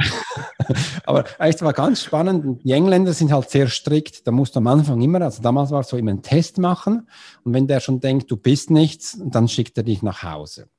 aber 1.05 1.25
es 1.39 1.61
war 1.61 1.73
ganz 1.73 2.01
spannend. 2.01 2.63
Die 2.63 2.71
Engländer 2.71 3.13
sind 3.13 3.31
halt 3.31 3.49
sehr 3.49 3.67
strikt. 3.67 4.25
Da 4.25 4.31
musst 4.31 4.55
du 4.55 4.59
am 4.59 4.67
Anfang 4.67 5.01
immer, 5.01 5.21
also 5.21 5.41
damals 5.41 5.71
war 5.71 5.81
es 5.81 5.89
so 5.89 5.97
immer 5.97 6.11
einen 6.11 6.21
Test 6.21 6.57
machen. 6.59 7.07
Und 7.43 7.53
wenn 7.53 7.67
der 7.67 7.81
schon 7.81 7.99
denkt, 7.99 8.31
du 8.31 8.37
bist 8.37 8.69
nichts, 8.69 9.19
dann 9.23 9.47
schickt 9.47 9.77
er 9.77 9.83
dich 9.83 10.01
nach 10.01 10.23
Hause. 10.23 10.69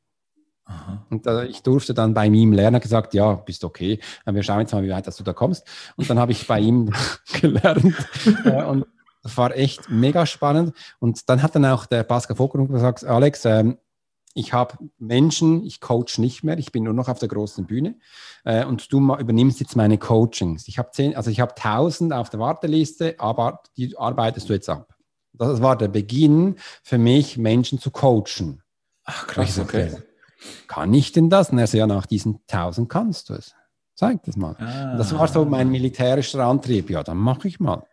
Aha. 0.67 1.07
Und 1.11 1.27
äh, 1.27 1.47
ich 1.47 1.63
durfte 1.63 1.95
dann 1.95 2.13
bei 2.13 2.27
ihm 2.27 2.53
lernen, 2.53 2.81
gesagt, 2.81 3.15
ja, 3.15 3.35
bist 3.35 3.63
okay. 3.63 4.01
Wir 4.25 4.43
schauen 4.43 4.61
jetzt 4.61 4.73
mal, 4.73 4.83
wie 4.83 4.91
weit 4.91 5.07
dass 5.07 5.17
du 5.17 5.23
da 5.23 5.33
kommst. 5.33 5.65
Und 5.97 6.11
dann 6.11 6.19
habe 6.19 6.33
ich 6.33 6.47
bei 6.47 6.59
ihm 6.59 6.93
gelernt. 7.41 7.95
Äh, 8.45 8.65
und 8.65 8.87
das 9.23 9.37
war 9.37 9.57
echt 9.57 9.91
mega 9.91 10.27
spannend. 10.27 10.75
Und 10.99 11.29
dann 11.29 11.43
hat 11.43 11.55
dann 11.55 11.65
auch 11.65 11.87
der 11.87 12.03
Pascal 12.03 12.37
Vogel 12.37 12.67
gesagt, 12.67 13.05
Alex, 13.05 13.45
ähm, 13.45 13.79
ich 14.35 14.53
habe 14.53 14.77
Menschen, 14.99 15.65
ich 15.65 15.81
coach 15.81 16.19
nicht 16.19 16.43
mehr, 16.43 16.59
ich 16.59 16.73
bin 16.73 16.83
nur 16.83 16.93
noch 16.93 17.09
auf 17.09 17.21
der 17.21 17.29
großen 17.29 17.65
Bühne 17.65 17.97
äh, 18.45 18.65
und 18.67 18.93
du 18.93 18.99
übernimmst 18.99 19.61
jetzt 19.61 19.77
meine 19.77 19.97
Coachings. 19.97 20.69
Ich 20.69 20.79
habe 20.79 20.91
zehn, 20.93 21.17
also 21.17 21.31
ich 21.31 21.41
habe 21.41 21.55
tausend 21.55 22.13
auf 22.13 22.29
der 22.29 22.41
Warteliste, 22.41 23.15
aber 23.19 23.63
die 23.79 23.97
arbeitest 23.97 24.49
du 24.49 24.53
jetzt 24.53 24.69
ab. 24.69 24.95
Das 25.33 25.63
war 25.63 25.77
der 25.79 25.89
Beginn 25.89 26.57
für 26.83 26.99
mich, 26.99 27.39
Menschen 27.39 27.79
zu 27.79 27.91
coachen. 27.91 28.63
Ach 29.05 29.27
krass, 29.27 29.59
okay. 29.59 29.91
okay 29.93 30.03
kann 30.69 30.93
ich 30.95 31.13
denn 31.13 31.31
das? 31.31 31.51
Und 31.51 31.59
er 31.59 31.67
so, 31.67 31.79
ja, 31.79 31.87
nach 31.87 32.07
diesen 32.07 32.41
1000 32.51 32.89
kannst 32.89 33.31
du 33.31 33.35
es. 33.35 33.55
Zeig 33.95 34.23
das 34.25 34.37
mal. 34.37 34.57
Ah. 34.59 34.97
Das 34.97 35.17
war 35.17 35.27
so 35.27 35.45
mein 35.45 35.71
militärischer 35.71 36.45
Antrieb. 36.45 36.91
Ja, 36.91 37.03
dann 37.03 37.17
mache 37.17 37.49
ich 37.49 37.61
mal. 37.61 37.85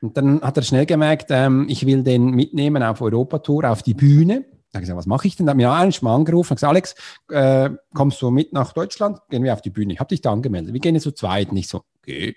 Und 0.00 0.16
dann 0.16 0.40
hat 0.40 0.56
er 0.56 0.62
schnell 0.62 0.86
gemerkt, 0.86 1.26
ähm, 1.30 1.66
ich 1.68 1.86
will 1.86 2.02
den 2.02 2.30
mitnehmen 2.30 2.82
auf 2.82 3.00
Europatour, 3.00 3.64
auf 3.70 3.82
die 3.82 3.94
Bühne. 3.94 4.44
Da 4.72 4.78
habe 4.78 4.82
ich 4.82 4.88
gesagt, 4.88 4.98
was 4.98 5.06
mache 5.06 5.26
ich 5.26 5.36
denn? 5.36 5.46
Da 5.46 5.50
habe 5.50 5.60
ich 5.60 5.66
eigentlich 5.66 6.02
mal 6.02 6.14
angerufen 6.14 6.52
und 6.52 6.56
gesagt, 6.56 6.70
Alex, 6.70 6.94
äh, 7.30 7.70
kommst 7.94 8.20
du 8.20 8.30
mit 8.30 8.52
nach 8.52 8.72
Deutschland? 8.72 9.20
Gehen 9.30 9.42
wir 9.42 9.52
auf 9.52 9.62
die 9.62 9.70
Bühne. 9.70 9.92
Ich 9.92 10.00
habe 10.00 10.08
dich 10.08 10.20
da 10.20 10.32
angemeldet. 10.32 10.72
Wir 10.72 10.80
gehen 10.80 10.94
jetzt 10.94 11.04
zu 11.04 11.12
zweit. 11.12 11.52
Nicht 11.52 11.68
so, 11.68 11.82
okay. 11.98 12.36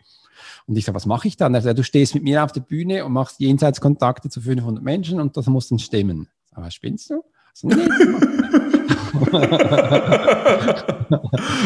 Und 0.67 0.77
ich 0.77 0.85
sage, 0.85 0.95
was 0.95 1.05
mache 1.05 1.27
ich 1.27 1.37
dann? 1.37 1.53
Er 1.53 1.61
sagt, 1.61 1.79
du 1.79 1.83
stehst 1.83 2.13
mit 2.13 2.23
mir 2.23 2.43
auf 2.43 2.51
der 2.51 2.61
Bühne 2.61 3.05
und 3.05 3.11
machst 3.11 3.39
Jenseitskontakte 3.39 4.29
zu 4.29 4.41
500 4.41 4.83
Menschen 4.83 5.19
und 5.19 5.35
das 5.35 5.47
muss 5.47 5.69
dann 5.69 5.79
stimmen. 5.79 6.29
Aber 6.51 6.67
was 6.67 6.73
spinnst 6.73 7.09
du? 7.09 7.23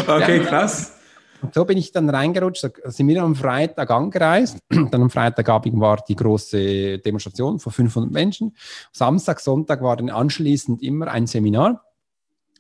Okay, 0.08 0.40
krass. 0.40 0.94
Und 1.42 1.54
so 1.54 1.66
bin 1.66 1.78
ich 1.78 1.92
dann 1.92 2.10
reingerutscht. 2.10 2.66
Sind 2.86 3.08
wir 3.08 3.22
am 3.22 3.36
Freitag 3.36 3.92
angereist. 3.92 4.60
Dann 4.70 5.02
am 5.02 5.10
Freitagabend 5.10 5.78
war 5.80 6.02
die 6.08 6.16
große 6.16 7.00
Demonstration 7.00 7.60
von 7.60 7.72
500 7.72 8.12
Menschen. 8.12 8.56
Samstag, 8.94 9.42
Sonntag 9.42 9.82
war 9.82 9.98
dann 9.98 10.10
anschließend 10.10 10.82
immer 10.82 11.08
ein 11.08 11.28
Seminar. 11.28 11.84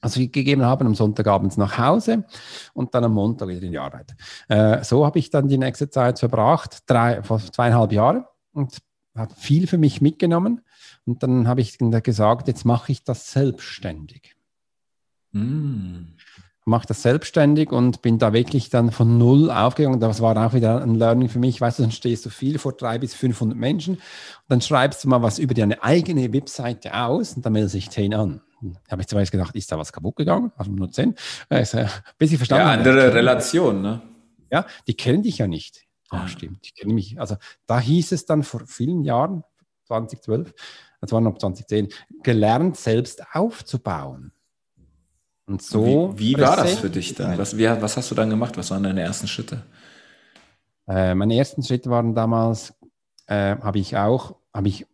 Also 0.02 0.20
wir 0.20 0.28
gegeben 0.28 0.66
haben 0.66 0.86
am 0.86 0.96
Sonntagabend 0.96 1.58
nach 1.58 1.78
Hause 1.78 2.26
und 2.74 2.94
dann 2.94 3.06
am 3.06 3.14
Montag 3.14 3.48
wieder 3.48 3.62
in 3.62 3.72
die 3.72 3.80
Arbeit. 3.80 4.14
Äh, 4.50 4.84
so 4.84 5.06
habe 5.06 5.18
ich 5.18 5.30
dann 5.30 5.48
die 5.48 5.58
nächste 5.58 5.90
Zeit 5.90 6.20
verbracht, 6.20 6.80
drei, 6.86 7.22
zweieinhalb 7.22 7.94
Jahre 7.94 8.28
und 8.52 8.80
habe 9.16 9.34
viel 9.36 9.66
für 9.66 9.78
mich 9.78 10.02
mitgenommen. 10.02 10.60
Und 11.06 11.24
dann 11.24 11.48
habe 11.48 11.62
ich 11.62 11.78
gesagt, 11.78 12.48
jetzt 12.48 12.66
mache 12.66 12.92
ich 12.92 13.04
das 13.04 13.32
selbstständig. 13.32 14.36
Mm. 15.32 16.16
Mache 16.66 16.88
das 16.88 17.02
selbstständig 17.02 17.74
und 17.74 18.02
bin 18.02 18.20
da 18.20 18.32
wirklich 18.32 18.70
dann 18.70 18.92
von 18.92 19.18
null 19.18 19.52
aufgegangen. 19.52 20.00
Das 20.00 20.22
war 20.22 20.38
auch 20.38 20.54
wieder 20.54 20.82
ein 20.82 20.96
Learning 20.96 21.28
für 21.28 21.40
mich. 21.40 21.60
Weißt 21.60 21.80
du, 21.80 21.84
dann 21.84 21.92
stehst 21.92 22.26
du 22.26 22.30
viel 22.30 22.58
vor 22.58 22.72
drei 22.72 23.00
bis 23.00 23.14
500 23.16 23.58
Menschen 23.58 23.96
und 23.96 24.02
dann 24.48 24.62
schreibst 24.62 25.04
du 25.04 25.10
mal 25.10 25.22
was 25.22 25.40
über 25.40 25.54
deine 25.54 25.84
eigene 25.84 26.32
Webseite 26.32 26.96
aus 26.96 27.34
und 27.34 27.46
dann 27.46 27.52
melden 27.52 27.68
sich 27.68 27.90
zehn 27.90 28.14
an. 28.14 28.42
Da 28.62 28.92
habe 28.92 29.02
ich 29.02 29.10
zuerst 29.10 29.34
gedacht, 29.34 29.56
ist 29.56 29.74
da 29.74 29.78
was 29.78 29.92
kaputt 29.92 30.16
gegangen? 30.16 30.54
Also 30.56 30.72
nur 30.72 30.90
zehn. 30.90 31.16
Also, 31.50 31.80
bis 32.18 32.32
ich 32.32 32.38
verstanden 32.38 32.68
ja, 32.68 32.74
andere 32.74 33.14
Relation, 33.14 33.82
ne? 33.82 34.02
Ja, 34.50 34.66
die 34.88 34.94
kennen 34.94 35.24
dich 35.24 35.40
ja 35.40 35.48
nicht. 35.48 35.84
Ja, 36.14 36.28
stimmt. 36.28 36.66
Die 36.66 36.72
kennen 36.72 36.94
mich. 36.94 37.20
Also 37.20 37.36
da 37.66 37.80
hieß 37.80 38.12
es 38.14 38.26
dann 38.26 38.44
vor 38.44 38.62
vielen 38.68 39.04
Jahren, 39.04 39.44
2012, 39.88 40.54
das 41.04 41.12
war 41.12 41.20
noch 41.20 41.38
2010, 41.38 41.90
gelernt, 42.24 42.78
selbst 42.78 43.24
aufzubauen. 43.34 44.32
Und 45.46 45.62
so. 45.62 46.14
Wie, 46.16 46.38
wie 46.38 46.42
war 46.42 46.56
das 46.56 46.76
für 46.76 46.90
dich 46.90 47.14
dann? 47.14 47.38
Was, 47.38 47.58
wie, 47.58 47.66
was 47.66 47.98
hast 47.98 48.10
du 48.10 48.16
dann 48.16 48.30
gemacht? 48.30 48.56
Was 48.56 48.72
waren 48.72 48.84
deine 48.84 49.02
ersten 49.02 49.28
Schritte? 49.28 49.64
Äh, 50.88 51.14
meine 51.14 51.36
ersten 51.36 51.62
Schritte 51.62 51.90
waren 51.90 52.16
damals, 52.16 52.74
äh, 53.28 53.58
habe 53.58 53.80
ich 53.80 53.98
auch, 53.98 54.38
habe 54.54 54.70
ich 54.70 54.88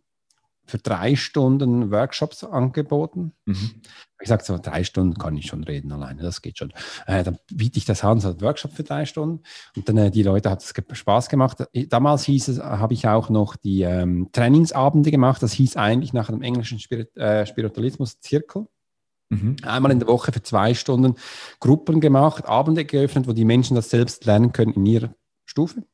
für 0.70 0.78
drei 0.78 1.16
Stunden 1.16 1.90
Workshops 1.90 2.44
angeboten. 2.44 3.32
Mhm. 3.44 3.82
Ich 4.22 4.28
sage 4.28 4.44
so, 4.44 4.58
drei 4.58 4.84
Stunden 4.84 5.18
kann 5.18 5.36
ich 5.36 5.46
schon 5.46 5.64
reden 5.64 5.92
alleine, 5.92 6.22
das 6.22 6.42
geht 6.42 6.58
schon. 6.58 6.72
Äh, 7.06 7.24
dann 7.24 7.38
biete 7.52 7.78
ich 7.78 7.84
das 7.84 8.04
an, 8.04 8.20
so 8.20 8.28
ein 8.28 8.40
Workshop 8.40 8.72
für 8.72 8.82
drei 8.82 9.06
Stunden. 9.06 9.42
Und 9.76 9.88
dann 9.88 9.96
äh, 9.96 10.10
die 10.10 10.22
Leute 10.22 10.50
hat 10.50 10.62
es 10.62 10.74
Spaß 10.92 11.28
gemacht. 11.28 11.64
Damals 11.88 12.24
hieß 12.24 12.48
es, 12.48 12.58
habe 12.60 12.94
ich 12.94 13.08
auch 13.08 13.30
noch 13.30 13.56
die 13.56 13.82
ähm, 13.82 14.28
Trainingsabende 14.32 15.10
gemacht. 15.10 15.42
Das 15.42 15.52
hieß 15.52 15.76
eigentlich 15.76 16.12
nach 16.12 16.28
einem 16.28 16.42
englischen 16.42 16.78
Spirit, 16.78 17.16
äh, 17.16 17.46
Spiritualismus-Zirkel. 17.46 18.66
Mhm. 19.30 19.56
Einmal 19.62 19.92
in 19.92 20.00
der 20.00 20.08
Woche 20.08 20.32
für 20.32 20.42
zwei 20.42 20.74
Stunden 20.74 21.14
Gruppen 21.60 22.00
gemacht, 22.00 22.46
Abende 22.46 22.84
geöffnet, 22.84 23.28
wo 23.28 23.32
die 23.32 23.44
Menschen 23.44 23.74
das 23.74 23.88
selbst 23.88 24.24
lernen 24.26 24.52
können 24.52 24.72
in 24.72 24.86
ihrer 24.86 25.14
Stufe. 25.46 25.84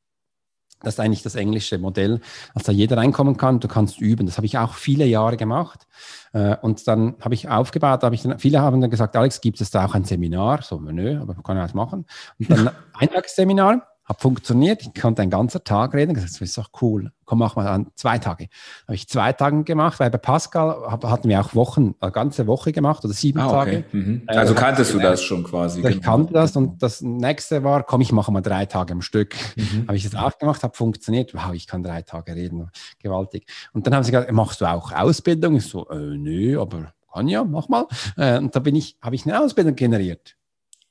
Das 0.86 0.94
ist 0.94 1.00
eigentlich 1.00 1.24
das 1.24 1.34
englische 1.34 1.78
Modell, 1.78 2.20
als 2.54 2.64
da 2.64 2.70
jeder 2.70 2.96
reinkommen 2.96 3.36
kann, 3.36 3.58
du 3.58 3.66
kannst 3.66 4.00
üben. 4.00 4.24
Das 4.24 4.36
habe 4.36 4.46
ich 4.46 4.56
auch 4.56 4.74
viele 4.74 5.04
Jahre 5.04 5.36
gemacht. 5.36 5.88
Äh, 6.32 6.56
und 6.62 6.86
dann 6.86 7.16
habe 7.20 7.34
ich 7.34 7.48
aufgebaut, 7.48 8.04
habe 8.04 8.14
ich 8.14 8.22
dann, 8.22 8.38
viele 8.38 8.60
haben 8.60 8.80
dann 8.80 8.90
gesagt, 8.90 9.16
Alex, 9.16 9.40
gibt 9.40 9.60
es 9.60 9.72
da 9.72 9.84
auch 9.84 9.96
ein 9.96 10.04
Seminar? 10.04 10.62
So, 10.62 10.78
nö, 10.78 11.20
aber 11.20 11.34
kann 11.42 11.56
ich 11.56 11.62
das 11.64 11.74
machen. 11.74 12.06
Und 12.38 12.50
dann 12.50 12.70
ein 12.94 13.10
Tagesseminar 13.10 13.95
hat 14.06 14.20
funktioniert. 14.20 14.82
Ich 14.82 15.00
konnte 15.00 15.22
einen 15.22 15.30
ganzen 15.30 15.62
Tag 15.64 15.92
reden. 15.92 16.14
Gesagt, 16.14 16.34
das 16.34 16.40
ist 16.40 16.56
doch 16.56 16.70
cool. 16.80 17.10
Komm, 17.24 17.40
mach 17.40 17.56
mal 17.56 17.66
an 17.66 17.88
zwei 17.96 18.18
Tage. 18.18 18.46
Habe 18.86 18.94
ich 18.94 19.08
zwei 19.08 19.32
Tage 19.32 19.64
gemacht, 19.64 19.98
weil 19.98 20.10
bei 20.10 20.18
Pascal 20.18 20.86
hatten 20.88 21.28
wir 21.28 21.40
auch 21.40 21.54
Wochen, 21.56 21.96
eine 21.98 22.12
ganze 22.12 22.46
Woche 22.46 22.70
gemacht 22.70 23.04
oder 23.04 23.12
sieben 23.12 23.40
ah, 23.40 23.46
okay. 23.46 23.54
Tage. 23.56 23.84
Mhm. 23.90 24.22
Äh, 24.28 24.36
also 24.36 24.54
äh, 24.54 24.56
kanntest 24.56 24.94
du 24.94 25.00
das 25.00 25.22
schon 25.22 25.42
quasi? 25.42 25.80
Ich 25.80 25.86
genau. 25.86 26.00
kannte 26.02 26.32
das 26.32 26.56
und 26.56 26.80
das 26.80 27.02
nächste 27.02 27.64
war, 27.64 27.82
komm, 27.82 28.00
ich 28.00 28.12
mache 28.12 28.30
mal 28.30 28.42
drei 28.42 28.64
Tage 28.66 28.92
am 28.92 29.02
Stück. 29.02 29.34
Mhm. 29.56 29.88
Habe 29.88 29.96
ich 29.96 30.04
das 30.04 30.14
auch 30.14 30.38
gemacht, 30.38 30.62
hat 30.62 30.76
funktioniert. 30.76 31.34
Wow, 31.34 31.52
ich 31.52 31.66
kann 31.66 31.82
drei 31.82 32.02
Tage 32.02 32.34
reden. 32.36 32.70
Gewaltig. 33.00 33.46
Und 33.72 33.86
dann 33.86 33.94
haben 33.94 34.04
sie 34.04 34.12
gesagt, 34.12 34.30
machst 34.30 34.60
du 34.60 34.66
auch 34.66 34.92
Ausbildung? 34.92 35.56
Ich 35.56 35.66
so, 35.66 35.88
äh, 35.88 35.96
nö, 35.96 36.60
aber 36.60 36.92
kann 37.12 37.28
ja, 37.28 37.44
mach 37.44 37.68
mal. 37.68 37.86
Äh, 38.16 38.38
und 38.38 38.54
da 38.54 38.60
bin 38.60 38.76
ich, 38.76 38.98
habe 39.02 39.16
ich 39.16 39.26
eine 39.26 39.40
Ausbildung 39.40 39.74
generiert. 39.74 40.36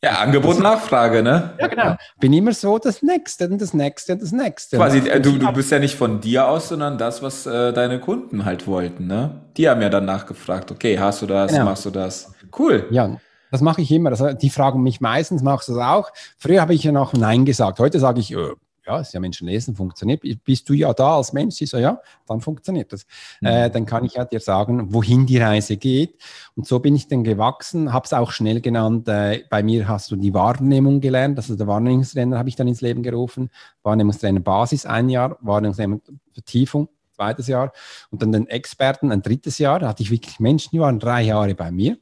Ja, 0.04 0.20
Angebot, 0.20 0.60
Nachfrage, 0.60 1.24
ne? 1.24 1.54
Ja, 1.60 1.68
genau. 1.68 1.96
Bin 2.20 2.32
immer 2.34 2.54
so 2.54 2.78
das 2.78 3.02
Nächste 3.02 3.48
und 3.50 3.60
das 3.60 3.74
Nächste 3.74 4.14
und 4.14 4.22
das 4.22 4.32
Nächste. 4.32 4.78
Quasi, 4.78 5.00
äh, 5.00 5.20
du, 5.20 5.38
du 5.40 5.52
bist 5.52 5.72
ja 5.72 5.80
nicht 5.80 5.96
von 5.96 6.22
dir 6.22 6.48
aus, 6.48 6.70
sondern 6.70 6.98
das, 6.98 7.24
was 7.24 7.48
äh, 7.48 7.74
deine 7.74 8.00
Kunden 8.00 8.46
halt 8.46 8.68
wollten, 8.68 9.08
ne? 9.08 9.42
Die 9.58 9.68
haben 9.68 9.82
ja 9.82 9.90
dann 9.90 10.06
nachgefragt, 10.06 10.72
okay, 10.72 11.00
hast 11.00 11.22
du 11.22 11.26
das, 11.26 11.52
genau. 11.52 11.66
machst 11.66 11.86
du 11.86 11.90
das? 11.90 12.34
Cool. 12.58 12.86
Ja, 12.92 13.18
das 13.52 13.62
mache 13.62 13.82
ich 13.82 13.92
immer. 13.92 14.12
Also, 14.12 14.34
die 14.34 14.50
fragen 14.50 14.84
mich 14.84 15.02
meistens, 15.02 15.42
machst 15.42 15.70
du 15.70 15.74
das 15.74 15.84
auch? 15.84 16.12
Früher 16.38 16.62
habe 16.62 16.74
ich 16.74 16.84
ja 16.84 16.92
noch 16.92 17.14
Nein 17.14 17.46
gesagt. 17.46 17.80
Heute 17.80 18.00
sage 18.00 18.20
ich, 18.20 18.32
äh, 18.32 18.52
ja, 18.86 19.00
ist 19.00 19.14
ja 19.14 19.20
Menschen 19.20 19.48
lesen, 19.48 19.76
funktioniert. 19.76 20.22
Bist 20.44 20.70
du 20.70 20.74
ja 20.74 20.94
da 20.94 21.18
als 21.18 21.34
Mensch? 21.34 21.56
Sie 21.56 21.66
so, 21.66 21.78
ja, 21.78 22.00
dann 22.28 22.42
funktioniert 22.42 22.94
das. 22.94 23.06
Mhm. 23.42 23.48
Äh, 23.48 23.70
dann 23.70 23.86
kann 23.86 24.06
ich 24.06 24.14
ja 24.14 24.26
dir 24.26 24.40
sagen, 24.40 24.94
wohin 24.94 25.26
die 25.26 25.38
Reise 25.38 25.78
geht. 25.78 26.22
Und 26.56 26.68
so 26.68 26.80
bin 26.80 26.96
ich 26.96 27.08
dann 27.08 27.24
gewachsen, 27.24 27.94
habe 27.94 28.06
es 28.06 28.14
auch 28.14 28.32
schnell 28.32 28.62
genannt. 28.62 29.08
Äh, 29.08 29.44
bei 29.50 29.64
mir 29.64 29.88
hast 29.88 30.12
du 30.12 30.16
die 30.16 30.34
Wahrnehmung 30.34 31.02
gelernt, 31.02 31.38
also 31.38 31.56
der 31.56 31.68
Wahrnehmungstrainer 31.68 32.38
habe 32.38 32.50
ich 32.50 32.56
dann 32.56 32.68
ins 32.68 32.82
Leben 32.82 33.04
gerufen. 33.04 33.50
Wahrnehmungstrainer 33.84 34.40
Basis 34.40 34.86
ein 34.86 35.10
Jahr, 35.10 35.38
Wahrnehmungstrainer 35.42 36.00
Vertiefung 36.34 36.90
zweites 37.16 37.48
Jahr 37.48 37.72
und 38.12 38.22
dann 38.22 38.32
den 38.32 38.48
Experten 38.48 39.12
ein 39.12 39.22
drittes 39.22 39.58
Jahr. 39.58 39.80
Da 39.80 39.88
hatte 39.88 40.04
ich 40.04 40.12
wirklich 40.12 40.40
Menschen, 40.40 40.72
die 40.72 40.80
waren 40.80 41.00
drei 41.00 41.22
Jahre 41.22 41.56
bei 41.56 41.72
mir. 41.72 41.98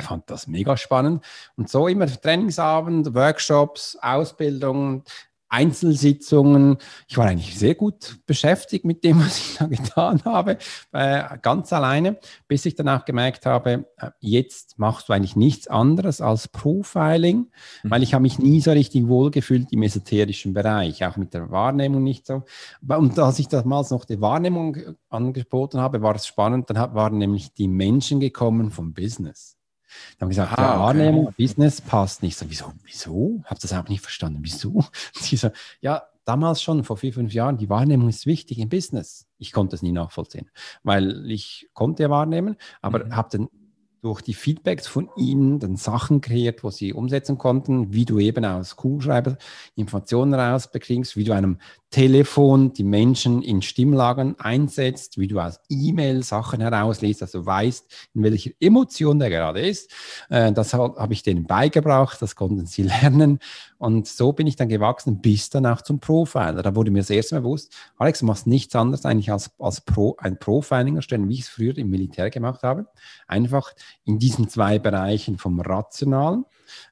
Ich 0.00 0.06
fand 0.06 0.28
das 0.30 0.46
mega 0.46 0.76
spannend. 0.76 1.24
Und 1.56 1.68
so 1.68 1.86
immer 1.86 2.06
Trainingsabend, 2.06 3.14
Workshops, 3.14 3.96
Ausbildungen, 4.00 5.04
Einzelsitzungen. 5.52 6.78
Ich 7.06 7.18
war 7.18 7.26
eigentlich 7.26 7.58
sehr 7.58 7.74
gut 7.74 8.18
beschäftigt 8.26 8.84
mit 8.84 9.04
dem, 9.04 9.20
was 9.24 9.38
ich 9.38 9.58
da 9.58 9.66
getan 9.66 10.22
habe, 10.24 10.58
äh, 10.92 11.38
ganz 11.42 11.72
alleine, 11.72 12.18
bis 12.48 12.64
ich 12.64 12.74
dann 12.74 12.88
auch 12.88 13.04
gemerkt 13.04 13.46
habe, 13.46 13.86
äh, 13.98 14.10
jetzt 14.20 14.78
machst 14.78 15.08
du 15.08 15.12
eigentlich 15.12 15.36
nichts 15.36 15.68
anderes 15.68 16.20
als 16.20 16.48
Profiling, 16.48 17.50
mhm. 17.82 17.90
weil 17.90 18.02
ich 18.02 18.14
habe 18.14 18.22
mich 18.22 18.38
nie 18.38 18.60
so 18.60 18.72
richtig 18.72 19.06
wohlgefühlt 19.08 19.72
im 19.72 19.82
esoterischen 19.82 20.54
Bereich, 20.54 21.04
auch 21.04 21.16
mit 21.16 21.34
der 21.34 21.50
Wahrnehmung 21.50 22.02
nicht 22.02 22.26
so. 22.26 22.44
Und 22.86 23.18
als 23.18 23.38
ich 23.38 23.48
damals 23.48 23.90
noch 23.90 24.04
die 24.06 24.20
Wahrnehmung 24.20 24.78
angeboten 25.10 25.80
habe, 25.80 26.02
war 26.02 26.14
es 26.14 26.26
spannend, 26.26 26.70
dann 26.70 26.94
waren 26.94 27.18
nämlich 27.18 27.52
die 27.52 27.68
Menschen 27.68 28.20
gekommen 28.20 28.70
vom 28.70 28.94
Business. 28.94 29.58
Dann 30.18 30.26
haben 30.26 30.30
gesagt, 30.30 30.58
ah, 30.58 30.62
ja, 30.62 30.80
Wahrnehmung, 30.80 31.28
okay. 31.28 31.42
Business 31.42 31.80
passt 31.80 32.22
nicht. 32.22 32.36
So, 32.36 32.46
wieso? 32.48 32.72
Wieso? 32.84 33.42
Hab 33.44 33.58
das 33.60 33.72
auch 33.72 33.88
nicht 33.88 34.00
verstanden. 34.00 34.40
Wieso? 34.42 34.84
Sie 35.14 35.36
so, 35.36 35.50
ja, 35.80 36.02
damals 36.24 36.62
schon, 36.62 36.84
vor 36.84 36.96
vier, 36.96 37.12
fünf 37.12 37.32
Jahren, 37.32 37.56
die 37.56 37.68
Wahrnehmung 37.68 38.08
ist 38.08 38.26
wichtig 38.26 38.58
im 38.58 38.68
Business. 38.68 39.26
Ich 39.38 39.52
konnte 39.52 39.76
es 39.76 39.82
nie 39.82 39.92
nachvollziehen, 39.92 40.50
weil 40.82 41.30
ich 41.30 41.68
konnte 41.74 42.04
ja 42.04 42.10
wahrnehmen, 42.10 42.56
aber 42.80 43.04
mhm. 43.04 43.16
habe 43.16 43.28
dann 43.32 43.48
durch 44.02 44.20
die 44.20 44.34
Feedbacks 44.34 44.88
von 44.88 45.08
ihnen 45.16 45.60
dann 45.60 45.76
Sachen 45.76 46.20
kreiert, 46.20 46.64
wo 46.64 46.70
sie 46.70 46.92
umsetzen 46.92 47.38
konnten, 47.38 47.92
wie 47.92 48.04
du 48.04 48.18
eben 48.18 48.44
aus 48.44 48.74
Kugelschreiber 48.74 49.38
Informationen 49.76 50.34
rausbekriegst, 50.34 51.16
wie 51.16 51.22
du 51.22 51.32
einem 51.32 51.58
Telefon 51.92 52.72
die 52.72 52.82
Menschen 52.84 53.42
in 53.42 53.62
Stimmlagen 53.62 54.34
einsetzt, 54.40 55.18
wie 55.18 55.28
du 55.28 55.38
aus 55.38 55.60
E-Mail 55.68 56.24
Sachen 56.24 56.60
herausliest, 56.60 57.22
also 57.22 57.46
weißt, 57.46 58.10
in 58.14 58.22
welcher 58.24 58.50
Emotion 58.58 59.20
der 59.20 59.30
gerade 59.30 59.60
ist. 59.60 59.92
Äh, 60.30 60.52
das 60.52 60.74
habe 60.74 61.12
ich 61.12 61.22
denen 61.22 61.44
beigebracht, 61.44 62.20
das 62.20 62.34
konnten 62.34 62.66
sie 62.66 62.82
lernen. 63.02 63.38
Und 63.78 64.08
so 64.08 64.32
bin 64.32 64.46
ich 64.46 64.56
dann 64.56 64.68
gewachsen 64.68 65.20
bis 65.20 65.50
dann 65.50 65.66
auch 65.66 65.82
zum 65.82 66.00
Profiler. 66.00 66.62
Da 66.62 66.74
wurde 66.74 66.90
mir 66.90 67.00
das 67.00 67.10
erste 67.10 67.34
Mal 67.34 67.42
bewusst, 67.42 67.74
Alex, 67.98 68.20
du 68.20 68.26
machst 68.26 68.46
nichts 68.46 68.74
anderes 68.74 69.04
eigentlich 69.04 69.30
als, 69.30 69.50
als 69.58 69.80
Pro, 69.82 70.16
ein 70.18 70.38
Profiling 70.38 70.96
erstellen, 70.96 71.28
wie 71.28 71.34
ich 71.34 71.40
es 71.40 71.48
früher 71.48 71.76
im 71.76 71.90
Militär 71.90 72.30
gemacht 72.30 72.62
habe. 72.62 72.86
Einfach 73.26 73.72
in 74.04 74.18
diesen 74.18 74.48
zwei 74.48 74.78
Bereichen 74.78 75.38
vom 75.38 75.60
rationalen 75.60 76.44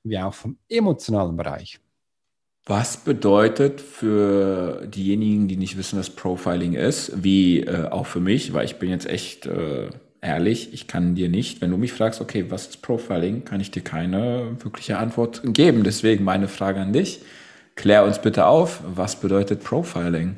wie 0.03 0.19
auch 0.19 0.35
vom 0.35 0.57
emotionalen 0.69 1.37
Bereich. 1.37 1.81
Was 2.67 2.99
bedeutet 2.99 3.81
für 3.81 4.87
diejenigen, 4.87 5.49
die 5.49 5.57
nicht 5.57 5.77
wissen, 5.77 5.99
was 5.99 6.11
Profiling 6.11 6.75
ist, 6.75 7.25
wie 7.25 7.61
äh, 7.61 7.89
auch 7.89 8.07
für 8.07 8.21
mich, 8.21 8.53
weil 8.53 8.65
ich 8.65 8.77
bin 8.77 8.91
jetzt 8.91 9.07
echt 9.07 9.47
äh, 9.47 9.89
ehrlich, 10.21 10.73
ich 10.73 10.87
kann 10.87 11.15
dir 11.15 11.29
nicht, 11.29 11.61
wenn 11.63 11.71
du 11.71 11.79
mich 11.79 11.93
fragst, 11.93 12.21
okay, 12.21 12.47
was 12.51 12.69
ist 12.69 12.83
Profiling, 12.83 13.45
kann 13.45 13.61
ich 13.61 13.71
dir 13.71 13.83
keine 13.83 14.57
wirkliche 14.63 14.99
Antwort 14.99 15.41
geben. 15.45 15.85
Deswegen 15.85 16.23
meine 16.23 16.49
Frage 16.49 16.81
an 16.81 16.93
dich, 16.93 17.21
klär 17.77 18.05
uns 18.05 18.21
bitte 18.21 18.47
auf, 18.47 18.83
was 18.87 19.19
bedeutet 19.19 19.65
Profiling? 19.65 20.37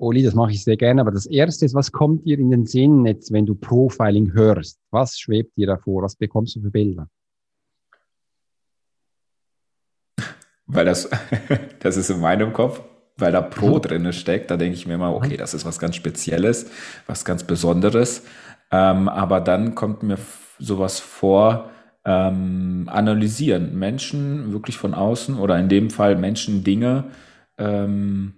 Oli, 0.00 0.22
das 0.22 0.34
mache 0.34 0.52
ich 0.52 0.64
sehr 0.64 0.76
gerne, 0.76 1.00
aber 1.00 1.10
das 1.10 1.26
Erste 1.26 1.64
ist, 1.64 1.74
was 1.74 1.92
kommt 1.92 2.24
dir 2.26 2.38
in 2.38 2.50
den 2.50 2.66
Sinn 2.66 3.06
jetzt, 3.06 3.32
wenn 3.32 3.46
du 3.46 3.54
Profiling 3.54 4.32
hörst? 4.32 4.80
Was 4.90 5.18
schwebt 5.18 5.56
dir 5.56 5.66
davor? 5.66 6.02
Was 6.02 6.16
bekommst 6.16 6.56
du 6.56 6.60
für 6.60 6.70
Bilder? 6.70 7.08
weil 10.72 10.84
das, 10.84 11.08
das 11.80 11.96
ist 11.96 12.10
in 12.10 12.20
meinem 12.20 12.52
Kopf, 12.52 12.82
weil 13.16 13.32
da 13.32 13.40
Pro 13.42 13.76
mhm. 13.76 13.82
drin 13.82 14.12
steckt, 14.12 14.50
da 14.50 14.56
denke 14.56 14.76
ich 14.76 14.86
mir 14.86 14.94
immer, 14.94 15.14
okay, 15.14 15.36
das 15.36 15.54
ist 15.54 15.64
was 15.64 15.78
ganz 15.78 15.96
Spezielles, 15.96 16.70
was 17.06 17.24
ganz 17.24 17.44
Besonderes. 17.44 18.24
Ähm, 18.70 19.08
aber 19.08 19.40
dann 19.40 19.74
kommt 19.74 20.02
mir 20.02 20.18
sowas 20.58 21.00
vor, 21.00 21.70
ähm, 22.04 22.88
analysieren. 22.90 23.78
Menschen 23.78 24.52
wirklich 24.52 24.78
von 24.78 24.94
außen 24.94 25.36
oder 25.36 25.58
in 25.58 25.68
dem 25.68 25.90
Fall 25.90 26.16
Menschen, 26.16 26.64
Dinge. 26.64 27.10
Ähm, 27.58 28.34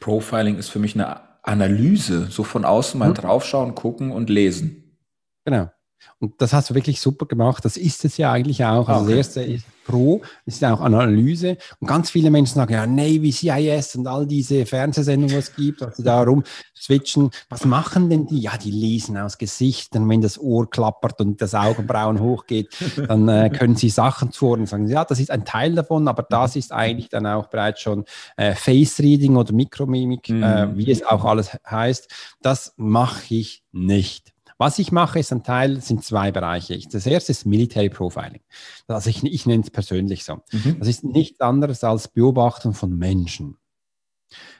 Profiling 0.00 0.56
ist 0.56 0.70
für 0.70 0.78
mich 0.78 0.94
eine 0.94 1.20
Analyse, 1.42 2.26
so 2.30 2.42
von 2.42 2.64
außen 2.64 2.98
mal 2.98 3.10
mhm. 3.10 3.14
draufschauen, 3.14 3.74
gucken 3.74 4.10
und 4.10 4.28
lesen. 4.28 4.98
Genau. 5.44 5.70
Und 6.18 6.40
das 6.40 6.52
hast 6.52 6.70
du 6.70 6.74
wirklich 6.74 7.00
super 7.00 7.26
gemacht. 7.26 7.64
Das 7.64 7.76
ist 7.76 8.04
es 8.04 8.16
ja 8.16 8.32
eigentlich 8.32 8.64
auch. 8.64 8.88
Also 8.88 9.04
okay. 9.04 9.16
das 9.16 9.36
erste 9.36 9.42
ist 9.42 9.64
Pro, 9.90 10.20
das 10.46 10.56
ist 10.56 10.64
auch 10.64 10.80
Analyse. 10.80 11.56
Und 11.80 11.88
ganz 11.88 12.10
viele 12.10 12.30
Menschen 12.30 12.54
sagen, 12.54 12.72
ja, 12.72 12.86
Navy, 12.86 13.32
CIS 13.32 13.96
und 13.96 14.06
all 14.06 14.26
diese 14.26 14.64
Fernsehsendungen, 14.64 15.36
was 15.36 15.48
es 15.48 15.56
gibt, 15.56 15.82
also 15.82 16.02
darum 16.02 16.44
switchen. 16.76 17.30
Was 17.48 17.64
machen 17.64 18.08
denn 18.08 18.26
die? 18.26 18.40
Ja, 18.40 18.56
die 18.56 18.70
lesen 18.70 19.16
aus 19.16 19.36
Gesichtern. 19.38 20.08
Wenn 20.08 20.20
das 20.20 20.38
Ohr 20.38 20.70
klappert 20.70 21.20
und 21.20 21.40
das 21.42 21.54
Augenbrauen 21.54 22.20
hochgeht, 22.20 22.68
dann 23.08 23.28
äh, 23.28 23.50
können 23.58 23.74
sie 23.74 23.88
Sachen 23.90 24.30
zuordnen 24.30 24.62
und 24.62 24.68
sagen, 24.68 24.88
ja, 24.88 25.04
das 25.04 25.18
ist 25.18 25.30
ein 25.30 25.44
Teil 25.44 25.74
davon, 25.74 26.06
aber 26.06 26.22
das 26.22 26.56
ist 26.56 26.72
eigentlich 26.72 27.08
dann 27.08 27.26
auch 27.26 27.48
bereits 27.48 27.80
schon 27.80 28.04
äh, 28.36 28.54
Face 28.54 29.00
Reading 29.00 29.36
oder 29.36 29.52
Mikromimik, 29.52 30.28
äh, 30.28 30.32
mhm. 30.32 30.42
äh, 30.42 30.76
wie 30.76 30.90
es 30.90 31.04
auch 31.04 31.24
alles 31.24 31.58
heißt. 31.68 32.10
Das 32.42 32.74
mache 32.76 33.34
ich 33.34 33.64
nicht. 33.72 34.29
Was 34.60 34.78
ich 34.78 34.92
mache, 34.92 35.18
ist 35.18 35.32
ein 35.32 35.42
Teil, 35.42 35.80
sind 35.80 36.04
zwei 36.04 36.30
Bereiche. 36.32 36.78
Das 36.92 37.06
erste 37.06 37.32
ist 37.32 37.46
Military 37.46 37.88
Profiling. 37.88 38.42
Also 38.88 39.08
ich, 39.08 39.24
ich 39.24 39.46
nenne 39.46 39.62
es 39.62 39.70
persönlich 39.70 40.22
so. 40.22 40.42
Mhm. 40.52 40.76
Das 40.78 40.86
ist 40.86 41.02
nichts 41.02 41.40
anderes 41.40 41.82
als 41.82 42.08
Beobachten 42.08 42.74
von 42.74 42.94
Menschen. 42.94 43.56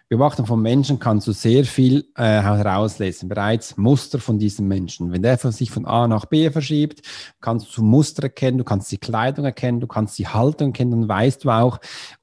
Beobachtung 0.09 0.45
von 0.45 0.61
Menschen 0.61 0.99
kannst 0.99 1.29
du 1.29 1.33
sehr 1.33 1.65
viel 1.65 2.09
äh, 2.17 2.23
herauslesen, 2.25 3.29
bereits 3.29 3.77
Muster 3.77 4.19
von 4.19 4.41
diesem 4.41 4.67
Menschen. 4.67 5.13
Wenn 5.13 5.23
der 5.23 5.39
von 5.39 5.53
sich 5.53 5.71
von 5.71 5.87
A 5.87 6.09
nach 6.09 6.25
B 6.25 6.51
verschiebt, 6.51 7.03
kannst 7.41 7.77
du 7.77 7.83
Muster 7.85 8.25
erkennen, 8.25 8.59
du 8.59 8.65
kannst 8.65 8.91
die 8.91 8.99
Kleidung 8.99 9.45
erkennen, 9.45 9.79
du 9.79 9.87
kannst 9.87 10.19
die 10.19 10.27
Haltung 10.27 10.71
erkennen, 10.71 10.91
dann 10.91 11.09
weißt 11.09 11.45
du 11.45 11.51
auch, 11.51 11.79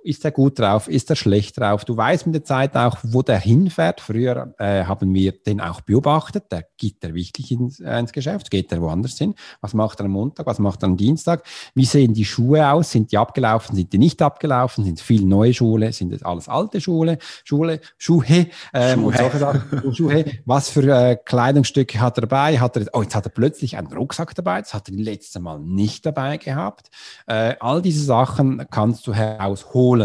ist 0.08 0.24
er 0.24 0.32
gut 0.32 0.58
drauf, 0.58 0.88
ist 0.88 1.10
er 1.10 1.16
schlecht 1.16 1.60
drauf. 1.60 1.84
Du 1.84 1.98
weißt 1.98 2.26
mit 2.28 2.36
der 2.36 2.44
Zeit 2.44 2.76
auch, 2.76 2.98
wo 3.04 3.22
der 3.22 3.40
hinfährt. 3.40 4.00
Früher 4.00 4.54
äh, 4.58 4.86
haben 4.86 5.14
wir 5.14 5.34
den 5.34 5.60
auch 5.60 5.82
beobachtet. 5.82 6.46
Der 6.52 6.64
geht 6.78 7.04
er 7.04 7.14
wirklich 7.14 7.52
ins, 7.52 7.80
äh, 7.80 8.00
ins 8.00 8.14
Geschäft, 8.14 8.50
geht 8.50 8.72
er 8.72 8.82
woanders 8.82 9.18
hin? 9.18 9.36
Was 9.60 9.74
macht 9.74 10.00
er 10.00 10.06
am 10.06 10.12
Montag, 10.12 10.46
was 10.46 10.60
macht 10.60 10.84
er 10.84 10.88
am 10.88 10.98
Dienstag? 10.98 11.44
Wie 11.76 11.86
sehen 11.86 12.14
die 12.14 12.24
Schuhe 12.24 12.72
aus? 12.72 12.92
Sind 12.92 13.12
die 13.12 13.18
abgelaufen, 13.18 13.76
sind 13.76 13.92
die 13.92 13.98
nicht 13.98 14.22
abgelaufen? 14.22 14.86
Sind 14.86 15.00
es 15.00 15.02
viel 15.02 15.26
neue 15.26 15.54
Schule? 15.54 15.92
Sind 15.92 16.14
es 16.14 16.24
alles 16.24 16.48
alte 16.48 16.80
Schule? 16.80 17.18
Schule, 17.44 17.82
Schuhe, 17.98 18.48
ähm, 18.74 19.00
Schuhe. 19.00 19.06
und 19.08 19.18
solche 19.18 19.38
Sachen. 19.38 19.94
Schuhe. 19.94 20.26
Was 20.46 20.70
für 20.70 20.88
äh, 20.88 21.18
Kleidungsstücke 21.18 22.00
hat 22.00 22.18
er 22.18 22.22
dabei? 22.22 22.60
Hat 22.60 22.78
er, 22.78 22.86
oh, 22.94 23.02
jetzt 23.02 23.16
hat 23.16 23.26
er 23.26 23.32
plötzlich 23.32 23.76
einen 23.76 23.88
Rucksack 23.88 24.34
dabei. 24.36 24.62
Das 24.62 24.74
hat 24.74 24.88
er 24.88 24.96
letzte 24.96 25.42
Mal 25.42 25.60
nicht 25.60 26.06
dabei 26.06 26.38
gehabt. 26.38 26.90
Äh, 27.26 27.56
all 27.60 27.82
diese 27.82 28.04
Sachen 28.04 28.66
kannst 28.72 29.06
du 29.06 29.14
herausholen. 29.14 29.97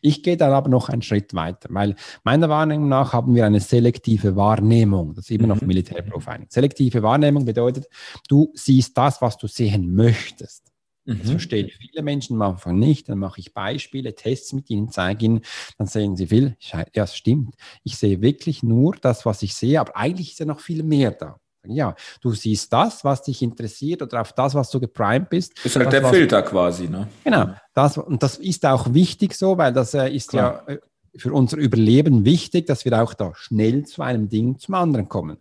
Ich 0.00 0.22
gehe 0.22 0.36
dann 0.36 0.52
aber 0.52 0.68
noch 0.68 0.88
einen 0.88 1.02
Schritt 1.02 1.34
weiter, 1.34 1.68
weil 1.72 1.96
meiner 2.24 2.48
Wahrnehmung 2.48 2.88
nach 2.88 3.12
haben 3.12 3.34
wir 3.34 3.44
eine 3.44 3.60
selektive 3.60 4.36
Wahrnehmung. 4.36 5.14
Das 5.14 5.24
ist 5.24 5.30
immer 5.30 5.48
noch 5.48 5.60
mhm. 5.60 5.66
Militärprofiling. 5.66 6.46
Selektive 6.48 7.02
Wahrnehmung 7.02 7.44
bedeutet, 7.44 7.86
du 8.28 8.52
siehst 8.54 8.96
das, 8.96 9.20
was 9.20 9.36
du 9.36 9.48
sehen 9.48 9.94
möchtest. 9.94 10.72
Mhm. 11.04 11.18
Das 11.18 11.30
verstehen 11.30 11.70
viele 11.78 12.02
Menschen 12.02 12.36
am 12.36 12.52
Anfang 12.52 12.78
nicht. 12.78 13.08
Dann 13.08 13.18
mache 13.18 13.40
ich 13.40 13.52
Beispiele, 13.52 14.14
Tests 14.14 14.52
mit 14.52 14.70
ihnen, 14.70 14.90
zeige 14.90 15.24
ihnen, 15.24 15.40
dann 15.78 15.86
sehen 15.86 16.16
sie 16.16 16.28
viel. 16.28 16.56
Ja, 16.60 16.84
es 16.94 17.16
stimmt. 17.16 17.56
Ich 17.82 17.96
sehe 17.96 18.22
wirklich 18.22 18.62
nur 18.62 18.94
das, 18.94 19.26
was 19.26 19.42
ich 19.42 19.54
sehe, 19.54 19.80
aber 19.80 19.96
eigentlich 19.96 20.32
ist 20.32 20.40
ja 20.40 20.46
noch 20.46 20.60
viel 20.60 20.82
mehr 20.82 21.10
da. 21.10 21.38
Ja, 21.66 21.94
du 22.20 22.32
siehst 22.32 22.72
das, 22.72 23.04
was 23.04 23.22
dich 23.22 23.42
interessiert 23.42 24.02
oder 24.02 24.20
auf 24.20 24.32
das, 24.32 24.54
was 24.54 24.70
du 24.70 24.80
geprimed 24.80 25.30
bist. 25.30 25.64
Ist 25.64 25.76
halt 25.76 25.86
das, 25.86 26.00
der 26.00 26.06
Filter 26.06 26.42
quasi, 26.42 26.88
ne? 26.88 27.08
Genau. 27.24 27.50
Das, 27.74 27.98
und 27.98 28.22
das 28.22 28.36
ist 28.38 28.66
auch 28.66 28.92
wichtig 28.92 29.34
so, 29.34 29.56
weil 29.58 29.72
das 29.72 29.94
äh, 29.94 30.08
ist 30.08 30.30
Klar. 30.30 30.64
ja 30.66 30.74
äh, 30.74 30.78
für 31.16 31.32
unser 31.32 31.58
Überleben 31.58 32.24
wichtig, 32.24 32.66
dass 32.66 32.84
wir 32.84 33.00
auch 33.02 33.14
da 33.14 33.32
schnell 33.34 33.84
zu 33.84 34.02
einem 34.02 34.28
Ding 34.28 34.58
zum 34.58 34.74
anderen 34.74 35.08
kommen. 35.08 35.38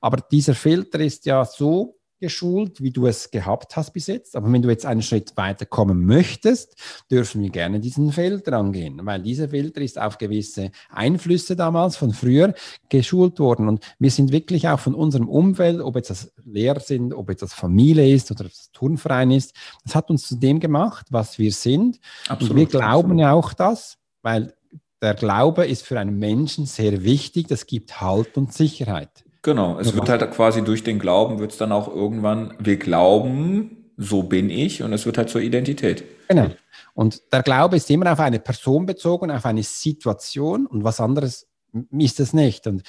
Aber 0.00 0.18
dieser 0.30 0.54
Filter 0.54 1.00
ist 1.00 1.26
ja 1.26 1.44
so 1.44 1.99
geschult, 2.20 2.80
wie 2.80 2.90
du 2.90 3.06
es 3.06 3.30
gehabt 3.30 3.76
hast 3.76 3.92
bis 3.92 4.06
jetzt. 4.06 4.36
Aber 4.36 4.52
wenn 4.52 4.62
du 4.62 4.68
jetzt 4.68 4.86
einen 4.86 5.02
Schritt 5.02 5.36
weiter 5.36 5.66
kommen 5.66 6.04
möchtest, 6.04 6.76
dürfen 7.10 7.42
wir 7.42 7.50
gerne 7.50 7.80
diesen 7.80 8.12
Filter 8.12 8.52
angehen, 8.52 9.00
weil 9.04 9.22
dieser 9.22 9.48
Filter 9.48 9.80
ist 9.80 9.98
auf 9.98 10.18
gewisse 10.18 10.70
Einflüsse 10.90 11.56
damals 11.56 11.96
von 11.96 12.12
früher 12.12 12.54
geschult 12.88 13.38
worden. 13.38 13.68
Und 13.68 13.84
wir 13.98 14.10
sind 14.10 14.30
wirklich 14.30 14.68
auch 14.68 14.78
von 14.78 14.94
unserem 14.94 15.28
Umfeld, 15.28 15.80
ob 15.80 15.96
jetzt 15.96 16.10
das 16.10 16.32
Lehrer 16.44 16.80
sind, 16.80 17.14
ob 17.14 17.28
jetzt 17.30 17.42
das 17.42 17.54
Familie 17.54 18.14
ist 18.14 18.30
oder 18.30 18.44
das 18.44 18.70
Turnverein 18.72 19.30
ist, 19.30 19.54
das 19.84 19.94
hat 19.94 20.10
uns 20.10 20.28
zu 20.28 20.36
dem 20.36 20.60
gemacht, 20.60 21.06
was 21.10 21.38
wir 21.38 21.52
sind. 21.52 21.98
Absolut, 22.28 22.50
Und 22.50 22.56
wir 22.58 22.66
glauben 22.66 23.18
ja 23.18 23.32
auch 23.32 23.52
das, 23.52 23.98
weil 24.22 24.54
der 25.02 25.14
Glaube 25.14 25.66
ist 25.66 25.82
für 25.82 25.98
einen 25.98 26.18
Menschen 26.18 26.66
sehr 26.66 27.02
wichtig. 27.02 27.48
Das 27.48 27.66
gibt 27.66 28.00
Halt 28.00 28.36
und 28.36 28.52
Sicherheit. 28.52 29.24
Genau, 29.42 29.78
es 29.78 29.94
wird 29.94 30.08
halt 30.08 30.30
quasi 30.32 30.62
durch 30.62 30.84
den 30.84 30.98
Glauben 30.98 31.38
wird 31.38 31.52
es 31.52 31.58
dann 31.58 31.72
auch 31.72 31.88
irgendwann, 31.88 32.54
wir 32.58 32.76
glauben, 32.76 33.92
so 33.96 34.22
bin 34.22 34.50
ich 34.50 34.82
und 34.82 34.92
es 34.92 35.06
wird 35.06 35.16
halt 35.18 35.30
zur 35.30 35.40
Identität. 35.40 36.04
Genau. 36.28 36.50
Und 36.94 37.22
der 37.32 37.42
Glaube 37.42 37.76
ist 37.76 37.90
immer 37.90 38.12
auf 38.12 38.20
eine 38.20 38.40
Person 38.40 38.84
bezogen, 38.84 39.30
auf 39.30 39.46
eine 39.46 39.62
Situation 39.62 40.66
und 40.66 40.84
was 40.84 41.00
anderes 41.00 41.46
ist 41.90 42.20
es 42.20 42.32
nicht. 42.32 42.66
Und 42.66 42.82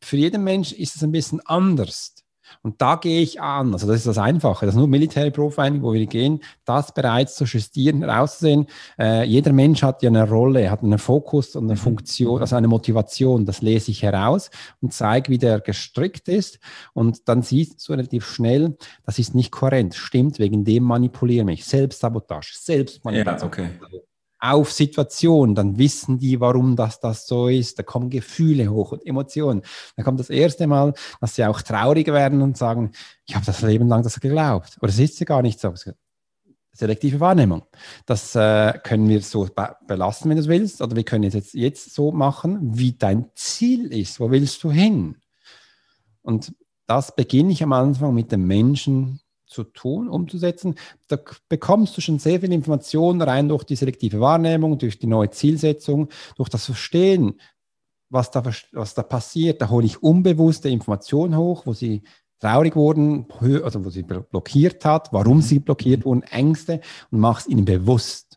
für 0.00 0.16
jeden 0.16 0.44
Mensch 0.44 0.72
ist 0.72 0.96
es 0.96 1.02
ein 1.02 1.12
bisschen 1.12 1.40
anders. 1.46 2.14
Und 2.62 2.80
da 2.80 2.96
gehe 2.96 3.20
ich 3.20 3.40
an. 3.40 3.72
Also 3.72 3.86
das 3.86 3.96
ist 3.96 4.06
das 4.06 4.18
Einfache. 4.18 4.66
Das 4.66 4.74
ist 4.74 4.78
nur 4.78 4.88
Military 4.88 5.30
Profiling, 5.30 5.82
wo 5.82 5.92
wir 5.92 6.06
gehen, 6.06 6.40
das 6.64 6.92
bereits 6.92 7.36
zu 7.36 7.44
justieren, 7.44 8.02
herauszusehen. 8.02 8.66
Äh, 8.98 9.24
jeder 9.24 9.52
Mensch 9.52 9.82
hat 9.82 10.02
ja 10.02 10.10
eine 10.10 10.28
Rolle, 10.28 10.70
hat 10.70 10.82
einen 10.82 10.98
Fokus 10.98 11.56
und 11.56 11.64
eine 11.64 11.74
mhm. 11.74 11.78
Funktion, 11.78 12.40
also 12.40 12.56
eine 12.56 12.68
Motivation. 12.68 13.46
Das 13.46 13.62
lese 13.62 13.90
ich 13.90 14.02
heraus 14.02 14.50
und 14.80 14.92
zeige, 14.92 15.30
wie 15.30 15.38
der 15.38 15.60
gestrickt 15.60 16.28
ist. 16.28 16.58
Und 16.94 17.28
dann 17.28 17.42
siehst 17.42 17.86
du 17.88 17.92
relativ 17.92 18.26
schnell, 18.26 18.76
das 19.04 19.18
ist 19.18 19.34
nicht 19.34 19.52
kohärent. 19.52 19.94
Stimmt, 19.94 20.38
wegen 20.38 20.64
dem 20.64 20.84
manipuliere 20.84 21.44
mich. 21.44 21.64
Selbstsabotage, 21.64 22.52
Selbstmanipulation. 22.54 23.50
Ja, 23.50 23.68
okay 23.68 24.02
auf 24.40 24.72
Situationen, 24.72 25.54
dann 25.54 25.78
wissen 25.78 26.18
die, 26.18 26.40
warum 26.40 26.76
das, 26.76 27.00
das 27.00 27.26
so 27.26 27.48
ist. 27.48 27.78
Da 27.78 27.82
kommen 27.82 28.10
Gefühle 28.10 28.68
hoch 28.68 28.92
und 28.92 29.04
Emotionen. 29.04 29.62
Da 29.96 30.02
kommt 30.02 30.20
das 30.20 30.30
erste 30.30 30.66
Mal, 30.66 30.94
dass 31.20 31.34
sie 31.34 31.44
auch 31.44 31.60
traurig 31.62 32.06
werden 32.08 32.42
und 32.42 32.56
sagen, 32.56 32.92
ich 33.26 33.34
habe 33.34 33.46
das 33.46 33.62
Leben 33.62 33.88
lang 33.88 34.02
das 34.02 34.20
geglaubt. 34.20 34.78
Oder 34.80 34.90
es 34.90 34.98
ist 34.98 35.20
ja 35.20 35.26
gar 35.26 35.42
nicht 35.42 35.60
so. 35.60 35.74
Selektive 36.72 37.18
Wahrnehmung. 37.18 37.64
Das 38.06 38.36
äh, 38.36 38.78
können 38.84 39.08
wir 39.08 39.20
so 39.22 39.46
be 39.46 39.76
belassen, 39.88 40.30
wenn 40.30 40.38
du 40.38 40.46
willst. 40.46 40.80
Oder 40.80 40.94
wir 40.94 41.04
können 41.04 41.24
es 41.24 41.34
jetzt, 41.34 41.54
jetzt 41.54 41.94
so 41.94 42.12
machen, 42.12 42.78
wie 42.78 42.92
dein 42.92 43.30
Ziel 43.34 43.92
ist. 43.92 44.20
Wo 44.20 44.30
willst 44.30 44.62
du 44.62 44.70
hin? 44.70 45.16
Und 46.22 46.52
das 46.86 47.16
beginne 47.16 47.52
ich 47.52 47.62
am 47.64 47.72
Anfang 47.72 48.14
mit 48.14 48.30
dem 48.30 48.46
Menschen 48.46 49.20
zu 49.48 49.64
tun, 49.64 50.08
umzusetzen, 50.08 50.74
da 51.08 51.18
bekommst 51.48 51.96
du 51.96 52.00
schon 52.00 52.18
sehr 52.18 52.40
viel 52.40 52.52
Informationen 52.52 53.22
rein 53.22 53.48
durch 53.48 53.64
die 53.64 53.76
selektive 53.76 54.20
Wahrnehmung, 54.20 54.78
durch 54.78 54.98
die 54.98 55.06
neue 55.06 55.30
Zielsetzung, 55.30 56.08
durch 56.36 56.48
das 56.48 56.66
Verstehen, 56.66 57.40
was 58.10 58.30
da, 58.30 58.42
was 58.72 58.94
da 58.94 59.02
passiert. 59.02 59.60
Da 59.60 59.70
hole 59.70 59.86
ich 59.86 60.02
unbewusste 60.02 60.68
Informationen 60.68 61.36
hoch, 61.36 61.66
wo 61.66 61.72
sie 61.72 62.02
traurig 62.40 62.76
wurden, 62.76 63.26
also 63.64 63.84
wo 63.84 63.90
sie 63.90 64.02
blockiert 64.02 64.84
hat, 64.84 65.12
warum 65.12 65.42
sie 65.42 65.58
blockiert 65.58 66.04
wurden, 66.04 66.22
Ängste 66.22 66.80
und 67.10 67.20
mache 67.20 67.40
es 67.40 67.46
ihnen 67.48 67.64
bewusst. 67.64 68.27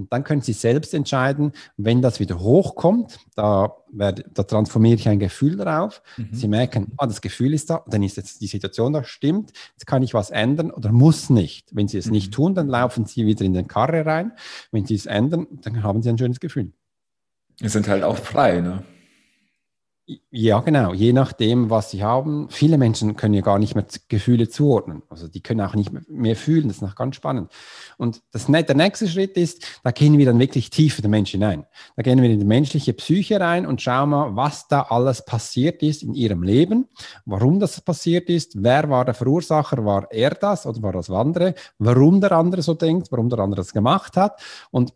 Und 0.00 0.12
dann 0.12 0.24
können 0.24 0.40
Sie 0.40 0.52
selbst 0.52 0.94
entscheiden, 0.94 1.52
wenn 1.76 2.02
das 2.02 2.20
wieder 2.20 2.40
hochkommt, 2.40 3.18
da, 3.34 3.76
werde, 3.92 4.24
da 4.32 4.42
transformiere 4.42 4.94
ich 4.94 5.08
ein 5.08 5.18
Gefühl 5.18 5.56
darauf. 5.56 6.02
Mhm. 6.16 6.28
Sie 6.32 6.48
merken, 6.48 6.92
ah, 6.96 7.06
das 7.06 7.20
Gefühl 7.20 7.52
ist 7.54 7.70
da, 7.70 7.84
dann 7.86 8.02
ist 8.02 8.16
jetzt 8.16 8.40
die 8.40 8.46
Situation 8.46 8.92
da, 8.92 9.04
stimmt, 9.04 9.52
jetzt 9.72 9.86
kann 9.86 10.02
ich 10.02 10.14
was 10.14 10.30
ändern 10.30 10.70
oder 10.70 10.90
muss 10.90 11.30
nicht. 11.30 11.74
Wenn 11.74 11.88
Sie 11.88 11.98
es 11.98 12.06
mhm. 12.06 12.12
nicht 12.12 12.32
tun, 12.32 12.54
dann 12.54 12.68
laufen 12.68 13.04
Sie 13.04 13.26
wieder 13.26 13.44
in 13.44 13.52
den 13.52 13.68
Karre 13.68 14.06
rein. 14.06 14.32
Wenn 14.72 14.86
Sie 14.86 14.94
es 14.94 15.06
ändern, 15.06 15.46
dann 15.62 15.82
haben 15.82 16.02
Sie 16.02 16.08
ein 16.08 16.18
schönes 16.18 16.40
Gefühl. 16.40 16.72
Sie 17.56 17.68
sind 17.68 17.88
halt 17.88 18.02
auch 18.02 18.16
frei, 18.16 18.60
ne? 18.60 18.82
Ja, 20.30 20.60
genau. 20.60 20.92
Je 20.92 21.12
nachdem, 21.12 21.70
was 21.70 21.90
sie 21.90 22.02
haben. 22.02 22.48
Viele 22.50 22.78
Menschen 22.78 23.14
können 23.16 23.34
ja 23.34 23.42
gar 23.42 23.58
nicht 23.58 23.74
mehr 23.74 23.84
Gefühle 24.08 24.48
zuordnen. 24.48 25.02
Also 25.08 25.28
die 25.28 25.40
können 25.40 25.60
auch 25.60 25.74
nicht 25.74 25.90
mehr 26.08 26.36
fühlen. 26.36 26.68
Das 26.68 26.78
ist 26.78 26.82
noch 26.82 26.96
ganz 26.96 27.16
spannend. 27.16 27.50
Und 27.96 28.22
das, 28.32 28.46
der 28.46 28.74
nächste 28.74 29.06
Schritt 29.06 29.36
ist, 29.36 29.64
da 29.84 29.92
gehen 29.92 30.18
wir 30.18 30.26
dann 30.26 30.40
wirklich 30.40 30.70
tief 30.70 30.98
in 30.98 31.02
den 31.02 31.10
Menschen 31.12 31.40
hinein. 31.40 31.66
Da 31.96 32.02
gehen 32.02 32.20
wir 32.20 32.28
in 32.28 32.40
die 32.40 32.44
menschliche 32.44 32.92
Psyche 32.92 33.38
rein 33.38 33.66
und 33.66 33.82
schauen 33.82 34.10
mal, 34.10 34.34
was 34.34 34.66
da 34.66 34.82
alles 34.82 35.24
passiert 35.24 35.82
ist 35.82 36.02
in 36.02 36.14
ihrem 36.14 36.42
Leben, 36.42 36.88
warum 37.24 37.60
das 37.60 37.80
passiert 37.80 38.28
ist, 38.28 38.62
wer 38.62 38.90
war 38.90 39.04
der 39.04 39.14
Verursacher, 39.14 39.84
war 39.84 40.10
er 40.10 40.30
das 40.30 40.66
oder 40.66 40.82
war 40.82 40.92
das 40.92 41.10
andere, 41.10 41.54
warum 41.78 42.20
der 42.20 42.32
andere 42.32 42.62
so 42.62 42.74
denkt, 42.74 43.12
warum 43.12 43.28
der 43.28 43.38
andere 43.40 43.60
das 43.60 43.72
gemacht 43.72 44.16
hat 44.16 44.40
und 44.70 44.92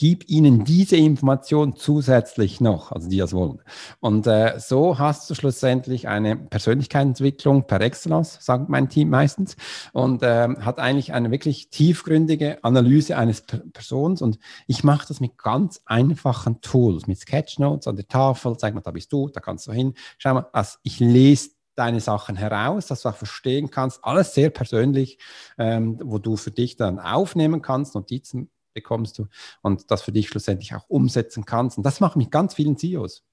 gib 0.00 0.30
ihnen 0.30 0.64
diese 0.64 0.96
Information 0.96 1.76
zusätzlich 1.76 2.58
noch, 2.58 2.90
also 2.90 3.06
die 3.10 3.18
das 3.18 3.34
wollen. 3.34 3.60
Und 3.98 4.26
äh, 4.26 4.58
so 4.58 4.98
hast 4.98 5.28
du 5.28 5.34
schlussendlich 5.34 6.08
eine 6.08 6.36
Persönlichkeitsentwicklung 6.36 7.66
per 7.66 7.82
Excellence, 7.82 8.38
sagt 8.40 8.70
mein 8.70 8.88
Team 8.88 9.10
meistens, 9.10 9.56
und 9.92 10.22
äh, 10.22 10.48
hat 10.62 10.78
eigentlich 10.78 11.12
eine 11.12 11.30
wirklich 11.30 11.68
tiefgründige 11.68 12.64
Analyse 12.64 13.18
eines 13.18 13.42
P 13.42 13.58
Persons. 13.58 14.22
Und 14.22 14.38
ich 14.66 14.84
mache 14.84 15.06
das 15.06 15.20
mit 15.20 15.36
ganz 15.36 15.82
einfachen 15.84 16.62
Tools, 16.62 17.06
mit 17.06 17.18
Sketchnotes 17.18 17.86
an 17.86 17.96
der 17.96 18.08
Tafel, 18.08 18.56
zeig 18.56 18.72
mal, 18.72 18.80
da 18.80 18.92
bist 18.92 19.12
du, 19.12 19.28
da 19.28 19.40
kannst 19.40 19.66
du 19.66 19.72
hin. 19.72 19.92
Schau 20.16 20.32
mal, 20.32 20.46
also 20.54 20.78
ich 20.82 20.98
lese 20.98 21.50
deine 21.74 22.00
Sachen 22.00 22.36
heraus, 22.36 22.86
dass 22.86 23.02
du 23.02 23.10
auch 23.10 23.16
verstehen 23.16 23.70
kannst, 23.70 24.02
alles 24.02 24.32
sehr 24.32 24.48
persönlich, 24.48 25.18
ähm, 25.58 26.00
wo 26.02 26.16
du 26.16 26.38
für 26.38 26.52
dich 26.52 26.76
dann 26.76 26.98
aufnehmen 26.98 27.60
kannst, 27.60 27.94
Notizen 27.94 28.48
bekommst 28.72 29.18
du 29.18 29.26
und 29.62 29.90
das 29.90 30.02
für 30.02 30.12
dich 30.12 30.28
schlussendlich 30.28 30.74
auch 30.74 30.84
umsetzen 30.88 31.44
kannst. 31.44 31.76
Und 31.76 31.84
das 31.84 32.00
mache 32.00 32.12
ich 32.12 32.24
mit 32.24 32.30
ganz 32.30 32.54
vielen 32.54 32.76
CEOs. 32.76 33.24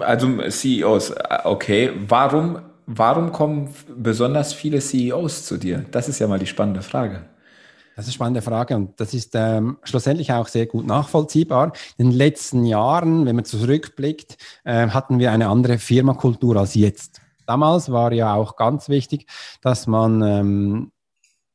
Also 0.00 0.48
CEOs, 0.48 1.14
okay. 1.44 1.92
Warum, 2.06 2.60
warum 2.86 3.32
kommen 3.32 3.74
besonders 3.96 4.52
viele 4.52 4.80
CEOs 4.80 5.44
zu 5.46 5.56
dir? 5.56 5.84
Das 5.90 6.08
ist 6.08 6.18
ja 6.20 6.28
mal 6.28 6.38
die 6.38 6.46
spannende 6.46 6.82
Frage. 6.82 7.28
Das 7.96 8.06
ist 8.06 8.08
eine 8.08 8.14
spannende 8.14 8.42
Frage 8.42 8.74
und 8.74 8.98
das 8.98 9.14
ist 9.14 9.32
ähm, 9.34 9.78
schlussendlich 9.84 10.32
auch 10.32 10.48
sehr 10.48 10.66
gut 10.66 10.84
nachvollziehbar. 10.84 11.72
In 11.96 12.10
den 12.10 12.16
letzten 12.16 12.64
Jahren, 12.64 13.24
wenn 13.24 13.36
man 13.36 13.44
zurückblickt, 13.44 14.36
äh, 14.64 14.88
hatten 14.88 15.20
wir 15.20 15.30
eine 15.30 15.48
andere 15.48 15.78
Firmakultur 15.78 16.56
als 16.56 16.74
jetzt. 16.74 17.20
Damals 17.46 17.92
war 17.92 18.12
ja 18.12 18.34
auch 18.34 18.56
ganz 18.56 18.88
wichtig, 18.88 19.26
dass 19.60 19.86
man 19.86 20.22
ähm, 20.22 20.92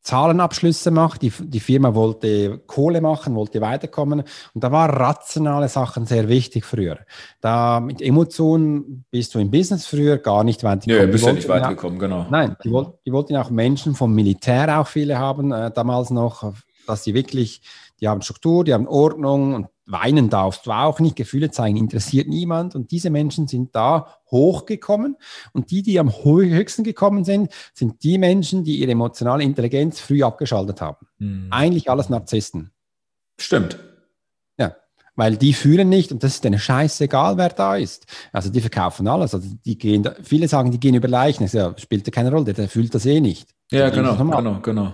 Zahlenabschlüsse 0.02 0.92
macht. 0.92 1.22
Die, 1.22 1.32
die 1.40 1.60
Firma 1.60 1.94
wollte 1.94 2.60
Kohle 2.68 3.02
machen, 3.02 3.36
wollte 3.36 3.62
weiterkommen. 3.62 4.24
Und 4.54 4.64
da 4.64 4.72
waren 4.72 4.92
rationale 4.92 5.68
Sachen 5.68 6.06
sehr 6.06 6.28
wichtig 6.28 6.66
früher. 6.66 7.00
Da 7.42 7.80
mit 7.80 8.02
Emotionen 8.02 9.06
bist 9.12 9.36
du 9.36 9.40
im 9.40 9.52
Business 9.52 9.86
früher 9.86 10.18
gar 10.18 10.44
nicht 10.44 10.64
weitergekommen. 10.64 11.08
Ja, 11.08 11.12
bist 11.12 11.26
ja 11.26 11.34
nicht 11.34 11.50
weitergekommen, 11.50 12.00
genau. 12.00 12.26
Nein, 12.30 12.56
die, 12.64 12.72
wollt, 12.72 12.94
die 13.06 13.12
wollten 13.12 13.36
auch 13.36 13.50
Menschen 13.50 13.96
vom 13.96 14.14
Militär 14.14 14.80
auch 14.80 14.88
viele 14.88 15.20
haben, 15.20 15.52
äh, 15.52 15.72
damals 15.72 16.10
noch, 16.10 16.54
dass 16.88 17.04
sie 17.04 17.14
wirklich 17.14 17.62
die 18.02 18.08
haben 18.08 18.22
Struktur, 18.22 18.64
die 18.64 18.74
haben 18.74 18.88
Ordnung 18.88 19.54
und 19.54 19.68
weinen 19.86 20.30
darfst 20.30 20.66
du 20.66 20.72
auch 20.72 21.00
nicht, 21.00 21.16
Gefühle 21.16 21.52
zeigen, 21.52 21.78
interessiert 21.78 22.28
niemand. 22.28 22.76
Und 22.76 22.92
diese 22.92 23.10
Menschen 23.10 23.48
sind 23.48 23.76
da 23.76 24.16
hochgekommen. 24.30 25.18
Und 25.52 25.72
die, 25.72 25.82
die 25.82 26.00
am 26.00 26.12
höchsten 26.12 26.84
gekommen 26.84 27.24
sind, 27.24 27.52
sind 27.74 28.04
die 28.04 28.18
Menschen, 28.18 28.64
die 28.64 28.78
ihre 28.78 28.92
emotionale 28.92 29.44
Intelligenz 29.44 30.00
früh 30.00 30.24
abgeschaltet 30.24 30.82
haben. 30.82 31.08
Mhm. 31.18 31.48
Eigentlich 31.50 31.90
alles 31.90 32.10
Narzissten. 32.10 32.72
Stimmt. 33.40 33.80
Ja, 34.58 34.76
weil 35.16 35.38
die 35.38 35.54
fühlen 35.54 35.90
nicht 35.90 36.12
und 36.12 36.24
das 36.24 36.36
ist 36.36 36.44
denen 36.44 36.60
scheißegal, 36.60 37.38
wer 37.38 37.50
da 37.50 37.76
ist. 37.76 38.06
Also 38.32 38.50
die 38.50 38.62
verkaufen 38.62 39.08
alles. 39.08 39.34
Also 39.34 39.48
die 39.66 39.78
gehen, 39.78 40.08
viele 40.22 40.48
sagen, 40.48 40.72
die 40.72 40.80
gehen 40.80 40.96
über 40.96 41.08
Leichen. 41.08 41.48
Ja, 41.48 41.74
spielt 41.78 42.06
ja 42.06 42.12
keine 42.12 42.32
Rolle, 42.32 42.46
der, 42.46 42.54
der 42.54 42.70
fühlt 42.70 42.94
das 42.94 43.06
eh 43.06 43.22
nicht. 43.22 43.50
Ja, 43.72 43.90
genau, 43.90 44.16
genau, 44.16 44.60
genau. 44.62 44.94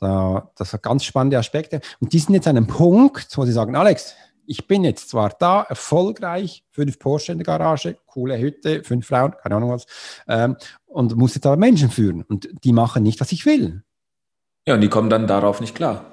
Da, 0.00 0.50
das 0.56 0.72
hat 0.72 0.82
ganz 0.82 1.04
spannende 1.04 1.38
Aspekte. 1.38 1.80
Und 2.00 2.12
die 2.12 2.18
sind 2.18 2.34
jetzt 2.34 2.48
an 2.48 2.56
einem 2.56 2.66
Punkt, 2.66 3.36
wo 3.36 3.44
sie 3.44 3.52
sagen, 3.52 3.76
Alex, 3.76 4.14
ich 4.46 4.66
bin 4.66 4.82
jetzt 4.82 5.10
zwar 5.10 5.30
da, 5.38 5.62
erfolgreich, 5.62 6.64
fünf 6.72 6.98
Porsche 6.98 7.32
in 7.32 7.38
der 7.38 7.44
Garage, 7.44 7.98
coole 8.06 8.38
Hütte, 8.38 8.82
fünf 8.82 9.06
Frauen, 9.06 9.34
keine 9.40 9.56
Ahnung 9.56 9.70
was, 9.70 9.86
ähm, 10.26 10.56
und 10.86 11.14
muss 11.16 11.34
jetzt 11.34 11.46
aber 11.46 11.56
Menschen 11.56 11.90
führen. 11.90 12.22
Und 12.22 12.48
die 12.64 12.72
machen 12.72 13.02
nicht, 13.02 13.20
was 13.20 13.30
ich 13.30 13.46
will. 13.46 13.84
Ja, 14.66 14.74
und 14.74 14.80
die 14.80 14.88
kommen 14.88 15.10
dann 15.10 15.26
darauf 15.26 15.60
nicht 15.60 15.76
klar. 15.76 16.04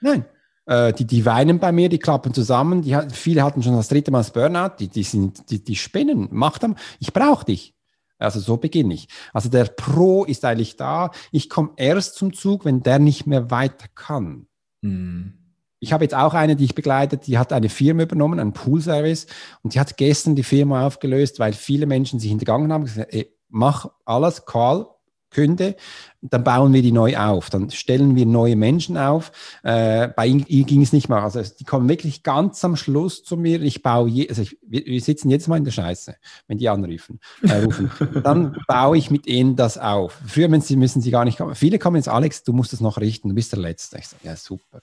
Nein. 0.00 0.24
Äh, 0.66 0.92
die, 0.92 1.04
die 1.04 1.26
weinen 1.26 1.58
bei 1.58 1.72
mir, 1.72 1.88
die 1.88 1.98
klappen 1.98 2.32
zusammen. 2.32 2.82
Die, 2.82 2.96
viele 3.12 3.42
hatten 3.42 3.62
schon 3.62 3.74
das 3.74 3.88
dritte 3.88 4.10
Mal 4.12 4.18
das 4.18 4.30
Burnout. 4.30 4.76
Die, 4.78 4.88
die, 4.88 5.02
sind, 5.02 5.50
die, 5.50 5.64
die 5.64 5.76
spinnen. 5.76 6.28
Mach 6.30 6.58
dann, 6.58 6.76
ich 7.00 7.12
brauche 7.12 7.44
dich. 7.44 7.74
Also 8.20 8.40
so 8.40 8.56
beginne 8.56 8.94
ich. 8.94 9.08
Also 9.32 9.48
der 9.48 9.64
Pro 9.64 10.24
ist 10.24 10.44
eigentlich 10.44 10.76
da. 10.76 11.10
Ich 11.32 11.48
komme 11.48 11.70
erst 11.76 12.16
zum 12.16 12.32
Zug, 12.32 12.64
wenn 12.64 12.82
der 12.82 12.98
nicht 12.98 13.26
mehr 13.26 13.50
weiter 13.50 13.86
kann. 13.94 14.46
Mhm. 14.82 15.34
Ich 15.82 15.94
habe 15.94 16.04
jetzt 16.04 16.14
auch 16.14 16.34
eine, 16.34 16.56
die 16.56 16.64
ich 16.64 16.74
begleitet, 16.74 17.26
die 17.26 17.38
hat 17.38 17.54
eine 17.54 17.70
Firma 17.70 18.02
übernommen, 18.02 18.38
einen 18.38 18.52
Poolservice, 18.52 19.26
und 19.62 19.74
die 19.74 19.80
hat 19.80 19.96
gestern 19.96 20.36
die 20.36 20.42
Firma 20.42 20.86
aufgelöst, 20.86 21.38
weil 21.38 21.54
viele 21.54 21.86
Menschen 21.86 22.20
sich 22.20 22.28
hintergangen 22.28 22.70
haben. 22.70 22.84
Gesagt, 22.84 23.14
ey, 23.14 23.34
mach 23.48 23.88
alles, 24.04 24.44
Karl, 24.44 24.86
Künde, 25.30 25.76
dann 26.22 26.44
bauen 26.44 26.72
wir 26.72 26.82
die 26.82 26.92
neu 26.92 27.16
auf, 27.16 27.50
dann 27.50 27.70
stellen 27.70 28.14
wir 28.16 28.26
neue 28.26 28.56
Menschen 28.56 28.98
auf. 28.98 29.32
Äh, 29.62 30.08
bei 30.08 30.26
ihr 30.26 30.64
ging 30.64 30.82
es 30.82 30.92
nicht 30.92 31.08
mehr. 31.08 31.22
Also 31.22 31.42
die 31.42 31.64
kommen 31.64 31.88
wirklich 31.88 32.22
ganz 32.22 32.64
am 32.64 32.76
Schluss 32.76 33.22
zu 33.22 33.36
mir. 33.36 33.62
Ich 33.62 33.82
baue, 33.82 34.08
je, 34.08 34.28
also 34.28 34.42
ich, 34.42 34.58
wir, 34.62 34.84
wir, 34.84 35.00
sitzen 35.00 35.30
jetzt 35.30 35.48
mal 35.48 35.56
in 35.56 35.64
der 35.64 35.70
Scheiße, 35.70 36.16
wenn 36.46 36.58
die 36.58 36.68
anrufen. 36.68 37.20
Äh, 37.42 37.68
dann 38.22 38.56
baue 38.66 38.98
ich 38.98 39.10
mit 39.10 39.26
ihnen 39.26 39.56
das 39.56 39.78
auf. 39.78 40.20
Früher 40.26 40.48
müssen 40.48 41.00
sie 41.00 41.10
gar 41.10 41.24
nicht 41.24 41.38
kommen. 41.38 41.54
Viele 41.54 41.78
kommen 41.78 41.96
jetzt, 41.96 42.08
Alex, 42.08 42.42
du 42.42 42.52
musst 42.52 42.72
es 42.72 42.80
noch 42.80 42.98
richten, 42.98 43.28
du 43.28 43.34
bist 43.34 43.52
der 43.52 43.60
Letzte. 43.60 43.98
Ich 43.98 44.08
sage, 44.08 44.22
ja 44.24 44.36
super. 44.36 44.82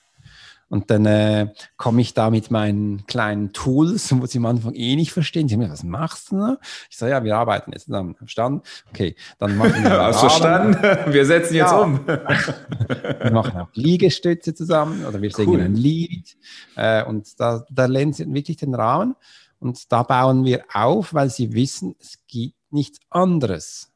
Und 0.70 0.91
dann 0.91 1.05
äh, 1.05 1.53
komme 1.78 2.01
ich 2.01 2.13
da 2.13 2.30
mit 2.30 2.51
meinen 2.51 3.05
kleinen 3.07 3.53
Tools, 3.53 4.13
wo 4.20 4.26
sie 4.26 4.39
am 4.39 4.47
Anfang 4.47 4.74
eh 4.74 4.95
nicht 4.97 5.13
verstehen. 5.13 5.47
Sie 5.47 5.53
sagen 5.55 5.63
mir, 5.63 5.72
was 5.72 5.84
machst 5.84 6.32
du 6.32 6.39
da? 6.39 6.57
Ich 6.89 6.97
sage, 6.97 7.11
ja, 7.11 7.24
wir 7.24 7.38
arbeiten 7.38 7.72
jetzt 7.72 7.86
zusammen. 7.86 8.15
Verstanden? 8.15 8.61
Okay, 8.89 9.15
dann 9.39 9.55
machen 9.55 9.72
wir. 9.84 9.91
Hast 9.91 10.20
verstanden? 10.20 10.78
Wir 11.13 11.26
setzen 11.26 11.55
jetzt 11.55 11.72
ja. 11.72 11.78
um. 11.78 12.05
wir 12.07 13.32
machen 13.32 13.59
auch 13.59 13.70
Liegestütze 13.74 14.53
zusammen 14.53 15.05
oder 15.05 15.22
wir 15.22 15.32
singen 15.32 15.53
cool. 15.53 15.61
ein 15.61 15.76
Lied. 15.76 16.38
Äh, 16.76 17.03
und 17.03 17.39
da, 17.39 17.65
da 17.70 17.86
lernen 17.86 18.13
sie 18.13 18.32
wirklich 18.34 18.57
den 18.57 18.76
Rahmen. 18.76 19.15
Und 19.59 19.91
da 19.91 20.03
bauen 20.03 20.45
wir 20.45 20.63
auf, 20.74 21.13
weil 21.13 21.30
sie 21.30 21.53
wissen, 21.53 21.95
es 21.99 22.20
gibt 22.28 22.55
nichts 22.72 22.99
anderes. 23.09 23.91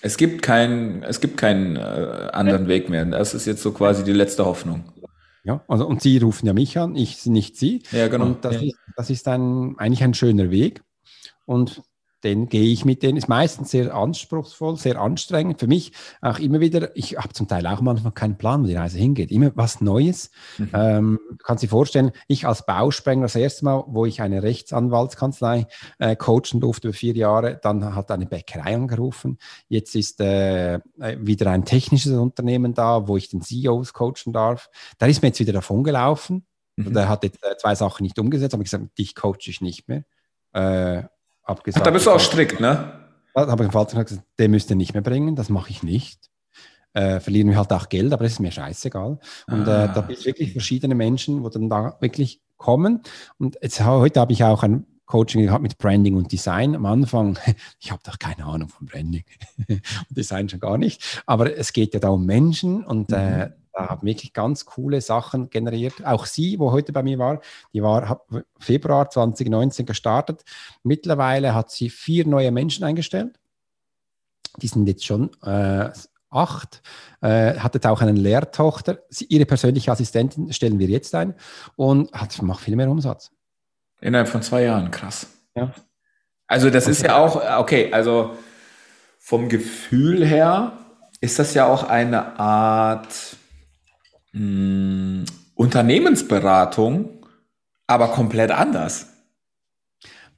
Es 0.00 0.16
gibt 0.16 0.42
keinen, 0.42 1.02
es 1.02 1.20
gibt 1.20 1.36
keinen 1.36 1.76
äh, 1.76 2.30
anderen. 2.32 2.68
Weg 2.68 2.88
mehr. 2.88 3.04
Das 3.04 3.34
ist 3.34 3.46
jetzt 3.46 3.62
so 3.62 3.72
quasi 3.72 4.04
die 4.04 4.12
letzte 4.12 4.44
Hoffnung. 4.44 4.84
Ja, 5.48 5.64
also, 5.66 5.86
und 5.86 6.02
Sie 6.02 6.18
rufen 6.18 6.46
ja 6.46 6.52
mich 6.52 6.76
an, 6.76 6.94
ich 6.94 7.24
nicht 7.24 7.56
Sie. 7.56 7.82
Ja, 7.90 8.08
genau. 8.08 8.26
Und 8.26 8.44
das, 8.44 8.56
ja. 8.56 8.60
ist, 8.60 8.76
das 8.96 9.08
ist 9.08 9.26
ein, 9.28 9.78
eigentlich 9.78 10.04
ein 10.04 10.12
schöner 10.12 10.50
Weg. 10.50 10.82
Und 11.46 11.80
den 12.24 12.48
gehe 12.48 12.72
ich 12.72 12.84
mit 12.84 13.02
denen, 13.02 13.16
ist 13.16 13.28
meistens 13.28 13.70
sehr 13.70 13.94
anspruchsvoll, 13.94 14.76
sehr 14.76 15.00
anstrengend. 15.00 15.60
Für 15.60 15.66
mich 15.66 15.92
auch 16.20 16.38
immer 16.38 16.60
wieder, 16.60 16.96
ich 16.96 17.16
habe 17.16 17.32
zum 17.32 17.46
Teil 17.46 17.66
auch 17.66 17.80
manchmal 17.80 18.12
keinen 18.12 18.38
Plan, 18.38 18.62
wo 18.62 18.66
die 18.66 18.74
Reise 18.74 18.98
hingeht. 18.98 19.30
Immer 19.30 19.52
was 19.54 19.80
Neues. 19.80 20.30
Mhm. 20.58 20.70
Ähm, 20.72 21.20
du 21.30 21.36
kannst 21.36 21.62
dir 21.62 21.68
vorstellen, 21.68 22.10
ich 22.26 22.46
als 22.46 22.66
Bausprenger 22.66 23.22
das 23.22 23.36
erste 23.36 23.64
Mal, 23.64 23.84
wo 23.86 24.04
ich 24.04 24.20
eine 24.20 24.42
Rechtsanwaltskanzlei 24.42 25.66
äh, 25.98 26.16
coachen 26.16 26.60
durfte 26.60 26.88
über 26.88 26.94
vier 26.94 27.14
Jahre, 27.14 27.58
dann 27.62 27.94
hat 27.94 28.10
eine 28.10 28.26
Bäckerei 28.26 28.74
angerufen. 28.74 29.38
Jetzt 29.68 29.94
ist 29.94 30.20
äh, 30.20 30.80
wieder 30.96 31.50
ein 31.50 31.64
technisches 31.64 32.12
Unternehmen 32.12 32.74
da, 32.74 33.06
wo 33.06 33.16
ich 33.16 33.28
den 33.28 33.42
CEOs 33.42 33.92
coachen 33.92 34.32
darf. 34.32 34.70
Da 34.98 35.06
ist 35.06 35.22
mir 35.22 35.28
jetzt 35.28 35.40
wieder 35.40 35.52
davon 35.52 35.84
gelaufen. 35.84 36.46
Mhm. 36.76 36.94
Der 36.94 37.08
hat 37.08 37.22
jetzt 37.22 37.44
äh, 37.44 37.56
zwei 37.56 37.74
Sachen 37.74 38.02
nicht 38.02 38.18
umgesetzt, 38.18 38.54
aber 38.54 38.62
ich 38.62 38.70
gesagt, 38.70 38.98
dich 38.98 39.14
coache 39.14 39.46
ich 39.46 39.60
nicht 39.60 39.88
mehr. 39.88 40.04
Äh, 40.52 41.04
abgesagt. 41.48 41.82
Ach, 41.82 41.84
da 41.84 41.90
bist 41.90 42.06
du 42.06 42.10
auch 42.10 42.20
strikt, 42.20 42.60
ne? 42.60 42.92
Da 43.34 43.46
habe 43.46 43.64
ich 43.64 43.68
dem 43.68 43.72
Vater 43.72 44.02
gesagt, 44.04 44.26
der 44.38 44.48
müsste 44.48 44.74
nicht 44.74 44.94
mehr 44.94 45.02
bringen, 45.02 45.36
das 45.36 45.48
mache 45.48 45.70
ich 45.70 45.82
nicht. 45.82 46.30
Äh, 46.94 47.20
verlieren 47.20 47.50
wir 47.50 47.56
halt 47.56 47.72
auch 47.72 47.88
Geld, 47.88 48.12
aber 48.12 48.24
das 48.24 48.34
ist 48.34 48.40
mir 48.40 48.50
scheißegal. 48.50 49.18
Und 49.46 49.68
ah. 49.68 49.84
äh, 49.84 49.94
da 49.94 50.00
gibt 50.00 50.18
es 50.18 50.24
wirklich 50.24 50.52
verschiedene 50.52 50.94
Menschen, 50.94 51.44
wo 51.44 51.48
dann 51.48 51.68
da 51.68 51.96
wirklich 52.00 52.40
kommen. 52.56 53.02
Und 53.38 53.58
jetzt, 53.62 53.84
heute 53.84 54.20
habe 54.20 54.32
ich 54.32 54.42
auch 54.42 54.62
ein 54.62 54.86
Coaching 55.06 55.42
gehabt 55.42 55.62
mit 55.62 55.78
Branding 55.78 56.16
und 56.16 56.32
Design. 56.32 56.74
Am 56.74 56.86
Anfang, 56.86 57.38
ich 57.80 57.92
habe 57.92 58.02
doch 58.04 58.18
keine 58.18 58.44
Ahnung 58.44 58.68
von 58.68 58.86
Branding 58.86 59.24
und 59.68 59.82
Design 60.10 60.48
schon 60.48 60.60
gar 60.60 60.78
nicht, 60.78 61.22
aber 61.26 61.56
es 61.56 61.72
geht 61.72 61.94
ja 61.94 62.00
da 62.00 62.08
um 62.08 62.26
Menschen 62.26 62.84
und 62.84 63.12
äh, 63.12 63.46
mhm. 63.46 63.52
Da 63.67 63.67
haben 63.86 64.06
wirklich 64.06 64.32
ganz 64.32 64.64
coole 64.64 65.00
Sachen 65.00 65.50
generiert. 65.50 66.04
Auch 66.04 66.26
sie, 66.26 66.58
wo 66.58 66.72
heute 66.72 66.92
bei 66.92 67.02
mir 67.02 67.18
war, 67.18 67.40
die 67.72 67.82
war 67.82 68.24
Februar 68.58 69.10
2019 69.10 69.86
gestartet. 69.86 70.44
Mittlerweile 70.82 71.54
hat 71.54 71.70
sie 71.70 71.90
vier 71.90 72.26
neue 72.26 72.50
Menschen 72.50 72.84
eingestellt. 72.84 73.38
Die 74.60 74.68
sind 74.68 74.86
jetzt 74.86 75.04
schon 75.04 75.30
äh, 75.42 75.90
acht. 76.30 76.82
Äh, 77.20 77.54
hat 77.54 77.74
jetzt 77.74 77.86
auch 77.86 78.00
eine 78.00 78.12
Lehrtochter. 78.12 78.98
Sie, 79.08 79.26
ihre 79.26 79.46
persönliche 79.46 79.92
Assistentin 79.92 80.52
stellen 80.52 80.78
wir 80.78 80.88
jetzt 80.88 81.14
ein 81.14 81.34
und 81.76 82.12
hat, 82.12 82.40
macht 82.42 82.60
viel 82.60 82.76
mehr 82.76 82.90
Umsatz. 82.90 83.30
Innerhalb 84.00 84.28
von 84.28 84.42
zwei 84.42 84.62
Jahren, 84.62 84.90
krass. 84.90 85.26
Ja. 85.54 85.72
Also 86.46 86.70
das 86.70 86.84
okay. 86.84 86.92
ist 86.92 87.02
ja 87.02 87.16
auch, 87.18 87.60
okay, 87.60 87.92
also 87.92 88.36
vom 89.18 89.48
Gefühl 89.48 90.24
her 90.24 90.72
ist 91.20 91.38
das 91.38 91.54
ja 91.54 91.66
auch 91.66 91.84
eine 91.84 92.38
Art 92.38 93.36
mh, 94.38 95.24
hm, 95.24 95.24
Unternehmensberatung, 95.54 97.26
aber 97.86 98.08
komplett 98.08 98.50
anders. 98.50 99.08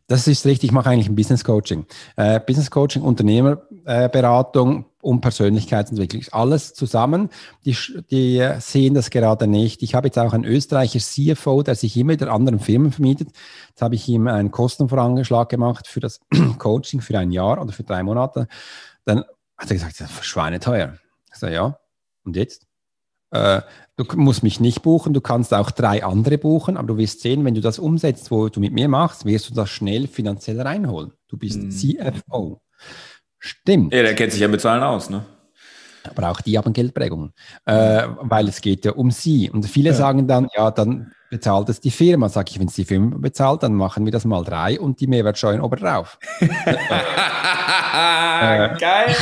Das 0.06 0.26
ist 0.26 0.44
richtig, 0.44 0.70
ich 0.70 0.72
mache 0.72 0.90
eigentlich 0.90 1.08
ein 1.08 1.14
Business 1.14 1.44
Coaching. 1.44 1.86
Äh, 2.16 2.40
Business 2.40 2.70
Coaching, 2.70 3.02
Unternehmerberatung 3.02 4.86
und 5.02 5.20
Persönlichkeitsentwicklung. 5.20 6.24
Alles 6.32 6.74
zusammen. 6.74 7.28
Die, 7.64 7.76
die 8.10 8.54
sehen 8.58 8.94
das 8.94 9.10
gerade 9.10 9.46
nicht. 9.46 9.84
Ich 9.84 9.94
habe 9.94 10.08
jetzt 10.08 10.18
auch 10.18 10.32
einen 10.32 10.44
Österreicher 10.44 10.98
CFO, 10.98 11.62
der 11.62 11.76
sich 11.76 11.96
immer 11.96 12.14
wieder 12.14 12.32
anderen 12.32 12.58
Firmen 12.58 12.90
vermietet. 12.90 13.28
Jetzt 13.68 13.82
habe 13.82 13.94
ich 13.94 14.08
ihm 14.08 14.26
einen 14.26 14.50
Kostenvorangeschlag 14.50 15.48
gemacht 15.48 15.86
für 15.86 16.00
das 16.00 16.18
Coaching 16.58 17.00
für 17.02 17.16
ein 17.16 17.30
Jahr 17.30 17.62
oder 17.62 17.72
für 17.72 17.84
drei 17.84 18.02
Monate. 18.02 18.48
Dann 19.04 19.18
hat 19.56 19.70
er 19.70 19.74
gesagt, 19.74 20.00
das 20.00 20.10
ist 20.10 20.24
schweineteuer. 20.24 20.94
Ich 21.32 21.38
sage, 21.38 21.54
ja. 21.54 21.78
Und 22.24 22.34
jetzt? 22.34 22.66
Äh, 23.30 23.62
du 23.96 24.04
musst 24.16 24.42
mich 24.42 24.60
nicht 24.60 24.82
buchen, 24.82 25.12
du 25.12 25.20
kannst 25.20 25.54
auch 25.54 25.70
drei 25.70 26.04
andere 26.04 26.38
buchen, 26.38 26.76
aber 26.76 26.88
du 26.88 26.96
wirst 26.96 27.20
sehen, 27.20 27.44
wenn 27.44 27.54
du 27.54 27.60
das 27.60 27.78
umsetzt, 27.78 28.30
wo 28.30 28.48
du 28.48 28.60
mit 28.60 28.72
mir 28.72 28.88
machst, 28.88 29.24
wirst 29.24 29.50
du 29.50 29.54
das 29.54 29.70
schnell 29.70 30.06
finanziell 30.06 30.60
reinholen. 30.60 31.12
Du 31.28 31.36
bist 31.36 31.60
hm. 31.60 31.70
CFO. 31.70 32.60
Stimmt. 33.38 33.94
Ja, 33.94 34.02
der 34.02 34.14
kennt 34.14 34.32
sich 34.32 34.40
ja 34.40 34.48
mit 34.48 34.60
Zahlen 34.60 34.82
aus, 34.82 35.10
ne? 35.10 35.24
Aber 36.08 36.30
auch 36.30 36.40
die 36.40 36.56
haben 36.56 36.72
Geldprägungen, 36.72 37.34
äh, 37.66 38.06
weil 38.20 38.48
es 38.48 38.62
geht 38.62 38.84
ja 38.84 38.92
um 38.92 39.10
sie. 39.10 39.50
Und 39.50 39.66
viele 39.66 39.90
ja. 39.90 39.96
sagen 39.96 40.26
dann, 40.26 40.48
ja, 40.56 40.70
dann 40.70 41.12
bezahlt 41.30 41.68
es 41.68 41.80
die 41.80 41.90
Firma. 41.90 42.28
Sag 42.30 42.50
ich, 42.50 42.58
wenn 42.58 42.68
es 42.68 42.74
die 42.74 42.86
Firma 42.86 43.16
bezahlt, 43.18 43.62
dann 43.62 43.74
machen 43.74 44.06
wir 44.06 44.12
das 44.12 44.24
mal 44.24 44.42
drei 44.42 44.80
und 44.80 45.00
die 45.00 45.06
Mehrwertsteuer 45.06 45.62
obendrauf. 45.62 46.18
äh, 46.40 46.48
Geil. 48.78 49.14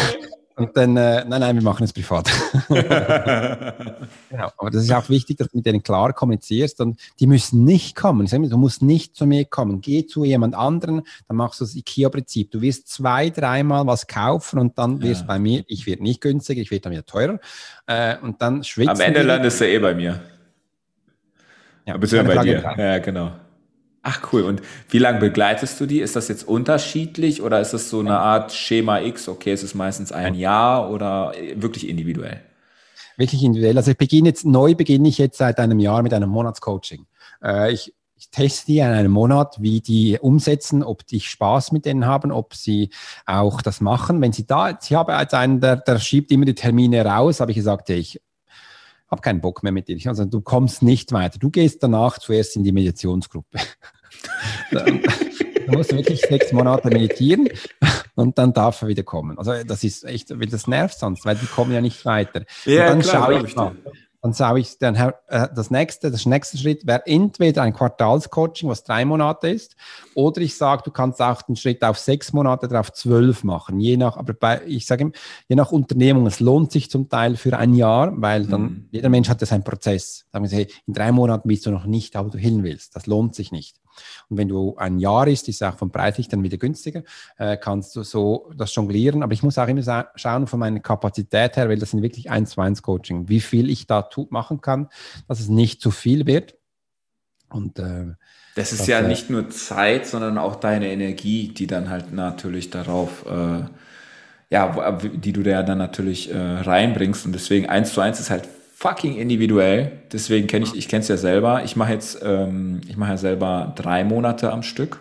Und 0.59 0.77
dann, 0.77 0.97
äh, 0.97 1.25
nein, 1.25 1.41
nein, 1.41 1.55
wir 1.55 1.63
machen 1.63 1.85
es 1.85 1.93
privat. 1.93 2.29
genau. 2.69 4.51
Aber 4.57 4.71
das 4.71 4.83
ist 4.83 4.93
auch 4.93 5.09
wichtig, 5.09 5.39
dass 5.39 5.49
du 5.49 5.59
mit 5.59 5.67
denen 5.67 5.85
klar 5.85 6.13
kommunizierst 6.13 6.81
und 6.81 6.99
die 7.21 7.29
müssen 7.29 7.63
nicht 7.63 7.95
kommen. 7.95 8.25
Ich 8.25 8.31
sage 8.31 8.43
immer, 8.43 8.51
du 8.51 8.59
musst 8.59 8.83
nicht 8.83 9.15
zu 9.15 9.25
mir 9.25 9.45
kommen. 9.45 9.81
Geh 9.81 10.05
zu 10.07 10.25
jemand 10.25 10.57
anderen, 10.57 11.03
dann 11.29 11.37
machst 11.37 11.61
du 11.61 11.65
das 11.65 11.77
IKEA-Prinzip. 11.77 12.51
Du 12.51 12.61
wirst 12.61 12.89
zwei, 12.89 13.31
dreimal 13.31 13.87
was 13.87 14.09
kaufen 14.09 14.59
und 14.59 14.77
dann 14.79 15.01
wirst 15.01 15.21
ja. 15.21 15.27
bei 15.29 15.39
mir, 15.39 15.63
ich 15.69 15.87
werde 15.87 16.03
nicht 16.03 16.21
günstiger, 16.21 16.61
ich 16.61 16.73
werde 16.73 16.83
dann 16.83 16.93
wieder 16.93 17.07
teurer. 17.07 17.39
Äh, 17.87 18.17
und 18.19 18.43
dann 18.43 18.65
schwitzt 18.65 18.91
Am 18.91 19.01
Ende 19.01 19.23
landest 19.23 19.61
du 19.61 19.69
eh 19.69 19.79
bei 19.79 19.95
mir. 19.95 20.21
Ja, 21.87 21.97
beziehungsweise 21.97 22.37
bei 22.37 22.45
dir. 22.45 22.75
Ja, 22.77 22.99
genau. 22.99 23.31
Ach 24.11 24.33
cool. 24.33 24.43
Und 24.43 24.63
wie 24.89 24.99
lange 24.99 25.19
begleitest 25.19 25.79
du 25.81 25.87
die? 25.87 26.01
Ist 26.01 26.17
das 26.17 26.29
jetzt 26.29 26.49
unterschiedlich 26.49 27.43
oder 27.43 27.61
ist 27.61 27.73
das 27.75 27.91
so 27.91 28.01
eine 28.01 28.19
Art 28.19 28.53
Schema 28.53 29.01
X? 29.01 29.29
Okay, 29.29 29.53
es 29.53 29.63
ist 29.63 29.75
meistens 29.75 30.13
ein 30.13 30.35
Jahr 30.35 30.91
oder 30.91 31.35
wirklich 31.57 31.87
individuell? 31.87 32.41
wirklich 33.19 33.43
individuell. 33.43 33.77
Also 33.77 33.91
ich 33.91 33.99
beginne 33.99 34.29
jetzt, 34.29 34.47
neu 34.47 34.75
beginne 34.75 35.09
ich 35.09 35.19
jetzt 35.19 35.39
seit 35.39 35.59
einem 35.59 35.81
Jahr 35.81 36.03
mit 36.03 36.15
einem 36.15 36.31
Monatscoaching. 36.31 37.07
Äh, 37.43 37.73
ich, 37.73 37.93
ich 38.17 38.31
teste 38.31 38.67
die 38.67 38.79
in 38.79 38.87
einem 38.87 39.13
Monat, 39.13 39.57
wie 39.61 39.81
die 39.81 40.19
umsetzen, 40.19 40.83
ob 40.83 41.07
die 41.07 41.21
Spaß 41.21 41.73
mit 41.73 41.85
denen 41.85 42.07
haben, 42.07 42.33
ob 42.33 42.55
sie 42.55 42.91
auch 43.27 43.61
das 43.61 43.81
machen. 43.81 44.21
Wenn 44.21 44.33
sie 44.33 44.47
da, 44.47 44.79
ich 44.81 44.95
habe 44.95 45.15
als 45.15 45.35
einen, 45.35 45.61
der, 45.61 45.77
der 45.77 45.99
schiebt 45.99 46.31
immer 46.31 46.45
die 46.45 46.55
Termine 46.55 47.05
raus, 47.05 47.41
habe 47.41 47.51
ich 47.51 47.57
gesagt, 47.57 47.91
ich 47.91 48.21
habe 49.11 49.23
keinen 49.23 49.41
Bock 49.41 49.63
mehr 49.63 49.73
mit 49.73 49.89
dir. 49.89 49.99
Also 50.07 50.25
du 50.25 50.41
kommst 50.41 50.83
nicht 50.83 51.13
weiter. 51.13 51.39
Du 51.39 51.51
gehst 51.51 51.83
danach 51.83 52.19
zuerst 52.19 52.57
in 52.57 52.65
die 52.65 52.73
Meditationsgruppe. 52.73 53.59
Du 54.71 55.73
musst 55.73 55.95
wirklich 55.95 56.21
sechs 56.21 56.53
Monate 56.53 56.89
meditieren 56.89 57.49
und 58.15 58.39
dann 58.39 58.53
darf 58.53 58.83
er 58.83 58.89
wieder 58.89 59.03
kommen. 59.03 59.39
Also 59.39 59.53
das 59.65 59.85
ist 59.85 60.05
echt, 60.05 60.31
das 60.31 60.67
nervt 60.67 60.99
sonst, 60.99 61.25
weil 61.25 61.37
die 61.37 61.47
kommen 61.47 61.73
ja 61.73 61.81
nicht 61.81 62.05
weiter. 62.05 62.43
Ja, 62.65 62.83
und 62.83 62.89
dann 62.89 63.01
klar, 63.01 63.27
schaue 63.27 63.47
ich 63.47 63.57
mal 63.57 63.77
dann 64.21 64.33
sage 64.33 64.61
ich, 64.61 64.79
dann, 64.79 64.97
äh, 64.97 65.49
das 65.55 65.71
nächste, 65.71 66.11
das 66.11 66.27
nächste 66.27 66.59
Schritt 66.59 66.87
wäre 66.87 67.07
entweder 67.07 67.63
ein 67.63 67.73
Quartalscoaching, 67.73 68.69
was 68.69 68.83
drei 68.83 69.05
Monate 69.05 69.49
ist, 69.49 69.77
oder 70.15 70.41
ich 70.41 70.57
sage, 70.57 70.83
du 70.85 70.91
kannst 70.91 71.23
auch 71.23 71.43
den 71.43 71.55
Schritt 71.55 71.85
auf 71.85 71.99
sechs 71.99 72.33
Monate 72.33 72.67
oder 72.67 72.81
auf 72.81 72.93
zwölf 72.93 73.45
machen, 73.45 73.79
je 73.79 73.97
nach, 73.97 74.17
aber 74.17 74.35
bei, 74.35 74.61
ich 74.67 74.87
sage, 74.87 75.13
je 75.49 75.57
nach 75.57 75.71
Unternehmung, 75.71 76.27
es 76.27 76.41
lohnt 76.41 76.73
sich 76.73 76.91
zum 76.91 77.09
Teil 77.09 77.37
für 77.37 77.57
ein 77.57 77.75
Jahr, 77.75 78.13
weil 78.21 78.47
dann, 78.47 78.63
mhm. 78.63 78.89
jeder 78.91 79.09
Mensch 79.09 79.29
hat 79.29 79.41
ja 79.41 79.47
seinen 79.47 79.65
Prozess. 79.65 80.27
Sagen 80.33 80.51
wir, 80.51 80.57
hey, 80.57 80.69
in 80.87 80.95
drei 80.95 81.13
Monaten 81.13 81.49
bist 81.49 81.67
du 81.67 81.71
noch 81.71 81.87
nicht, 81.87 82.17
wo 82.17 82.29
du 82.29 82.39
hin 82.39 82.65
willst. 82.65 82.97
Das 82.97 83.07
lohnt 83.07 83.35
sich 83.35 83.53
nicht. 83.53 83.77
Und 84.29 84.37
wenn 84.37 84.49
du 84.49 84.77
ein 84.77 84.99
Jahr 84.99 85.27
ist, 85.27 85.49
ist 85.49 85.63
auch 85.63 85.77
vom 85.77 85.91
Preislich 85.91 86.29
dann 86.29 86.43
wieder 86.43 86.57
günstiger, 86.57 87.03
äh, 87.39 87.57
kannst 87.57 87.95
du 87.97 88.03
so 88.03 88.51
das 88.57 88.75
jonglieren. 88.75 89.23
Aber 89.23 89.33
ich 89.33 89.43
muss 89.43 89.59
auch 89.59 89.69
immer 89.69 90.09
schauen 90.15 90.47
von 90.47 90.61
meiner 90.61 90.81
Kapazität 90.81 91.57
her, 91.57 91.69
weil 91.69 91.79
das 91.79 91.91
sind 91.91 92.03
wirklich 92.03 92.31
eins 92.31 92.51
zu 92.51 92.61
eins 92.61 92.83
Coaching, 92.83 93.29
wie 93.29 93.41
viel 93.41 93.71
ich 93.71 93.87
da 93.87 94.09
machen 94.31 94.61
kann, 94.61 94.89
dass 95.27 95.41
es 95.41 95.49
nicht 95.49 95.81
zu 95.81 95.91
viel 95.91 96.27
wird. 96.27 96.57
Und 97.51 97.79
äh, 97.79 98.15
das 98.57 98.73
ist 98.73 98.81
das, 98.81 98.87
ja 98.89 99.01
äh, 99.01 99.09
nicht 99.09 99.31
nur 99.31 99.49
Zeit, 99.51 100.07
sondern 100.07 100.39
auch 100.39 100.57
deine 100.57 100.91
Energie, 100.91 101.49
die 101.49 101.67
dann 101.67 101.89
halt 101.89 102.13
natürlich 102.13 102.71
darauf 102.71 103.25
äh, 103.27 103.65
ja, 104.51 104.99
die 105.03 105.33
du 105.33 105.43
da 105.43 105.63
dann 105.63 105.79
natürlich 105.79 106.33
äh, 106.33 106.37
reinbringst. 106.39 107.27
Und 107.27 107.33
deswegen 107.33 107.69
eins 107.69 107.93
zu 107.93 108.01
eins 108.01 108.19
ist 108.19 108.31
halt 108.31 108.49
fucking 108.79 109.17
individuell. 109.17 109.91
Deswegen 110.13 110.47
kenne 110.47 110.65
ich, 110.65 110.77
ich 110.77 110.89
kenne 110.89 111.01
es 111.01 111.09
ja 111.09 111.17
selber. 111.17 111.65
Ich 111.65 111.75
mache 111.75 111.93
jetzt, 111.93 112.21
ähm, 112.23 112.81
ich 112.87 112.97
mache 112.97 113.11
ja 113.11 113.17
selber 113.17 113.73
drei 113.75 114.05
Monate 114.05 114.53
am 114.53 114.63
Stück, 114.63 115.01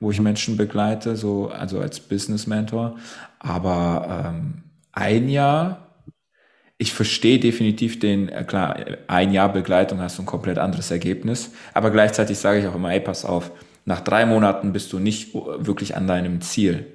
wo 0.00 0.10
ich 0.10 0.20
Menschen 0.20 0.56
begleite, 0.56 1.14
so 1.14 1.48
also 1.48 1.78
als 1.78 2.00
Business 2.00 2.48
Mentor. 2.48 2.96
Aber 3.38 4.26
ähm, 4.26 4.64
ein 4.90 5.28
Jahr, 5.28 5.94
ich 6.78 6.92
verstehe 6.92 7.38
definitiv 7.38 8.00
den, 8.00 8.28
äh, 8.28 8.42
klar, 8.42 8.74
ein 9.06 9.32
Jahr 9.32 9.52
Begleitung 9.52 10.00
hast 10.00 10.18
du 10.18 10.22
ein 10.22 10.26
komplett 10.26 10.58
anderes 10.58 10.90
Ergebnis. 10.90 11.52
Aber 11.74 11.92
gleichzeitig 11.92 12.38
sage 12.38 12.58
ich 12.58 12.66
auch 12.66 12.74
immer, 12.74 12.92
ey, 12.92 12.98
pass 12.98 13.24
auf, 13.24 13.52
nach 13.84 14.00
drei 14.00 14.26
Monaten 14.26 14.72
bist 14.72 14.92
du 14.92 14.98
nicht 14.98 15.32
wirklich 15.32 15.94
an 15.94 16.08
deinem 16.08 16.40
Ziel. 16.40 16.86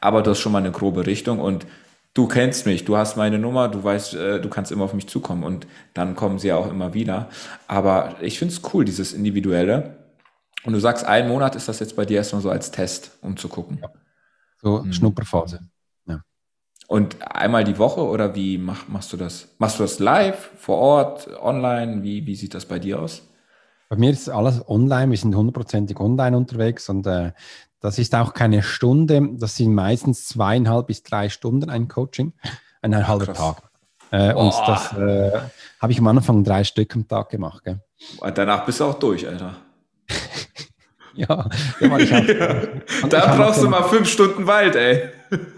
Aber 0.00 0.22
du 0.22 0.30
hast 0.30 0.40
schon 0.40 0.52
mal 0.52 0.58
eine 0.60 0.72
grobe 0.72 1.04
Richtung 1.06 1.40
und 1.40 1.66
du 2.14 2.28
kennst 2.28 2.64
mich, 2.64 2.84
du 2.84 2.96
hast 2.96 3.16
meine 3.16 3.38
Nummer, 3.38 3.68
du 3.68 3.82
weißt, 3.82 4.14
äh, 4.14 4.40
du 4.40 4.48
kannst 4.48 4.72
immer 4.72 4.84
auf 4.84 4.94
mich 4.94 5.08
zukommen 5.08 5.42
und 5.42 5.66
dann 5.92 6.14
kommen 6.14 6.38
sie 6.38 6.48
ja 6.48 6.56
auch 6.56 6.70
immer 6.70 6.94
wieder. 6.94 7.28
Aber 7.66 8.14
ich 8.20 8.38
finde 8.38 8.54
es 8.54 8.62
cool, 8.72 8.84
dieses 8.84 9.12
Individuelle. 9.12 9.98
Und 10.64 10.72
du 10.72 10.78
sagst, 10.78 11.04
ein 11.04 11.28
Monat 11.28 11.56
ist 11.56 11.68
das 11.68 11.80
jetzt 11.80 11.96
bei 11.96 12.06
dir 12.06 12.18
erstmal 12.18 12.40
so 12.40 12.48
als 12.48 12.70
Test, 12.70 13.18
um 13.20 13.36
zu 13.36 13.48
gucken. 13.48 13.80
Ja. 13.82 13.90
So 14.62 14.82
hm. 14.82 14.92
Schnupperphase. 14.92 15.60
Ja. 16.06 16.22
Und 16.86 17.16
einmal 17.20 17.64
die 17.64 17.78
Woche 17.78 18.00
oder 18.00 18.34
wie 18.34 18.56
mach, 18.56 18.88
machst 18.88 19.12
du 19.12 19.18
das? 19.18 19.48
Machst 19.58 19.78
du 19.78 19.82
das 19.82 19.98
live, 19.98 20.52
vor 20.56 20.78
Ort, 20.78 21.28
online? 21.40 22.02
Wie, 22.02 22.24
wie 22.26 22.36
sieht 22.36 22.54
das 22.54 22.64
bei 22.64 22.78
dir 22.78 23.00
aus? 23.00 23.28
Bei 23.90 23.96
mir 23.96 24.10
ist 24.10 24.30
alles 24.30 24.66
online, 24.66 25.10
wir 25.10 25.18
sind 25.18 25.36
hundertprozentig 25.36 26.00
online 26.00 26.36
unterwegs 26.36 26.88
und 26.88 27.06
äh, 27.06 27.32
das 27.84 27.98
ist 27.98 28.14
auch 28.14 28.32
keine 28.32 28.62
Stunde, 28.62 29.28
das 29.34 29.56
sind 29.56 29.74
meistens 29.74 30.26
zweieinhalb 30.26 30.86
bis 30.86 31.02
drei 31.02 31.28
Stunden 31.28 31.68
ein 31.68 31.86
Coaching, 31.86 32.32
ein 32.80 33.06
halber 33.06 33.34
Tag. 33.34 33.58
Äh, 34.10 34.32
und 34.32 34.54
das 34.66 34.94
äh, 34.94 35.32
habe 35.80 35.92
ich 35.92 35.98
am 35.98 36.06
Anfang 36.06 36.44
drei 36.44 36.64
Stück 36.64 36.96
am 36.96 37.06
Tag 37.06 37.28
gemacht. 37.28 37.62
Gell? 37.62 37.80
Danach 38.34 38.64
bist 38.64 38.80
du 38.80 38.84
auch 38.84 38.98
durch, 38.98 39.28
Alter. 39.28 39.56
ja, 41.14 41.50
ja, 41.78 41.98
ich 41.98 42.14
auch, 42.14 43.08
da 43.10 43.36
brauchst 43.36 43.62
du 43.62 43.68
mal 43.68 43.82
fünf 43.82 44.08
Stunden 44.08 44.46
Wald, 44.46 44.76
ey. 44.76 45.10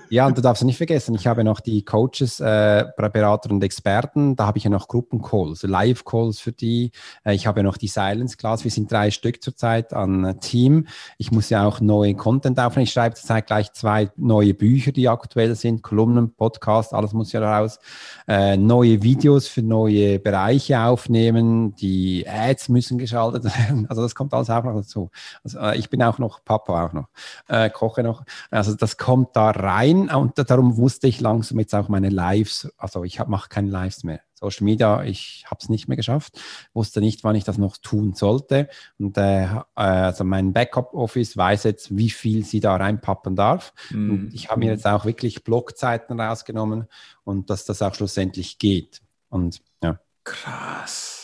Ja, 0.09 0.26
und 0.26 0.38
du 0.38 0.42
darfst 0.42 0.62
nicht 0.62 0.76
vergessen, 0.76 1.16
ich 1.16 1.26
habe 1.26 1.42
noch 1.42 1.59
die 1.59 1.84
Coaches, 1.84 2.38
äh, 2.38 2.84
Berater 2.96 3.50
und 3.50 3.64
Experten, 3.64 4.36
da 4.36 4.46
habe 4.46 4.59
ich 4.59 4.64
ja 4.64 4.70
noch 4.70 4.86
Gruppencalls, 4.86 5.64
Live-Calls 5.64 6.38
für 6.38 6.52
die. 6.52 6.92
Äh, 7.24 7.34
ich 7.34 7.48
habe 7.48 7.61
ja 7.61 7.64
noch 7.64 7.76
die 7.76 7.88
Silence 7.88 8.36
Class, 8.36 8.62
wir 8.62 8.70
sind 8.70 8.90
drei 8.90 9.11
Stück 9.11 9.42
zurzeit 9.42 9.92
an 9.92 10.24
äh, 10.24 10.34
Team. 10.38 10.86
Ich 11.18 11.32
muss 11.32 11.50
ja 11.50 11.66
auch 11.66 11.80
neue 11.80 12.14
Content 12.14 12.61
aufnehmen. 12.61 12.84
Ich 12.84 12.92
schreibe 12.92 13.16
zurzeit 13.16 13.48
gleich 13.48 13.72
zwei 13.72 14.11
neue 14.16 14.54
Bücher, 14.54 14.92
die 14.92 15.09
aktuell 15.09 15.57
sind, 15.57 15.82
Kolumnen, 15.82 16.34
Podcast, 16.34 16.94
alles 16.94 17.12
muss 17.12 17.32
ja 17.32 17.40
raus. 17.40 17.80
Äh, 18.28 18.57
neue 18.57 19.02
Videos 19.02 19.48
für 19.48 19.62
neue 19.62 20.20
Bereiche 20.20 20.80
aufnehmen, 20.80 21.74
die 21.74 22.26
Ads 22.28 22.68
müssen 22.68 22.98
geschaltet 22.98 23.44
werden. 23.44 23.86
Also 23.88 24.02
das 24.02 24.14
kommt 24.14 24.32
alles 24.34 24.50
auch 24.50 24.62
noch 24.62 24.76
dazu. 24.76 25.11
Also, 25.42 25.59
äh, 25.59 25.76
ich 25.76 25.90
bin 25.90 26.00
auch 26.02 26.18
noch 26.18 26.44
Papa 26.44 26.86
auch 26.86 26.92
noch, 26.92 27.09
äh, 27.48 27.70
koche 27.70 28.04
noch. 28.04 28.22
Also 28.52 28.74
das 28.74 28.96
kommt 28.96 29.34
da 29.34 29.50
rein 29.50 29.95
und 29.97 30.32
darum 30.51 30.76
wusste 30.76 31.09
ich 31.09 31.20
langsam 31.20 31.59
jetzt 31.59 31.74
auch 31.74 31.88
meine 31.88 32.09
Lives, 32.09 32.68
also 32.76 33.05
ich 33.05 33.24
mache 33.26 33.49
keine 33.49 33.70
Lives 33.70 34.05
mehr. 34.05 34.20
Social 34.38 34.64
Media, 34.64 35.03
ich 35.03 35.44
habe 35.47 35.59
es 35.62 35.70
nicht 35.70 35.88
mehr 35.88 35.97
geschafft, 35.97 36.38
wusste 36.74 37.01
nicht, 37.01 37.24
wann 37.24 37.36
ich 37.36 37.44
das 37.44 37.57
noch 37.57 37.78
tun 37.78 38.12
sollte. 38.12 38.68
Und 38.99 39.16
äh, 39.16 39.49
also 39.74 40.24
mein 40.24 40.53
Backup-Office 40.53 41.36
weiß 41.38 41.64
jetzt, 41.64 41.97
wie 41.97 42.11
viel 42.11 42.44
sie 42.44 42.61
da 42.61 42.76
reinpappen 42.76 43.34
darf. 43.34 43.72
Mhm. 43.90 44.11
Und 44.11 44.34
ich 44.34 44.51
habe 44.51 44.61
mir 44.61 44.72
jetzt 44.72 44.86
auch 44.86 45.07
wirklich 45.07 45.42
Blockzeiten 45.42 46.20
rausgenommen 46.20 46.84
und 47.24 47.49
dass 47.49 47.64
das 47.64 47.80
auch 47.80 47.94
schlussendlich 47.94 48.59
geht. 48.59 49.01
Und 49.30 49.62
ja. 49.82 49.99
Krass. 50.24 51.16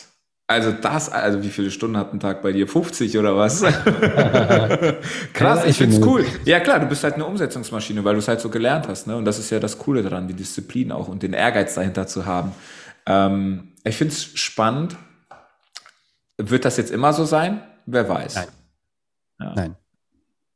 Also 0.53 0.71
das, 0.71 1.09
also 1.09 1.41
wie 1.41 1.49
viele 1.49 1.71
Stunden 1.71 1.97
hat 1.97 2.13
ein 2.13 2.19
Tag 2.19 2.43
bei 2.43 2.51
dir? 2.51 2.67
50 2.67 3.17
oder 3.17 3.35
was? 3.35 3.61
Krass, 5.33 5.65
ich 5.65 5.77
finde 5.77 5.95
es 5.95 6.05
cool. 6.05 6.23
Ja 6.45 6.59
klar, 6.59 6.79
du 6.79 6.85
bist 6.85 7.03
halt 7.03 7.15
eine 7.15 7.25
Umsetzungsmaschine, 7.25 8.03
weil 8.03 8.13
du 8.13 8.19
es 8.19 8.27
halt 8.27 8.39
so 8.39 8.49
gelernt 8.49 8.87
hast. 8.87 9.07
Ne? 9.07 9.15
Und 9.15 9.25
das 9.25 9.39
ist 9.39 9.49
ja 9.49 9.59
das 9.59 9.79
Coole 9.79 10.03
daran, 10.03 10.27
die 10.27 10.35
Disziplin 10.35 10.91
auch 10.91 11.07
und 11.07 11.23
den 11.23 11.33
Ehrgeiz 11.33 11.73
dahinter 11.73 12.05
zu 12.05 12.27
haben. 12.27 12.51
Ähm, 13.07 13.73
ich 13.83 13.97
finde 13.97 14.13
es 14.13 14.25
spannend. 14.37 14.95
Wird 16.37 16.65
das 16.65 16.77
jetzt 16.77 16.91
immer 16.91 17.13
so 17.13 17.25
sein? 17.25 17.63
Wer 17.87 18.07
weiß. 18.07 18.35
Nein. 18.35 18.47
Ja. 19.39 19.53
Nein. 19.55 19.75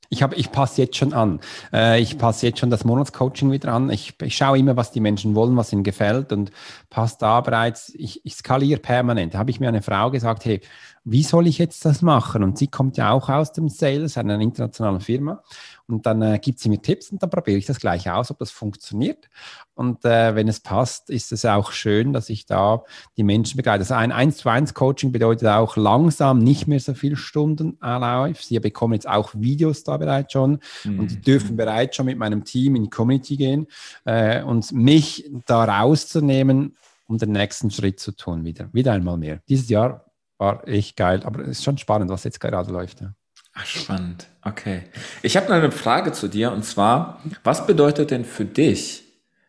Ich, 0.10 0.22
ich 0.22 0.52
passe 0.52 0.82
jetzt 0.82 0.96
schon 0.96 1.14
an. 1.14 1.40
Äh, 1.74 2.02
ich 2.02 2.18
passe 2.18 2.48
jetzt 2.48 2.60
schon 2.60 2.70
das 2.70 2.86
Monatscoaching 2.86 3.52
wieder 3.52 3.74
an. 3.74 3.90
Ich, 3.90 4.14
ich 4.22 4.36
schaue 4.36 4.58
immer, 4.58 4.78
was 4.78 4.92
die 4.92 5.00
Menschen 5.00 5.36
wollen, 5.36 5.58
was 5.58 5.74
ihnen 5.74 5.84
gefällt 5.84 6.32
und 6.32 6.52
passe 6.90 7.18
da 7.20 7.42
bereits. 7.42 7.94
Ich, 7.96 8.26
ich 8.26 8.36
skaliere 8.36 8.80
permanent. 8.80 9.34
Da 9.34 9.40
habe 9.40 9.52
ich 9.52 9.60
mir 9.60 9.68
eine 9.68 9.82
Frau 9.82 10.12
gesagt, 10.12 10.46
hey, 10.46 10.62
wie 11.04 11.24
soll 11.24 11.48
ich 11.48 11.58
jetzt 11.58 11.86
das 11.86 12.02
machen? 12.02 12.44
Und 12.44 12.58
sie 12.58 12.68
kommt 12.68 12.98
ja 12.98 13.12
auch 13.12 13.30
aus 13.30 13.54
dem 13.54 13.70
Sales, 13.70 14.18
einer 14.18 14.40
internationalen 14.40 15.00
Firma. 15.00 15.42
Und 15.88 16.06
dann 16.06 16.22
äh, 16.22 16.40
gibt 16.40 16.60
sie 16.60 16.70
mir 16.70 16.82
Tipps 16.82 17.12
und 17.12 17.24
dann 17.24 17.30
probiere 17.30 17.58
ich 17.58 17.66
das 17.66 17.80
gleich 17.80 18.10
aus, 18.10 18.30
ob 18.30 18.40
das 18.40 18.52
funktioniert. 18.52 19.30
Und 19.74 20.04
äh, 20.04 20.36
wenn 20.36 20.48
es 20.48 20.60
passt, 20.60 21.10
ist 21.10 21.32
es 21.32 21.46
auch 21.46 21.72
schön, 21.72 22.12
dass 22.12 22.30
ich 22.30 22.46
da 22.46 22.84
die 23.16 23.24
Menschen 23.24 23.56
begleite. 23.56 23.82
Also 23.82 23.94
ein 23.94 24.12
1 24.12 24.38
zu 24.38 24.50
1 24.50 24.74
Coaching 24.74 25.12
bedeutet 25.14 25.48
auch 25.48 25.78
langsam 25.78 26.40
nicht 26.40 26.68
mehr 26.68 26.80
so 26.80 26.94
viele 26.94 27.16
Stunden 27.16 27.78
live. 27.82 28.42
Sie 28.42 28.60
bekommen 28.60 28.94
jetzt 28.94 29.08
auch 29.08 29.34
Videos 29.34 29.84
da 29.84 29.96
bereits 29.98 30.34
schon 30.34 30.60
mhm. 30.84 31.00
und 31.00 31.12
die 31.12 31.22
dürfen 31.22 31.56
bereits 31.56 31.96
schon 31.96 32.08
mit 32.08 32.18
meinem 32.18 32.44
Team 32.44 32.76
in 32.76 32.84
die 32.84 32.90
Community 32.90 33.38
gehen 33.38 33.68
äh, 34.04 34.44
und 34.44 34.72
mich 34.74 35.30
da 35.46 35.64
rauszunehmen, 35.64 36.76
um 37.08 37.18
den 37.18 37.32
nächsten 37.32 37.72
Schritt 37.72 38.00
zu 38.02 38.12
tun 38.12 38.44
wieder. 38.44 38.70
Wieder 38.74 38.92
einmal 38.92 39.18
mehr. 39.18 39.40
Dieses 39.48 39.70
Jahr 39.70 40.06
war 40.38 40.68
echt 40.68 40.98
geil, 40.98 41.24
aber 41.24 41.44
es 41.44 41.60
ist 41.60 41.64
schon 41.64 41.78
spannend, 41.78 42.10
was 42.12 42.26
jetzt 42.26 42.40
gerade 42.40 42.72
läuft. 42.72 43.02
Ja. 43.02 43.14
Ach, 43.60 43.66
spannend. 43.66 44.28
Okay. 44.44 44.84
Ich 45.24 45.36
habe 45.36 45.48
noch 45.48 45.56
eine 45.56 45.72
Frage 45.72 46.12
zu 46.12 46.28
dir 46.28 46.52
und 46.52 46.64
zwar, 46.64 47.22
was 47.44 47.66
bedeutet 47.66 48.12
denn 48.12 48.24
für 48.24 48.46
dich, 48.46 49.04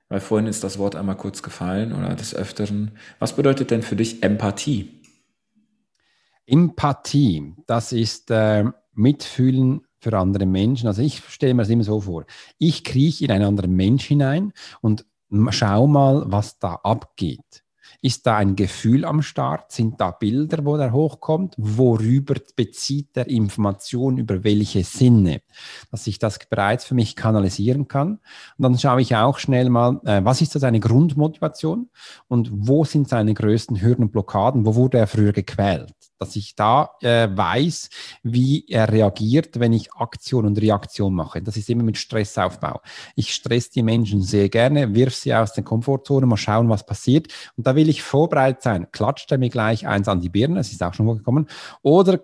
weil 0.09 0.21
vorhin 0.21 0.47
ist 0.47 0.65
das 0.65 0.79
Wort 0.79 0.97
einmal 0.97 1.17
kurz 1.17 1.43
gefallen 1.43 1.93
oder 1.93 2.15
des 2.15 2.35
Öfteren, 2.35 2.93
was 3.19 3.37
bedeutet 3.37 3.71
denn 3.71 3.83
für 3.83 3.97
dich 3.97 4.23
Empathie? 4.23 5.03
Empathie, 6.47 7.55
das 7.67 7.93
ist 7.93 8.31
äh, 8.31 8.65
Mitfühlen 8.95 9.83
für 10.01 10.17
andere 10.17 10.47
Menschen. 10.47 10.87
Also 10.87 11.03
ich 11.03 11.23
stelle 11.29 11.53
mir 11.53 11.63
das 11.63 11.69
immer 11.69 11.85
so 11.85 12.01
vor. 12.01 12.25
Ich 12.57 12.85
krieche 12.85 13.27
in 13.27 13.31
einen 13.31 13.45
anderen 13.45 13.77
Mensch 13.77 14.07
hinein 14.07 14.53
und 14.81 15.05
schau 15.51 15.87
mal, 15.87 16.25
was 16.27 16.59
da 16.59 16.77
abgeht. 16.83 17.63
Ist 18.01 18.27
da 18.27 18.37
ein 18.37 18.55
Gefühl 18.55 19.05
am 19.05 19.23
Start? 19.23 19.73
Sind 19.73 20.01
da 20.01 20.13
Bilder, 20.13 20.65
wo 20.65 20.77
der 20.77 20.93
hochkommt? 20.93 21.55
Worüber 21.57 22.37
bezieht 22.55 23.17
er 23.17 23.27
Informationen 23.27 24.19
über 24.19 24.45
welche 24.45 24.85
Sinne? 24.85 25.43
Dass 25.91 26.07
ich 26.07 26.21
das 26.21 26.39
bereits 26.49 26.85
für 26.85 26.95
mich 26.95 27.17
kanalisieren 27.17 27.89
kann. 27.89 28.21
Und 28.57 28.63
dann 28.63 28.79
schaue 28.79 29.01
ich 29.01 29.17
auch 29.17 29.39
schnell 29.39 29.69
mal, 29.69 30.01
äh, 30.05 30.25
was 30.25 30.41
ist 30.41 30.53
so 30.53 30.61
seine 30.61 30.79
Grundmotivation 30.79 31.91
und 32.29 32.51
wo 32.53 32.85
sind 32.85 33.09
seine 33.09 33.35
größten 33.35 33.81
Hürden 33.81 34.05
und 34.05 34.13
Blockaden? 34.13 34.65
Wo 34.65 34.77
wurde 34.77 34.99
er 34.99 35.09
früher 35.09 35.33
gequält? 35.33 36.08
Dass 36.19 36.37
ich 36.37 36.55
da 36.55 36.91
äh, 37.01 37.29
weiß, 37.31 37.91
wie 38.23 38.67
er 38.69 38.91
reagiert, 38.93 39.61
wenn 39.61 39.73
ich 39.73 39.93
Aktion 39.95 40.47
und 40.47 40.61
Reaktion 40.61 41.15
mache. 41.15 41.43
Das 41.43 41.57
ist 41.57 41.71
immer 41.71 41.85
mit 41.85 41.97
Stressaufbau. 41.97 42.81
Ich 43.15 43.35
stress 43.35 43.71
die 43.71 43.83
Menschen 43.83 44.23
sehr 44.23 44.49
gerne, 44.49 44.95
wirf 44.95 45.15
sie 45.15 45.35
aus 45.35 45.53
den 45.53 45.65
Komfortzonen, 45.65 46.29
mal 46.29 46.37
schauen, 46.37 46.69
was 46.69 46.85
passiert. 46.85 47.29
Und 47.57 47.67
da 47.67 47.75
will 47.75 47.89
ich 47.89 48.03
vorbereitet 48.03 48.63
sein. 48.63 48.91
Klatscht 48.93 49.31
er 49.31 49.39
mir 49.39 49.51
gleich 49.51 49.87
eins 49.87 50.09
an 50.09 50.21
die 50.21 50.29
Birne, 50.29 50.57
das 50.57 50.73
ist 50.73 50.83
auch 50.83 50.95
schon 50.95 51.07
vorgekommen, 51.07 51.49
oder 51.83 52.21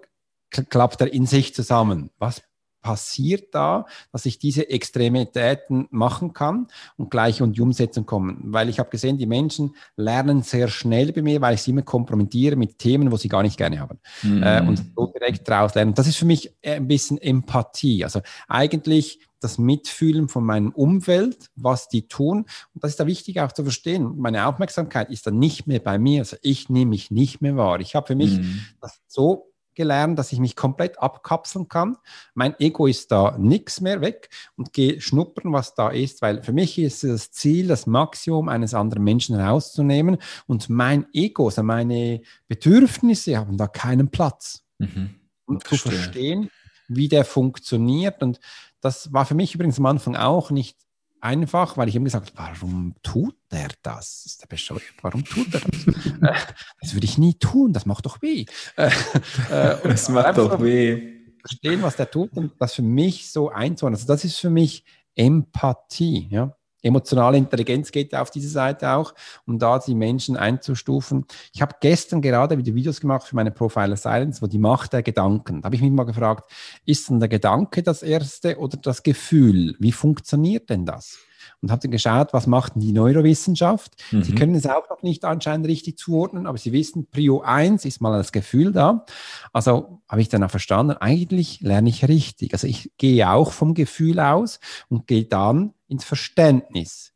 klappt 0.50 1.00
er 1.00 1.12
in 1.12 1.26
sich 1.26 1.54
zusammen? 1.54 2.10
Was 2.18 2.42
passiert 2.84 3.54
da, 3.54 3.86
dass 4.12 4.26
ich 4.26 4.38
diese 4.38 4.68
Extremitäten 4.68 5.88
machen 5.90 6.34
kann 6.34 6.68
und 6.98 7.10
gleich 7.10 7.40
in 7.40 7.54
die 7.54 7.62
Umsetzung 7.62 8.04
kommen. 8.04 8.38
Weil 8.44 8.68
ich 8.68 8.78
habe 8.78 8.90
gesehen, 8.90 9.16
die 9.16 9.26
Menschen 9.26 9.74
lernen 9.96 10.42
sehr 10.42 10.68
schnell 10.68 11.10
bei 11.12 11.22
mir, 11.22 11.40
weil 11.40 11.54
ich 11.54 11.62
sie 11.62 11.70
immer 11.70 11.82
kompromittiere 11.82 12.56
mit 12.56 12.78
Themen, 12.78 13.10
wo 13.10 13.16
sie 13.16 13.28
gar 13.28 13.42
nicht 13.42 13.56
gerne 13.56 13.80
haben. 13.80 13.98
Mhm. 14.22 14.42
Äh, 14.42 14.60
und 14.60 14.84
so 14.94 15.06
direkt 15.06 15.48
daraus 15.48 15.74
lernen. 15.74 15.94
Das 15.94 16.06
ist 16.06 16.16
für 16.16 16.26
mich 16.26 16.54
ein 16.62 16.86
bisschen 16.86 17.16
Empathie. 17.16 18.04
Also 18.04 18.20
eigentlich 18.48 19.18
das 19.40 19.56
Mitfühlen 19.56 20.28
von 20.28 20.44
meinem 20.44 20.70
Umfeld, 20.70 21.50
was 21.56 21.88
die 21.88 22.06
tun. 22.06 22.44
Und 22.74 22.84
das 22.84 22.92
ist 22.92 23.00
da 23.00 23.06
wichtig 23.06 23.40
auch 23.40 23.52
zu 23.52 23.62
verstehen. 23.62 24.14
Meine 24.18 24.46
Aufmerksamkeit 24.46 25.10
ist 25.10 25.26
dann 25.26 25.38
nicht 25.38 25.66
mehr 25.66 25.80
bei 25.80 25.98
mir. 25.98 26.20
Also 26.20 26.36
ich 26.42 26.68
nehme 26.68 26.90
mich 26.90 27.10
nicht 27.10 27.40
mehr 27.40 27.56
wahr. 27.56 27.80
Ich 27.80 27.94
habe 27.94 28.06
für 28.06 28.14
mich 28.14 28.38
mhm. 28.38 28.60
das 28.82 29.00
so 29.06 29.53
gelernt, 29.74 30.18
dass 30.18 30.32
ich 30.32 30.38
mich 30.38 30.56
komplett 30.56 30.98
abkapseln 30.98 31.68
kann. 31.68 31.96
Mein 32.34 32.58
Ego 32.58 32.86
ist 32.86 33.10
da 33.12 33.36
nichts 33.38 33.80
mehr 33.80 34.00
weg 34.00 34.30
und 34.56 34.72
gehe 34.72 35.00
schnuppern, 35.00 35.52
was 35.52 35.74
da 35.74 35.90
ist, 35.90 36.22
weil 36.22 36.42
für 36.42 36.52
mich 36.52 36.78
ist 36.78 37.04
das 37.04 37.30
Ziel, 37.30 37.68
das 37.68 37.86
Maximum 37.86 38.48
eines 38.48 38.74
anderen 38.74 39.04
Menschen 39.04 39.36
herauszunehmen 39.38 40.18
und 40.46 40.68
mein 40.68 41.06
Ego, 41.12 41.46
also 41.46 41.62
meine 41.62 42.22
Bedürfnisse 42.48 43.36
haben 43.36 43.56
da 43.56 43.66
keinen 43.66 44.10
Platz. 44.10 44.64
Mhm. 44.78 45.14
Und 45.46 45.66
zu 45.66 45.76
verstehen, 45.76 46.50
wie 46.88 47.08
der 47.08 47.24
funktioniert 47.24 48.22
und 48.22 48.40
das 48.80 49.12
war 49.14 49.24
für 49.24 49.34
mich 49.34 49.54
übrigens 49.54 49.78
am 49.78 49.86
Anfang 49.86 50.14
auch 50.14 50.50
nicht 50.50 50.83
einfach, 51.24 51.76
weil 51.76 51.88
ich 51.88 51.96
ihm 51.96 52.04
gesagt 52.04 52.34
habe, 52.36 52.54
warum 52.60 52.94
tut 53.02 53.34
der 53.50 53.68
das? 53.82 54.24
Ist 54.26 54.42
der 54.42 54.46
bescheuert? 54.46 54.82
Warum 55.02 55.24
tut 55.24 55.52
er 55.54 55.60
das? 55.60 55.86
Äh, 56.24 56.34
das 56.80 56.94
würde 56.94 57.06
ich 57.06 57.18
nie 57.18 57.34
tun, 57.34 57.72
das 57.72 57.86
macht 57.86 58.06
doch 58.06 58.22
weh. 58.22 58.46
Äh, 58.76 58.86
äh, 59.50 59.76
das 59.82 60.08
macht 60.08 60.38
doch 60.38 60.60
weh. 60.62 61.12
Verstehen, 61.40 61.82
was 61.82 61.96
der 61.96 62.10
tut 62.10 62.32
und 62.36 62.52
das 62.58 62.74
für 62.74 62.82
mich 62.82 63.30
so 63.30 63.50
einzuordnen. 63.50 63.96
Also 63.96 64.06
das 64.06 64.24
ist 64.24 64.38
für 64.38 64.50
mich 64.50 64.84
Empathie, 65.14 66.28
ja. 66.30 66.56
Emotionale 66.84 67.36
Intelligenz 67.38 67.90
geht 67.90 68.14
auf 68.14 68.30
diese 68.30 68.48
Seite 68.48 68.90
auch, 68.92 69.14
um 69.46 69.58
da 69.58 69.78
die 69.78 69.94
Menschen 69.94 70.36
einzustufen. 70.36 71.24
Ich 71.52 71.62
habe 71.62 71.76
gestern 71.80 72.22
gerade 72.22 72.58
wieder 72.58 72.74
Videos 72.74 73.00
gemacht 73.00 73.26
für 73.26 73.36
meine 73.36 73.50
Profiler 73.50 73.96
Silence, 73.96 74.42
wo 74.42 74.46
die 74.46 74.58
Macht 74.58 74.92
der 74.92 75.02
Gedanken. 75.02 75.62
Da 75.62 75.66
habe 75.66 75.76
ich 75.76 75.82
mich 75.82 75.90
mal 75.90 76.04
gefragt, 76.04 76.50
ist 76.84 77.08
denn 77.08 77.20
der 77.20 77.28
Gedanke 77.28 77.82
das 77.82 78.02
erste 78.02 78.58
oder 78.58 78.76
das 78.76 79.02
Gefühl? 79.02 79.74
Wie 79.78 79.92
funktioniert 79.92 80.70
denn 80.70 80.84
das? 80.84 81.18
und 81.64 81.70
habe 81.70 81.80
dann 81.80 81.90
geschaut, 81.90 82.32
was 82.32 82.46
macht 82.46 82.72
die 82.76 82.92
Neurowissenschaft. 82.92 83.94
Mhm. 84.12 84.22
Sie 84.22 84.34
können 84.34 84.54
es 84.54 84.66
auch 84.66 84.88
noch 84.90 85.02
nicht 85.02 85.24
anscheinend 85.24 85.66
richtig 85.66 85.96
zuordnen, 85.96 86.46
aber 86.46 86.58
Sie 86.58 86.72
wissen, 86.72 87.06
Prio 87.10 87.40
1 87.40 87.84
ist 87.86 88.00
mal 88.00 88.16
das 88.16 88.32
Gefühl 88.32 88.72
da. 88.72 89.06
Also 89.52 90.02
habe 90.08 90.20
ich 90.20 90.28
dann 90.28 90.44
auch 90.44 90.50
verstanden, 90.50 90.92
eigentlich 90.92 91.60
lerne 91.60 91.88
ich 91.88 92.06
richtig. 92.06 92.52
Also 92.52 92.66
ich 92.66 92.92
gehe 92.98 93.30
auch 93.30 93.52
vom 93.52 93.74
Gefühl 93.74 94.20
aus 94.20 94.60
und 94.88 95.06
gehe 95.06 95.24
dann 95.24 95.72
ins 95.94 96.04
Verständnis. 96.04 97.12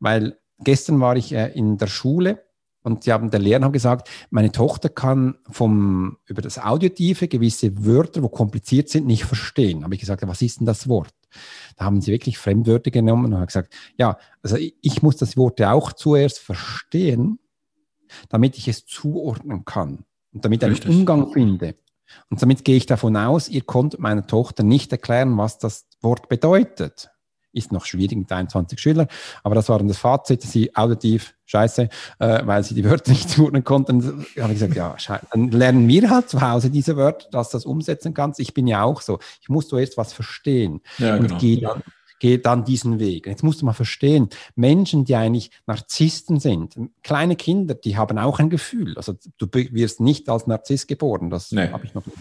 Weil 0.00 0.38
gestern 0.58 1.00
war 1.00 1.16
ich 1.16 1.32
äh, 1.32 1.52
in 1.52 1.78
der 1.78 1.86
Schule 1.86 2.42
und 2.82 3.06
die 3.06 3.12
haben, 3.12 3.30
der 3.30 3.40
Lehrer 3.40 3.62
haben 3.62 3.72
gesagt, 3.72 4.08
meine 4.30 4.50
Tochter 4.50 4.88
kann 4.88 5.36
vom, 5.48 6.18
über 6.26 6.42
das 6.42 6.58
Auditive 6.58 7.28
gewisse 7.28 7.84
Wörter, 7.84 8.22
wo 8.22 8.28
kompliziert 8.28 8.88
sind, 8.88 9.06
nicht 9.06 9.24
verstehen. 9.24 9.84
Habe 9.84 9.94
ich 9.94 10.00
gesagt, 10.00 10.26
was 10.26 10.42
ist 10.42 10.58
denn 10.58 10.66
das 10.66 10.88
Wort? 10.88 11.14
Da 11.76 11.84
haben 11.84 12.00
sie 12.00 12.10
wirklich 12.10 12.38
Fremdwörter 12.38 12.90
genommen 12.90 13.26
und 13.26 13.34
haben 13.34 13.46
gesagt, 13.46 13.72
ja, 13.96 14.18
also 14.42 14.56
ich 14.58 15.02
muss 15.02 15.16
das 15.16 15.36
Wort 15.36 15.60
ja 15.60 15.72
auch 15.72 15.92
zuerst 15.92 16.40
verstehen, 16.40 17.38
damit 18.28 18.58
ich 18.58 18.68
es 18.68 18.84
zuordnen 18.84 19.64
kann 19.64 20.04
und 20.32 20.44
damit 20.44 20.62
ich 20.62 20.84
einen 20.84 20.98
Umgang 20.98 21.32
finde. 21.32 21.76
Und 22.28 22.42
damit 22.42 22.64
gehe 22.64 22.76
ich 22.76 22.86
davon 22.86 23.16
aus, 23.16 23.48
ihr 23.48 23.62
konntet 23.62 24.00
meiner 24.00 24.26
Tochter 24.26 24.64
nicht 24.64 24.92
erklären, 24.92 25.38
was 25.38 25.58
das 25.58 25.86
Wort 26.02 26.28
bedeutet 26.28 27.11
ist 27.52 27.72
noch 27.72 27.84
schwierig 27.84 28.16
mit 28.16 28.30
21 28.30 28.78
Schülern, 28.78 29.08
aber 29.42 29.54
das 29.54 29.68
war 29.68 29.78
dann 29.78 29.88
das 29.88 29.98
Fazit, 29.98 30.42
sie 30.42 30.74
auditiv 30.74 31.34
scheiße, 31.46 31.88
äh, 32.18 32.46
weil 32.46 32.64
sie 32.64 32.74
die 32.74 32.84
Wörter 32.84 33.10
nicht 33.10 33.28
zuordnen 33.30 33.64
konnten. 33.64 34.26
habe 34.40 34.52
ich 34.52 34.60
gesagt, 34.60 34.74
ja, 34.74 34.96
dann 35.30 35.50
lernen 35.50 35.86
wir 35.88 36.10
halt 36.10 36.28
zu 36.28 36.40
Hause 36.40 36.70
diese 36.70 36.96
Wörter, 36.96 37.28
dass 37.30 37.50
du 37.50 37.56
das 37.56 37.66
umsetzen 37.66 38.14
kannst. 38.14 38.40
Ich 38.40 38.54
bin 38.54 38.66
ja 38.66 38.82
auch 38.82 39.00
so. 39.00 39.18
Ich 39.40 39.48
muss 39.48 39.68
zuerst 39.68 39.96
was 39.96 40.12
verstehen 40.12 40.80
ja, 40.98 41.16
und 41.16 41.28
genau. 41.28 41.38
gehe 41.38 41.60
dann, 41.60 41.82
gehe 42.20 42.38
dann 42.38 42.64
diesen 42.64 42.98
Weg. 42.98 43.26
Jetzt 43.26 43.42
musst 43.42 43.60
du 43.60 43.66
mal 43.66 43.72
verstehen, 43.72 44.30
Menschen, 44.54 45.04
die 45.04 45.16
eigentlich 45.16 45.50
Narzissten 45.66 46.40
sind, 46.40 46.76
kleine 47.02 47.36
Kinder, 47.36 47.74
die 47.74 47.96
haben 47.96 48.18
auch 48.18 48.38
ein 48.38 48.48
Gefühl. 48.48 48.96
Also 48.96 49.14
du 49.38 49.46
wirst 49.52 50.00
nicht 50.00 50.28
als 50.28 50.46
Narzisst 50.46 50.88
geboren, 50.88 51.30
das 51.30 51.52
nee. 51.52 51.68
habe 51.68 51.84
ich 51.84 51.94
noch 51.94 52.06
nicht. 52.06 52.18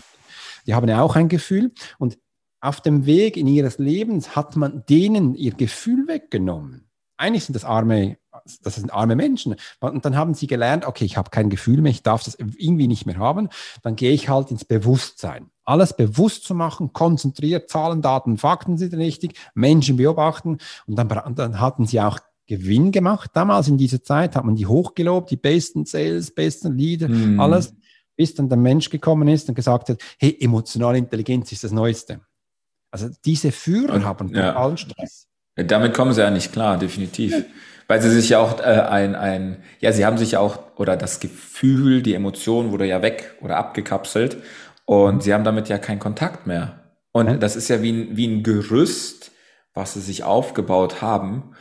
Die 0.67 0.75
haben 0.75 0.87
ja 0.87 1.01
auch 1.01 1.15
ein 1.15 1.29
Gefühl 1.29 1.71
und 1.97 2.17
auf 2.61 2.79
dem 2.79 3.05
Weg 3.05 3.37
in 3.37 3.47
ihres 3.47 3.79
Lebens 3.79 4.35
hat 4.35 4.55
man 4.55 4.83
denen 4.87 5.33
ihr 5.33 5.53
Gefühl 5.53 6.07
weggenommen. 6.07 6.87
Eigentlich 7.17 7.45
sind 7.45 7.55
das 7.55 7.65
arme, 7.65 8.17
das 8.63 8.75
sind 8.75 8.93
arme 8.93 9.15
Menschen. 9.15 9.55
Und 9.79 10.05
dann 10.05 10.15
haben 10.15 10.33
sie 10.33 10.47
gelernt, 10.47 10.85
okay, 10.85 11.05
ich 11.05 11.17
habe 11.17 11.31
kein 11.31 11.49
Gefühl 11.49 11.81
mehr, 11.81 11.91
ich 11.91 12.03
darf 12.03 12.23
das 12.23 12.35
irgendwie 12.35 12.87
nicht 12.87 13.05
mehr 13.05 13.17
haben. 13.17 13.49
Dann 13.81 13.95
gehe 13.95 14.11
ich 14.11 14.29
halt 14.29 14.51
ins 14.51 14.65
Bewusstsein. 14.65 15.49
Alles 15.63 15.95
bewusst 15.95 16.43
zu 16.43 16.55
machen, 16.55 16.93
konzentriert, 16.93 17.69
Zahlen, 17.69 18.01
Daten, 18.01 18.37
Fakten 18.37 18.77
sind 18.77 18.93
richtig, 18.93 19.39
Menschen 19.53 19.97
beobachten. 19.97 20.57
Und 20.85 20.95
dann, 20.95 21.07
dann 21.35 21.59
hatten 21.59 21.85
sie 21.85 22.01
auch 22.01 22.19
Gewinn 22.47 22.91
gemacht. 22.91 23.31
Damals 23.33 23.67
in 23.67 23.77
dieser 23.77 24.03
Zeit 24.03 24.35
hat 24.35 24.45
man 24.45 24.55
die 24.55 24.65
hochgelobt, 24.67 25.31
die 25.31 25.37
besten 25.37 25.85
Sales, 25.85 26.33
besten 26.33 26.77
Leader, 26.77 27.07
mm. 27.07 27.39
alles, 27.39 27.73
bis 28.15 28.35
dann 28.35 28.49
der 28.49 28.57
Mensch 28.57 28.89
gekommen 28.89 29.27
ist 29.27 29.47
und 29.47 29.55
gesagt 29.55 29.89
hat, 29.89 30.01
hey, 30.19 30.37
emotionale 30.39 30.97
Intelligenz 30.97 31.51
ist 31.51 31.63
das 31.63 31.71
Neueste. 31.71 32.19
Also 32.91 33.09
diese 33.25 33.51
Führer 33.51 33.93
und, 33.93 34.05
haben 34.05 34.33
ja. 34.35 34.77
Stress. 34.77 35.27
Damit 35.55 35.93
kommen 35.93 36.13
sie 36.13 36.21
ja 36.21 36.29
nicht 36.29 36.51
klar, 36.51 36.77
definitiv. 36.77 37.45
Weil 37.87 38.01
sie 38.01 38.09
sich 38.09 38.29
ja 38.29 38.39
auch 38.39 38.59
äh, 38.59 38.63
ein, 38.63 39.15
ein, 39.15 39.63
ja, 39.79 39.91
sie 39.91 40.05
haben 40.05 40.17
sich 40.17 40.31
ja 40.31 40.39
auch, 40.39 40.59
oder 40.77 40.95
das 40.95 41.19
Gefühl, 41.19 42.01
die 42.01 42.13
Emotion 42.13 42.71
wurde 42.71 42.85
ja 42.85 43.01
weg 43.01 43.35
oder 43.41 43.57
abgekapselt 43.57 44.37
und 44.85 45.23
sie 45.23 45.33
haben 45.33 45.43
damit 45.43 45.67
ja 45.67 45.77
keinen 45.77 45.99
Kontakt 45.99 46.47
mehr. 46.47 46.81
Und 47.11 47.41
das 47.41 47.55
ist 47.55 47.67
ja 47.67 47.81
wie 47.81 47.91
ein, 47.91 48.17
wie 48.17 48.27
ein 48.27 48.43
Gerüst, 48.43 49.31
was 49.73 49.93
sie 49.93 50.01
sich 50.01 50.23
aufgebaut 50.23 51.01
haben. 51.01 51.53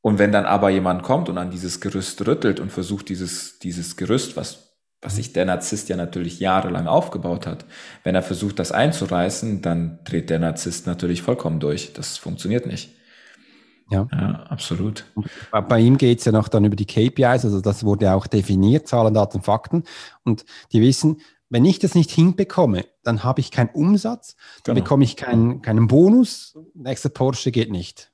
Und 0.00 0.18
wenn 0.18 0.32
dann 0.32 0.46
aber 0.46 0.70
jemand 0.70 1.02
kommt 1.02 1.28
und 1.28 1.36
an 1.36 1.50
dieses 1.50 1.80
Gerüst 1.80 2.26
rüttelt 2.26 2.60
und 2.60 2.72
versucht, 2.72 3.08
dieses, 3.08 3.58
dieses 3.58 3.96
Gerüst, 3.96 4.36
was 4.36 4.65
was 5.06 5.16
sich 5.16 5.32
der 5.32 5.44
Narzisst 5.44 5.88
ja 5.88 5.96
natürlich 5.96 6.40
jahrelang 6.40 6.88
aufgebaut 6.88 7.46
hat. 7.46 7.64
Wenn 8.02 8.16
er 8.16 8.22
versucht, 8.22 8.58
das 8.58 8.72
einzureißen, 8.72 9.62
dann 9.62 10.00
dreht 10.04 10.30
der 10.30 10.40
Narzisst 10.40 10.88
natürlich 10.88 11.22
vollkommen 11.22 11.60
durch. 11.60 11.92
Das 11.92 12.18
funktioniert 12.18 12.66
nicht. 12.66 12.90
Ja, 13.88 14.08
ja 14.10 14.46
absolut. 14.48 15.04
Bei 15.68 15.78
ihm 15.78 15.96
geht 15.96 16.18
es 16.18 16.24
ja 16.24 16.32
noch 16.32 16.48
dann 16.48 16.64
über 16.64 16.74
die 16.74 16.86
KPIs, 16.86 17.44
also 17.44 17.60
das 17.60 17.84
wurde 17.84 18.12
auch 18.12 18.26
definiert, 18.26 18.88
Zahlen, 18.88 19.14
Daten, 19.14 19.42
Fakten. 19.42 19.84
Und 20.24 20.44
die 20.72 20.80
wissen, 20.80 21.20
wenn 21.50 21.64
ich 21.64 21.78
das 21.78 21.94
nicht 21.94 22.10
hinbekomme, 22.10 22.84
dann 23.04 23.22
habe 23.22 23.40
ich 23.40 23.52
keinen 23.52 23.70
Umsatz, 23.70 24.34
dann 24.64 24.74
genau. 24.74 24.84
bekomme 24.84 25.04
ich 25.04 25.14
keinen, 25.14 25.62
keinen 25.62 25.86
Bonus, 25.86 26.58
nächster 26.74 27.10
Porsche 27.10 27.52
geht 27.52 27.70
nicht. 27.70 28.10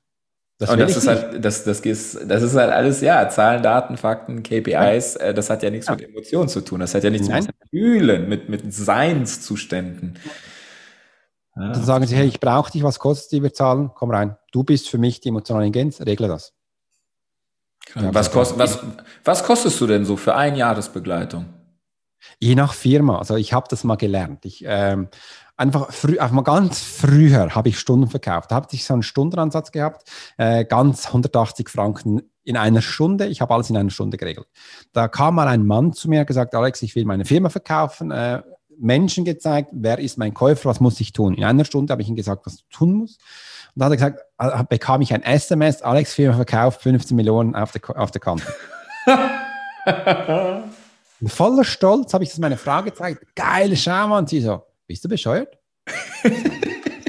Das, 0.59 0.69
und 0.69 0.79
das 0.79 0.95
ist 0.95 1.07
halt, 1.07 1.43
das, 1.43 1.63
das, 1.63 1.79
ist, 1.79 2.19
das 2.29 2.43
ist 2.43 2.55
halt 2.55 2.71
alles, 2.71 3.01
ja, 3.01 3.27
Zahlen, 3.27 3.63
Daten, 3.63 3.97
Fakten, 3.97 4.43
KPIs, 4.43 5.15
ja. 5.15 5.21
Äh, 5.21 5.33
das 5.33 5.49
hat 5.49 5.63
ja 5.63 5.69
nichts 5.69 5.87
ja. 5.87 5.95
mit 5.95 6.03
Emotionen 6.07 6.47
zu 6.47 6.61
tun. 6.61 6.79
Das 6.79 6.93
hat 6.93 7.03
ja 7.03 7.09
nichts 7.09 7.27
Nein. 7.27 7.45
mit 7.45 7.55
Fühlen, 7.69 8.29
mit, 8.29 8.49
mit 8.49 8.73
Seinszuständen. 8.73 10.19
Ja. 11.55 11.71
Dann 11.73 11.83
sagen 11.83 12.05
sie, 12.05 12.15
hey, 12.15 12.27
ich 12.27 12.39
brauche 12.39 12.71
dich, 12.71 12.83
was 12.83 12.99
kostet 12.99 13.31
die, 13.31 13.43
wir 13.43 13.53
zahlen, 13.53 13.91
komm 13.93 14.11
rein. 14.11 14.37
Du 14.51 14.63
bist 14.63 14.89
für 14.89 14.97
mich 14.97 15.19
die 15.21 15.29
emotionale 15.29 15.65
Intelligenz, 15.65 16.01
regle 16.01 16.27
das. 16.27 16.53
was, 17.95 18.31
kost, 18.31 18.57
was, 18.57 18.79
was 19.23 19.43
kostest 19.43 19.81
du 19.81 19.87
denn 19.87 20.05
so 20.05 20.17
für 20.17 20.35
ein 20.35 20.55
Jahresbegleitung? 20.55 21.45
Je 22.39 22.55
nach 22.55 22.73
Firma. 22.73 23.19
Also 23.19 23.35
ich 23.35 23.53
habe 23.53 23.67
das 23.69 23.83
mal 23.83 23.97
gelernt. 23.97 24.45
Ich 24.45 24.63
ähm, 24.65 25.09
einfach 25.57 25.91
früh, 25.91 26.19
einfach 26.19 26.35
mal 26.35 26.41
ganz 26.43 26.81
früher 26.81 27.53
habe 27.55 27.69
ich 27.69 27.79
Stunden 27.79 28.09
verkauft. 28.09 28.51
Da 28.51 28.55
habe 28.55 28.67
ich 28.71 28.85
so 28.85 28.93
einen 28.93 29.03
Stundenansatz 29.03 29.71
gehabt, 29.71 30.09
äh, 30.37 30.65
ganz 30.65 31.07
180 31.07 31.69
Franken 31.69 32.21
in 32.43 32.57
einer 32.57 32.81
Stunde. 32.81 33.27
Ich 33.27 33.41
habe 33.41 33.53
alles 33.53 33.69
in 33.69 33.77
einer 33.77 33.89
Stunde 33.89 34.17
geregelt. 34.17 34.47
Da 34.91 35.07
kam 35.07 35.35
mal 35.35 35.47
ein 35.47 35.65
Mann 35.65 35.93
zu 35.93 36.09
mir 36.09 36.21
und 36.21 36.27
gesagt, 36.27 36.55
Alex, 36.55 36.81
ich 36.81 36.95
will 36.95 37.05
meine 37.05 37.25
Firma 37.25 37.49
verkaufen. 37.49 38.11
Äh, 38.11 38.41
Menschen 38.79 39.23
gezeigt, 39.23 39.69
wer 39.71 39.99
ist 39.99 40.17
mein 40.17 40.33
Käufer, 40.33 40.69
was 40.69 40.79
muss 40.79 40.99
ich 40.99 41.13
tun. 41.13 41.35
In 41.35 41.43
einer 41.43 41.65
Stunde 41.65 41.91
habe 41.91 42.01
ich 42.01 42.09
ihm 42.09 42.15
gesagt, 42.15 42.45
was 42.45 42.57
du 42.57 42.63
tun 42.71 42.93
musst. 42.93 43.21
Und 43.75 43.79
dann 43.79 43.85
hat 43.85 43.99
er 43.99 44.11
gesagt, 44.13 44.19
äh, 44.39 44.63
bekam 44.67 45.01
ich 45.01 45.13
ein 45.13 45.23
SMS, 45.23 45.81
Alex 45.81 46.13
Firma 46.13 46.35
verkauft, 46.35 46.81
15 46.81 47.15
Millionen 47.15 47.55
auf 47.55 47.71
der, 47.71 47.81
auf 47.97 48.11
der 48.11 48.21
Kante. 48.21 48.43
voller 51.27 51.63
Stolz 51.63 52.13
habe 52.13 52.23
ich 52.23 52.31
das 52.31 52.39
meiner 52.39 52.57
Frau 52.57 52.81
gezeigt. 52.83 53.23
Geil, 53.35 53.75
schau 53.75 54.07
mal. 54.07 54.19
Und 54.19 54.29
sie 54.29 54.41
so, 54.41 54.63
bist 54.87 55.03
du 55.03 55.09
bescheuert? 55.09 55.57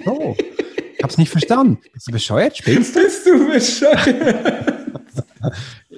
so. 0.05 0.37
Ich 0.39 1.03
habe 1.03 1.13
es 1.13 1.19
nicht 1.19 1.31
verstanden. 1.31 1.81
Bist 1.93 2.09
du 2.09 2.13
bescheuert? 2.13 2.57
Spielst 2.57 2.97
du? 2.97 3.03
Bist 3.03 3.27
du 3.27 3.47
bescheuert? 3.51 4.87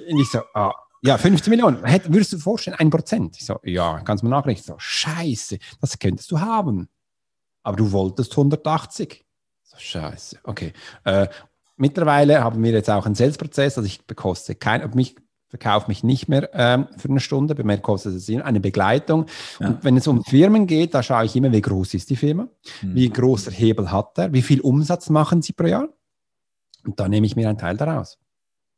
Und 0.09 0.19
ich 0.19 0.29
so, 0.29 0.41
ah, 0.53 0.73
ja, 1.01 1.17
15 1.17 1.49
Millionen. 1.51 1.83
Hätt, 1.85 2.11
würdest 2.11 2.33
du 2.33 2.37
dir 2.37 2.41
vorstellen, 2.41 2.77
ein 2.79 2.89
Prozent? 2.89 3.37
Ich 3.37 3.45
so, 3.45 3.59
ja, 3.63 4.01
kannst 4.01 4.23
du 4.23 4.27
mir 4.27 4.31
nachrechnen. 4.31 4.63
So, 4.65 4.75
scheiße, 4.77 5.57
das 5.79 5.99
könntest 5.99 6.31
du 6.31 6.39
haben. 6.39 6.89
Aber 7.63 7.77
du 7.77 7.91
wolltest 7.91 8.31
180. 8.31 9.25
So, 9.63 9.77
scheiße, 9.77 10.39
okay. 10.43 10.73
Äh, 11.03 11.27
mittlerweile 11.75 12.43
haben 12.43 12.63
wir 12.63 12.71
jetzt 12.71 12.89
auch 12.89 13.05
einen 13.05 13.15
Sales-Prozess, 13.15 13.77
also 13.77 13.85
ich 13.85 14.05
bekoste 14.05 14.55
kein, 14.55 14.89
mich 14.95 15.15
verkaufe 15.49 15.87
mich 15.87 16.03
nicht 16.03 16.27
mehr 16.27 16.49
ähm, 16.53 16.87
für 16.97 17.09
eine 17.09 17.19
Stunde, 17.19 17.55
bei 17.55 17.63
mir 17.63 17.77
kostet 17.77 18.15
es 18.15 18.29
eine 18.29 18.59
Begleitung. 18.59 19.25
Ja. 19.59 19.67
Und 19.67 19.83
wenn 19.83 19.97
es 19.97 20.07
um 20.07 20.23
Firmen 20.23 20.67
geht, 20.67 20.93
da 20.93 21.01
schaue 21.03 21.25
ich 21.25 21.35
immer, 21.35 21.51
wie 21.51 21.61
groß 21.61 21.93
ist 21.93 22.09
die 22.09 22.15
Firma, 22.15 22.47
mhm. 22.81 22.95
wie 22.95 23.09
großer 23.09 23.51
Hebel 23.51 23.91
hat 23.91 24.17
er, 24.17 24.33
wie 24.33 24.41
viel 24.41 24.61
Umsatz 24.61 25.09
machen 25.09 25.41
sie 25.41 25.53
pro 25.53 25.67
Jahr. 25.67 25.87
Und 26.85 26.99
da 26.99 27.07
nehme 27.07 27.25
ich 27.25 27.35
mir 27.35 27.49
einen 27.49 27.57
Teil 27.57 27.77
daraus. 27.77 28.17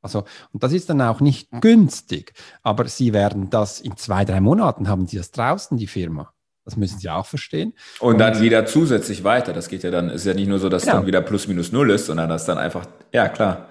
Also, 0.02 0.24
und 0.54 0.64
das 0.64 0.72
ist 0.72 0.90
dann 0.90 1.02
auch 1.02 1.20
nicht 1.20 1.50
günstig, 1.60 2.34
aber 2.64 2.88
Sie 2.88 3.12
werden 3.12 3.50
das 3.50 3.82
in 3.82 3.98
zwei, 3.98 4.24
drei 4.24 4.40
Monaten 4.40 4.88
haben 4.88 5.08
Sie 5.08 5.18
das 5.18 5.32
draußen, 5.32 5.78
die 5.78 5.88
Firma. 5.88 6.34
Das 6.64 6.78
müssen 6.78 7.00
Sie 7.00 7.10
auch 7.10 7.26
verstehen. 7.26 7.74
Und, 8.00 8.14
und 8.14 8.20
dann 8.20 8.42
wieder 8.42 8.66
zusätzlich 8.66 9.24
weiter. 9.24 9.54
Das 9.54 9.68
geht 9.68 9.84
ja 9.84 9.92
dann, 9.92 10.10
ist 10.10 10.26
ja 10.26 10.34
nicht 10.34 10.48
nur 10.48 10.60
so, 10.60 10.70
dass 10.70 10.84
genau. 10.84 10.98
dann 10.98 11.08
wieder 11.08 11.22
plus 11.22 11.48
minus 11.48 11.72
null 11.72 11.90
ist, 11.90 12.06
sondern 12.06 12.30
dass 12.30 12.46
dann 12.46 12.58
einfach, 12.58 12.86
ja 13.12 13.28
klar. 13.28 13.68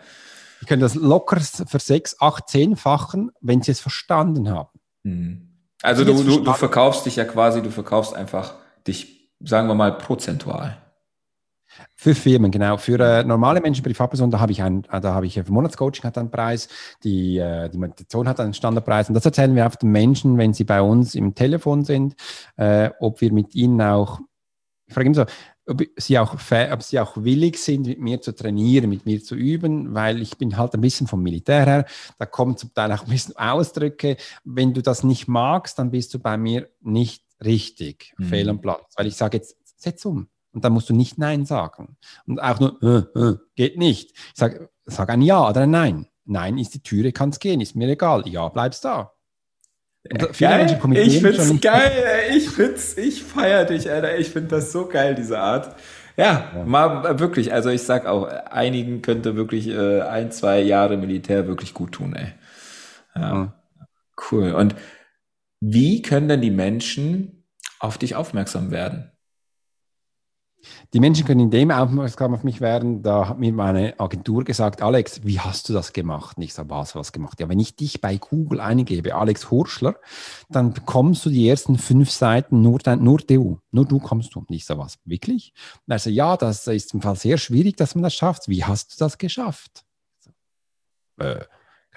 Sie 0.61 0.67
können 0.67 0.83
das 0.83 0.95
locker 0.95 1.41
für 1.41 1.79
sechs, 1.79 2.21
acht, 2.21 2.49
zehnfachen, 2.49 3.31
wenn 3.41 3.63
Sie 3.63 3.71
es 3.71 3.81
verstanden 3.81 4.51
haben. 4.51 4.79
Mhm. 5.03 5.49
Also 5.83 6.05
du, 6.05 6.23
du, 6.23 6.41
du 6.41 6.53
verkaufst 6.53 7.07
dich 7.07 7.17
ja 7.17 7.25
quasi, 7.25 7.63
du 7.63 7.71
verkaufst 7.71 8.15
einfach 8.15 8.55
dich, 8.87 9.31
sagen 9.41 9.69
wir 9.69 9.75
mal, 9.75 9.97
prozentual. 9.97 10.77
Für 11.95 12.15
Firmen, 12.15 12.51
genau. 12.51 12.77
Für 12.77 12.99
äh, 12.99 13.25
normale 13.25 13.61
Menschen, 13.61 13.85
Privatpersonen, 13.85 14.31
da 14.31 14.41
habe 14.41 14.53
ich 14.53 14.63
ein, 14.63 14.85
äh, 14.91 15.01
da 15.01 15.15
habe 15.15 15.27
ich 15.27 15.35
für 15.35 15.53
Monatscoaching 15.53 16.05
hat 16.05 16.19
einen 16.19 16.31
Preis, 16.31 16.69
die, 17.05 17.39
äh, 17.39 17.69
die 17.69 17.79
Meditation 17.79 18.27
hat 18.29 18.41
einen 18.41 18.55
Standardpreis. 18.55 19.09
Und 19.09 19.15
das 19.15 19.25
erzählen 19.25 19.55
wir 19.55 19.67
auf 19.67 19.77
den 19.77 19.91
Menschen, 19.91 20.39
wenn 20.39 20.55
sie 20.55 20.65
bei 20.65 20.81
uns 20.81 21.15
im 21.15 21.35
Telefon 21.35 21.85
sind, 21.85 22.17
äh, 22.57 22.91
ob 22.99 23.21
wir 23.21 23.33
mit 23.33 23.55
ihnen 23.55 23.81
auch, 23.83 24.21
ich 24.87 24.95
frage 24.95 25.07
immer 25.07 25.15
so, 25.15 25.25
ob 25.69 25.83
sie, 25.97 26.19
auch, 26.19 26.35
ob 26.35 26.83
sie 26.83 27.01
auch 27.01 27.17
willig 27.17 27.59
sind, 27.59 27.87
mit 27.87 28.01
mir 28.01 28.21
zu 28.21 28.35
trainieren, 28.35 28.91
mit 28.91 29.07
mir 29.07 29.23
zu 29.23 29.35
üben, 29.35 29.95
weil 29.95 30.23
ich 30.23 30.37
bin 30.39 30.57
halt 30.57 30.75
ein 30.75 30.81
bisschen 30.81 31.07
vom 31.07 31.23
Militär 31.23 31.67
her. 31.67 31.85
Da 32.19 32.27
kommen 32.27 32.57
zum 32.57 32.73
Teil 32.73 32.91
auch 32.93 33.05
ein 33.05 33.11
bisschen 33.11 33.37
Ausdrücke. 33.37 34.17
Wenn 34.45 34.75
du 34.75 34.83
das 34.83 35.05
nicht 35.05 35.29
magst, 35.29 35.79
dann 35.79 35.91
bist 35.91 36.15
du 36.15 36.19
bei 36.19 36.37
mir 36.37 36.69
nicht 36.81 37.25
richtig, 37.45 38.15
mhm. 38.19 38.25
fehl 38.25 38.49
am 38.49 38.61
Platz. 38.61 38.95
Weil 38.97 39.07
ich 39.07 39.17
sage 39.17 39.37
jetzt, 39.37 39.57
setz 39.77 40.05
um 40.05 40.29
und 40.53 40.65
dann 40.65 40.73
musst 40.73 40.89
du 40.89 40.95
nicht 40.95 41.19
Nein 41.19 41.45
sagen. 41.45 41.97
Und 42.27 42.43
auch 42.43 42.59
nur, 42.61 42.83
äh, 42.83 43.19
äh, 43.19 43.37
geht 43.55 43.79
nicht. 43.79 44.13
Ich 44.13 44.35
sage 44.35 44.71
sag 44.87 45.11
ein 45.11 45.23
Ja 45.23 45.49
oder 45.49 45.63
ein 45.63 45.71
Nein. 45.71 46.07
Nein 46.25 46.59
ist 46.59 46.75
die 46.75 46.83
Türe, 46.83 47.13
kann 47.13 47.31
es 47.31 47.39
gehen, 47.39 47.61
ist 47.61 47.77
mir 47.77 47.89
egal. 47.89 48.27
Ja, 48.29 48.49
bleibst 48.49 48.85
da. 48.85 49.13
Geil. 50.39 50.79
ich 50.95 51.21
find's 51.21 51.61
geil, 51.61 51.93
ey. 52.29 52.37
ich 52.37 52.49
find's, 52.49 52.97
ich 52.97 53.23
feier 53.23 53.65
dich, 53.65 53.91
Alter. 53.91 54.19
Ich 54.19 54.31
find 54.31 54.51
das 54.53 54.73
so 54.73 54.87
geil, 54.87 55.15
diese 55.15 55.39
Art. 55.39 55.77
Ja, 56.17 56.51
ja, 56.55 56.65
mal 56.65 57.19
wirklich. 57.21 57.53
Also 57.53 57.71
ich 57.71 57.83
sag 57.83 58.07
auch, 58.07 58.27
einigen 58.27 59.03
könnte 59.03 59.37
wirklich 59.37 59.69
äh, 59.69 60.03
ein, 60.03 60.33
zwei 60.33 60.61
Jahre 60.61 60.97
Militär 60.97 61.47
wirklich 61.47 61.75
gut 61.75 61.93
tun, 61.93 62.15
ey. 62.17 62.33
Ja, 63.15 63.35
mhm. 63.35 63.53
cool. 64.31 64.53
Und 64.53 64.75
wie 65.61 66.03
können 66.03 66.29
denn 66.29 66.41
die 66.41 66.51
Menschen 66.51 67.45
auf 67.79 67.99
dich 67.99 68.15
aufmerksam 68.15 68.71
werden? 68.71 69.13
Die 70.95 71.01
Menschen 71.01 71.27
können 71.27 71.41
in 71.41 71.51
dem 71.51 71.71
aufmerksam 71.71 72.33
auf 72.33 72.45
mich 72.45 72.63
werden. 72.63 73.03
Da 73.03 73.29
hat 73.29 73.39
mir 73.39 73.53
meine 73.53 74.01
Agentur 74.01 74.45
gesagt, 74.45 74.81
Alex, 74.81 75.21
wie 75.23 75.39
hast 75.39 75.69
du 75.69 75.75
das 75.75 75.93
gemacht? 75.93 76.39
Und 76.39 76.43
ich 76.45 76.55
sage, 76.55 76.71
was, 76.71 76.95
was 76.95 77.13
gemacht? 77.13 77.39
Ja, 77.41 77.49
wenn 77.51 77.61
ich 77.61 77.77
dich 77.77 78.01
bei 78.01 78.17
Google 78.17 78.61
eingebe, 78.61 79.15
Alex 79.15 79.51
Hurschler, 79.51 79.97
dann 80.49 80.73
bekommst 80.73 81.27
du 81.27 81.31
die 81.31 81.47
ersten 81.47 81.77
fünf 81.77 82.11
Seiten 82.11 82.63
nur, 82.63 82.79
dein, 82.79 83.05
nur 83.05 83.19
du. 83.19 83.61
Nur 83.71 83.85
du 83.85 83.99
kommst 83.99 84.35
du. 84.35 84.39
Und 84.39 84.51
ich 84.51 84.65
sage, 84.65 84.81
was, 84.81 84.99
wirklich? 85.05 85.53
Und 85.87 85.93
er 85.93 85.99
sagt, 85.99 86.17
ja, 86.17 86.39
das 86.39 86.67
ist 86.67 86.95
im 86.95 87.03
Fall 87.03 87.17
sehr 87.17 87.37
schwierig, 87.37 87.77
dass 87.77 87.95
man 87.95 88.03
das 88.03 88.15
schafft. 88.15 88.49
Wie 88.49 88.65
hast 88.65 88.95
du 88.95 89.05
das 89.05 89.19
geschafft? 89.19 89.85
Äh, 91.19 91.45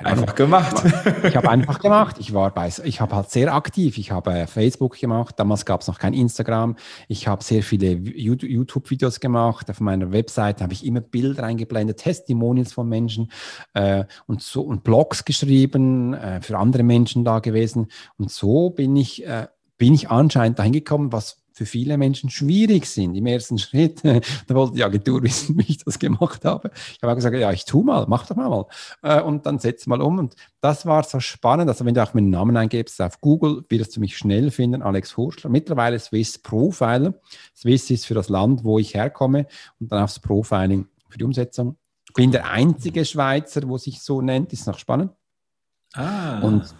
Einfach 0.03 0.35
gemacht. 0.35 0.83
Ich 1.23 1.35
habe 1.35 1.49
einfach 1.51 1.79
gemacht. 1.79 2.17
Ich 2.19 2.33
war 2.33 2.51
bei, 2.51 2.69
ich 2.83 3.01
habe 3.01 3.15
halt 3.15 3.29
sehr 3.29 3.53
aktiv. 3.53 3.97
Ich 3.97 4.11
habe 4.11 4.31
äh, 4.31 4.47
Facebook 4.47 4.99
gemacht. 4.99 5.35
Damals 5.37 5.65
gab 5.65 5.81
es 5.81 5.87
noch 5.87 5.99
kein 5.99 6.13
Instagram. 6.13 6.75
Ich 7.07 7.27
habe 7.27 7.43
sehr 7.43 7.63
viele 7.63 7.91
YouTube-Videos 7.91 9.19
gemacht. 9.19 9.69
Auf 9.69 9.79
meiner 9.79 10.11
Webseite 10.11 10.63
habe 10.63 10.73
ich 10.73 10.85
immer 10.85 11.01
Bilder 11.01 11.43
eingeblendet, 11.43 11.97
Testimonials 11.97 12.73
von 12.73 12.87
Menschen 12.87 13.31
äh, 13.73 14.05
und 14.27 14.41
so 14.41 14.61
und 14.61 14.83
Blogs 14.83 15.25
geschrieben, 15.25 16.13
äh, 16.13 16.41
für 16.41 16.57
andere 16.57 16.83
Menschen 16.83 17.25
da 17.25 17.39
gewesen. 17.39 17.87
Und 18.17 18.31
so 18.31 18.69
bin 18.69 18.95
ich, 18.95 19.25
äh, 19.25 19.47
bin 19.77 19.93
ich 19.93 20.09
anscheinend 20.09 20.59
dahin 20.59 20.73
gekommen, 20.73 21.11
was 21.11 21.40
für 21.53 21.65
viele 21.65 21.97
Menschen 21.97 22.29
schwierig 22.29 22.85
sind 22.85 23.15
im 23.15 23.25
ersten 23.25 23.57
Schritt. 23.59 24.03
da 24.03 24.55
wollte 24.55 24.75
die 24.75 24.83
Agentur 24.83 25.21
wissen, 25.23 25.57
wie 25.57 25.65
ich 25.67 25.83
das 25.83 25.99
gemacht 25.99 26.45
habe. 26.45 26.71
Ich 26.73 26.99
habe 27.01 27.11
auch 27.11 27.15
gesagt, 27.15 27.35
ja, 27.35 27.51
ich 27.51 27.65
tu 27.65 27.83
mal, 27.83 28.05
mach 28.07 28.25
doch 28.25 28.35
mal. 28.35 28.65
Äh, 29.01 29.21
und 29.21 29.45
dann 29.45 29.59
setz 29.59 29.87
mal 29.87 30.01
um. 30.01 30.19
Und 30.19 30.35
das 30.61 30.85
war 30.85 31.03
so 31.03 31.19
spannend. 31.19 31.69
Also 31.69 31.85
wenn 31.85 31.93
du 31.93 32.03
auch 32.03 32.13
meinen 32.13 32.29
Namen 32.29 32.55
eingibst 32.57 33.01
auf 33.01 33.19
Google, 33.21 33.63
wirst 33.69 33.95
du 33.95 33.99
mich 33.99 34.17
schnell 34.17 34.51
finden, 34.51 34.81
Alex 34.81 35.17
Hurschler. 35.17 35.49
Mittlerweile 35.49 35.99
Swiss 35.99 36.37
Profiler. 36.37 37.13
Swiss 37.55 37.89
ist 37.89 38.05
für 38.05 38.13
das 38.13 38.29
Land, 38.29 38.63
wo 38.63 38.79
ich 38.79 38.93
herkomme. 38.93 39.47
Und 39.79 39.91
dann 39.91 40.03
aufs 40.03 40.19
Profiling 40.19 40.87
für 41.09 41.17
die 41.17 41.23
Umsetzung. 41.23 41.77
Ich 42.07 42.13
bin 42.13 42.31
der 42.31 42.49
einzige 42.49 43.05
Schweizer, 43.05 43.67
wo 43.67 43.77
sich 43.77 44.01
so 44.01 44.21
nennt. 44.21 44.51
Ist 44.53 44.67
noch 44.67 44.79
spannend. 44.79 45.11
Ah. 45.93 46.39
Und 46.41 46.73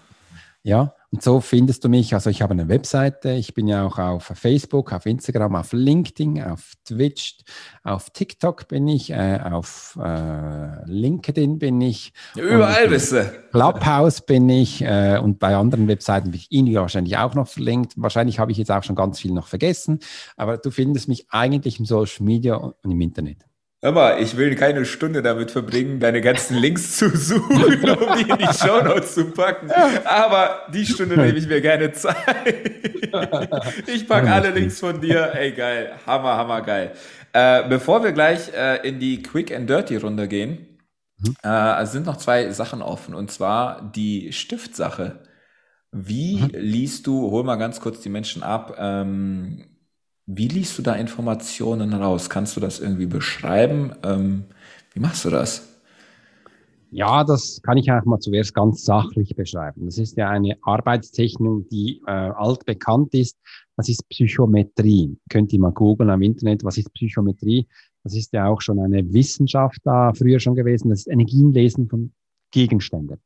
ja, 0.64 0.94
und 1.12 1.22
so 1.22 1.42
findest 1.42 1.84
du 1.84 1.90
mich. 1.90 2.14
Also 2.14 2.30
ich 2.30 2.42
habe 2.42 2.54
eine 2.54 2.70
Webseite, 2.70 3.32
ich 3.32 3.54
bin 3.54 3.68
ja 3.68 3.86
auch 3.86 4.00
auf 4.00 4.32
Facebook, 4.34 4.94
auf 4.94 5.06
Instagram, 5.06 5.56
auf 5.56 5.74
LinkedIn, 5.74 6.42
auf 6.42 6.74
Twitch, 6.86 7.38
auf 7.84 8.12
TikTok 8.12 8.70
bin 8.70 8.88
ich, 8.88 9.12
äh, 9.12 9.40
auf 9.44 10.00
äh, 10.02 10.86
LinkedIn 10.86 11.60
bin 11.60 11.82
ich. 11.82 12.14
Überall 12.36 12.88
bist 12.88 13.12
du. 13.12 13.30
Clubhouse 13.52 14.22
bin 14.22 14.48
ich 14.48 14.82
äh, 14.84 15.20
und 15.22 15.40
bei 15.40 15.54
anderen 15.54 15.90
Webseiten 15.90 16.32
bin 16.32 16.40
ich 16.40 16.50
Ihnen 16.50 16.74
wahrscheinlich 16.76 17.18
auch 17.18 17.36
noch 17.36 17.50
verlinkt. 17.50 17.94
Wahrscheinlich 17.98 18.40
habe 18.40 18.54
ich 18.54 18.58
jetzt 18.58 18.72
auch 18.72 18.84
schon 18.84 18.96
ganz 18.96 19.20
viel 19.20 19.34
noch 19.34 19.48
vergessen, 19.48 20.00
aber 20.38 20.58
du 20.58 20.72
findest 20.72 21.10
mich 21.10 21.26
eigentlich 21.30 21.78
im 21.78 21.86
Social 21.86 22.24
Media 22.24 22.56
und 22.56 22.76
im 22.90 23.02
Internet. 23.02 23.51
Hör 23.84 24.20
ich 24.20 24.38
will 24.38 24.56
keine 24.56 24.86
Stunde 24.86 25.24
damit 25.24 25.50
verbringen, 25.50 26.00
deine 26.00 26.22
ganzen 26.22 26.56
Links 26.56 26.98
zu 26.98 27.10
suchen, 27.18 27.90
um 27.90 28.16
die 28.16 28.30
in 28.30 28.38
die 28.38 28.54
Shownotes 28.54 29.16
zu 29.16 29.32
packen. 29.32 29.72
Aber 30.06 30.68
die 30.72 30.86
Stunde 30.86 31.18
nehme 31.18 31.36
ich 31.36 31.48
mir 31.48 31.62
gerne 31.62 31.92
Zeit. 31.92 32.16
Ich 33.88 34.08
packe 34.08 34.32
alle 34.32 34.52
Links 34.52 34.80
von 34.80 35.02
dir. 35.02 35.34
Ey, 35.34 35.52
geil. 35.54 35.94
Hammer, 36.06 36.38
hammer, 36.38 36.62
geil. 36.62 36.94
Äh, 37.34 37.68
bevor 37.70 38.04
wir 38.04 38.12
gleich 38.12 38.54
äh, 38.54 38.88
in 38.88 39.00
die 39.00 39.24
Quick 39.24 39.52
and 39.52 39.68
Dirty 39.68 39.98
Runde 39.98 40.28
gehen, 40.28 40.80
mhm. 41.18 41.36
äh, 41.42 41.86
sind 41.88 42.06
noch 42.06 42.18
zwei 42.18 42.52
Sachen 42.52 42.84
offen. 42.84 43.16
Und 43.16 43.32
zwar 43.32 43.92
die 43.96 44.32
Stiftsache. 44.32 45.24
Wie 45.92 46.36
mhm. 46.36 46.50
liest 46.54 47.08
du, 47.08 47.32
hol 47.32 47.44
mal 47.44 47.56
ganz 47.56 47.82
kurz 47.82 48.02
die 48.02 48.10
Menschen 48.10 48.44
ab, 48.44 48.76
ähm, 48.78 49.71
wie 50.36 50.48
liest 50.48 50.78
du 50.78 50.82
da 50.82 50.96
Informationen 50.96 51.94
raus? 51.94 52.30
Kannst 52.30 52.56
du 52.56 52.60
das 52.62 52.80
irgendwie 52.80 53.06
beschreiben? 53.06 53.92
Ähm, 54.04 54.46
wie 54.94 55.00
machst 55.00 55.26
du 55.26 55.30
das? 55.30 55.68
Ja, 56.94 57.24
das 57.24 57.62
kann 57.64 57.78
ich 57.78 57.90
einfach 57.90 58.06
mal 58.06 58.20
zuerst 58.20 58.54
ganz 58.54 58.84
sachlich 58.84 59.34
beschreiben. 59.36 59.86
Das 59.86 59.98
ist 59.98 60.18
ja 60.18 60.30
eine 60.30 60.58
Arbeitstechnik, 60.62 61.70
die 61.70 62.02
äh, 62.06 62.12
altbekannt 62.12 63.14
ist. 63.14 63.38
Das 63.78 63.88
ist 63.88 64.08
Psychometrie. 64.10 65.18
Könnt 65.30 65.54
ihr 65.54 65.60
mal 65.60 65.72
googeln 65.72 66.10
am 66.10 66.22
Internet, 66.22 66.66
was 66.66 66.78
ist 66.78 66.94
Psychometrie? 66.94 67.66
Das 68.04 68.16
ist 68.16 68.34
ja 68.34 68.48
auch 68.48 68.60
schon 68.62 68.80
eine 68.80 69.14
Wissenschaft 69.14 69.80
da 69.84 70.12
früher 70.14 70.40
schon 70.40 70.56
gewesen. 70.56 70.90
Das 70.90 71.00
ist 71.00 71.08
Energienlesen 71.08 71.88
von 71.88 72.12
Gegenstände. 72.52 73.20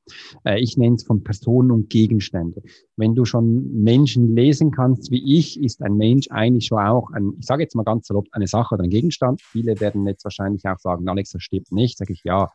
Äh, 0.43 0.59
ich 0.61 0.77
nenne 0.77 0.95
es 0.95 1.03
von 1.03 1.23
Personen 1.23 1.71
und 1.71 1.89
Gegenstände. 1.89 2.61
Wenn 2.95 3.15
du 3.15 3.25
schon 3.25 3.83
Menschen 3.83 4.35
lesen 4.35 4.71
kannst 4.71 5.11
wie 5.11 5.37
ich, 5.37 5.61
ist 5.61 5.81
ein 5.81 5.97
Mensch 5.97 6.27
eigentlich 6.29 6.67
schon 6.67 6.79
auch 6.79 7.11
ein, 7.11 7.33
ich 7.39 7.45
sage 7.45 7.63
jetzt 7.63 7.75
mal 7.75 7.83
ganz 7.83 8.07
salopp, 8.07 8.27
eine 8.31 8.47
Sache 8.47 8.75
oder 8.75 8.83
ein 8.83 8.89
Gegenstand. 8.89 9.41
Viele 9.41 9.79
werden 9.79 10.07
jetzt 10.07 10.23
wahrscheinlich 10.23 10.65
auch 10.65 10.79
sagen, 10.79 11.07
Alex, 11.07 11.31
das 11.31 11.43
stimmt 11.43 11.71
nicht. 11.71 11.97
Sage 11.97 12.13
ich, 12.13 12.23
ja, 12.23 12.49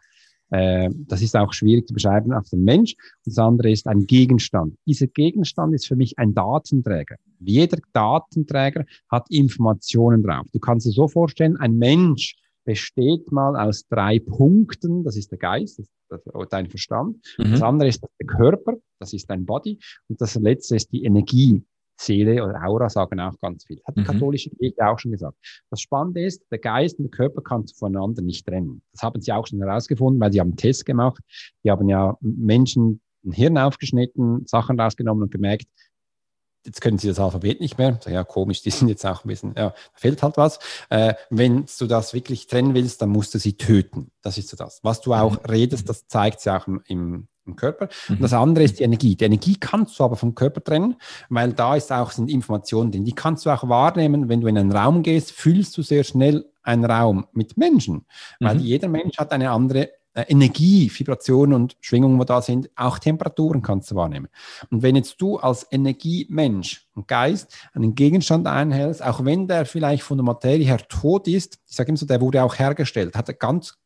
äh, 0.50 0.90
das 0.92 1.22
ist 1.22 1.36
auch 1.36 1.52
schwierig 1.52 1.86
zu 1.86 1.94
beschreiben 1.94 2.32
auf 2.32 2.48
den 2.48 2.64
Mensch. 2.64 2.96
Das 3.24 3.38
andere 3.38 3.70
ist 3.70 3.86
ein 3.86 4.06
Gegenstand. 4.06 4.76
Dieser 4.86 5.06
Gegenstand 5.06 5.74
ist 5.74 5.86
für 5.86 5.96
mich 5.96 6.18
ein 6.18 6.34
Datenträger. 6.34 7.16
Jeder 7.38 7.78
Datenträger 7.92 8.84
hat 9.10 9.26
Informationen 9.30 10.22
drauf. 10.22 10.46
Du 10.52 10.58
kannst 10.58 10.86
dir 10.86 10.92
so 10.92 11.08
vorstellen, 11.08 11.56
ein 11.56 11.76
Mensch 11.76 12.36
besteht 12.64 13.32
mal 13.32 13.56
aus 13.56 13.86
drei 13.88 14.18
Punkten. 14.18 15.04
Das 15.04 15.16
ist 15.16 15.30
der 15.30 15.38
Geist, 15.38 15.78
das, 15.78 15.86
das, 15.86 15.99
dein 16.50 16.68
Verstand. 16.68 17.16
Mhm. 17.38 17.52
Das 17.52 17.62
andere 17.62 17.88
ist 17.88 18.02
der 18.02 18.26
Körper, 18.26 18.74
das 18.98 19.12
ist 19.12 19.28
dein 19.28 19.46
Body. 19.46 19.78
Und 20.08 20.20
das 20.20 20.34
letzte 20.36 20.76
ist 20.76 20.92
die 20.92 21.04
Energie. 21.04 21.62
Seele 22.00 22.42
oder 22.42 22.62
Aura 22.64 22.88
sagen 22.88 23.20
auch 23.20 23.38
ganz 23.40 23.66
viel. 23.66 23.78
Hat 23.86 23.94
die 23.94 24.00
mhm. 24.00 24.06
katholische 24.06 24.48
Kirche 24.50 24.86
auch 24.86 24.98
schon 24.98 25.12
gesagt. 25.12 25.36
Das 25.68 25.82
Spannende 25.82 26.24
ist, 26.24 26.42
der 26.50 26.58
Geist 26.58 26.98
und 26.98 27.04
der 27.04 27.10
Körper 27.10 27.42
kannst 27.42 27.74
du 27.74 27.78
voneinander 27.78 28.22
nicht 28.22 28.46
trennen. 28.46 28.80
Das 28.92 29.02
haben 29.02 29.20
sie 29.20 29.32
auch 29.32 29.46
schon 29.46 29.60
herausgefunden, 29.60 30.18
weil 30.18 30.32
sie 30.32 30.40
haben 30.40 30.48
einen 30.48 30.56
Test 30.56 30.86
gemacht. 30.86 31.22
Die 31.62 31.70
haben 31.70 31.88
ja 31.90 32.16
Menschen 32.22 33.02
ein 33.24 33.32
Hirn 33.32 33.58
aufgeschnitten, 33.58 34.46
Sachen 34.46 34.80
rausgenommen 34.80 35.24
und 35.24 35.30
gemerkt, 35.30 35.66
jetzt 36.64 36.80
können 36.80 36.98
sie 36.98 37.08
das 37.08 37.18
Alphabet 37.18 37.60
nicht 37.60 37.78
mehr. 37.78 37.98
Ja, 38.06 38.24
komisch, 38.24 38.62
die 38.62 38.70
sind 38.70 38.88
jetzt 38.88 39.04
auch 39.06 39.24
ein 39.24 39.28
bisschen, 39.28 39.54
ja, 39.56 39.74
fehlt 39.94 40.22
halt 40.22 40.36
was. 40.36 40.58
Äh, 40.88 41.14
wenn 41.30 41.66
du 41.78 41.86
das 41.86 42.14
wirklich 42.14 42.46
trennen 42.46 42.74
willst, 42.74 43.02
dann 43.02 43.10
musst 43.10 43.34
du 43.34 43.38
sie 43.38 43.56
töten. 43.56 44.10
Das 44.22 44.38
ist 44.38 44.48
so 44.48 44.56
das. 44.56 44.80
Was 44.82 45.00
du 45.00 45.14
auch 45.14 45.32
mhm. 45.32 45.50
redest, 45.50 45.88
das 45.88 46.06
zeigt 46.06 46.40
sich 46.40 46.52
auch 46.52 46.66
im, 46.66 46.82
im, 46.86 47.26
Körper. 47.56 47.88
Mhm. 48.06 48.14
Und 48.14 48.22
das 48.22 48.32
andere 48.32 48.62
ist 48.64 48.78
die 48.78 48.84
Energie. 48.84 49.16
Die 49.16 49.24
Energie 49.24 49.56
kannst 49.58 49.98
du 49.98 50.04
aber 50.04 50.14
vom 50.14 50.36
Körper 50.36 50.62
trennen, 50.62 50.94
weil 51.30 51.52
da 51.52 51.74
ist 51.74 51.90
auch, 51.90 52.12
sind 52.12 52.30
Informationen 52.30 52.92
drin. 52.92 53.04
Die 53.04 53.14
kannst 53.14 53.44
du 53.44 53.50
auch 53.50 53.68
wahrnehmen, 53.68 54.28
wenn 54.28 54.40
du 54.40 54.46
in 54.46 54.56
einen 54.56 54.70
Raum 54.70 55.02
gehst, 55.02 55.32
fühlst 55.32 55.76
du 55.76 55.82
sehr 55.82 56.04
schnell 56.04 56.48
einen 56.62 56.84
Raum 56.84 57.26
mit 57.32 57.56
Menschen, 57.56 58.06
weil 58.38 58.56
mhm. 58.56 58.60
jeder 58.60 58.88
Mensch 58.88 59.18
hat 59.18 59.32
eine 59.32 59.50
andere 59.50 59.90
Energie, 60.14 60.90
Vibrationen 60.92 61.54
und 61.54 61.76
Schwingungen, 61.80 62.18
wo 62.18 62.24
da 62.24 62.42
sind, 62.42 62.68
auch 62.76 62.98
Temperaturen 62.98 63.62
kannst 63.62 63.90
du 63.90 63.94
wahrnehmen. 63.94 64.28
Und 64.70 64.82
wenn 64.82 64.96
jetzt 64.96 65.20
du 65.20 65.38
als 65.38 65.66
Energiemensch 65.70 66.88
und 66.94 67.06
Geist 67.06 67.54
einen 67.74 67.94
Gegenstand 67.94 68.46
einhältst, 68.46 69.02
auch 69.02 69.24
wenn 69.24 69.46
der 69.46 69.66
vielleicht 69.66 70.02
von 70.02 70.18
der 70.18 70.24
Materie 70.24 70.66
her 70.66 70.78
tot 70.88 71.28
ist, 71.28 71.58
ich 71.68 71.76
sage 71.76 71.88
immer 71.88 71.98
so, 71.98 72.06
der 72.06 72.20
wurde 72.20 72.42
auch 72.42 72.58
hergestellt, 72.58 73.16
hat 73.16 73.28
eine 73.28 73.38
ganz 73.38 73.78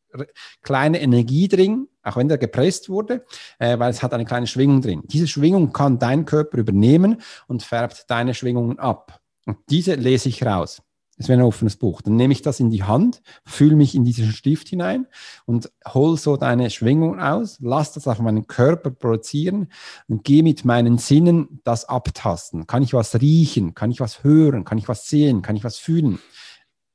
kleine 0.61 1.01
Energie 1.01 1.47
drin, 1.47 1.87
auch 2.03 2.17
wenn 2.17 2.27
der 2.27 2.37
gepresst 2.37 2.89
wurde, 2.89 3.25
äh, 3.59 3.77
weil 3.77 3.91
es 3.91 4.01
hat 4.01 4.13
eine 4.13 4.25
kleine 4.25 4.47
Schwingung 4.47 4.81
drin. 4.81 5.01
Diese 5.05 5.27
Schwingung 5.27 5.73
kann 5.73 5.99
dein 5.99 6.25
Körper 6.25 6.57
übernehmen 6.57 7.21
und 7.47 7.63
färbt 7.63 8.09
deine 8.09 8.33
Schwingungen 8.33 8.79
ab. 8.79 9.19
Und 9.45 9.57
diese 9.69 9.95
lese 9.95 10.29
ich 10.29 10.43
raus. 10.43 10.81
Es 11.17 11.29
wäre 11.29 11.39
ein 11.39 11.45
offenes 11.45 11.77
Buch. 11.77 12.01
Dann 12.01 12.17
nehme 12.17 12.33
ich 12.33 12.41
das 12.41 12.59
in 12.59 12.69
die 12.69 12.83
Hand, 12.83 13.21
fühle 13.45 13.75
mich 13.75 13.95
in 13.95 14.03
diesen 14.03 14.31
Stift 14.31 14.67
hinein 14.67 15.07
und 15.45 15.71
hol 15.87 16.17
so 16.17 16.35
deine 16.35 16.69
Schwingung 16.69 17.19
aus, 17.19 17.57
lass 17.61 17.93
das 17.93 18.07
auf 18.07 18.19
meinen 18.19 18.47
Körper 18.47 18.91
produzieren 18.91 19.69
und 20.07 20.23
gehe 20.25 20.43
mit 20.43 20.65
meinen 20.65 20.97
Sinnen 20.97 21.61
das 21.63 21.85
abtasten. 21.85 22.67
Kann 22.67 22.83
ich 22.83 22.93
was 22.93 23.19
riechen? 23.21 23.73
Kann 23.75 23.91
ich 23.91 24.01
was 24.01 24.23
hören? 24.23 24.65
Kann 24.65 24.77
ich 24.77 24.89
was 24.89 25.07
sehen? 25.07 25.41
Kann 25.41 25.55
ich 25.55 25.63
was 25.63 25.77
fühlen? 25.77 26.19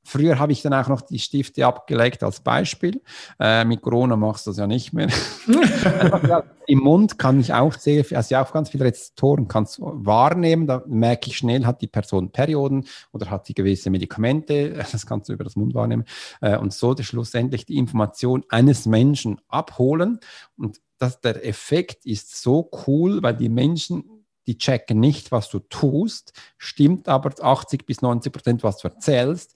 Früher 0.03 0.39
habe 0.39 0.51
ich 0.51 0.61
dann 0.63 0.73
auch 0.73 0.87
noch 0.87 1.01
die 1.01 1.19
Stifte 1.19 1.65
abgelegt 1.65 2.23
als 2.23 2.39
Beispiel. 2.39 3.01
Äh, 3.39 3.65
mit 3.65 3.81
Corona 3.81 4.15
machst 4.15 4.47
du 4.47 4.51
das 4.51 4.57
ja 4.57 4.65
nicht 4.65 4.93
mehr. 4.93 5.09
Im 6.67 6.79
Mund 6.79 7.19
kann 7.19 7.39
ich 7.39 7.53
auch 7.53 7.73
sehr 7.73 8.03
viel, 8.03 8.17
also 8.17 8.35
auch 8.37 8.51
ganz 8.51 8.69
viele 8.69 8.85
Rezeptoren 8.85 9.47
kannst 9.47 9.79
wahrnehmen. 9.79 10.65
Da 10.65 10.83
merke 10.87 11.29
ich 11.29 11.37
schnell, 11.37 11.65
hat 11.65 11.81
die 11.81 11.87
Person 11.87 12.31
Perioden 12.31 12.87
oder 13.11 13.29
hat 13.29 13.45
sie 13.45 13.53
gewisse 13.53 13.89
Medikamente. 13.89 14.83
Das 14.91 15.05
kannst 15.05 15.29
du 15.29 15.33
über 15.33 15.43
das 15.43 15.55
Mund 15.55 15.73
wahrnehmen. 15.73 16.05
Äh, 16.41 16.57
und 16.57 16.73
so 16.73 16.95
schlussendlich 16.99 17.65
die 17.65 17.77
Information 17.77 18.43
eines 18.49 18.85
Menschen 18.85 19.39
abholen. 19.47 20.19
Und 20.57 20.81
das, 20.97 21.21
der 21.21 21.45
Effekt 21.45 22.05
ist 22.05 22.41
so 22.41 22.69
cool, 22.87 23.23
weil 23.23 23.35
die 23.35 23.49
Menschen 23.49 24.03
die 24.47 24.57
checken 24.57 24.99
nicht, 24.99 25.31
was 25.31 25.49
du 25.49 25.59
tust, 25.59 26.33
stimmt 26.57 27.07
aber 27.07 27.31
80 27.41 27.85
bis 27.85 28.01
90 28.01 28.33
Prozent, 28.33 28.63
was 28.63 28.77
du 28.77 28.87
erzählst 28.87 29.55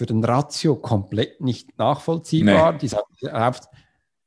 für 0.00 0.06
den 0.06 0.24
Ratio 0.24 0.76
komplett 0.76 1.42
nicht 1.42 1.76
nachvollziehbar. 1.76 2.72
Nee. 2.72 2.78
Die 2.78 2.88
sagen 2.88 3.04
oft, 3.34 3.68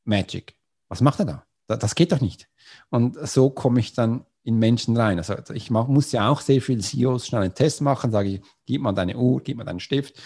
Magic. 0.03 0.55
Was 0.87 1.01
macht 1.01 1.17
er 1.17 1.25
da? 1.25 1.45
Das 1.65 1.95
geht 1.95 2.11
doch 2.11 2.21
nicht. 2.21 2.47
Und 2.91 3.17
so 3.27 3.49
komme 3.49 3.79
ich 3.79 3.93
dann 3.93 4.23
in 4.43 4.59
Menschen 4.59 4.95
rein. 4.95 5.17
Also 5.17 5.33
ich 5.51 5.71
mach, 5.71 5.87
muss 5.87 6.11
ja 6.11 6.29
auch 6.29 6.41
sehr 6.41 6.61
viele 6.61 6.81
CEOs 6.81 7.25
schnell 7.25 7.41
einen 7.41 7.55
Test 7.55 7.81
machen, 7.81 8.11
sage 8.11 8.29
ich, 8.29 8.41
gib 8.67 8.83
mal 8.83 8.91
deine 8.91 9.17
Uhr, 9.17 9.41
gib 9.41 9.57
mal 9.57 9.63
deinen 9.63 9.79
Stift, 9.79 10.21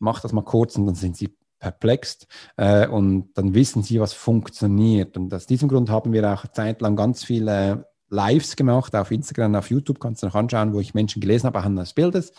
mach 0.00 0.18
das 0.18 0.32
mal 0.32 0.42
kurz 0.42 0.74
und 0.74 0.86
dann 0.86 0.96
sind 0.96 1.16
sie 1.16 1.32
perplext 1.60 2.26
äh, 2.56 2.88
und 2.88 3.30
dann 3.34 3.54
wissen 3.54 3.84
sie, 3.84 4.00
was 4.00 4.14
funktioniert. 4.14 5.16
Und 5.16 5.32
aus 5.32 5.46
diesem 5.46 5.68
Grund 5.68 5.90
haben 5.90 6.12
wir 6.12 6.28
auch 6.28 6.44
zeitlang 6.48 6.96
ganz 6.96 7.22
viele 7.22 7.88
Lives 8.08 8.56
gemacht 8.56 8.96
auf 8.96 9.12
Instagram, 9.12 9.54
auf 9.54 9.70
YouTube, 9.70 10.00
kannst 10.00 10.24
du 10.24 10.26
noch 10.26 10.34
anschauen, 10.34 10.74
wo 10.74 10.80
ich 10.80 10.92
Menschen 10.92 11.20
gelesen 11.20 11.46
habe 11.46 11.60
anhand 11.60 11.78
des 11.78 11.94
Bildes. 11.94 12.32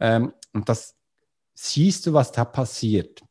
Ähm, 0.00 0.34
und 0.52 0.68
das 0.68 0.96
siehst 1.54 2.06
du, 2.06 2.12
was 2.12 2.32
da 2.32 2.44
passiert. 2.44 3.22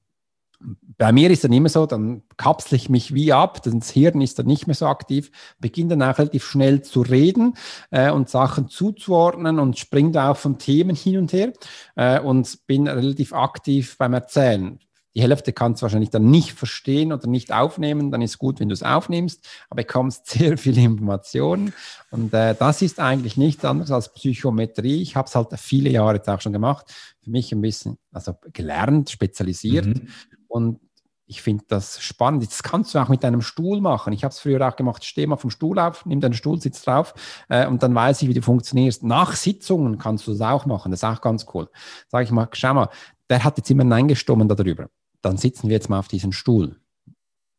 Bei 0.98 1.12
mir 1.12 1.30
ist 1.30 1.44
dann 1.44 1.52
immer 1.52 1.68
so, 1.68 1.86
dann 1.86 2.24
kapsle 2.38 2.78
ich 2.78 2.90
mich 2.90 3.14
wie 3.14 3.34
ab, 3.34 3.62
das 3.64 3.90
Hirn 3.90 4.22
ist 4.22 4.40
dann 4.40 4.46
nicht 4.46 4.66
mehr 4.66 4.76
so 4.76 4.86
aktiv, 4.86 5.30
beginne 5.60 5.98
dann 5.98 6.04
auch 6.04 6.18
relativ 6.18 6.46
schnell 6.46 6.82
zu 6.82 7.02
reden 7.02 7.58
äh, 7.92 8.12
und 8.12 8.30
Sachen 8.30 8.70
zuzuordnen 8.70 9.60
und 9.60 9.78
springe 9.78 10.12
da 10.12 10.32
auch 10.32 10.38
von 10.38 10.60
Themen 10.60 10.96
hin 10.96 11.18
und 11.18 11.34
her 11.34 11.52
äh, 11.96 12.20
und 12.20 12.66
bin 12.66 12.88
relativ 12.88 13.34
aktiv 13.34 13.98
beim 13.98 14.14
Erzählen. 14.14 14.80
Die 15.16 15.22
Hälfte 15.22 15.54
kannst 15.54 15.82
du 15.82 15.84
wahrscheinlich 15.84 16.10
dann 16.10 16.32
nicht 16.32 16.54
verstehen 16.54 17.14
oder 17.14 17.28
nicht 17.28 17.52
aufnehmen. 17.52 18.12
Dann 18.12 18.22
ist 18.22 18.32
es 18.32 18.38
gut, 18.40 18.60
wenn 18.60 18.70
du 18.70 18.74
es 18.74 18.84
aufnimmst, 18.84 19.48
aber 19.70 19.84
bekommst 19.84 20.28
sehr 20.30 20.58
viele 20.58 20.82
Informationen. 20.82 21.74
Und 22.10 22.34
äh, 22.34 22.56
das 22.58 22.82
ist 22.82 23.00
eigentlich 23.00 23.38
nichts 23.38 23.64
anderes 23.64 23.92
als 23.92 24.14
Psychometrie. 24.14 25.02
Ich 25.02 25.16
habe 25.16 25.28
es 25.28 25.36
halt 25.36 25.50
viele 25.60 25.90
Jahre 25.90 26.16
jetzt 26.16 26.30
auch 26.30 26.42
schon 26.42 26.54
gemacht. 26.54 26.94
Für 27.22 27.30
mich 27.30 27.52
ein 27.52 27.62
bisschen, 27.62 27.98
also 28.12 28.36
gelernt, 28.54 29.10
spezialisiert. 29.10 29.86
Mhm. 29.86 30.08
Und 30.48 30.80
ich 31.26 31.42
finde 31.42 31.64
das 31.68 32.02
spannend. 32.02 32.44
Das 32.44 32.64
kannst 32.64 32.94
du 32.94 33.00
auch 33.00 33.08
mit 33.08 33.24
deinem 33.24 33.42
Stuhl 33.42 33.82
machen. 33.82 34.14
Ich 34.14 34.24
habe 34.24 34.32
es 34.32 34.40
früher 34.40 34.68
auch 34.68 34.76
gemacht. 34.76 35.06
Steh 35.06 35.26
mal 35.26 35.38
vom 35.38 35.50
Stuhl 35.50 35.80
auf, 35.80 36.06
nimm 36.06 36.22
deinen 36.22 36.34
Stuhl, 36.34 36.60
sitz 36.60 36.84
drauf 36.84 37.14
äh, 37.50 37.66
und 37.66 37.82
dann 37.82 37.96
weiß 37.96 38.22
ich, 38.22 38.30
wie 38.30 38.34
du 38.34 38.42
funktionierst. 38.42 39.04
Nach 39.04 39.34
Sitzungen 39.34 39.98
kannst 39.98 40.28
du 40.28 40.32
das 40.32 40.42
auch 40.42 40.66
machen. 40.66 40.92
Das 40.92 41.02
ist 41.02 41.10
auch 41.10 41.22
ganz 41.22 41.46
cool. 41.54 41.70
Sage 42.08 42.26
ich 42.26 42.32
mal, 42.32 42.50
schau 42.52 42.74
mal, 42.74 42.90
der 43.30 43.44
hat 43.44 43.58
jetzt 43.58 43.72
immer 43.72 43.84
Nein 43.84 44.08
gestummen 44.08 44.48
darüber 44.48 44.90
dann 45.24 45.38
sitzen 45.38 45.70
wir 45.70 45.76
jetzt 45.76 45.90
mal 45.90 46.00
auf 46.00 46.08
diesem 46.08 46.32
Stuhl. 46.32 46.76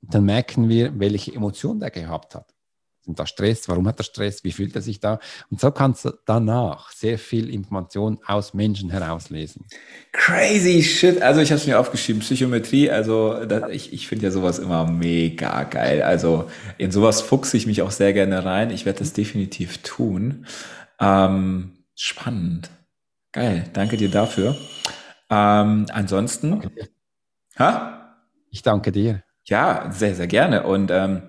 Dann 0.02 0.24
merken 0.24 0.68
wir, 0.68 0.98
welche 1.00 1.34
Emotion 1.34 1.80
der 1.80 1.90
gehabt 1.90 2.34
hat. 2.34 2.54
Sind 3.04 3.18
da 3.18 3.26
Stress? 3.26 3.68
Warum 3.68 3.86
hat 3.86 4.00
er 4.00 4.04
Stress? 4.04 4.44
Wie 4.44 4.52
fühlt 4.52 4.74
er 4.74 4.80
sich 4.80 4.98
da? 4.98 5.18
Und 5.50 5.60
so 5.60 5.70
kannst 5.70 6.06
du 6.06 6.12
danach 6.24 6.90
sehr 6.90 7.18
viel 7.18 7.52
Information 7.52 8.18
aus 8.26 8.54
Menschen 8.54 8.88
herauslesen. 8.88 9.66
Crazy 10.12 10.82
shit. 10.82 11.20
Also 11.20 11.42
ich 11.42 11.50
habe 11.50 11.60
es 11.60 11.66
mir 11.66 11.78
aufgeschrieben, 11.78 12.20
Psychometrie. 12.20 12.90
Also 12.90 13.44
das, 13.44 13.70
ich, 13.70 13.92
ich 13.92 14.08
finde 14.08 14.24
ja 14.26 14.30
sowas 14.30 14.58
immer 14.58 14.90
mega 14.90 15.64
geil. 15.64 16.02
Also 16.02 16.48
in 16.78 16.92
sowas 16.92 17.20
fuchse 17.20 17.58
ich 17.58 17.66
mich 17.66 17.82
auch 17.82 17.90
sehr 17.90 18.14
gerne 18.14 18.44
rein. 18.44 18.70
Ich 18.70 18.86
werde 18.86 19.00
das 19.00 19.12
definitiv 19.12 19.82
tun. 19.82 20.46
Ähm, 20.98 21.72
spannend. 21.94 22.70
Geil. 23.32 23.68
Danke 23.74 23.98
dir 23.98 24.10
dafür. 24.10 24.56
Ähm, 25.28 25.86
ansonsten, 25.92 26.54
okay. 26.54 26.88
Ha? 27.58 28.16
Ich 28.50 28.62
danke 28.62 28.92
dir. 28.92 29.22
Ja, 29.44 29.90
sehr, 29.90 30.14
sehr 30.14 30.26
gerne. 30.26 30.64
Und 30.64 30.90
ähm, 30.90 31.22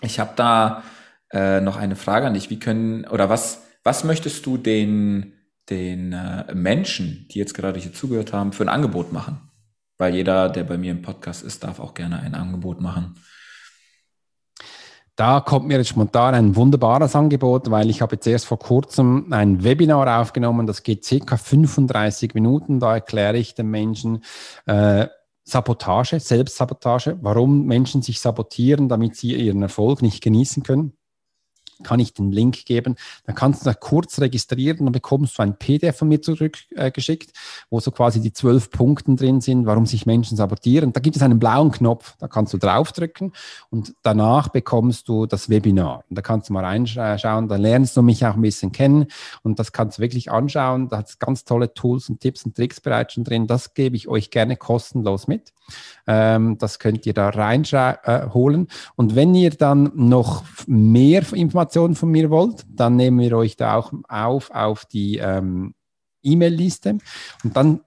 ich 0.00 0.18
habe 0.18 0.32
da 0.36 0.82
äh, 1.32 1.60
noch 1.60 1.76
eine 1.76 1.96
Frage 1.96 2.26
an 2.26 2.34
dich. 2.34 2.50
Wie 2.50 2.58
können 2.58 3.06
oder 3.06 3.28
was, 3.28 3.62
was 3.84 4.04
möchtest 4.04 4.46
du 4.46 4.56
den, 4.56 5.34
den 5.70 6.12
äh, 6.12 6.54
Menschen, 6.54 7.26
die 7.30 7.38
jetzt 7.38 7.54
gerade 7.54 7.78
hier 7.78 7.92
zugehört 7.92 8.32
haben, 8.32 8.52
für 8.52 8.64
ein 8.64 8.68
Angebot 8.68 9.12
machen? 9.12 9.50
Weil 9.98 10.14
jeder, 10.14 10.48
der 10.48 10.64
bei 10.64 10.78
mir 10.78 10.90
im 10.90 11.02
Podcast 11.02 11.44
ist, 11.44 11.62
darf 11.64 11.78
auch 11.78 11.94
gerne 11.94 12.20
ein 12.20 12.34
Angebot 12.34 12.80
machen. 12.80 13.14
Da 15.14 15.40
kommt 15.40 15.66
mir 15.66 15.76
jetzt 15.76 15.88
spontan 15.88 16.34
ein 16.34 16.56
wunderbares 16.56 17.14
Angebot, 17.14 17.70
weil 17.70 17.90
ich 17.90 18.00
habe 18.00 18.16
jetzt 18.16 18.26
erst 18.26 18.46
vor 18.46 18.58
kurzem 18.58 19.30
ein 19.30 19.62
Webinar 19.62 20.20
aufgenommen, 20.20 20.66
das 20.66 20.82
geht 20.82 21.04
circa 21.04 21.36
35 21.36 22.34
Minuten. 22.34 22.80
Da 22.80 22.94
erkläre 22.94 23.36
ich 23.36 23.54
den 23.54 23.68
Menschen, 23.68 24.24
äh, 24.64 25.08
Sabotage, 25.44 26.20
Selbstsabotage, 26.20 27.18
warum 27.20 27.66
Menschen 27.66 28.02
sich 28.02 28.20
sabotieren, 28.20 28.88
damit 28.88 29.16
sie 29.16 29.34
ihren 29.34 29.62
Erfolg 29.62 30.02
nicht 30.02 30.22
genießen 30.22 30.62
können. 30.62 30.96
Kann 31.82 32.00
ich 32.00 32.14
den 32.14 32.32
Link 32.32 32.64
geben. 32.64 32.96
Dann 33.26 33.34
kannst 33.34 33.62
du 33.62 33.64
da 33.64 33.74
kurz 33.74 34.20
registrieren, 34.20 34.86
dann 34.86 34.92
bekommst 34.92 35.38
du 35.38 35.42
ein 35.42 35.56
PDF 35.56 35.98
von 35.98 36.08
mir 36.08 36.22
zurückgeschickt, 36.22 37.30
äh, 37.30 37.32
wo 37.70 37.80
so 37.80 37.90
quasi 37.90 38.20
die 38.20 38.32
zwölf 38.32 38.70
Punkte 38.70 39.14
drin 39.14 39.40
sind, 39.40 39.66
warum 39.66 39.86
sich 39.86 40.06
Menschen 40.06 40.36
sabotieren. 40.36 40.92
Da 40.92 41.00
gibt 41.00 41.16
es 41.16 41.22
einen 41.22 41.38
blauen 41.38 41.72
Knopf, 41.72 42.16
da 42.18 42.28
kannst 42.28 42.52
du 42.52 42.58
draufdrücken 42.58 43.32
und 43.70 43.94
danach 44.02 44.48
bekommst 44.48 45.08
du 45.08 45.26
das 45.26 45.48
Webinar. 45.48 46.04
Und 46.08 46.16
da 46.16 46.22
kannst 46.22 46.48
du 46.48 46.52
mal 46.52 46.64
reinschauen, 46.64 47.48
da 47.48 47.56
lernst 47.56 47.96
du 47.96 48.02
mich 48.02 48.24
auch 48.26 48.34
ein 48.34 48.42
bisschen 48.42 48.72
kennen 48.72 49.06
und 49.42 49.58
das 49.58 49.72
kannst 49.72 49.98
du 49.98 50.02
wirklich 50.02 50.30
anschauen. 50.30 50.88
Da 50.88 50.98
hat 50.98 51.08
es 51.08 51.18
ganz 51.18 51.44
tolle 51.44 51.74
Tools 51.74 52.08
und 52.08 52.20
Tipps 52.20 52.44
und 52.44 52.56
Tricks 52.56 52.80
bereits 52.80 53.14
schon 53.14 53.24
drin. 53.24 53.46
Das 53.46 53.74
gebe 53.74 53.96
ich 53.96 54.08
euch 54.08 54.30
gerne 54.30 54.56
kostenlos 54.56 55.26
mit. 55.26 55.52
Ähm, 56.06 56.58
das 56.58 56.78
könnt 56.78 57.06
ihr 57.06 57.14
da 57.14 57.28
reinholen. 57.28 58.66
Äh, 58.66 58.92
und 58.96 59.14
wenn 59.14 59.34
ihr 59.34 59.50
dann 59.50 59.92
noch 59.94 60.44
mehr 60.66 61.22
Informationen 61.32 61.94
von 61.94 62.10
mir 62.10 62.30
wollt, 62.30 62.64
dann 62.68 62.96
nehmen 62.96 63.20
wir 63.20 63.36
euch 63.36 63.56
da 63.56 63.76
auch 63.76 63.92
auf 64.08 64.50
auf 64.50 64.84
die 64.84 65.18
ähm, 65.18 65.74
E-Mail-Liste. 66.22 66.98
Und 67.44 67.56
dann 67.56 67.80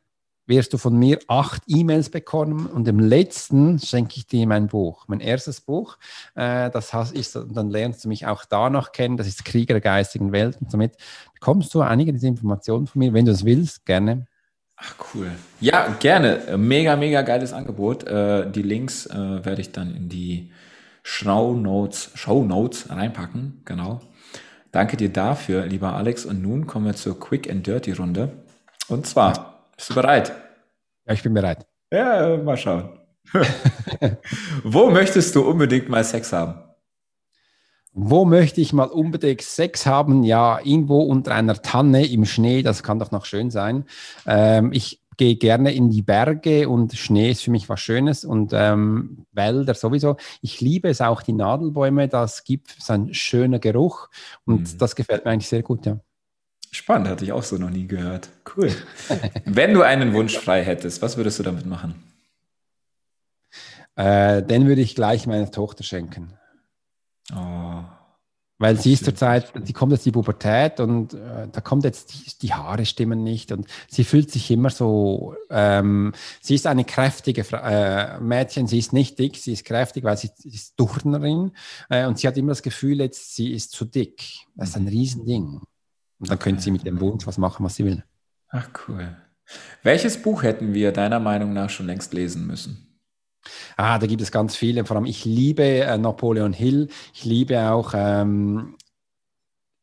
wirst 0.47 0.73
du 0.73 0.77
von 0.77 0.97
mir 0.97 1.19
acht 1.27 1.63
E-Mails 1.67 2.09
bekommen 2.09 2.67
und 2.67 2.87
im 2.87 2.99
letzten 2.99 3.79
schenke 3.79 4.17
ich 4.17 4.27
dir 4.27 4.45
mein 4.45 4.67
Buch, 4.67 5.05
mein 5.07 5.19
erstes 5.19 5.61
Buch. 5.61 5.97
Äh, 6.35 6.69
das 6.69 6.93
ist, 7.11 7.35
dann 7.35 7.69
lernst 7.69 8.05
du 8.05 8.09
mich 8.09 8.27
auch 8.27 8.45
da 8.45 8.69
noch 8.69 8.91
kennen. 8.91 9.17
Das 9.17 9.27
ist 9.27 9.43
Krieger 9.45 9.73
der 9.73 9.81
geistigen 9.81 10.31
Welt. 10.31 10.57
Und 10.61 10.71
somit 10.71 10.97
bekommst 11.33 11.73
du 11.73 11.81
einige 11.81 12.13
dieser 12.13 12.27
Informationen 12.27 12.87
von 12.87 12.99
mir. 12.99 13.13
Wenn 13.13 13.25
du 13.25 13.31
es 13.31 13.43
willst, 13.45 13.85
gerne. 13.85 14.27
Ach 14.77 14.95
cool. 15.13 15.31
Ja, 15.59 15.87
gerne. 15.99 16.57
Mega, 16.57 16.95
mega 16.95 17.21
geiles 17.21 17.53
Angebot. 17.53 18.03
Äh, 18.05 18.51
die 18.51 18.61
Links 18.61 19.05
äh, 19.05 19.45
werde 19.45 19.61
ich 19.61 19.71
dann 19.71 19.95
in 19.95 20.09
die 20.09 20.51
Show 21.03 21.53
Notes, 21.53 22.11
Show 22.15 22.43
Notes 22.43 22.89
reinpacken. 22.89 23.61
Genau. 23.63 24.01
Danke 24.71 24.97
dir 24.97 25.09
dafür, 25.09 25.65
lieber 25.65 25.93
Alex. 25.93 26.25
Und 26.25 26.41
nun 26.41 26.67
kommen 26.67 26.85
wir 26.85 26.95
zur 26.95 27.19
Quick 27.19 27.49
and 27.49 27.65
Dirty 27.65 27.93
Runde. 27.93 28.43
Und 28.89 29.07
zwar, 29.07 29.69
bist 29.77 29.91
du 29.91 29.95
bereit? 29.95 30.33
Ja, 31.07 31.13
ich 31.13 31.23
bin 31.23 31.33
bereit. 31.33 31.65
Ja, 31.91 32.35
mal 32.37 32.57
schauen. 32.57 32.99
Wo 34.63 34.89
möchtest 34.89 35.35
du 35.35 35.47
unbedingt 35.47 35.89
mal 35.89 36.03
Sex 36.03 36.33
haben? 36.33 36.64
Wo 37.97 38.25
möchte 38.25 38.59
ich 38.59 38.73
mal 38.73 38.89
unbedingt 38.89 39.41
Sex 39.41 39.85
haben? 39.85 40.23
Ja, 40.23 40.59
irgendwo 40.61 40.99
unter 40.99 41.33
einer 41.33 41.61
Tanne 41.61 42.05
im 42.05 42.25
Schnee, 42.25 42.61
das 42.61 42.83
kann 42.83 42.99
doch 42.99 43.11
noch 43.11 43.23
schön 43.23 43.51
sein. 43.51 43.85
Ähm, 44.25 44.73
ich 44.73 44.99
gehe 45.15 45.37
gerne 45.37 45.73
in 45.73 45.89
die 45.89 46.01
Berge 46.01 46.67
und 46.67 46.93
Schnee 46.97 47.31
ist 47.31 47.43
für 47.43 47.51
mich 47.51 47.69
was 47.69 47.79
Schönes 47.79 48.25
und 48.25 48.51
ähm, 48.53 49.25
Wälder 49.31 49.75
sowieso. 49.75 50.17
Ich 50.41 50.59
liebe 50.59 50.89
es 50.89 50.99
auch, 50.99 51.21
die 51.21 51.31
Nadelbäume, 51.31 52.09
das 52.09 52.43
gibt 52.43 52.75
so 52.77 52.91
einen 52.91 53.13
schönen 53.13 53.61
Geruch 53.61 54.09
und 54.43 54.73
mhm. 54.73 54.77
das 54.77 54.97
gefällt 54.97 55.23
mir 55.23 55.31
eigentlich 55.31 55.47
sehr 55.47 55.63
gut, 55.63 55.85
ja. 55.85 55.97
Spannend, 56.71 57.07
hatte 57.07 57.23
ich 57.23 57.31
auch 57.31 57.43
so 57.43 57.55
noch 57.55 57.69
nie 57.69 57.87
gehört. 57.87 58.27
Cool. 58.57 58.75
Wenn 59.45 59.73
du 59.73 59.83
einen 59.83 60.13
Wunsch 60.13 60.37
frei 60.37 60.65
hättest, 60.65 61.01
was 61.01 61.15
würdest 61.15 61.39
du 61.39 61.43
damit 61.43 61.65
machen? 61.65 62.03
Äh, 63.95 64.43
den 64.43 64.67
würde 64.67 64.81
ich 64.81 64.95
gleich 64.95 65.27
meiner 65.27 65.49
Tochter 65.49 65.85
schenken. 65.85 66.33
Oh, 67.33 67.83
weil 68.57 68.79
sie 68.79 68.93
ist 68.93 69.03
zurzeit, 69.03 69.51
die 69.67 69.73
kommt 69.73 69.91
jetzt 69.91 70.05
die 70.05 70.13
Pubertät 70.13 70.79
und 70.79 71.13
äh, 71.13 71.49
da 71.51 71.59
kommt 71.59 71.83
jetzt 71.83 72.13
die, 72.13 72.47
die, 72.47 72.53
Haare 72.53 72.85
stimmen 72.85 73.21
nicht 73.21 73.51
und 73.51 73.67
sie 73.89 74.05
fühlt 74.05 74.31
sich 74.31 74.49
immer 74.49 74.69
so, 74.69 75.35
ähm, 75.49 76.13
sie 76.39 76.55
ist 76.55 76.65
eine 76.65 76.85
kräftige 76.85 77.45
äh, 77.51 78.17
Mädchen, 78.21 78.67
sie 78.67 78.79
ist 78.79 78.93
nicht 78.93 79.19
dick, 79.19 79.35
sie 79.35 79.51
ist 79.51 79.65
kräftig, 79.65 80.05
weil 80.05 80.15
sie, 80.15 80.29
sie 80.37 80.49
ist 80.49 80.77
Turnerin 80.77 81.51
äh, 81.89 82.05
und 82.05 82.17
sie 82.17 82.29
hat 82.29 82.37
immer 82.37 82.51
das 82.51 82.63
Gefühl 82.63 83.01
jetzt, 83.01 83.35
sie 83.35 83.51
ist 83.51 83.71
zu 83.71 83.83
dick. 83.83 84.23
Das 84.55 84.69
ist 84.69 84.77
ein 84.77 84.87
Riesending. 84.87 85.59
Und 86.19 86.29
dann 86.29 86.37
okay. 86.37 86.51
könnte 86.51 86.61
sie 86.61 86.71
mit 86.71 86.85
dem 86.85 87.01
Wunsch 87.01 87.27
was 87.27 87.37
machen, 87.37 87.65
was 87.65 87.75
sie 87.75 87.83
will. 87.83 88.05
Ach 88.47 88.69
cool. 88.87 89.17
Welches 89.83 90.21
Buch 90.21 90.43
hätten 90.43 90.73
wir 90.73 90.93
deiner 90.93 91.19
Meinung 91.19 91.51
nach 91.51 91.69
schon 91.69 91.87
längst 91.87 92.13
lesen 92.13 92.47
müssen? 92.47 92.84
Ah, 93.77 93.99
da 93.99 94.07
gibt 94.07 94.21
es 94.21 94.31
ganz 94.31 94.55
viele. 94.55 94.85
Vor 94.85 94.97
allem, 94.97 95.05
ich 95.05 95.25
liebe 95.25 95.63
äh, 95.63 95.97
Napoleon 95.97 96.53
Hill. 96.53 96.89
Ich 97.13 97.25
liebe 97.25 97.69
auch 97.71 97.93
ähm, 97.95 98.75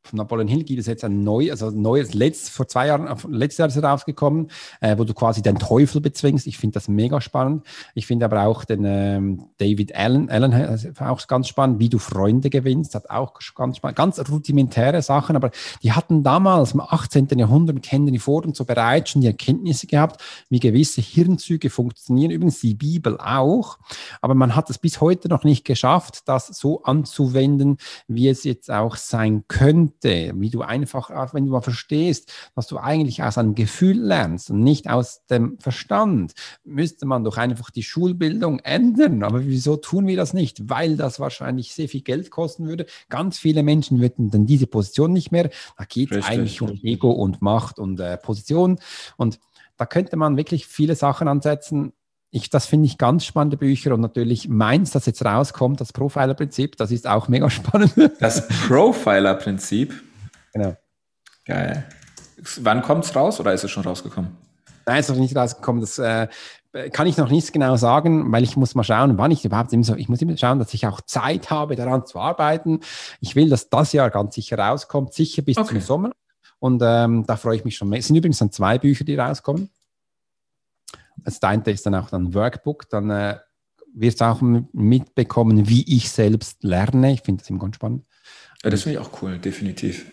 von 0.02 0.16
Napoleon 0.16 0.48
Hill 0.48 0.64
gibt 0.64 0.80
es 0.80 0.86
jetzt 0.86 1.04
ein 1.04 1.22
neu, 1.22 1.50
also 1.50 1.68
ein 1.68 1.80
neues, 1.80 2.12
letzt, 2.12 2.50
vor 2.50 2.66
zwei 2.66 2.88
Jahren, 2.88 3.06
äh, 3.06 3.14
letztes 3.28 3.58
Jahr 3.58 3.68
ist 3.68 3.76
er 3.76 3.84
rausgekommen, 3.84 4.50
äh, 4.80 4.98
wo 4.98 5.04
du 5.04 5.14
quasi 5.14 5.42
den 5.42 5.58
Teufel 5.58 6.00
bezwingst. 6.00 6.46
Ich 6.46 6.58
finde 6.58 6.74
das 6.74 6.88
mega 6.88 7.20
spannend. 7.20 7.64
Ich 7.94 8.06
finde 8.06 8.24
aber 8.24 8.42
auch 8.42 8.64
den 8.64 8.84
ähm, 8.84 9.44
David 9.58 9.94
Allen, 9.94 10.28
Allen 10.28 10.52
also 10.52 10.88
auch 10.98 11.26
ganz 11.28 11.48
spannend, 11.48 11.78
wie 11.78 11.88
du 11.88 11.98
Freunde 11.98 12.50
gewinnst, 12.50 12.94
hat 12.94 13.10
auch 13.10 13.34
ganz 13.54 13.76
spannend, 13.76 13.96
ganz 13.96 14.18
rudimentäre 14.28 15.02
Sachen, 15.02 15.36
aber 15.36 15.50
die 15.82 15.92
hatten 15.92 16.22
damals 16.22 16.72
im 16.72 16.80
18. 16.80 17.28
Jahrhundert 17.36 17.74
mit 17.74 17.90
Henry 17.90 18.18
Ford 18.18 18.44
und 18.44 18.56
so 18.56 18.64
bereits 18.64 19.10
schon 19.10 19.20
die 19.20 19.28
Erkenntnisse 19.28 19.86
gehabt, 19.86 20.20
wie 20.48 20.58
gewisse 20.58 21.00
Hirnzüge 21.00 21.70
funktionieren. 21.70 22.32
Übrigens 22.32 22.60
die 22.60 22.74
Bibel 22.74 23.18
auch, 23.18 23.78
aber 24.20 24.34
man 24.34 24.56
hat 24.56 24.68
es 24.68 24.78
bis 24.78 25.00
heute 25.00 25.28
noch 25.28 25.44
nicht 25.44 25.64
geschafft, 25.64 26.22
das 26.26 26.48
so 26.48 26.82
anzuwenden, 26.82 27.76
wie 28.08 28.28
es 28.28 28.42
jetzt 28.42 28.70
auch 28.70 28.96
sein 28.96 29.44
könnte 29.46 29.91
Momente, 29.92 30.32
wie 30.36 30.50
du 30.50 30.62
einfach, 30.62 31.34
wenn 31.34 31.46
du 31.46 31.52
mal 31.52 31.60
verstehst, 31.60 32.32
was 32.54 32.66
du 32.66 32.78
eigentlich 32.78 33.22
aus 33.22 33.38
einem 33.38 33.54
Gefühl 33.54 33.98
lernst 33.98 34.50
und 34.50 34.62
nicht 34.62 34.88
aus 34.88 35.24
dem 35.26 35.58
Verstand, 35.58 36.32
müsste 36.64 37.06
man 37.06 37.24
doch 37.24 37.36
einfach 37.36 37.70
die 37.70 37.82
Schulbildung 37.82 38.58
ändern. 38.60 39.22
Aber 39.22 39.44
wieso 39.44 39.76
tun 39.76 40.06
wir 40.06 40.16
das 40.16 40.34
nicht? 40.34 40.68
Weil 40.68 40.96
das 40.96 41.20
wahrscheinlich 41.20 41.74
sehr 41.74 41.88
viel 41.88 42.02
Geld 42.02 42.30
kosten 42.30 42.66
würde. 42.66 42.86
Ganz 43.08 43.38
viele 43.38 43.62
Menschen 43.62 44.00
würden 44.00 44.30
dann 44.30 44.46
diese 44.46 44.66
Position 44.66 45.12
nicht 45.12 45.32
mehr. 45.32 45.50
Da 45.76 45.84
geht 45.84 46.12
es 46.12 46.26
eigentlich 46.26 46.62
um 46.62 46.70
Ego 46.82 47.10
und 47.10 47.42
Macht 47.42 47.78
und 47.78 48.00
äh, 48.00 48.16
Position. 48.16 48.78
Und 49.16 49.38
da 49.76 49.86
könnte 49.86 50.16
man 50.16 50.36
wirklich 50.36 50.66
viele 50.66 50.94
Sachen 50.94 51.28
ansetzen, 51.28 51.92
ich, 52.34 52.48
das 52.48 52.64
finde 52.64 52.86
ich 52.86 52.96
ganz 52.96 53.26
spannende 53.26 53.58
Bücher 53.58 53.92
und 53.92 54.00
natürlich 54.00 54.48
meins, 54.48 54.90
das 54.90 55.04
jetzt 55.04 55.22
rauskommt, 55.22 55.82
das 55.82 55.92
Profiler-Prinzip, 55.92 56.78
das 56.78 56.90
ist 56.90 57.06
auch 57.06 57.28
mega 57.28 57.48
spannend. 57.50 57.92
Das 58.20 58.48
Profiler-Prinzip? 58.48 59.92
Genau. 60.54 60.74
Geil. 61.44 61.84
Wann 62.60 62.80
kommt 62.82 63.04
es 63.04 63.14
raus 63.14 63.38
oder 63.38 63.52
ist 63.52 63.64
es 63.64 63.70
schon 63.70 63.84
rausgekommen? 63.84 64.34
Nein, 64.86 64.98
es 64.98 65.08
ist 65.08 65.14
noch 65.14 65.20
nicht 65.20 65.36
rausgekommen. 65.36 65.82
Das 65.82 65.98
äh, 65.98 66.28
kann 66.92 67.06
ich 67.06 67.18
noch 67.18 67.30
nicht 67.30 67.52
genau 67.52 67.76
sagen, 67.76 68.32
weil 68.32 68.44
ich 68.44 68.56
muss 68.56 68.74
mal 68.74 68.82
schauen, 68.82 69.18
wann 69.18 69.30
ich 69.30 69.44
überhaupt 69.44 69.72
immer 69.74 69.84
so, 69.84 69.94
ich 69.94 70.08
muss 70.08 70.22
immer 70.22 70.36
schauen, 70.38 70.58
dass 70.58 70.72
ich 70.72 70.86
auch 70.86 71.02
Zeit 71.02 71.50
habe, 71.50 71.76
daran 71.76 72.06
zu 72.06 72.18
arbeiten. 72.18 72.80
Ich 73.20 73.36
will, 73.36 73.50
dass 73.50 73.68
das 73.68 73.92
Jahr 73.92 74.08
ganz 74.08 74.34
sicher 74.34 74.58
rauskommt, 74.58 75.12
sicher 75.12 75.42
bis 75.42 75.58
okay. 75.58 75.68
zum 75.68 75.80
Sommer. 75.82 76.12
Und 76.58 76.80
ähm, 76.82 77.24
da 77.26 77.36
freue 77.36 77.56
ich 77.56 77.64
mich 77.66 77.76
schon. 77.76 77.92
Es 77.92 78.06
sind 78.06 78.16
übrigens 78.16 78.38
dann 78.38 78.52
zwei 78.52 78.78
Bücher, 78.78 79.04
die 79.04 79.16
rauskommen. 79.16 79.68
Das 81.16 81.42
eine 81.42 81.62
ist 81.66 81.86
dann 81.86 81.94
auch 81.94 82.12
ein 82.12 82.34
Workbook, 82.34 82.88
dann 82.90 83.10
äh, 83.10 83.38
wirst 83.94 84.20
du 84.20 84.24
auch 84.24 84.40
mitbekommen, 84.40 85.68
wie 85.68 85.96
ich 85.96 86.10
selbst 86.10 86.62
lerne. 86.62 87.12
Ich 87.12 87.22
finde 87.22 87.42
das 87.42 87.50
immer 87.50 87.60
ganz 87.60 87.76
spannend. 87.76 88.04
Ja, 88.62 88.70
das 88.70 88.82
finde 88.82 88.98
ich 88.98 89.04
auch 89.04 89.22
cool, 89.22 89.38
definitiv. 89.38 90.06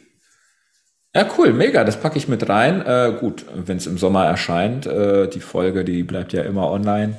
Ja, 1.15 1.27
cool, 1.37 1.53
mega, 1.53 1.83
das 1.83 1.99
packe 1.99 2.17
ich 2.17 2.27
mit 2.27 2.47
rein. 2.49 2.85
Äh, 2.85 3.17
gut, 3.19 3.45
wenn 3.53 3.77
es 3.77 3.87
im 3.87 3.97
Sommer 3.97 4.25
erscheint, 4.25 4.85
äh, 4.85 5.27
die 5.27 5.39
Folge, 5.39 5.83
die 5.83 6.03
bleibt 6.03 6.33
ja 6.33 6.43
immer 6.43 6.69
online, 6.69 7.17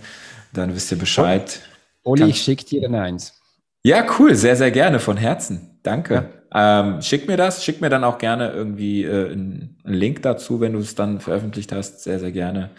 dann 0.53 0.75
wisst 0.75 0.93
ihr 0.93 0.99
Bescheid. 0.99 1.61
Olli, 2.05 2.31
ich 2.31 2.41
schicke 2.41 2.65
dir 2.65 2.83
dann 2.83 2.95
eins. 2.95 3.35
Ja, 3.83 4.07
cool, 4.19 4.35
sehr, 4.35 4.57
sehr 4.57 4.71
gerne, 4.71 5.01
von 5.01 5.17
Herzen. 5.17 5.81
Danke. 5.83 6.15
Ja. 6.15 6.40
Ähm, 6.53 7.01
schick 7.03 7.29
mir 7.29 7.37
das, 7.37 7.65
schick 7.65 7.81
mir 7.81 7.91
dann 7.91 8.05
auch 8.05 8.19
gerne 8.19 8.51
irgendwie 8.51 9.05
äh, 9.05 9.31
einen 9.33 9.79
Link 9.85 10.23
dazu, 10.23 10.61
wenn 10.61 10.73
du 10.73 10.81
es 10.81 10.95
dann 10.95 11.21
veröffentlicht 11.21 11.73
hast. 11.73 12.03
Sehr, 12.03 12.19
sehr 12.19 12.33
gerne. 12.33 12.71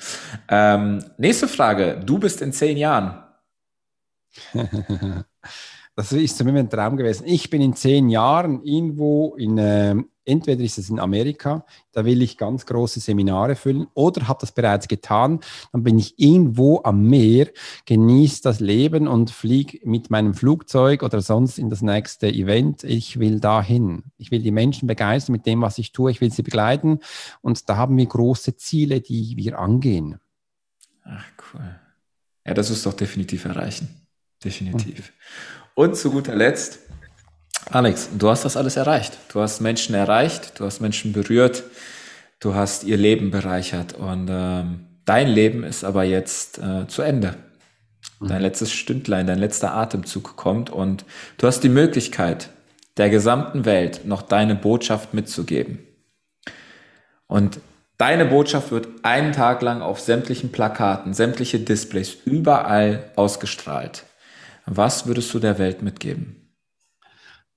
Ähm, 0.50 1.04
nächste 1.18 1.48
Frage. 1.48 2.02
Du 2.06 2.20
bist 2.20 2.42
in 2.42 2.52
zehn 2.54 2.78
Jahren. 2.78 3.24
das 5.96 6.12
ist 6.14 6.38
zumindest 6.38 6.68
ein 6.68 6.70
Traum 6.70 6.98
gewesen. 6.98 7.26
Ich 7.26 7.50
bin 7.50 7.62
in 7.62 7.76
zehn 7.76 8.10
Jahren 8.10 8.64
irgendwo 8.64 9.36
in, 9.36 9.58
äh, 9.58 9.96
entweder 10.24 10.64
ist 10.64 10.78
es 10.78 10.90
in 10.90 11.00
Amerika, 11.00 11.66
da 11.92 12.06
will 12.06 12.22
ich 12.22 12.38
ganz 12.38 12.66
große 12.66 13.00
Seminare 13.02 13.56
füllen, 13.56 13.88
oder 13.94 14.28
habe 14.28 14.40
das 14.40 14.54
bereits 14.54 14.88
getan, 14.88 15.42
dann 15.74 15.84
bin 15.84 16.00
ich 16.00 16.18
irgendwo 16.18 16.82
am 16.84 17.04
Meer, 17.04 17.50
genieße 17.86 18.42
das 18.42 18.62
Leben 18.62 19.08
und 19.08 19.32
fliege 19.32 19.80
mit 19.84 20.10
meinem 20.10 20.34
Flugzeug 20.34 21.04
oder 21.04 21.22
sonst 21.22 21.60
in 21.60 21.70
das 21.70 21.82
nächste 21.82 22.28
Event. 22.28 22.84
Ich 22.84 23.20
will 23.20 23.40
dahin. 23.40 24.04
Ich 24.18 24.32
will 24.32 24.42
die 24.42 24.52
Menschen 24.52 24.88
begeistern 24.88 25.34
mit 25.34 25.46
dem, 25.46 25.62
was 25.62 25.78
ich 25.78 25.92
tue. 25.92 26.12
Ich 26.12 26.22
will 26.22 26.32
sie 26.32 26.44
begleiten. 26.44 27.00
Und 27.42 27.70
da 27.70 27.76
haben 27.76 27.98
wir 27.98 28.06
große 28.06 28.56
Ziele, 28.56 29.02
die 29.02 29.36
wir 29.36 29.60
angehen. 29.60 30.20
Ach, 31.04 31.26
cool. 31.54 31.76
Ja, 32.46 32.54
das 32.54 32.70
ist 32.70 32.86
doch 32.86 32.94
definitiv 32.94 33.46
erreichen. 33.46 33.90
Definitiv. 34.44 35.14
Und 35.76 35.96
zu 35.96 36.12
guter 36.12 36.36
Letzt, 36.36 36.80
Alex, 37.70 38.10
du 38.18 38.30
hast 38.30 38.44
das 38.44 38.58
alles 38.58 38.76
erreicht. 38.76 39.18
Du 39.32 39.40
hast 39.40 39.62
Menschen 39.62 39.96
erreicht, 39.96 40.60
du 40.60 40.66
hast 40.66 40.82
Menschen 40.82 41.14
berührt, 41.14 41.64
du 42.40 42.54
hast 42.54 42.84
ihr 42.84 42.98
Leben 42.98 43.32
bereichert 43.32 43.94
und 43.94 44.28
ähm, 44.30 44.88
dein 45.06 45.28
Leben 45.28 45.64
ist 45.64 45.84
aber 45.84 46.04
jetzt 46.04 46.58
äh, 46.60 46.88
zu 46.88 47.02
Ende. 47.02 47.36
Dein 48.20 48.38
mhm. 48.38 48.44
letztes 48.44 48.72
Stündlein, 48.72 49.26
dein 49.28 49.40
letzter 49.40 49.74
Atemzug 49.74 50.36
kommt 50.36 50.70
und 50.70 51.06
du 51.38 51.48
hast 51.48 51.62
die 51.62 51.70
Möglichkeit, 51.70 52.50
der 52.98 53.10
gesamten 53.10 53.64
Welt 53.66 54.02
noch 54.06 54.22
deine 54.22 54.56
Botschaft 54.56 55.14
mitzugeben. 55.14 55.80
Und 57.28 57.62
deine 57.98 58.26
Botschaft 58.26 58.72
wird 58.72 58.90
einen 59.04 59.32
Tag 59.32 59.62
lang 59.62 59.82
auf 59.82 60.02
sämtlichen 60.02 60.52
Plakaten, 60.52 61.14
sämtliche 61.14 61.60
Displays, 61.60 62.18
überall 62.26 63.12
ausgestrahlt. 63.16 64.04
Was 64.66 65.06
würdest 65.06 65.34
du 65.34 65.40
der 65.40 65.58
Welt 65.58 65.82
mitgeben? 65.82 66.42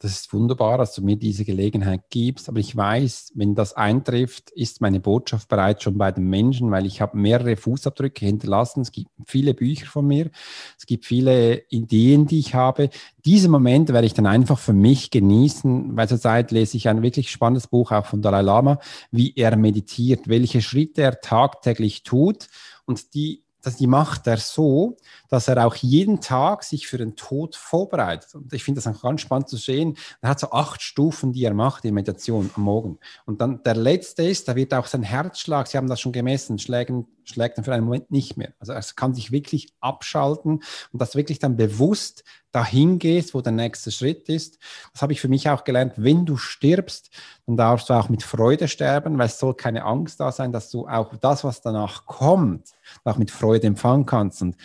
das 0.05 0.13
ist 0.13 0.33
wunderbar, 0.35 0.77
dass 0.77 0.95
du 0.95 1.03
mir 1.03 1.17
diese 1.17 1.47
Gelegenheit 1.47 2.03
gibst. 2.11 2.51
Aber 2.51 2.59
ich 2.59 2.77
weiß, 2.77 3.33
wenn 3.37 3.55
das 3.55 3.73
eintrifft, 3.73 4.51
ist 4.51 4.83
meine 4.83 5.01
Botschaft 5.01 5.49
bereits 5.49 5.83
schon 5.83 5.97
bei 5.97 6.13
den 6.13 6.29
Menschen, 6.29 6.71
weil 6.71 6.85
ich 6.85 7.01
habe 7.01 7.17
mehrere 7.17 7.57
Fußabdrücke 7.57 8.27
hinterlassen. 8.27 8.83
Es 8.83 8.93
gibt 8.93 9.09
viele 9.27 9.55
Bücher 9.55 9.87
von 9.87 10.07
mir. 10.07 10.31
Es 10.79 10.85
gibt 10.85 11.07
viele 11.07 11.63
Ideen, 11.71 12.27
die 12.27 12.39
ich 12.39 12.55
habe. 12.55 12.91
Diese 13.25 13.49
Momente 13.49 13.95
werde 13.95 14.07
ich 14.07 14.13
dann 14.13 14.27
einfach 14.27 14.59
für 14.59 14.75
mich 14.75 15.11
genießen, 15.11 15.97
weil 15.97 16.09
zurzeit 16.09 16.51
lese 16.51 16.77
ich 16.77 16.87
ein 16.89 17.03
wirklich 17.03 17.31
spannendes 17.31 17.69
Buch 17.69 17.91
auch 17.91 18.05
von 18.05 18.21
Dalai 18.21 18.43
Lama, 18.43 18.81
wie 19.11 19.33
er 19.37 19.57
meditiert, 19.57 20.29
welche 20.29 20.61
Schritte 20.61 21.01
er 21.01 21.21
tagtäglich 21.21 22.03
tut 22.03 22.49
und 22.85 23.15
die 23.15 23.44
dass 23.65 23.77
die 23.77 23.87
macht 23.87 24.27
er 24.27 24.37
so, 24.37 24.97
dass 25.29 25.49
er 25.49 25.67
auch 25.67 25.75
jeden 25.77 26.21
Tag 26.21 26.65
sich 26.65 26.87
für 26.87 26.99
den 26.99 27.17
Tod 27.17 27.57
vorbereitet. 27.57 28.35
Und 28.35 28.53
ich 28.53 28.65
finde 28.65 28.81
das 28.81 28.95
auch 28.95 29.01
ganz 29.03 29.21
spannend 29.21 29.49
zu 29.49 29.57
sehen. 29.57 29.97
Er 30.21 30.31
hat 30.31 30.41
so 30.41 30.51
acht 30.51 30.83
Stufen, 30.83 31.33
die 31.33 31.45
er 31.45 31.55
macht 31.55 31.85
in 31.85 31.95
Meditation 31.95 32.51
am 32.55 32.63
Morgen. 32.63 32.99
Und 33.25 33.41
dann 33.41 33.63
der 33.63 33.77
letzte 33.77 34.23
ist, 34.23 34.49
da 34.49 34.55
wird 34.55 34.75
auch 34.75 34.87
sein 34.87 35.03
Herzschlag, 35.03 35.67
Sie 35.67 35.77
haben 35.77 35.89
das 35.89 36.01
schon 36.01 36.13
gemessen, 36.13 36.59
schlägen, 36.59 37.07
schlägt 37.25 37.59
dann 37.59 37.65
für 37.65 37.73
einen 37.73 37.85
Moment 37.85 38.11
nicht 38.11 38.37
mehr. 38.37 38.53
Also 38.59 38.73
er 38.73 38.83
kann 38.97 39.15
sich 39.15 39.33
wirklich 39.33 39.73
abschalten 39.81 40.63
und 40.93 41.03
das 41.03 41.17
wirklich 41.17 41.39
dann 41.39 41.57
bewusst 41.57 42.25
dahin 42.53 42.99
gehst, 42.99 43.35
wo 43.35 43.41
der 43.41 43.53
nächste 43.53 43.91
Schritt 43.91 44.29
ist. 44.29 44.59
Das 44.93 45.03
habe 45.03 45.13
ich 45.13 45.21
für 45.21 45.29
mich 45.29 45.49
auch 45.49 45.65
gelernt. 45.65 45.95
Wenn 45.97 46.25
du 46.25 46.37
stirbst, 46.37 47.11
dann 47.47 47.57
darfst 47.57 47.91
du 47.91 47.95
auch 47.95 48.09
mit 48.09 48.23
Freude 48.23 48.69
sterben, 48.69 49.19
weil 49.19 49.27
es 49.27 49.39
soll 49.39 49.55
keine 49.55 49.85
Angst 49.85 50.21
da 50.21 50.31
sein, 50.31 50.53
dass 50.53 50.71
du 50.71 50.87
auch 50.87 51.17
das, 51.17 51.45
was 51.45 51.61
danach 51.61 52.07
kommt, 52.07 52.73
auch 53.05 53.19
mit 53.19 53.31
Freude 53.31 53.67
empfangen 53.67 54.07
kannst. 54.07 54.43
Und 54.43 54.57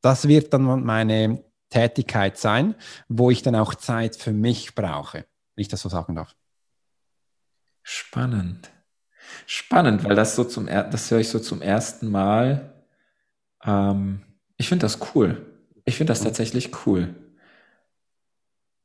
das 0.00 0.28
wird 0.28 0.52
dann 0.52 0.84
meine 0.84 1.44
Tätigkeit 1.68 2.38
sein, 2.38 2.74
wo 3.08 3.30
ich 3.30 3.42
dann 3.42 3.56
auch 3.56 3.74
Zeit 3.74 4.16
für 4.16 4.32
mich 4.32 4.74
brauche, 4.74 5.26
wenn 5.54 5.62
ich 5.62 5.68
das 5.68 5.82
so 5.82 5.88
sagen 5.88 6.14
darf. 6.14 6.34
Spannend. 7.82 8.70
Spannend, 9.46 10.04
weil 10.04 10.16
das 10.16 10.36
so 10.36 10.44
zum 10.44 10.66
das 10.66 11.10
höre 11.10 11.20
ich 11.20 11.28
so 11.28 11.38
zum 11.38 11.62
ersten 11.62 12.10
Mal. 12.10 12.72
Ähm, 13.64 14.20
ich 14.56 14.68
finde 14.68 14.84
das 14.84 14.98
cool. 15.14 15.44
Ich 15.84 15.96
finde 15.96 16.12
das 16.12 16.22
tatsächlich 16.22 16.70
cool. 16.86 17.14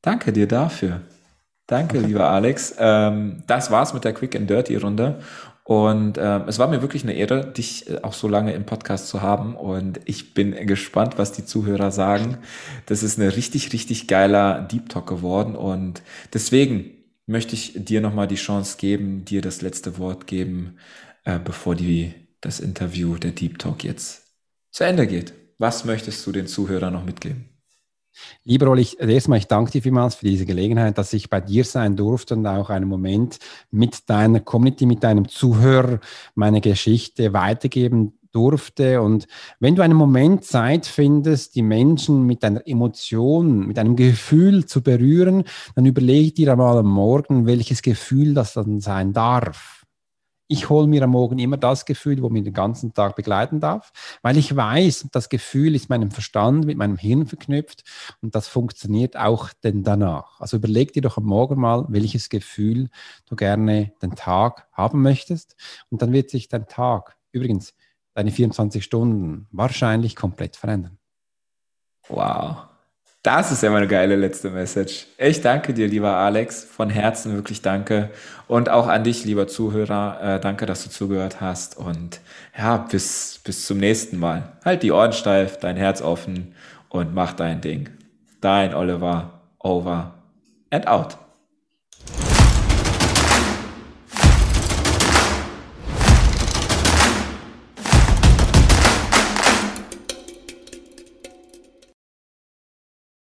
Danke 0.02 0.34
dir 0.34 0.48
dafür. 0.48 1.02
Danke, 1.68 2.00
lieber 2.02 2.30
Alex. 2.30 2.76
Ähm, 2.78 3.44
das 3.48 3.72
war's 3.72 3.94
mit 3.94 4.04
der 4.04 4.14
Quick 4.14 4.36
and 4.36 4.50
Dirty 4.50 4.76
Runde. 4.76 5.22
Und 5.64 6.18
ähm, 6.18 6.44
es 6.48 6.60
war 6.60 6.68
mir 6.68 6.82
wirklich 6.82 7.04
eine 7.04 7.14
Ehre, 7.14 7.46
dich 7.46 7.90
äh, 7.90 8.00
auch 8.02 8.14
so 8.14 8.28
lange 8.28 8.54
im 8.54 8.66
Podcast 8.66 9.08
zu 9.08 9.22
haben. 9.22 9.56
Und 9.56 10.02
ich 10.06 10.34
bin 10.34 10.68
gespannt, 10.68 11.18
was 11.18 11.32
die 11.32 11.46
Zuhörer 11.46 11.92
sagen. 11.92 12.40
Das 12.88 13.04
ist 13.04 13.18
ein 13.18 13.30
richtig, 13.30 13.72
richtig 13.72 14.08
geiler 14.08 14.62
Deep 14.62 14.90
Talk 14.90 15.08
geworden. 15.08 15.56
Und 15.56 16.02
deswegen 16.34 16.92
möchte 17.26 17.56
ich 17.56 17.74
dir 17.76 18.02
nochmal 18.02 18.28
die 18.28 18.36
Chance 18.36 18.78
geben, 18.78 19.26
dir 19.26 19.42
das 19.42 19.62
letzte 19.62 19.98
Wort 19.98 20.28
geben, 20.28 20.78
äh, 21.24 21.40
bevor 21.40 21.76
die, 21.76 22.14
das 22.42 22.60
Interview, 22.60 23.18
der 23.18 23.32
Deep 23.32 23.60
Talk 23.60 23.84
jetzt 23.84 24.24
zu 24.72 24.84
Ende 24.84 25.08
geht. 25.08 25.34
Was 25.58 25.86
möchtest 25.86 26.26
du 26.26 26.32
den 26.32 26.48
Zuhörern 26.48 26.94
noch 26.94 27.06
mitgeben? 27.06 27.52
Lieber 28.44 28.68
Olli, 28.70 28.88
erstmal, 28.98 29.38
ich 29.38 29.48
danke 29.48 29.72
dir 29.72 29.82
vielmals 29.82 30.16
für 30.16 30.26
diese 30.26 30.46
Gelegenheit, 30.46 30.98
dass 30.98 31.14
ich 31.14 31.30
bei 31.30 31.40
dir 31.40 31.64
sein 31.64 31.96
durfte 31.96 32.36
und 32.36 32.46
auch 32.46 32.70
einen 32.70 32.88
Moment 32.88 33.40
mit 33.70 34.10
deiner 34.10 34.42
Community, 34.42 34.86
mit 34.86 35.04
deinem 35.04 35.30
Zuhörer 35.30 36.00
meine 36.36 36.60
Geschichte 36.60 37.34
weitergeben 37.34 38.14
durfte. 38.32 39.02
Und 39.02 39.28
wenn 39.60 39.76
du 39.76 39.82
einen 39.82 39.98
Moment 39.98 40.46
Zeit 40.46 40.86
findest, 40.86 41.56
die 41.56 41.62
Menschen 41.62 42.26
mit 42.26 42.44
einer 42.44 42.66
Emotion, 42.68 43.68
mit 43.68 43.78
einem 43.80 43.96
Gefühl 43.96 44.66
zu 44.66 44.82
berühren, 44.82 45.44
dann 45.76 45.86
überleg 45.86 46.36
dir 46.36 46.52
einmal 46.52 46.78
am 46.78 46.88
Morgen, 46.92 47.46
welches 47.46 47.82
Gefühl 47.82 48.34
das 48.34 48.54
dann 48.54 48.80
sein 48.80 49.14
darf 49.14 49.82
ich 50.52 50.70
hole 50.70 50.86
mir 50.86 51.02
am 51.04 51.12
Morgen 51.12 51.40
immer 51.40 51.56
das 51.56 51.86
Gefühl, 51.86 52.22
wo 52.22 52.28
mir 52.28 52.44
den 52.44 52.54
ganzen 52.54 52.94
Tag 52.94 53.16
begleiten 53.16 53.62
darf, 53.62 53.94
weil 54.22 54.36
ich 54.36 54.54
weiß, 54.54 55.08
das 55.14 55.30
Gefühl 55.30 55.76
ist 55.76 55.90
meinem 55.90 56.12
Verstand, 56.12 56.66
mit 56.66 56.78
meinem 56.78 56.98
Hirn 56.98 57.26
verknüpft 57.26 57.86
und 58.22 58.36
das 58.36 58.50
funktioniert 58.50 59.16
auch 59.16 59.54
denn 59.64 59.84
danach. 59.84 60.42
Also 60.42 60.58
überleg 60.58 60.92
dir 60.92 61.02
doch 61.02 61.16
am 61.16 61.24
Morgen 61.24 61.58
mal, 61.58 61.86
welches 61.88 62.28
Gefühl 62.28 62.90
du 63.30 63.38
gerne 63.38 63.94
den 64.02 64.16
Tag 64.16 64.68
haben 64.74 65.02
möchtest 65.02 65.56
und 65.90 66.02
dann 66.02 66.12
wird 66.12 66.30
sich 66.30 66.50
dein 66.50 66.68
Tag, 66.68 67.16
übrigens 67.32 67.74
deine 68.14 68.32
24 68.32 68.84
Stunden, 68.84 69.48
wahrscheinlich 69.52 70.16
komplett 70.16 70.56
verändern. 70.56 70.98
Wow. 72.08 72.68
Das 73.24 73.52
ist 73.52 73.62
ja 73.62 73.70
mal 73.70 73.78
eine 73.78 73.88
geile 73.88 74.16
letzte 74.16 74.50
Message. 74.50 75.06
Ich 75.20 75.42
danke 75.42 75.76
dir, 75.76 75.88
lieber 75.88 76.16
Alex, 76.16 76.64
von 76.64 76.90
Herzen 76.90 77.36
wirklich 77.36 77.62
danke. 77.62 78.10
Und 78.48 78.70
auch 78.70 78.88
an 78.88 79.04
dich, 79.04 79.26
lieber 79.26 79.48
Zuhörer, 79.48 80.20
äh, 80.22 80.40
danke, 80.40 80.66
dass 80.66 80.84
du 80.84 80.90
zugehört 80.90 81.40
hast. 81.40 81.78
Und 81.78 82.20
ja, 82.58 82.78
bis, 82.78 83.40
bis 83.44 83.68
zum 83.68 83.78
nächsten 83.78 84.18
Mal. 84.18 84.54
Halt 84.66 84.82
die 84.82 84.92
Ohren 84.92 85.14
steif, 85.14 85.58
dein 85.58 85.78
Herz 85.78 86.02
offen 86.02 86.56
und 86.90 87.14
mach 87.14 87.34
dein 87.34 87.62
Ding. 87.62 87.92
Dein 88.42 88.74
Oliver, 88.74 89.42
over 89.60 90.16
and 90.72 90.88
out. 90.88 91.18